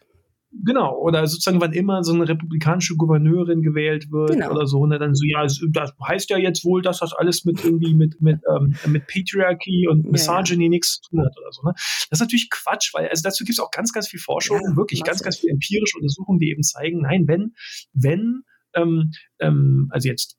Genau, 0.65 0.97
oder 0.99 1.25
sozusagen, 1.25 1.59
wann 1.61 1.73
immer 1.73 2.03
so 2.03 2.13
eine 2.13 2.27
republikanische 2.27 2.95
Gouverneurin 2.95 3.61
gewählt 3.61 4.11
wird 4.11 4.33
genau. 4.33 4.51
oder 4.51 4.67
so, 4.67 4.85
ne, 4.85 4.99
dann 4.99 5.15
so, 5.15 5.25
ja, 5.25 5.41
das 5.41 5.93
heißt 6.07 6.29
ja 6.29 6.37
jetzt 6.37 6.63
wohl, 6.63 6.81
dass 6.81 6.99
das 6.99 7.13
alles 7.13 7.43
mit 7.43 7.63
irgendwie 7.63 7.95
mit, 7.95 8.21
mit, 8.21 8.39
ähm, 8.49 8.75
mit 8.87 9.07
Patriarchy 9.07 9.87
und 9.89 10.11
Misogyny 10.11 10.63
ja, 10.63 10.65
ja. 10.65 10.69
nichts 10.69 11.01
zu 11.01 11.09
tun 11.09 11.21
hat 11.21 11.35
oder 11.37 11.51
so. 11.51 11.63
Ne? 11.63 11.73
Das 11.75 12.07
ist 12.11 12.19
natürlich 12.19 12.49
Quatsch, 12.51 12.93
weil 12.93 13.07
also 13.07 13.23
dazu 13.23 13.43
gibt 13.43 13.57
es 13.57 13.63
auch 13.63 13.71
ganz, 13.71 13.91
ganz 13.93 14.07
viel 14.07 14.19
Forschung, 14.19 14.59
ja, 14.63 14.75
wirklich 14.75 15.03
ganz, 15.03 15.23
ganz 15.23 15.37
viel 15.37 15.49
empirische 15.49 15.97
Untersuchungen, 15.97 16.39
die 16.39 16.49
eben 16.49 16.63
zeigen, 16.63 17.01
nein, 17.01 17.27
wenn, 17.27 17.53
wenn, 17.93 18.43
ähm, 18.75 19.11
ähm, 19.39 19.87
also 19.91 20.07
jetzt 20.07 20.37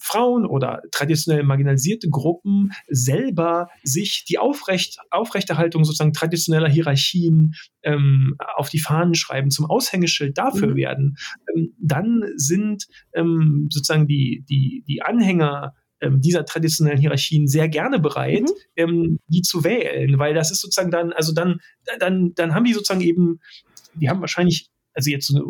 Frauen 0.00 0.46
oder 0.46 0.82
traditionell 0.90 1.42
marginalisierte 1.42 2.08
Gruppen 2.08 2.72
selber 2.88 3.68
sich 3.82 4.24
die 4.24 4.38
Aufrecht, 4.38 4.98
Aufrechterhaltung 5.10 5.84
sozusagen 5.84 6.12
traditioneller 6.12 6.68
Hierarchien 6.68 7.54
ähm, 7.82 8.36
auf 8.56 8.68
die 8.68 8.78
Fahnen 8.78 9.14
schreiben, 9.14 9.50
zum 9.50 9.66
Aushängeschild 9.66 10.38
dafür 10.38 10.68
mhm. 10.68 10.76
werden, 10.76 11.16
ähm, 11.54 11.74
dann 11.78 12.24
sind 12.36 12.86
ähm, 13.14 13.68
sozusagen 13.70 14.06
die, 14.06 14.44
die, 14.48 14.84
die 14.86 15.02
Anhänger 15.02 15.74
ähm, 16.00 16.20
dieser 16.20 16.44
traditionellen 16.44 16.98
Hierarchien 16.98 17.48
sehr 17.48 17.68
gerne 17.68 17.98
bereit, 17.98 18.42
mhm. 18.42 18.54
ähm, 18.76 19.18
die 19.28 19.42
zu 19.42 19.64
wählen, 19.64 20.18
weil 20.18 20.34
das 20.34 20.50
ist 20.50 20.60
sozusagen 20.60 20.90
dann, 20.90 21.12
also 21.12 21.32
dann, 21.32 21.60
dann, 21.98 22.34
dann 22.34 22.54
haben 22.54 22.64
die 22.64 22.74
sozusagen 22.74 23.00
eben, 23.00 23.40
die 23.94 24.08
haben 24.08 24.20
wahrscheinlich, 24.20 24.68
also 24.92 25.10
jetzt 25.10 25.26
so 25.26 25.36
eine 25.36 25.44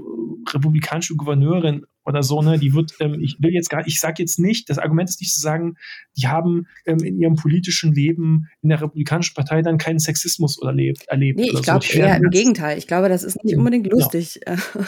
republikanische 0.52 1.16
Gouverneurin 1.16 1.84
oder 2.06 2.22
so, 2.22 2.40
ne, 2.40 2.58
die 2.58 2.72
wird, 2.72 2.94
ähm, 3.00 3.20
ich 3.20 3.36
will 3.40 3.52
jetzt 3.52 3.68
gar, 3.68 3.86
ich 3.86 3.98
sage 3.98 4.22
jetzt 4.22 4.38
nicht, 4.38 4.70
das 4.70 4.78
Argument 4.78 5.08
ist 5.10 5.20
nicht 5.20 5.34
zu 5.34 5.40
sagen, 5.40 5.74
die 6.16 6.28
haben 6.28 6.66
ähm, 6.86 6.98
in 6.98 7.18
ihrem 7.18 7.34
politischen 7.34 7.92
Leben 7.92 8.48
in 8.62 8.68
der 8.68 8.80
Republikanischen 8.80 9.34
Partei 9.34 9.60
dann 9.62 9.76
keinen 9.76 9.98
Sexismus 9.98 10.62
erlebt. 10.62 11.04
erlebt 11.08 11.40
nee, 11.40 11.50
ich 11.52 11.62
glaube 11.62 11.84
so. 11.84 11.98
eher 11.98 12.16
im 12.16 12.30
Gegenteil. 12.30 12.78
Ich 12.78 12.86
glaube, 12.86 13.08
das 13.08 13.24
ist 13.24 13.42
nicht 13.44 13.56
unbedingt 13.56 13.84
genau. 13.84 13.96
lustig. 13.96 14.40
Genau. 14.44 14.60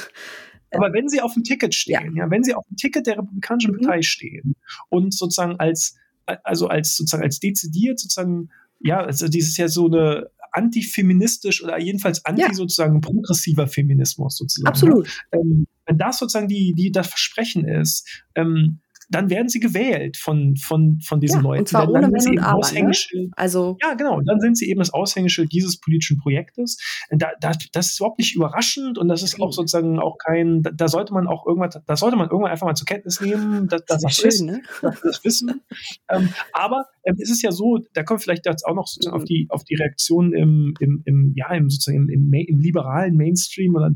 Aber 0.71 0.93
wenn 0.93 1.09
sie 1.09 1.21
auf 1.21 1.35
dem 1.35 1.45
Ticket 1.45 1.75
stehen, 1.75 2.15
ja. 2.15 2.25
ja, 2.25 2.31
wenn 2.31 2.45
sie 2.45 2.55
auf 2.55 2.65
dem 2.69 2.77
Ticket 2.77 3.07
der 3.07 3.19
Republikanischen 3.19 3.73
mhm. 3.73 3.81
Partei 3.81 4.03
stehen 4.03 4.55
und 4.91 5.15
sozusagen 5.15 5.57
als, 5.57 5.97
also 6.27 6.69
als 6.69 6.95
sozusagen 6.95 7.25
als 7.25 7.41
dezidiert 7.41 7.99
sozusagen, 7.99 8.51
ja, 8.81 9.01
also 9.01 9.29
dieses 9.29 9.57
ja 9.57 9.69
so 9.69 9.87
eine 9.87 10.29
antifeministisch 10.53 11.63
oder 11.63 11.79
jedenfalls 11.81 12.25
anti 12.25 12.43
ja. 12.43 12.53
sozusagen 12.53 13.01
progressiver 13.01 13.67
Feminismus 13.67 14.37
sozusagen. 14.37 14.65
Ne? 14.65 14.71
Absolut. 14.71 15.09
Ähm, 15.33 15.67
wenn 15.89 15.99
das 15.99 16.19
sozusagen 16.19 16.49
die, 16.49 16.75
die 16.75 16.93
das 16.93 17.09
Versprechen 17.09 17.67
ist, 17.67 18.25
ähm, 18.35 18.81
dann 19.11 19.31
werden 19.31 19.49
sie 19.49 19.61
gewählt 19.61 20.17
von, 20.17 20.57
von, 20.57 21.01
von 21.01 21.21
diesen 21.21 21.39
ja, 21.39 21.43
Leuten. 21.43 21.61
Und 21.61 21.69
zwar 21.69 21.87
dann, 21.87 22.05
ohne 22.05 22.13
Wenn 22.13 22.39
und 22.39 22.45
Aber. 22.45 22.73
Ne? 22.73 23.31
Also 23.37 23.79
ja, 23.81 23.95
genau. 23.95 24.21
dann 24.21 24.41
sind 24.41 24.59
sie 24.59 24.69
eben 24.69 24.81
das 24.81 24.93
Aushängeschild 24.93 25.51
dieses 25.51 25.81
politischen 25.81 26.19
Projektes. 26.19 26.79
Da, 27.11 27.31
da, 27.41 27.53
das 27.73 27.93
ist 27.93 28.01
überhaupt 28.01 28.19
nicht 28.19 28.37
überraschend 28.37 28.99
und 28.99 29.09
das 29.09 29.23
ist 29.23 29.41
auch 29.41 29.53
sozusagen 29.53 29.99
auch 29.99 30.19
kein, 30.19 30.63
da, 30.63 30.71
da, 30.73 30.89
sollte 30.89 31.15
man 31.15 31.27
auch 31.27 31.47
irgendwann, 31.47 31.71
da 31.87 31.97
sollte 31.97 32.17
man 32.17 32.29
irgendwann 32.29 32.51
einfach 32.51 32.67
mal 32.67 32.75
zur 32.75 32.87
Kenntnis 32.87 33.21
nehmen, 33.21 33.69
dass, 33.69 33.85
dass 33.87 34.03
das, 34.03 34.17
das 34.17 34.35
ist, 34.35 34.43
ne? 34.43 34.63
dass 34.83 35.01
das 35.01 35.25
wissen. 35.25 35.63
ähm, 36.11 36.29
aber 36.53 36.87
ähm, 37.05 37.17
es 37.19 37.31
ist 37.31 37.43
ja 37.43 37.51
so, 37.51 37.79
da 37.95 38.03
kommt 38.03 38.23
vielleicht 38.23 38.45
jetzt 38.45 38.67
auch 38.67 38.75
noch 38.75 38.87
sozusagen 38.87 39.17
mhm. 39.17 39.23
auf 39.23 39.27
die, 39.27 39.47
auf 39.49 39.65
die 39.65 39.77
Reaktion 39.77 40.35
im, 40.35 40.75
im, 40.81 41.03
im 41.07 41.33
ja, 41.35 41.51
im, 41.55 41.71
sozusagen 41.71 42.09
im, 42.09 42.11
im, 42.11 42.33
im 42.33 42.59
liberalen 42.59 43.17
Mainstream 43.17 43.75
oder 43.75 43.87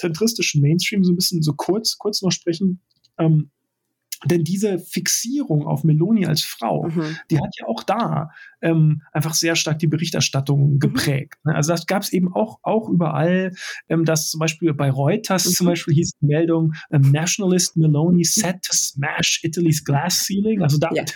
zentristischen 0.00 0.60
Mainstream 0.60 1.04
so 1.04 1.12
ein 1.12 1.16
bisschen 1.16 1.42
so 1.42 1.52
kurz, 1.52 1.98
kurz 1.98 2.22
noch 2.22 2.32
sprechen. 2.32 2.80
Ähm, 3.18 3.50
denn 4.26 4.44
diese 4.44 4.78
Fixierung 4.78 5.66
auf 5.66 5.82
Meloni 5.82 6.26
als 6.26 6.42
Frau, 6.42 6.88
mhm. 6.88 7.16
die 7.30 7.38
hat 7.38 7.54
ja 7.58 7.66
auch 7.66 7.82
da 7.82 8.30
ähm, 8.60 9.00
einfach 9.12 9.32
sehr 9.32 9.56
stark 9.56 9.78
die 9.78 9.86
Berichterstattung 9.86 10.74
mhm. 10.74 10.78
geprägt. 10.78 11.38
Mhm. 11.44 11.52
Also 11.52 11.72
das 11.72 11.86
gab 11.86 12.02
es 12.02 12.12
eben 12.12 12.30
auch, 12.34 12.58
auch 12.62 12.90
überall, 12.90 13.52
ähm, 13.88 14.04
dass 14.04 14.30
zum 14.30 14.40
Beispiel 14.40 14.74
bei 14.74 14.90
Reuters 14.90 15.46
mhm. 15.46 15.52
zum 15.52 15.66
Beispiel 15.68 15.94
hieß 15.94 16.12
die 16.20 16.26
Meldung, 16.26 16.74
ähm, 16.90 17.00
Nationalist 17.12 17.78
Meloni 17.78 18.24
set 18.24 18.62
to 18.62 18.74
smash 18.74 19.40
Italy's 19.42 19.82
glass 19.82 20.26
ceiling. 20.26 20.62
Also 20.62 20.76
da, 20.76 20.90
ja. 20.92 21.04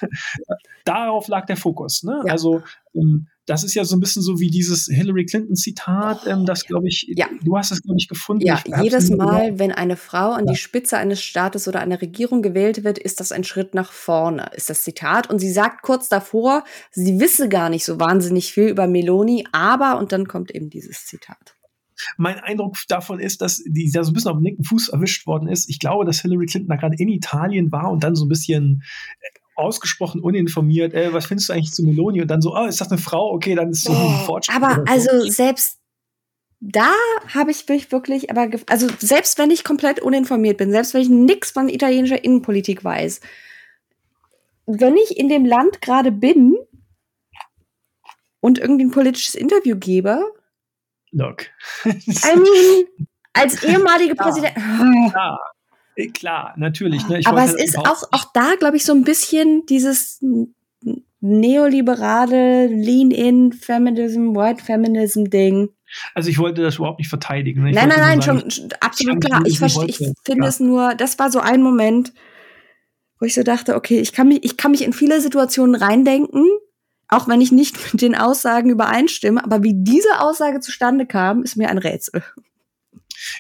darauf 0.84 1.28
lag 1.28 1.46
der 1.46 1.56
Fokus. 1.56 2.02
Ne? 2.02 2.22
Ja. 2.26 2.32
Also 2.32 2.62
ähm, 2.94 3.28
das 3.46 3.62
ist 3.62 3.74
ja 3.74 3.84
so 3.84 3.96
ein 3.96 4.00
bisschen 4.00 4.22
so 4.22 4.40
wie 4.40 4.50
dieses 4.50 4.86
Hillary 4.86 5.26
Clinton 5.26 5.54
Zitat, 5.54 6.26
ähm, 6.26 6.46
das 6.46 6.64
glaube 6.64 6.88
ich, 6.88 7.06
ja. 7.14 7.26
du 7.42 7.56
hast 7.56 7.72
es 7.72 7.82
glaube 7.82 7.98
ich 7.98 8.08
gefunden. 8.08 8.46
Ja, 8.46 8.60
ich 8.64 8.74
jedes 8.82 9.10
Mal, 9.10 9.58
wenn 9.58 9.72
eine 9.72 9.96
Frau 9.96 10.32
an 10.32 10.46
ja. 10.46 10.52
die 10.52 10.58
Spitze 10.58 10.96
eines 10.96 11.22
Staates 11.22 11.68
oder 11.68 11.80
einer 11.80 12.00
Regierung 12.00 12.40
gewählt 12.40 12.84
wird, 12.84 12.98
ist 12.98 13.20
das 13.20 13.32
ein 13.32 13.44
Schritt 13.44 13.74
nach 13.74 13.92
vorne, 13.92 14.50
ist 14.54 14.70
das 14.70 14.82
Zitat. 14.82 15.28
Und 15.28 15.40
sie 15.40 15.52
sagt 15.52 15.82
kurz 15.82 16.08
davor, 16.08 16.64
sie 16.90 17.20
wisse 17.20 17.48
gar 17.48 17.68
nicht 17.68 17.84
so 17.84 18.00
wahnsinnig 18.00 18.52
viel 18.52 18.68
über 18.68 18.86
Meloni, 18.86 19.46
aber, 19.52 19.98
und 19.98 20.12
dann 20.12 20.26
kommt 20.26 20.54
eben 20.54 20.70
dieses 20.70 21.04
Zitat. 21.06 21.54
Mein 22.16 22.38
Eindruck 22.40 22.76
davon 22.88 23.20
ist, 23.20 23.40
dass 23.40 23.62
die 23.64 23.90
da 23.92 24.02
so 24.02 24.10
ein 24.10 24.14
bisschen 24.14 24.30
auf 24.30 24.38
dem 24.38 24.44
linken 24.44 24.64
Fuß 24.64 24.88
erwischt 24.88 25.26
worden 25.26 25.48
ist. 25.48 25.68
Ich 25.68 25.78
glaube, 25.78 26.04
dass 26.04 26.20
Hillary 26.20 26.46
Clinton 26.46 26.68
da 26.68 26.76
gerade 26.76 26.96
in 26.98 27.08
Italien 27.08 27.70
war 27.70 27.90
und 27.90 28.02
dann 28.02 28.14
so 28.14 28.24
ein 28.24 28.28
bisschen 28.28 28.82
ausgesprochen 29.56 30.20
uninformiert, 30.20 30.94
äh, 30.94 31.12
was 31.12 31.26
findest 31.26 31.48
du 31.48 31.52
eigentlich 31.52 31.72
zu 31.72 31.82
Meloni? 31.82 32.20
Und 32.22 32.28
dann 32.28 32.42
so, 32.42 32.56
oh, 32.56 32.66
ist 32.66 32.80
das 32.80 32.90
eine 32.90 33.00
Frau? 33.00 33.32
Okay, 33.32 33.54
dann 33.54 33.70
ist 33.70 33.84
so 33.84 33.92
ein 33.92 34.24
Fortschritt. 34.26 34.56
Aber 34.56 34.84
also 34.88 35.10
so. 35.20 35.30
selbst 35.30 35.78
da 36.60 36.92
habe 37.34 37.50
ich 37.50 37.68
mich 37.68 37.92
wirklich, 37.92 38.30
aber 38.30 38.48
also 38.68 38.88
selbst 38.98 39.38
wenn 39.38 39.50
ich 39.50 39.64
komplett 39.64 40.00
uninformiert 40.00 40.56
bin, 40.56 40.70
selbst 40.70 40.94
wenn 40.94 41.02
ich 41.02 41.10
nichts 41.10 41.50
von 41.50 41.68
italienischer 41.68 42.24
Innenpolitik 42.24 42.82
weiß, 42.82 43.20
wenn 44.66 44.96
ich 44.96 45.18
in 45.18 45.28
dem 45.28 45.44
Land 45.44 45.82
gerade 45.82 46.10
bin 46.10 46.56
und 48.40 48.58
irgendwie 48.58 48.84
ein 48.84 48.90
politisches 48.90 49.34
Interview 49.34 49.76
gebe, 49.76 50.22
look, 51.10 51.46
I 51.84 51.90
mean, 52.34 53.08
als 53.34 53.62
ehemalige 53.62 54.14
Präsident, 54.14 54.54
klar, 54.54 55.38
klar, 56.12 56.54
natürlich. 56.56 57.06
Ne? 57.08 57.20
aber 57.24 57.44
es 57.44 57.50
halt 57.50 57.62
ist 57.62 57.78
auch, 57.78 58.02
auch 58.12 58.24
da, 58.32 58.54
glaube 58.58 58.76
ich, 58.76 58.84
so 58.84 58.92
ein 58.92 59.04
bisschen 59.04 59.66
dieses 59.66 60.20
neoliberale 61.20 62.66
Lean-in 62.66 63.52
Feminism, 63.52 64.34
White 64.34 64.62
Feminism 64.62 65.24
Ding. 65.24 65.70
Also 66.14 66.28
ich 66.28 66.38
wollte 66.38 66.62
das 66.62 66.76
überhaupt 66.76 66.98
nicht 66.98 67.08
verteidigen. 67.08 67.62
Ne? 67.62 67.70
Ich 67.70 67.76
nein, 67.76 67.88
nein, 67.88 68.00
nein, 68.00 68.20
sagen, 68.20 68.50
schon 68.50 68.68
absolut 68.80 69.24
klar. 69.24 69.42
Ich, 69.46 69.58
verstehe, 69.58 69.86
ich 69.86 69.98
finde 70.24 70.46
es 70.46 70.60
nur, 70.60 70.94
das 70.94 71.18
war 71.18 71.30
so 71.30 71.40
ein 71.40 71.62
Moment, 71.62 72.12
wo 73.18 73.26
ich 73.26 73.34
so 73.34 73.42
dachte, 73.42 73.74
okay, 73.74 74.00
ich 74.00 74.12
kann 74.12 74.28
mich, 74.28 74.44
ich 74.44 74.56
kann 74.56 74.72
mich 74.72 74.84
in 74.84 74.92
viele 74.92 75.20
Situationen 75.20 75.74
reindenken, 75.74 76.46
auch 77.08 77.26
wenn 77.28 77.40
ich 77.40 77.52
nicht 77.52 77.76
mit 77.92 78.02
den 78.02 78.14
Aussagen 78.14 78.68
übereinstimme, 78.68 79.42
aber 79.42 79.62
wie 79.62 79.74
diese 79.74 80.20
Aussage 80.20 80.60
zustande 80.60 81.06
kam, 81.06 81.42
ist 81.42 81.56
mir 81.56 81.70
ein 81.70 81.78
Rätsel. 81.78 82.22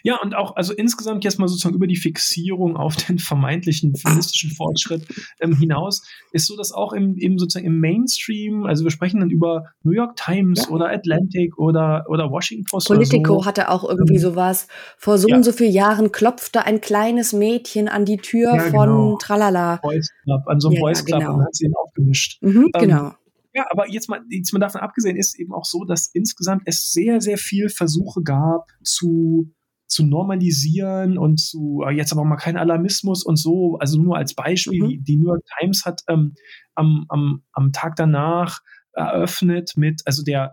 Ja, 0.02 0.18
und 0.20 0.34
auch, 0.34 0.56
also 0.56 0.72
insgesamt 0.72 1.24
jetzt 1.24 1.38
mal 1.38 1.48
sozusagen 1.48 1.74
über 1.74 1.86
die 1.86 1.96
Fixierung 1.96 2.76
auf 2.76 2.96
den 3.08 3.18
vermeintlichen 3.18 3.94
feministischen 3.96 4.50
Fortschritt 4.50 5.06
ähm, 5.40 5.56
hinaus, 5.56 6.02
ist 6.32 6.46
so, 6.46 6.56
dass 6.56 6.72
auch 6.72 6.92
im, 6.92 7.16
im 7.16 7.38
sozusagen 7.38 7.66
im 7.66 7.80
Mainstream, 7.80 8.64
also 8.64 8.84
wir 8.84 8.90
sprechen 8.90 9.20
dann 9.20 9.30
über 9.30 9.66
New 9.82 9.92
York 9.92 10.16
Times 10.16 10.66
ja. 10.66 10.70
oder 10.70 10.90
Atlantic 10.90 11.58
oder, 11.58 12.04
oder 12.08 12.30
Washington 12.30 12.64
Post. 12.70 12.88
Politico 12.88 13.40
so. 13.40 13.46
hatte 13.46 13.70
auch 13.70 13.88
irgendwie 13.88 14.14
ähm, 14.14 14.20
sowas. 14.20 14.68
Vor 14.98 15.18
so 15.18 15.28
ja. 15.28 15.36
und 15.36 15.42
so 15.42 15.52
vielen 15.52 15.72
Jahren 15.72 16.12
klopfte 16.12 16.64
ein 16.64 16.80
kleines 16.80 17.32
Mädchen 17.32 17.88
an 17.88 18.04
die 18.04 18.18
Tür 18.18 18.54
ja, 18.54 18.60
von 18.70 18.88
genau. 18.88 19.18
Tralala. 19.18 19.76
Boys 19.82 20.08
Club, 20.24 20.42
an 20.46 20.60
so 20.60 20.68
einem 20.68 20.80
Boys 20.80 21.04
Club 21.04 21.20
genau. 21.20 21.34
und 21.34 21.44
hat 21.44 21.54
sie 21.54 21.66
ihn 21.66 21.74
aufgemischt. 21.74 22.42
Mhm, 22.42 22.70
ähm, 22.74 22.80
genau. 22.80 23.12
Ja, 23.54 23.66
aber 23.70 23.88
jetzt 23.88 24.08
mal, 24.08 24.20
jetzt 24.30 24.52
mal 24.52 24.58
davon 24.58 24.80
abgesehen, 24.80 25.16
ist 25.16 25.38
eben 25.38 25.54
auch 25.54 25.64
so, 25.64 25.84
dass 25.84 26.10
insgesamt 26.12 26.62
es 26.66 26.90
sehr, 26.90 27.20
sehr 27.20 27.38
viel 27.38 27.68
Versuche 27.68 28.22
gab 28.22 28.66
zu 28.82 29.52
zu 29.86 30.04
normalisieren 30.04 31.18
und 31.18 31.38
zu, 31.38 31.84
äh, 31.86 31.92
jetzt 31.92 32.12
aber 32.12 32.24
mal 32.24 32.36
kein 32.36 32.56
Alarmismus 32.56 33.24
und 33.24 33.36
so, 33.36 33.76
also 33.78 34.00
nur 34.00 34.16
als 34.16 34.34
Beispiel, 34.34 34.84
mhm. 34.84 35.04
die 35.04 35.16
New 35.16 35.26
York 35.26 35.44
Times 35.58 35.84
hat 35.84 36.02
ähm, 36.08 36.34
am, 36.74 37.04
am, 37.08 37.42
am 37.52 37.72
Tag 37.72 37.96
danach 37.96 38.60
eröffnet 38.92 39.72
mit, 39.76 40.02
also 40.04 40.22
der, 40.22 40.52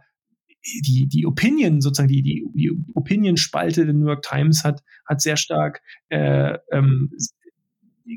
die, 0.86 1.08
die 1.08 1.26
Opinion, 1.26 1.82
sozusagen 1.82 2.10
die, 2.10 2.22
die, 2.22 2.46
die 2.54 2.72
Opinion-Spalte 2.94 3.86
der 3.86 3.94
New 3.94 4.08
York 4.08 4.24
Times 4.24 4.64
hat, 4.64 4.84
hat 5.08 5.22
sehr 5.22 5.38
stark 5.38 5.82
äh, 6.10 6.58
ähm, 6.72 7.12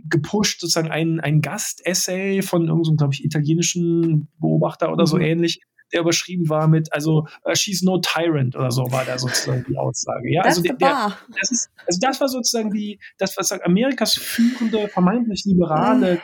gepusht, 0.09 0.61
sozusagen 0.61 0.91
ein, 0.91 1.21
ein 1.21 1.41
Gast-Essay 1.41 2.43
von 2.43 2.69
irgendeinem, 2.69 2.97
glaube 2.97 3.15
ich, 3.15 3.25
italienischen 3.25 4.29
Beobachter 4.39 4.93
oder 4.93 5.05
mhm. 5.05 5.09
so 5.09 5.19
ähnlich, 5.19 5.61
der 5.95 6.03
überschrieben 6.03 6.49
war 6.49 6.69
mit, 6.69 6.93
also 6.93 7.27
uh, 7.47 7.55
she's 7.55 7.83
no 7.83 7.99
tyrant 7.99 8.57
oder 8.57 8.71
so 8.71 8.83
war 8.91 9.05
da 9.05 9.19
sozusagen 9.19 9.65
die 9.69 9.79
Aussage. 9.79 10.33
Ja, 10.33 10.43
also, 10.43 10.61
der, 10.61 10.75
der, 10.75 11.17
das 11.41 11.51
ist, 11.51 11.71
also 11.87 11.99
das 12.01 12.21
war 12.21 12.29
sozusagen 12.29 12.71
die, 12.71 12.99
das 13.19 13.37
was 13.37 13.53
Amerikas 13.53 14.15
führende, 14.15 14.89
vermeintlich 14.89 15.45
liberale 15.47 16.15
mhm. 16.15 16.21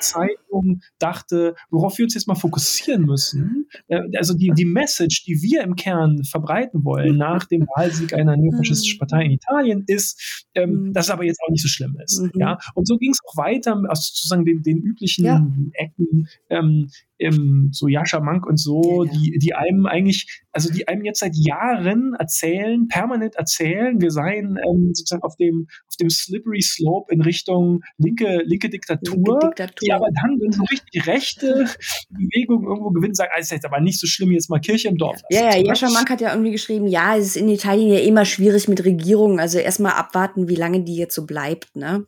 Zeitung 0.51 0.81
dachte, 0.99 1.55
worauf 1.71 1.99
wir 1.99 2.05
uns 2.05 2.15
jetzt 2.15 2.29
mal 2.29 2.35
fokussieren 2.35 3.03
müssen. 3.03 3.67
Äh, 3.89 4.01
also 4.17 4.35
die, 4.35 4.53
die 4.55 4.65
Message, 4.65 5.25
die 5.25 5.43
wir 5.43 5.63
im 5.63 5.77
Kern 5.77 6.23
verbreiten 6.25 6.85
wollen 6.85 7.17
nach 7.17 7.47
dem 7.47 7.67
Wahlsieg 7.77 8.15
einer 8.15 8.37
neofaschistischen 8.37 8.97
mhm. 8.97 8.99
Partei 8.99 9.25
in 9.25 9.31
Italien, 9.33 9.85
ist, 9.87 10.47
ähm, 10.55 10.71
mhm. 10.71 10.93
dass 10.93 11.07
es 11.07 11.11
aber 11.11 11.25
jetzt 11.25 11.41
auch 11.47 11.51
nicht 11.51 11.63
so 11.63 11.69
schlimm 11.69 11.97
ist. 12.03 12.21
Mhm. 12.21 12.31
Ja, 12.35 12.59
und 12.75 12.87
so 12.87 12.97
ging 12.97 13.13
es 13.13 13.19
auch 13.27 13.37
weiter 13.37 13.81
aus 13.89 14.09
sozusagen 14.09 14.45
den, 14.45 14.63
den 14.63 14.79
üblichen 14.79 15.25
ja. 15.25 15.47
Ecken. 15.75 16.29
Ähm, 16.49 16.89
im, 17.21 17.69
so 17.73 17.87
Jascha 17.87 18.21
Mank 18.21 18.47
und 18.47 18.59
so, 18.59 19.05
ja, 19.05 19.13
ja. 19.13 19.19
die, 19.19 19.39
die 19.39 19.55
einem 19.55 19.87
eigentlich, 19.87 20.41
also 20.53 20.73
die 20.73 20.89
einem 20.89 21.05
jetzt 21.05 21.21
seit 21.21 21.37
Jahren 21.37 22.15
erzählen, 22.19 22.89
permanent 22.89 23.37
erzählen, 23.37 24.01
wir 24.01 24.11
seien 24.11 24.57
ähm, 24.57 24.93
sozusagen 24.95 25.23
auf 25.23 25.37
dem, 25.37 25.69
auf 25.87 25.97
dem 26.01 26.09
slippery 26.09 26.63
slope 26.63 27.13
in 27.13 27.21
Richtung 27.21 27.83
linke, 27.99 28.43
linke 28.45 28.71
Diktatur, 28.71 29.15
linke 29.17 29.47
Diktatur. 29.49 29.75
die 29.83 29.93
aber 29.93 30.09
dann, 30.23 30.40
wenn 30.41 30.53
so 30.53 30.63
richtig 30.71 31.07
rechte 31.07 31.67
Bewegung 32.09 32.65
irgendwo 32.65 32.91
gewinnen, 32.91 33.15
sagen, 33.15 33.31
ah, 33.35 33.41
ist 33.41 33.51
jetzt 33.51 33.65
aber 33.65 33.81
nicht 33.81 34.01
so 34.01 34.07
schlimm, 34.07 34.33
jetzt 34.33 34.51
mal 34.51 34.61
Kirche 34.61 34.89
im 34.89 34.97
Dorf. 34.97 35.21
Ja, 35.31 35.55
ja, 35.55 35.63
Jascha 35.63 35.91
Mank 35.91 36.11
hat 36.11 36.21
ja 36.21 36.31
irgendwie 36.31 36.53
geschrieben, 36.53 36.87
ja, 36.87 37.17
es 37.17 37.29
ist 37.29 37.37
in 37.37 37.49
Italien 37.49 37.93
ja 37.93 38.01
immer 38.01 38.25
schwierig 38.25 38.69
mit 38.69 38.85
Regierungen, 38.85 39.41
also 39.41 39.59
erstmal 39.59 39.93
abwarten, 39.93 40.49
wie 40.49 40.57
lange 40.57 40.83
die 40.83 40.97
jetzt 40.97 41.15
so 41.15 41.27
bleibt, 41.27 41.77
ne? 41.77 42.07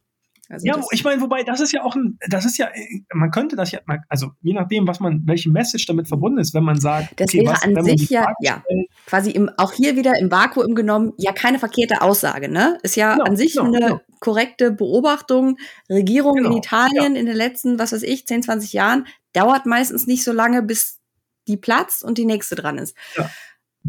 Also 0.52 0.66
ja, 0.66 0.78
ich 0.90 1.02
meine, 1.02 1.20
wobei, 1.22 1.44
das 1.44 1.60
ist 1.60 1.72
ja 1.72 1.82
auch 1.82 1.96
ein, 1.96 2.18
das 2.28 2.44
ist 2.44 2.58
ja, 2.58 2.68
man 3.14 3.30
könnte 3.30 3.56
das 3.56 3.72
ja, 3.72 3.80
also 4.10 4.32
je 4.42 4.52
nachdem, 4.52 4.86
was 4.86 5.00
man, 5.00 5.22
welche 5.24 5.50
Message 5.50 5.86
damit 5.86 6.08
verbunden 6.08 6.38
ist, 6.38 6.52
wenn 6.52 6.62
man 6.62 6.78
sagt, 6.78 7.18
das 7.18 7.30
okay, 7.30 7.40
wäre 7.40 7.54
was, 7.54 7.62
an 7.62 7.84
sich 7.84 8.10
ja, 8.10 8.34
ja, 8.40 8.62
quasi 9.06 9.30
im, 9.30 9.50
auch 9.56 9.72
hier 9.72 9.96
wieder 9.96 10.12
im 10.18 10.30
Vakuum 10.30 10.74
genommen, 10.74 11.14
ja 11.16 11.32
keine 11.32 11.58
verkehrte 11.58 12.02
Aussage, 12.02 12.50
ne? 12.50 12.78
Ist 12.82 12.96
ja 12.96 13.14
genau, 13.14 13.24
an 13.24 13.36
sich 13.36 13.54
genau, 13.54 13.64
eine 13.64 13.78
genau. 13.78 14.00
korrekte 14.20 14.70
Beobachtung. 14.70 15.56
Regierung 15.88 16.36
in 16.36 16.44
genau, 16.44 16.58
Italien 16.58 17.14
ja. 17.14 17.20
in 17.20 17.26
den 17.26 17.36
letzten, 17.36 17.78
was 17.78 17.92
weiß 17.92 18.02
ich, 18.02 18.26
10, 18.26 18.42
20 18.42 18.74
Jahren 18.74 19.06
dauert 19.32 19.64
meistens 19.64 20.06
nicht 20.06 20.22
so 20.22 20.32
lange, 20.32 20.62
bis 20.62 21.00
die 21.48 21.56
platzt 21.56 22.04
und 22.04 22.18
die 22.18 22.26
nächste 22.26 22.56
dran 22.56 22.76
ist. 22.76 22.94
Ja. 23.16 23.30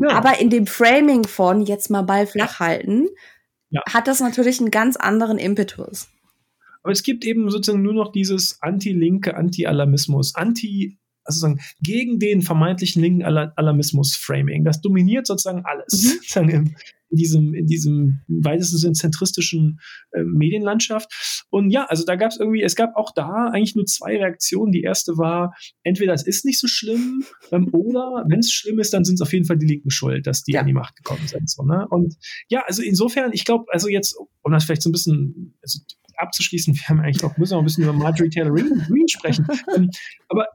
Aber 0.09 0.39
in 0.39 0.49
dem 0.49 0.65
Framing 0.65 1.25
von 1.25 1.61
jetzt 1.61 1.89
mal 1.89 2.03
Ball 2.03 2.25
flach 2.25 2.61
halten, 2.61 3.09
hat 3.89 4.07
das 4.07 4.19
natürlich 4.19 4.59
einen 4.59 4.71
ganz 4.71 4.95
anderen 4.95 5.37
Impetus. 5.37 6.07
Aber 6.83 6.91
es 6.91 7.03
gibt 7.03 7.25
eben 7.25 7.49
sozusagen 7.49 7.81
nur 7.81 7.93
noch 7.93 8.11
dieses 8.11 8.61
anti-linke 8.61 9.35
Anti-Alarmismus, 9.35 10.35
anti, 10.35 10.99
also 11.23 11.39
sagen, 11.39 11.59
gegen 11.81 12.19
den 12.19 12.41
vermeintlichen 12.41 13.01
linken 13.01 13.23
Alarmismus-Framing. 13.23 14.65
Das 14.65 14.81
dominiert 14.81 15.25
sozusagen 15.25 15.63
alles. 15.65 16.03
Mhm. 16.03 16.07
Sozusagen 16.23 16.75
in, 17.13 17.17
diesem, 17.17 17.53
in 17.53 17.67
diesem 17.67 18.19
weitesten 18.27 18.77
Sinne 18.77 18.93
zentristischen 18.93 19.79
äh, 20.11 20.23
Medienlandschaft. 20.23 21.45
Und 21.49 21.69
ja, 21.69 21.85
also 21.85 22.03
da 22.03 22.15
gab 22.15 22.31
es 22.31 22.39
irgendwie, 22.39 22.63
es 22.63 22.75
gab 22.75 22.95
auch 22.95 23.13
da 23.13 23.49
eigentlich 23.53 23.75
nur 23.75 23.85
zwei 23.85 24.17
Reaktionen. 24.17 24.71
Die 24.71 24.81
erste 24.81 25.17
war, 25.17 25.55
entweder 25.83 26.13
es 26.13 26.23
ist 26.23 26.43
nicht 26.43 26.59
so 26.59 26.67
schlimm, 26.67 27.23
ähm, 27.51 27.69
oder 27.71 28.25
wenn 28.27 28.39
es 28.39 28.51
schlimm 28.51 28.79
ist, 28.79 28.93
dann 28.93 29.05
sind 29.05 29.15
es 29.15 29.21
auf 29.21 29.31
jeden 29.31 29.45
Fall 29.45 29.57
die 29.57 29.67
Linken 29.67 29.91
schuld, 29.91 30.25
dass 30.27 30.43
die 30.43 30.53
ja. 30.53 30.61
an 30.61 30.67
die 30.67 30.73
Macht 30.73 30.95
gekommen 30.97 31.27
sind. 31.27 31.49
So, 31.49 31.63
ne? 31.63 31.87
Und 31.89 32.15
ja, 32.49 32.63
also 32.65 32.81
insofern, 32.81 33.31
ich 33.31 33.45
glaube, 33.45 33.65
also 33.71 33.87
jetzt, 33.87 34.17
um 34.41 34.51
das 34.51 34.65
vielleicht 34.65 34.81
so 34.81 34.89
ein 34.89 34.93
bisschen, 34.93 35.55
also 35.61 35.79
abzuschließen, 36.17 36.75
wir 36.75 36.87
haben 36.89 36.99
eigentlich 36.99 37.23
auch, 37.23 37.37
müssen 37.37 37.55
auch 37.55 37.59
ein 37.59 37.65
bisschen 37.65 37.83
über 37.83 37.93
Marjorie 37.93 38.29
Taylor 38.29 38.53
Greene 38.53 39.09
sprechen. 39.09 39.47
Ähm, 39.75 39.89
aber 40.29 40.47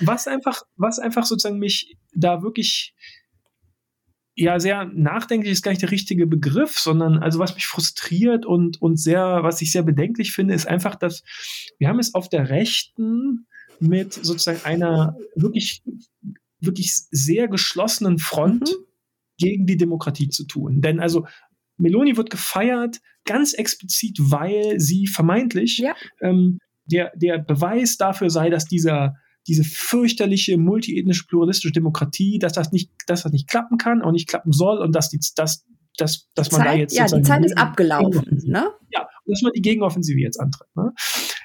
was 0.00 0.26
einfach, 0.26 0.62
was 0.76 0.98
einfach 0.98 1.24
sozusagen 1.24 1.58
mich 1.58 1.96
da 2.14 2.42
wirklich 2.42 2.94
ja 4.34 4.58
sehr 4.58 4.86
nachdenklich 4.86 5.52
ist 5.52 5.62
gar 5.62 5.72
nicht 5.72 5.82
der 5.82 5.90
richtige 5.90 6.26
Begriff, 6.26 6.78
sondern 6.78 7.18
also 7.18 7.38
was 7.38 7.54
mich 7.54 7.66
frustriert 7.66 8.46
und, 8.46 8.80
und 8.80 8.96
sehr, 8.96 9.40
was 9.42 9.60
ich 9.60 9.72
sehr 9.72 9.82
bedenklich 9.82 10.32
finde, 10.32 10.54
ist 10.54 10.66
einfach, 10.66 10.94
dass 10.94 11.22
wir 11.78 11.88
haben 11.88 11.98
es 11.98 12.14
auf 12.14 12.28
der 12.28 12.48
Rechten 12.48 13.46
mit 13.80 14.12
sozusagen 14.14 14.64
einer 14.64 15.16
wirklich, 15.34 15.82
wirklich 16.60 16.94
sehr 17.10 17.48
geschlossenen 17.48 18.18
Front 18.18 18.70
mhm. 18.70 18.84
gegen 19.38 19.66
die 19.66 19.76
Demokratie 19.76 20.28
zu 20.28 20.44
tun. 20.44 20.80
Denn 20.80 21.00
also 21.00 21.26
Meloni 21.80 22.16
wird 22.16 22.30
gefeiert, 22.30 23.00
ganz 23.24 23.52
explizit, 23.52 24.18
weil 24.20 24.78
sie 24.80 25.06
vermeintlich 25.06 25.78
ja. 25.78 25.94
ähm, 26.20 26.58
der, 26.84 27.12
der 27.16 27.38
Beweis 27.38 27.96
dafür 27.96 28.30
sei, 28.30 28.50
dass 28.50 28.64
dieser 28.64 29.14
diese 29.46 29.64
fürchterliche 29.64 30.58
multiethnische 30.58 31.26
pluralistische 31.26 31.72
Demokratie, 31.72 32.38
dass 32.38 32.52
das 32.52 32.72
nicht, 32.72 32.90
dass 33.06 33.22
das 33.22 33.32
nicht 33.32 33.48
klappen 33.48 33.78
kann, 33.78 34.02
auch 34.02 34.12
nicht 34.12 34.28
klappen 34.28 34.52
soll 34.52 34.78
und 34.78 34.94
dass 34.94 35.08
die, 35.08 35.18
dass, 35.34 35.64
dass, 35.96 36.28
dass 36.34 36.52
man 36.52 36.60
Zeit, 36.60 36.68
da 36.68 36.74
jetzt 36.74 36.96
ja 36.96 37.06
die 37.06 37.22
Zeit 37.22 37.44
ist 37.44 37.56
abgelaufen, 37.56 38.42
ne? 38.44 38.68
Ja, 38.90 39.08
dass 39.26 39.42
man 39.42 39.52
die 39.54 39.62
Gegenoffensive 39.62 40.20
jetzt 40.20 40.38
antritt. 40.38 40.68
Ne? 40.74 40.92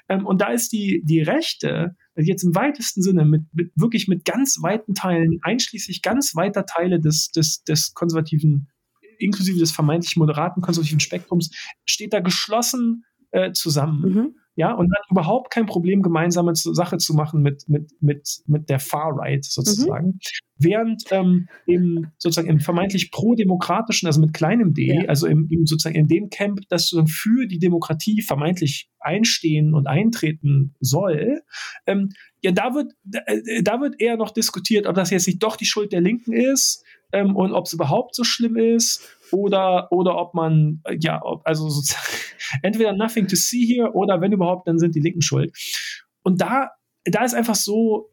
Ähm, 0.09 0.25
und 0.25 0.41
da 0.41 0.49
ist 0.51 0.71
die 0.71 1.03
die 1.05 1.21
Rechte 1.21 1.95
also 2.15 2.29
jetzt 2.29 2.43
im 2.43 2.55
weitesten 2.55 3.01
Sinne 3.01 3.25
mit, 3.25 3.43
mit 3.53 3.71
wirklich 3.75 4.07
mit 4.07 4.23
ganz 4.23 4.57
weiten 4.61 4.93
Teilen, 4.93 5.39
einschließlich 5.41 6.01
ganz 6.01 6.35
weiter 6.35 6.65
Teile 6.65 6.99
des 6.99 7.29
des 7.31 7.63
des 7.63 7.93
konservativen 7.93 8.67
inklusive 9.19 9.59
des 9.59 9.71
vermeintlich 9.71 10.15
moderaten 10.15 10.61
konservativen 10.61 10.99
Spektrums, 10.99 11.51
steht 11.85 12.13
da 12.13 12.19
geschlossen 12.19 13.05
äh, 13.31 13.51
zusammen. 13.51 14.01
Mhm. 14.01 14.35
Ja, 14.57 14.73
und 14.73 14.89
hat 14.95 15.03
überhaupt 15.11 15.51
kein 15.51 15.65
Problem, 15.65 16.01
gemeinsame 16.01 16.55
Sache 16.55 16.97
zu 16.97 17.13
machen 17.13 17.41
mit, 17.41 17.67
mit, 17.67 17.91
mit, 18.01 18.41
mit 18.47 18.69
der 18.69 18.79
Far-Right 18.79 19.43
sozusagen. 19.43 20.07
Mhm. 20.07 20.19
Während 20.57 21.03
ähm, 21.11 21.49
im, 21.65 22.11
sozusagen 22.17 22.47
im 22.47 22.61
vermeintlich 22.61 23.11
pro-demokratischen, 23.11 24.07
also 24.07 24.21
mit 24.21 24.33
kleinem 24.33 24.73
d, 24.73 25.01
ja. 25.01 25.09
also 25.09 25.27
im, 25.27 25.47
im, 25.49 25.65
sozusagen 25.65 25.95
in 25.95 26.07
dem 26.07 26.29
Camp, 26.29 26.61
das 26.69 26.95
für 27.07 27.45
die 27.45 27.59
Demokratie 27.59 28.21
vermeintlich 28.21 28.89
einstehen 28.99 29.73
und 29.73 29.87
eintreten 29.87 30.73
soll, 30.79 31.41
ähm, 31.87 32.13
ja, 32.41 32.51
da 32.51 32.73
wird, 32.73 32.93
da, 33.03 33.19
äh, 33.25 33.63
da 33.63 33.81
wird 33.81 33.99
eher 33.99 34.15
noch 34.15 34.31
diskutiert, 34.31 34.87
ob 34.87 34.95
das 34.95 35.09
jetzt 35.09 35.27
nicht 35.27 35.43
doch 35.43 35.57
die 35.57 35.65
Schuld 35.65 35.91
der 35.91 36.01
Linken 36.01 36.31
ist 36.31 36.85
ähm, 37.11 37.35
und 37.35 37.53
ob 37.53 37.65
es 37.65 37.73
überhaupt 37.73 38.15
so 38.15 38.23
schlimm 38.23 38.55
ist 38.55 39.03
oder, 39.31 39.91
oder 39.91 40.17
ob 40.17 40.33
man, 40.35 40.81
ja, 40.99 41.21
ob, 41.21 41.41
also 41.45 41.67
sozusagen 41.69 42.05
entweder 42.61 42.93
nothing 42.93 43.27
to 43.27 43.35
see 43.35 43.65
here 43.65 43.93
oder 43.93 44.21
wenn 44.21 44.31
überhaupt, 44.31 44.67
dann 44.67 44.79
sind 44.79 44.95
die 44.95 45.01
Linken 45.01 45.21
schuld. 45.21 45.53
Und 46.23 46.39
da, 46.41 46.71
da 47.03 47.23
ist 47.23 47.33
einfach 47.33 47.55
so, 47.55 48.09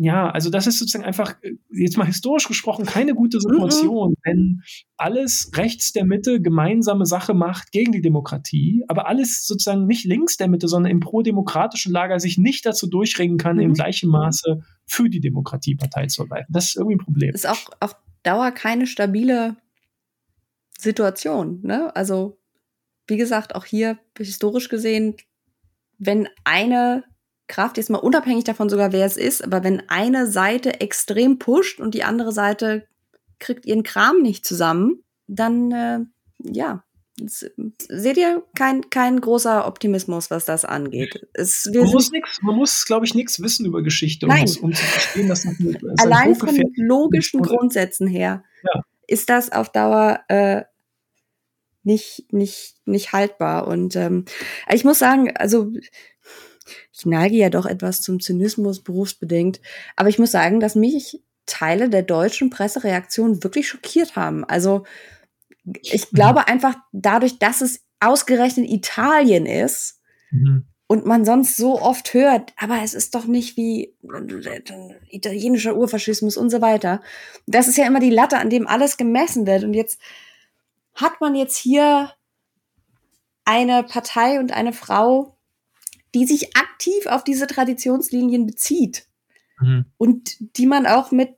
ja, 0.00 0.30
also 0.30 0.48
das 0.48 0.68
ist 0.68 0.78
sozusagen 0.78 1.04
einfach, 1.04 1.34
jetzt 1.70 1.96
mal 1.96 2.06
historisch 2.06 2.46
gesprochen, 2.46 2.86
keine 2.86 3.14
gute 3.14 3.40
Situation, 3.40 4.10
mhm. 4.10 4.16
wenn 4.22 4.62
alles 4.96 5.50
rechts 5.56 5.92
der 5.92 6.04
Mitte 6.04 6.40
gemeinsame 6.40 7.04
Sache 7.04 7.34
macht 7.34 7.72
gegen 7.72 7.90
die 7.90 8.00
Demokratie, 8.00 8.84
aber 8.86 9.08
alles 9.08 9.44
sozusagen 9.44 9.86
nicht 9.86 10.04
links 10.04 10.36
der 10.36 10.46
Mitte, 10.46 10.68
sondern 10.68 10.92
im 10.92 11.00
pro-demokratischen 11.00 11.90
Lager 11.90 12.20
sich 12.20 12.38
nicht 12.38 12.64
dazu 12.64 12.86
durchringen 12.86 13.38
kann, 13.38 13.56
mhm. 13.56 13.62
im 13.62 13.74
gleichen 13.74 14.08
Maße 14.08 14.62
für 14.86 15.10
die 15.10 15.20
Demokratiepartei 15.20 16.06
zu 16.06 16.22
arbeiten. 16.22 16.52
Das 16.52 16.66
ist 16.66 16.76
irgendwie 16.76 16.94
ein 16.94 17.04
Problem. 17.04 17.32
Das 17.32 17.42
ist 17.42 17.50
auch 17.50 17.68
auf 17.80 17.96
Dauer 18.22 18.52
keine 18.52 18.86
stabile 18.86 19.56
Situation. 20.78 21.60
Ne? 21.62 21.94
Also, 21.96 22.38
wie 23.08 23.16
gesagt, 23.16 23.56
auch 23.56 23.64
hier 23.64 23.98
historisch 24.16 24.68
gesehen, 24.68 25.16
wenn 25.98 26.28
eine 26.44 27.02
Kraft, 27.48 27.78
jetzt 27.78 27.90
mal 27.90 27.98
unabhängig 27.98 28.44
davon 28.44 28.68
sogar, 28.68 28.92
wer 28.92 29.06
es 29.06 29.16
ist, 29.16 29.42
aber 29.42 29.64
wenn 29.64 29.88
eine 29.88 30.26
Seite 30.30 30.80
extrem 30.80 31.38
pusht 31.38 31.80
und 31.80 31.94
die 31.94 32.04
andere 32.04 32.32
Seite 32.32 32.86
kriegt 33.38 33.66
ihren 33.66 33.82
Kram 33.82 34.20
nicht 34.20 34.44
zusammen, 34.44 35.02
dann 35.26 35.72
äh, 35.72 36.00
ja, 36.40 36.84
seht 37.26 38.16
ihr 38.16 38.42
kein, 38.56 38.90
kein 38.90 39.20
großer 39.20 39.66
Optimismus, 39.66 40.30
was 40.30 40.44
das 40.44 40.64
angeht. 40.64 41.26
Es, 41.32 41.68
man, 41.72 41.90
muss 41.90 42.10
nix, 42.10 42.42
man 42.42 42.54
muss, 42.54 42.84
glaube 42.84 43.06
ich, 43.06 43.14
nichts 43.14 43.40
wissen 43.42 43.66
über 43.66 43.82
Geschichte, 43.82 44.26
um, 44.26 44.36
das, 44.40 44.56
um 44.58 44.72
zu 44.72 44.84
verstehen, 44.84 45.28
dass 45.28 45.42
das 45.42 45.56
Allein 45.98 46.34
von 46.34 46.56
logischen 46.76 47.42
Grundsätzen 47.42 48.06
her 48.06 48.44
ja. 48.62 48.82
ist 49.06 49.28
das 49.28 49.50
auf 49.50 49.72
Dauer 49.72 50.20
äh, 50.28 50.62
nicht, 51.82 52.32
nicht, 52.32 52.76
nicht 52.84 53.12
haltbar. 53.12 53.66
Und 53.66 53.96
ähm, 53.96 54.24
ich 54.70 54.84
muss 54.84 54.98
sagen, 54.98 55.36
also 55.36 55.72
ich 56.92 57.06
neige 57.06 57.36
ja 57.36 57.50
doch 57.50 57.66
etwas 57.66 58.02
zum 58.02 58.20
Zynismus 58.20 58.82
berufsbedingt, 58.82 59.60
aber 59.96 60.08
ich 60.08 60.18
muss 60.18 60.30
sagen, 60.30 60.60
dass 60.60 60.74
mich 60.74 61.22
Teile 61.46 61.88
der 61.88 62.02
deutschen 62.02 62.50
Pressereaktion 62.50 63.42
wirklich 63.42 63.68
schockiert 63.68 64.16
haben. 64.16 64.44
Also 64.44 64.84
ich 65.82 66.12
mhm. 66.12 66.16
glaube 66.16 66.48
einfach 66.48 66.76
dadurch, 66.92 67.38
dass 67.38 67.60
es 67.60 67.80
ausgerechnet 68.00 68.70
Italien 68.70 69.46
ist 69.46 70.00
mhm. 70.30 70.66
und 70.86 71.06
man 71.06 71.24
sonst 71.24 71.56
so 71.56 71.80
oft 71.80 72.14
hört, 72.14 72.52
aber 72.56 72.82
es 72.84 72.94
ist 72.94 73.14
doch 73.14 73.24
nicht 73.24 73.56
wie 73.56 73.94
italienischer 75.08 75.76
Urfaschismus 75.76 76.36
und 76.36 76.50
so 76.50 76.60
weiter. 76.60 77.00
Das 77.46 77.66
ist 77.66 77.76
ja 77.76 77.86
immer 77.86 78.00
die 78.00 78.10
Latte, 78.10 78.38
an 78.38 78.50
dem 78.50 78.66
alles 78.66 78.96
gemessen 78.96 79.46
wird. 79.46 79.64
Und 79.64 79.74
jetzt 79.74 79.98
hat 80.94 81.20
man 81.20 81.34
jetzt 81.34 81.56
hier 81.56 82.12
eine 83.44 83.82
Partei 83.82 84.38
und 84.38 84.52
eine 84.52 84.72
Frau, 84.72 85.37
die 86.18 86.26
sich 86.26 86.56
aktiv 86.56 87.06
auf 87.06 87.22
diese 87.22 87.46
Traditionslinien 87.46 88.46
bezieht. 88.46 89.06
Mhm. 89.60 89.86
Und 89.96 90.36
die 90.56 90.66
man 90.66 90.86
auch 90.86 91.10
mit, 91.12 91.30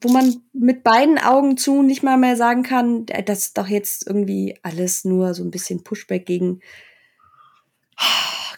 wo 0.00 0.10
man 0.10 0.36
mit 0.52 0.84
beiden 0.84 1.18
Augen 1.18 1.56
zu 1.56 1.82
nicht 1.82 2.02
mal 2.02 2.18
mehr 2.18 2.36
sagen 2.36 2.62
kann, 2.62 3.06
das 3.06 3.46
ist 3.46 3.58
doch 3.58 3.66
jetzt 3.66 4.06
irgendwie 4.06 4.56
alles 4.62 5.04
nur 5.04 5.34
so 5.34 5.42
ein 5.42 5.50
bisschen 5.50 5.82
Pushback 5.82 6.26
gegen, 6.26 6.60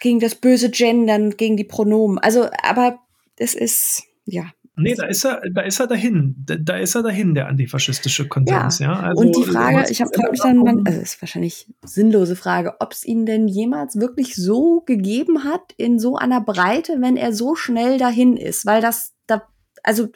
gegen 0.01 0.21
das 0.21 0.35
böse 0.35 0.71
Gendern, 0.71 1.37
gegen 1.37 1.57
die 1.57 1.65
Pronomen. 1.65 2.19
Also, 2.19 2.49
aber 2.63 2.99
es 3.37 3.55
ist, 3.55 4.03
ja, 4.27 4.53
Nee, 4.83 4.95
da 4.95 5.07
ist 5.07 5.25
er, 5.25 5.41
da 5.53 5.63
ist 5.63 5.81
er 5.81 5.87
dahin. 5.87 6.35
Da, 6.47 6.57
da 6.57 6.77
ist 6.77 6.95
er 6.95 7.03
dahin, 7.03 7.35
der 7.35 7.49
antifaschistische 7.49 8.29
Konsens, 8.29 8.79
ja. 8.79 8.93
ja? 8.93 9.01
Also, 9.01 9.23
und 9.23 9.37
die 9.37 9.45
Frage, 9.45 9.91
ich 9.91 10.01
habe 10.01 10.11
mich 10.31 10.41
dann, 10.41 10.59
man, 10.59 10.87
also 10.87 11.01
ist 11.01 11.21
wahrscheinlich 11.21 11.69
sinnlose 11.85 12.37
Frage, 12.37 12.77
ob 12.81 12.93
es 12.93 13.05
ihn 13.05 13.27
denn 13.27 13.49
jemals 13.49 13.97
wirklich 13.97 14.35
so 14.35 14.81
gegeben 14.81 15.45
hat, 15.45 15.73
in 15.77 15.99
so 15.99 16.17
einer 16.17 16.41
Breite, 16.41 17.01
wenn 17.01 17.17
er 17.17 17.33
so 17.33 17.55
schnell 17.55 17.99
dahin 17.99 18.37
ist. 18.37 18.67
Weil 18.67 18.81
das, 18.81 19.13
da, 19.27 19.43
also 19.83 20.09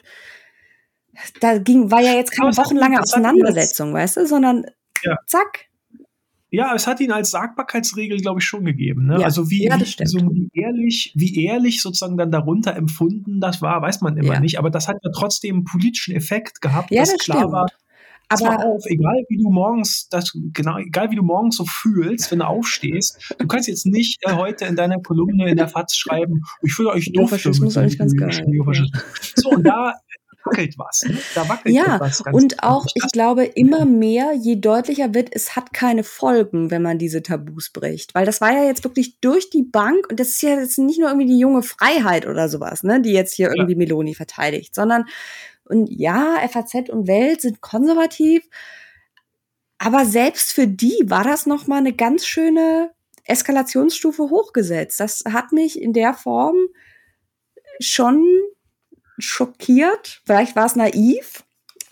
da 1.39 1.57
ging, 1.57 1.91
war 1.91 2.01
ja 2.01 2.13
jetzt 2.13 2.31
keine 2.31 2.55
wochenlange 2.57 3.01
Auseinandersetzung, 3.01 3.93
weißt 3.93 4.17
du, 4.17 4.27
sondern 4.27 4.65
ja. 5.03 5.17
zack, 5.27 5.64
ja, 6.51 6.73
es 6.73 6.87
hat 6.87 6.99
ihn 6.99 7.11
als 7.11 7.31
Sagbarkeitsregel, 7.31 8.19
glaube 8.19 8.39
ich, 8.39 8.45
schon 8.45 8.65
gegeben. 8.65 9.07
Ne? 9.07 9.19
Ja, 9.19 9.25
also 9.25 9.49
wie, 9.49 9.65
ja, 9.65 9.77
so 10.05 10.19
wie, 10.31 10.49
ehrlich, 10.53 11.11
wie 11.15 11.43
ehrlich 11.45 11.81
sozusagen 11.81 12.17
dann 12.17 12.31
darunter 12.31 12.75
empfunden 12.75 13.41
das 13.41 13.61
war, 13.61 13.81
weiß 13.81 14.01
man 14.01 14.17
immer 14.17 14.35
ja. 14.35 14.39
nicht. 14.39 14.59
Aber 14.59 14.69
das 14.69 14.87
hat 14.87 14.97
ja 15.03 15.11
trotzdem 15.13 15.55
einen 15.55 15.63
politischen 15.65 16.15
Effekt 16.15 16.61
gehabt, 16.61 16.91
ja, 16.91 17.01
dass 17.01 17.11
das 17.11 17.19
klar 17.19 17.37
stimmt. 17.39 17.53
war. 17.53 17.67
Aber 18.29 18.65
auf, 18.65 18.83
egal 18.87 19.23
wie 19.29 19.37
du 19.37 19.49
morgens, 19.51 20.09
das, 20.09 20.31
genau, 20.53 20.77
egal 20.79 21.11
wie 21.11 21.15
du 21.15 21.21
morgens 21.23 21.57
so 21.57 21.65
fühlst, 21.65 22.31
wenn 22.31 22.39
du 22.39 22.47
aufstehst, 22.47 23.35
du 23.37 23.45
kannst 23.47 23.67
jetzt 23.67 23.85
nicht 23.85 24.19
äh, 24.23 24.33
heute 24.33 24.65
in 24.65 24.75
deiner 24.75 24.99
Kolumne 24.99 25.49
in 25.49 25.57
der 25.57 25.67
FAZ 25.67 25.95
schreiben, 25.95 26.41
ich 26.63 26.73
finde 26.73 26.91
euch 26.91 27.11
doof. 27.13 27.29
Geil. 28.15 28.31
So, 29.35 29.49
und 29.51 29.63
da 29.63 29.93
wackelt 30.45 30.77
was. 30.77 31.03
Ne? 31.03 31.17
Da 31.33 31.49
wackelt 31.49 31.73
ja, 31.73 31.99
was 31.99 32.23
ganz 32.23 32.35
und 32.35 32.63
auch, 32.63 32.85
ich 32.93 33.11
glaube, 33.11 33.45
immer 33.45 33.85
mehr, 33.85 34.33
je 34.33 34.55
deutlicher 34.55 35.13
wird, 35.13 35.29
es 35.33 35.55
hat 35.55 35.73
keine 35.73 36.03
Folgen, 36.03 36.71
wenn 36.71 36.81
man 36.81 36.97
diese 36.97 37.23
Tabus 37.23 37.69
bricht. 37.69 38.15
Weil 38.15 38.25
das 38.25 38.41
war 38.41 38.51
ja 38.51 38.63
jetzt 38.63 38.83
wirklich 38.83 39.19
durch 39.19 39.49
die 39.49 39.63
Bank 39.63 40.07
und 40.09 40.19
das 40.19 40.29
ist 40.29 40.41
ja 40.41 40.59
jetzt 40.59 40.77
nicht 40.77 40.99
nur 40.99 41.09
irgendwie 41.09 41.27
die 41.27 41.39
junge 41.39 41.63
Freiheit 41.63 42.27
oder 42.27 42.49
sowas, 42.49 42.83
ne, 42.83 43.01
die 43.01 43.11
jetzt 43.11 43.33
hier 43.33 43.47
ja. 43.47 43.53
irgendwie 43.55 43.75
Meloni 43.75 44.15
verteidigt, 44.15 44.75
sondern 44.75 45.05
und 45.65 45.89
ja, 45.89 46.37
FAZ 46.47 46.89
und 46.89 47.07
Welt 47.07 47.41
sind 47.41 47.59
konservativ, 47.59 48.47
aber 49.77 50.05
selbst 50.05 50.53
für 50.53 50.67
die 50.67 50.95
war 51.05 51.23
das 51.23 51.45
noch 51.45 51.67
mal 51.67 51.77
eine 51.77 51.93
ganz 51.93 52.25
schöne 52.25 52.91
Eskalationsstufe 53.25 54.29
hochgesetzt. 54.29 54.99
Das 54.99 55.23
hat 55.31 55.51
mich 55.51 55.81
in 55.81 55.93
der 55.93 56.13
Form 56.13 56.55
schon 57.79 58.25
schockiert. 59.17 60.21
Vielleicht 60.25 60.55
war 60.55 60.65
es 60.65 60.75
naiv, 60.75 61.43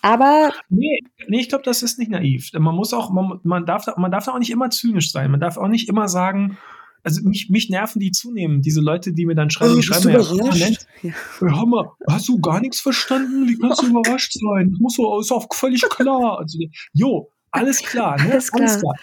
aber. 0.02 0.52
Nee, 0.70 1.00
nee 1.28 1.40
ich 1.40 1.50
glaube, 1.50 1.64
das 1.64 1.84
ist 1.84 2.00
nicht 2.00 2.12
naiv. 2.12 2.52
Man 2.54 2.76
muss 2.76 2.94
auch, 2.94 3.12
man, 3.12 3.40
man, 3.44 3.66
darf, 3.66 3.86
man 3.98 4.12
darf 4.12 4.28
auch 4.28 4.40
nicht 4.40 4.52
immer 4.52 4.70
zynisch 4.70 5.12
sein. 5.12 5.32
Man 5.32 5.40
darf 5.40 5.58
auch 5.58 5.68
nicht 5.68 5.90
immer 5.90 6.08
sagen, 6.08 6.58
also 7.04 7.22
mich, 7.24 7.50
mich 7.50 7.70
nerven 7.70 8.00
die 8.00 8.12
zunehmend, 8.12 8.66
diese 8.66 8.82
Leute, 8.82 9.14
die 9.14 9.26
mir 9.26 9.36
dann 9.36 9.50
schreiben, 9.50 9.74
oh, 9.74 9.76
die 9.76 9.84
schreiben 9.84 10.10
ja, 10.10 10.70
ja. 11.02 11.14
Hör 11.40 11.66
mal, 11.66 11.92
hast 12.08 12.30
du 12.30 12.40
gar 12.40 12.62
nichts 12.62 12.80
verstanden? 12.80 13.48
Wie 13.48 13.58
kannst 13.58 13.82
du 13.82 13.88
überrascht 13.90 14.34
sein? 14.34 14.72
Das 14.72 14.80
muss 14.80 14.96
so, 14.96 15.20
ist 15.20 15.32
auch 15.32 15.46
völlig 15.54 15.82
klar. 15.82 16.40
Also, 16.40 16.60
jo, 16.94 17.33
alles 17.54 17.84
klar, 17.84 18.18
ne? 18.18 18.32
Alles 18.32 18.52
klar. 18.52 18.68
Alles 18.68 18.82
klar. 18.82 18.96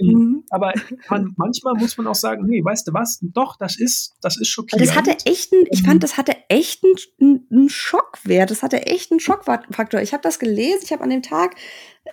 Ähm, 0.00 0.06
mhm. 0.06 0.44
Aber 0.48 0.72
man, 1.10 1.34
manchmal 1.36 1.74
muss 1.74 1.96
man 1.98 2.06
auch 2.06 2.14
sagen, 2.14 2.46
nee, 2.46 2.64
weißt 2.64 2.88
du 2.88 2.94
was? 2.94 3.18
Doch, 3.20 3.56
das 3.56 3.78
ist, 3.78 4.14
das 4.22 4.38
ist 4.38 4.48
schockierend. 4.48 4.88
Das 4.88 4.96
hatte 4.96 5.16
echt 5.26 5.52
einen, 5.52 5.66
ich 5.70 5.82
fand, 5.82 6.02
das 6.02 6.16
hatte 6.16 6.34
echt 6.48 6.82
einen, 7.20 7.46
einen 7.50 7.68
Schockwert. 7.68 8.50
Das 8.50 8.62
hatte 8.62 8.86
echt 8.86 9.10
einen 9.10 9.20
Schockfaktor. 9.20 10.00
Ich 10.00 10.14
habe 10.14 10.22
das 10.22 10.38
gelesen. 10.38 10.80
Ich 10.84 10.92
habe 10.92 11.04
an 11.04 11.10
dem 11.10 11.22
Tag 11.22 11.54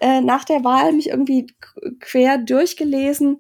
äh, 0.02 0.20
nach 0.20 0.44
der 0.44 0.66
Wahl 0.66 0.92
mich 0.92 1.10
irgendwie 1.10 1.48
quer 2.02 2.40
durchgelesen, 2.40 3.40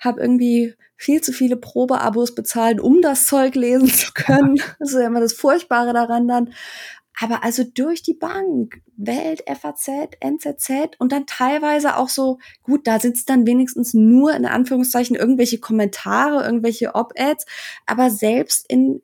habe 0.00 0.20
irgendwie 0.20 0.74
viel 0.96 1.20
zu 1.20 1.32
viele 1.32 1.56
Probeabos 1.56 2.34
bezahlt, 2.34 2.80
um 2.80 3.00
das 3.00 3.26
Zeug 3.26 3.54
lesen 3.54 3.88
zu 3.88 4.12
können. 4.12 4.56
Das 4.78 4.90
ist 4.90 5.00
ja 5.00 5.06
immer 5.06 5.20
das 5.20 5.32
Furchtbare 5.32 5.92
daran 5.92 6.28
dann. 6.28 6.52
Aber 7.20 7.44
also 7.44 7.62
durch 7.62 8.02
die 8.02 8.14
Bank, 8.14 8.80
Welt, 8.96 9.44
FAZ, 9.46 9.88
NZZ 10.20 10.96
und 10.98 11.12
dann 11.12 11.26
teilweise 11.26 11.96
auch 11.96 12.08
so, 12.08 12.38
gut, 12.62 12.86
da 12.86 12.98
sitzt 12.98 13.28
dann 13.28 13.46
wenigstens 13.46 13.94
nur 13.94 14.34
in 14.34 14.46
Anführungszeichen 14.46 15.16
irgendwelche 15.16 15.58
Kommentare, 15.58 16.44
irgendwelche 16.44 16.94
Op-Ads, 16.94 17.46
aber 17.86 18.10
selbst 18.10 18.64
in 18.68 19.02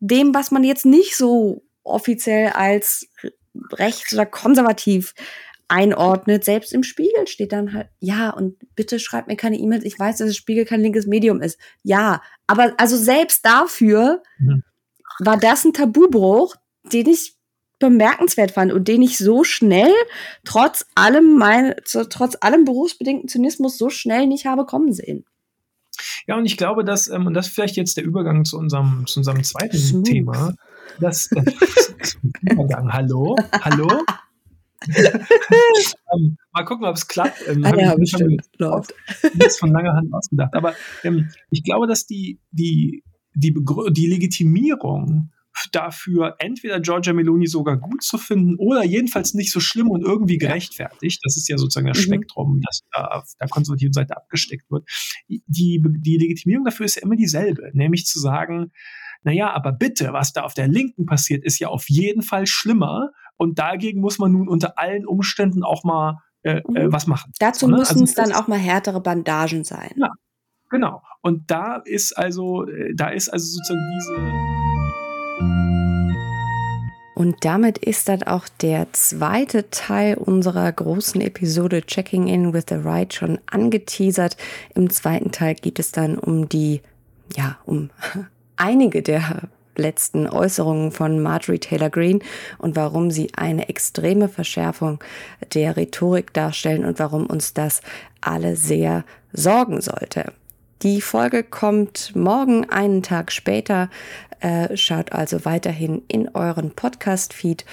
dem, 0.00 0.34
was 0.34 0.50
man 0.50 0.64
jetzt 0.64 0.86
nicht 0.86 1.16
so 1.16 1.62
offiziell 1.84 2.50
als 2.50 3.08
rechts 3.72 4.12
oder 4.14 4.26
konservativ 4.26 5.14
einordnet, 5.68 6.44
selbst 6.44 6.72
im 6.72 6.82
Spiegel 6.82 7.26
steht 7.28 7.52
dann 7.52 7.72
halt, 7.72 7.88
ja, 8.00 8.30
und 8.30 8.56
bitte 8.74 8.98
schreibt 8.98 9.28
mir 9.28 9.36
keine 9.36 9.56
E-Mails, 9.56 9.84
ich 9.84 9.98
weiß, 9.98 10.18
dass 10.18 10.28
das 10.28 10.36
Spiegel 10.36 10.64
kein 10.64 10.80
linkes 10.80 11.06
Medium 11.06 11.40
ist. 11.40 11.58
Ja, 11.82 12.22
aber 12.46 12.74
also 12.76 12.96
selbst 12.96 13.44
dafür 13.44 14.22
mhm. 14.38 14.64
war 15.20 15.36
das 15.36 15.64
ein 15.64 15.72
Tabubruch, 15.72 16.56
den 16.84 17.06
ich 17.06 17.36
bemerkenswert 17.78 18.52
fand 18.52 18.72
und 18.72 18.86
den 18.86 19.02
ich 19.02 19.18
so 19.18 19.42
schnell, 19.42 19.92
trotz 20.44 20.86
allem 20.94 21.38
mein, 21.38 21.74
trotz 22.10 22.36
allem 22.40 22.64
berufsbedingten 22.64 23.28
Zynismus 23.28 23.78
so 23.78 23.90
schnell 23.90 24.26
nicht 24.26 24.46
habe 24.46 24.66
kommen 24.66 24.92
sehen. 24.92 25.24
Ja, 26.26 26.36
und 26.36 26.46
ich 26.46 26.56
glaube, 26.56 26.84
dass, 26.84 27.08
ähm, 27.08 27.26
und 27.26 27.34
das 27.34 27.48
ist 27.48 27.54
vielleicht 27.54 27.76
jetzt 27.76 27.96
der 27.96 28.04
Übergang 28.04 28.44
zu 28.44 28.58
unserem, 28.58 29.04
zu 29.06 29.20
unserem 29.20 29.42
zweiten 29.42 29.76
Smooth. 29.76 30.04
Thema, 30.04 30.54
dass, 31.00 31.30
äh, 31.32 31.42
Übergang, 32.42 32.92
hallo, 32.92 33.36
hallo? 33.52 33.88
ähm, 34.96 36.38
mal 36.52 36.64
gucken, 36.64 36.86
ob 36.86 36.96
es 36.96 37.06
klappt. 37.06 37.46
Ähm, 37.46 37.64
ah, 37.64 37.76
ja, 37.76 37.94
bestimmt. 37.94 38.42
Läuft. 38.56 38.94
Das 39.34 39.58
von 39.58 39.72
langer 39.72 39.94
Hand 39.94 40.12
ausgedacht. 40.12 40.54
Aber 40.54 40.74
ähm, 41.04 41.28
ich 41.50 41.64
glaube, 41.64 41.86
dass 41.86 42.06
die, 42.06 42.40
die, 42.50 43.02
die, 43.34 43.54
die 43.90 44.06
Legitimierung 44.06 45.30
dafür, 45.72 46.36
entweder 46.38 46.80
Georgia 46.80 47.12
Meloni 47.12 47.46
sogar 47.46 47.76
gut 47.76 48.02
zu 48.02 48.18
finden 48.18 48.56
oder 48.56 48.84
jedenfalls 48.84 49.34
nicht 49.34 49.52
so 49.52 49.60
schlimm 49.60 49.90
und 49.90 50.02
irgendwie 50.02 50.38
gerechtfertigt. 50.38 51.20
Das 51.22 51.36
ist 51.36 51.48
ja 51.48 51.58
sozusagen 51.58 51.86
das 51.86 51.98
mhm. 51.98 52.02
Spektrum, 52.02 52.60
das 52.64 52.80
da 52.92 53.04
auf 53.06 53.32
der 53.40 53.48
konservativen 53.48 53.92
Seite 53.92 54.16
abgesteckt 54.16 54.70
wird. 54.70 54.88
Die, 55.28 55.82
die 55.82 56.16
Legitimierung 56.18 56.64
dafür 56.64 56.86
ist 56.86 56.96
ja 56.96 57.02
immer 57.02 57.16
dieselbe, 57.16 57.70
nämlich 57.72 58.06
zu 58.06 58.18
sagen, 58.18 58.72
naja, 59.22 59.50
aber 59.52 59.72
bitte, 59.72 60.12
was 60.12 60.32
da 60.32 60.42
auf 60.42 60.54
der 60.54 60.68
Linken 60.68 61.06
passiert, 61.06 61.44
ist 61.44 61.58
ja 61.58 61.68
auf 61.68 61.88
jeden 61.88 62.22
Fall 62.22 62.46
schlimmer 62.46 63.10
und 63.36 63.58
dagegen 63.58 64.00
muss 64.00 64.18
man 64.18 64.32
nun 64.32 64.48
unter 64.48 64.78
allen 64.78 65.06
Umständen 65.06 65.62
auch 65.62 65.84
mal 65.84 66.18
äh, 66.42 66.58
äh, 66.58 66.86
mhm. 66.86 66.92
was 66.92 67.06
machen. 67.06 67.32
Dazu 67.38 67.66
so, 67.66 67.70
ne? 67.70 67.78
müssen 67.78 68.00
also, 68.00 68.04
es 68.04 68.14
dann 68.14 68.32
auch 68.32 68.48
mal 68.48 68.58
härtere 68.58 69.00
Bandagen 69.00 69.62
sein. 69.62 69.92
Ja, 69.96 70.10
genau. 70.70 71.02
Und 71.20 71.50
da 71.50 71.76
ist 71.76 72.16
also, 72.16 72.66
äh, 72.66 72.94
da 72.94 73.08
ist 73.08 73.28
also 73.28 73.46
sozusagen 73.46 73.80
diese. 73.94 74.69
Und 77.20 77.44
damit 77.44 77.76
ist 77.76 78.08
dann 78.08 78.22
auch 78.22 78.48
der 78.62 78.94
zweite 78.94 79.68
Teil 79.68 80.14
unserer 80.14 80.72
großen 80.72 81.20
Episode 81.20 81.82
Checking 81.82 82.28
In 82.28 82.54
with 82.54 82.64
the 82.70 82.76
Right 82.76 83.12
schon 83.12 83.38
angeteasert. 83.44 84.38
Im 84.74 84.88
zweiten 84.88 85.30
Teil 85.30 85.54
geht 85.54 85.78
es 85.78 85.92
dann 85.92 86.16
um 86.16 86.48
die, 86.48 86.80
ja, 87.36 87.58
um 87.66 87.90
einige 88.56 89.02
der 89.02 89.42
letzten 89.76 90.28
Äußerungen 90.28 90.92
von 90.92 91.20
Marjorie 91.20 91.58
Taylor 91.58 91.90
Greene 91.90 92.20
und 92.56 92.74
warum 92.74 93.10
sie 93.10 93.30
eine 93.36 93.68
extreme 93.68 94.30
Verschärfung 94.30 95.04
der 95.52 95.76
Rhetorik 95.76 96.32
darstellen 96.32 96.86
und 96.86 96.98
warum 97.00 97.26
uns 97.26 97.52
das 97.52 97.82
alle 98.22 98.56
sehr 98.56 99.04
sorgen 99.34 99.82
sollte. 99.82 100.32
Die 100.82 101.02
Folge 101.02 101.42
kommt 101.42 102.16
morgen 102.16 102.70
einen 102.70 103.02
Tag 103.02 103.32
später. 103.32 103.90
Äh, 104.40 104.78
schaut 104.78 105.12
also 105.12 105.44
weiterhin 105.44 106.00
in 106.08 106.30
euren 106.30 106.70
Podcast-Feed. 106.70 107.66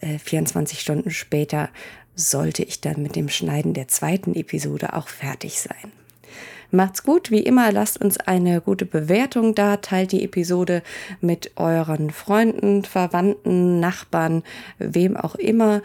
Äh, 0.00 0.16
24 0.16 0.80
Stunden 0.80 1.10
später 1.10 1.68
sollte 2.14 2.62
ich 2.62 2.80
dann 2.80 3.02
mit 3.02 3.16
dem 3.16 3.28
Schneiden 3.28 3.74
der 3.74 3.88
zweiten 3.88 4.34
Episode 4.34 4.94
auch 4.94 5.08
fertig 5.08 5.60
sein. 5.60 5.92
Macht's 6.70 7.04
gut. 7.04 7.30
Wie 7.30 7.42
immer, 7.42 7.70
lasst 7.70 8.00
uns 8.00 8.16
eine 8.18 8.60
gute 8.60 8.86
Bewertung 8.86 9.54
da. 9.54 9.76
Teilt 9.76 10.10
die 10.12 10.24
Episode 10.24 10.82
mit 11.20 11.52
euren 11.56 12.10
Freunden, 12.10 12.82
Verwandten, 12.82 13.78
Nachbarn, 13.78 14.42
wem 14.78 15.16
auch 15.16 15.36
immer, 15.36 15.76
äh, 15.76 15.80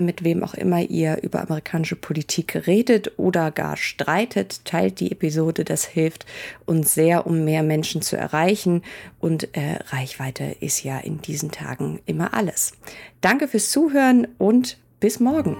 mit 0.00 0.24
wem 0.24 0.42
auch 0.42 0.54
immer 0.54 0.80
ihr 0.80 1.22
über 1.22 1.40
amerikanische 1.40 1.96
Politik 1.96 2.66
redet 2.66 3.12
oder 3.18 3.50
gar 3.50 3.76
streitet. 3.76 4.64
Teilt 4.64 5.00
die 5.00 5.12
Episode. 5.12 5.64
Das 5.64 5.84
hilft 5.84 6.26
uns 6.66 6.94
sehr, 6.94 7.26
um 7.26 7.44
mehr 7.44 7.62
Menschen 7.62 8.02
zu 8.02 8.16
erreichen. 8.16 8.82
Und 9.18 9.56
äh, 9.56 9.78
Reichweite 9.88 10.56
ist 10.60 10.82
ja 10.82 10.98
in 10.98 11.20
diesen 11.22 11.50
Tagen 11.50 12.00
immer 12.06 12.34
alles. 12.34 12.72
Danke 13.20 13.48
fürs 13.48 13.70
Zuhören 13.70 14.28
und 14.38 14.78
bis 15.00 15.20
morgen. 15.20 15.56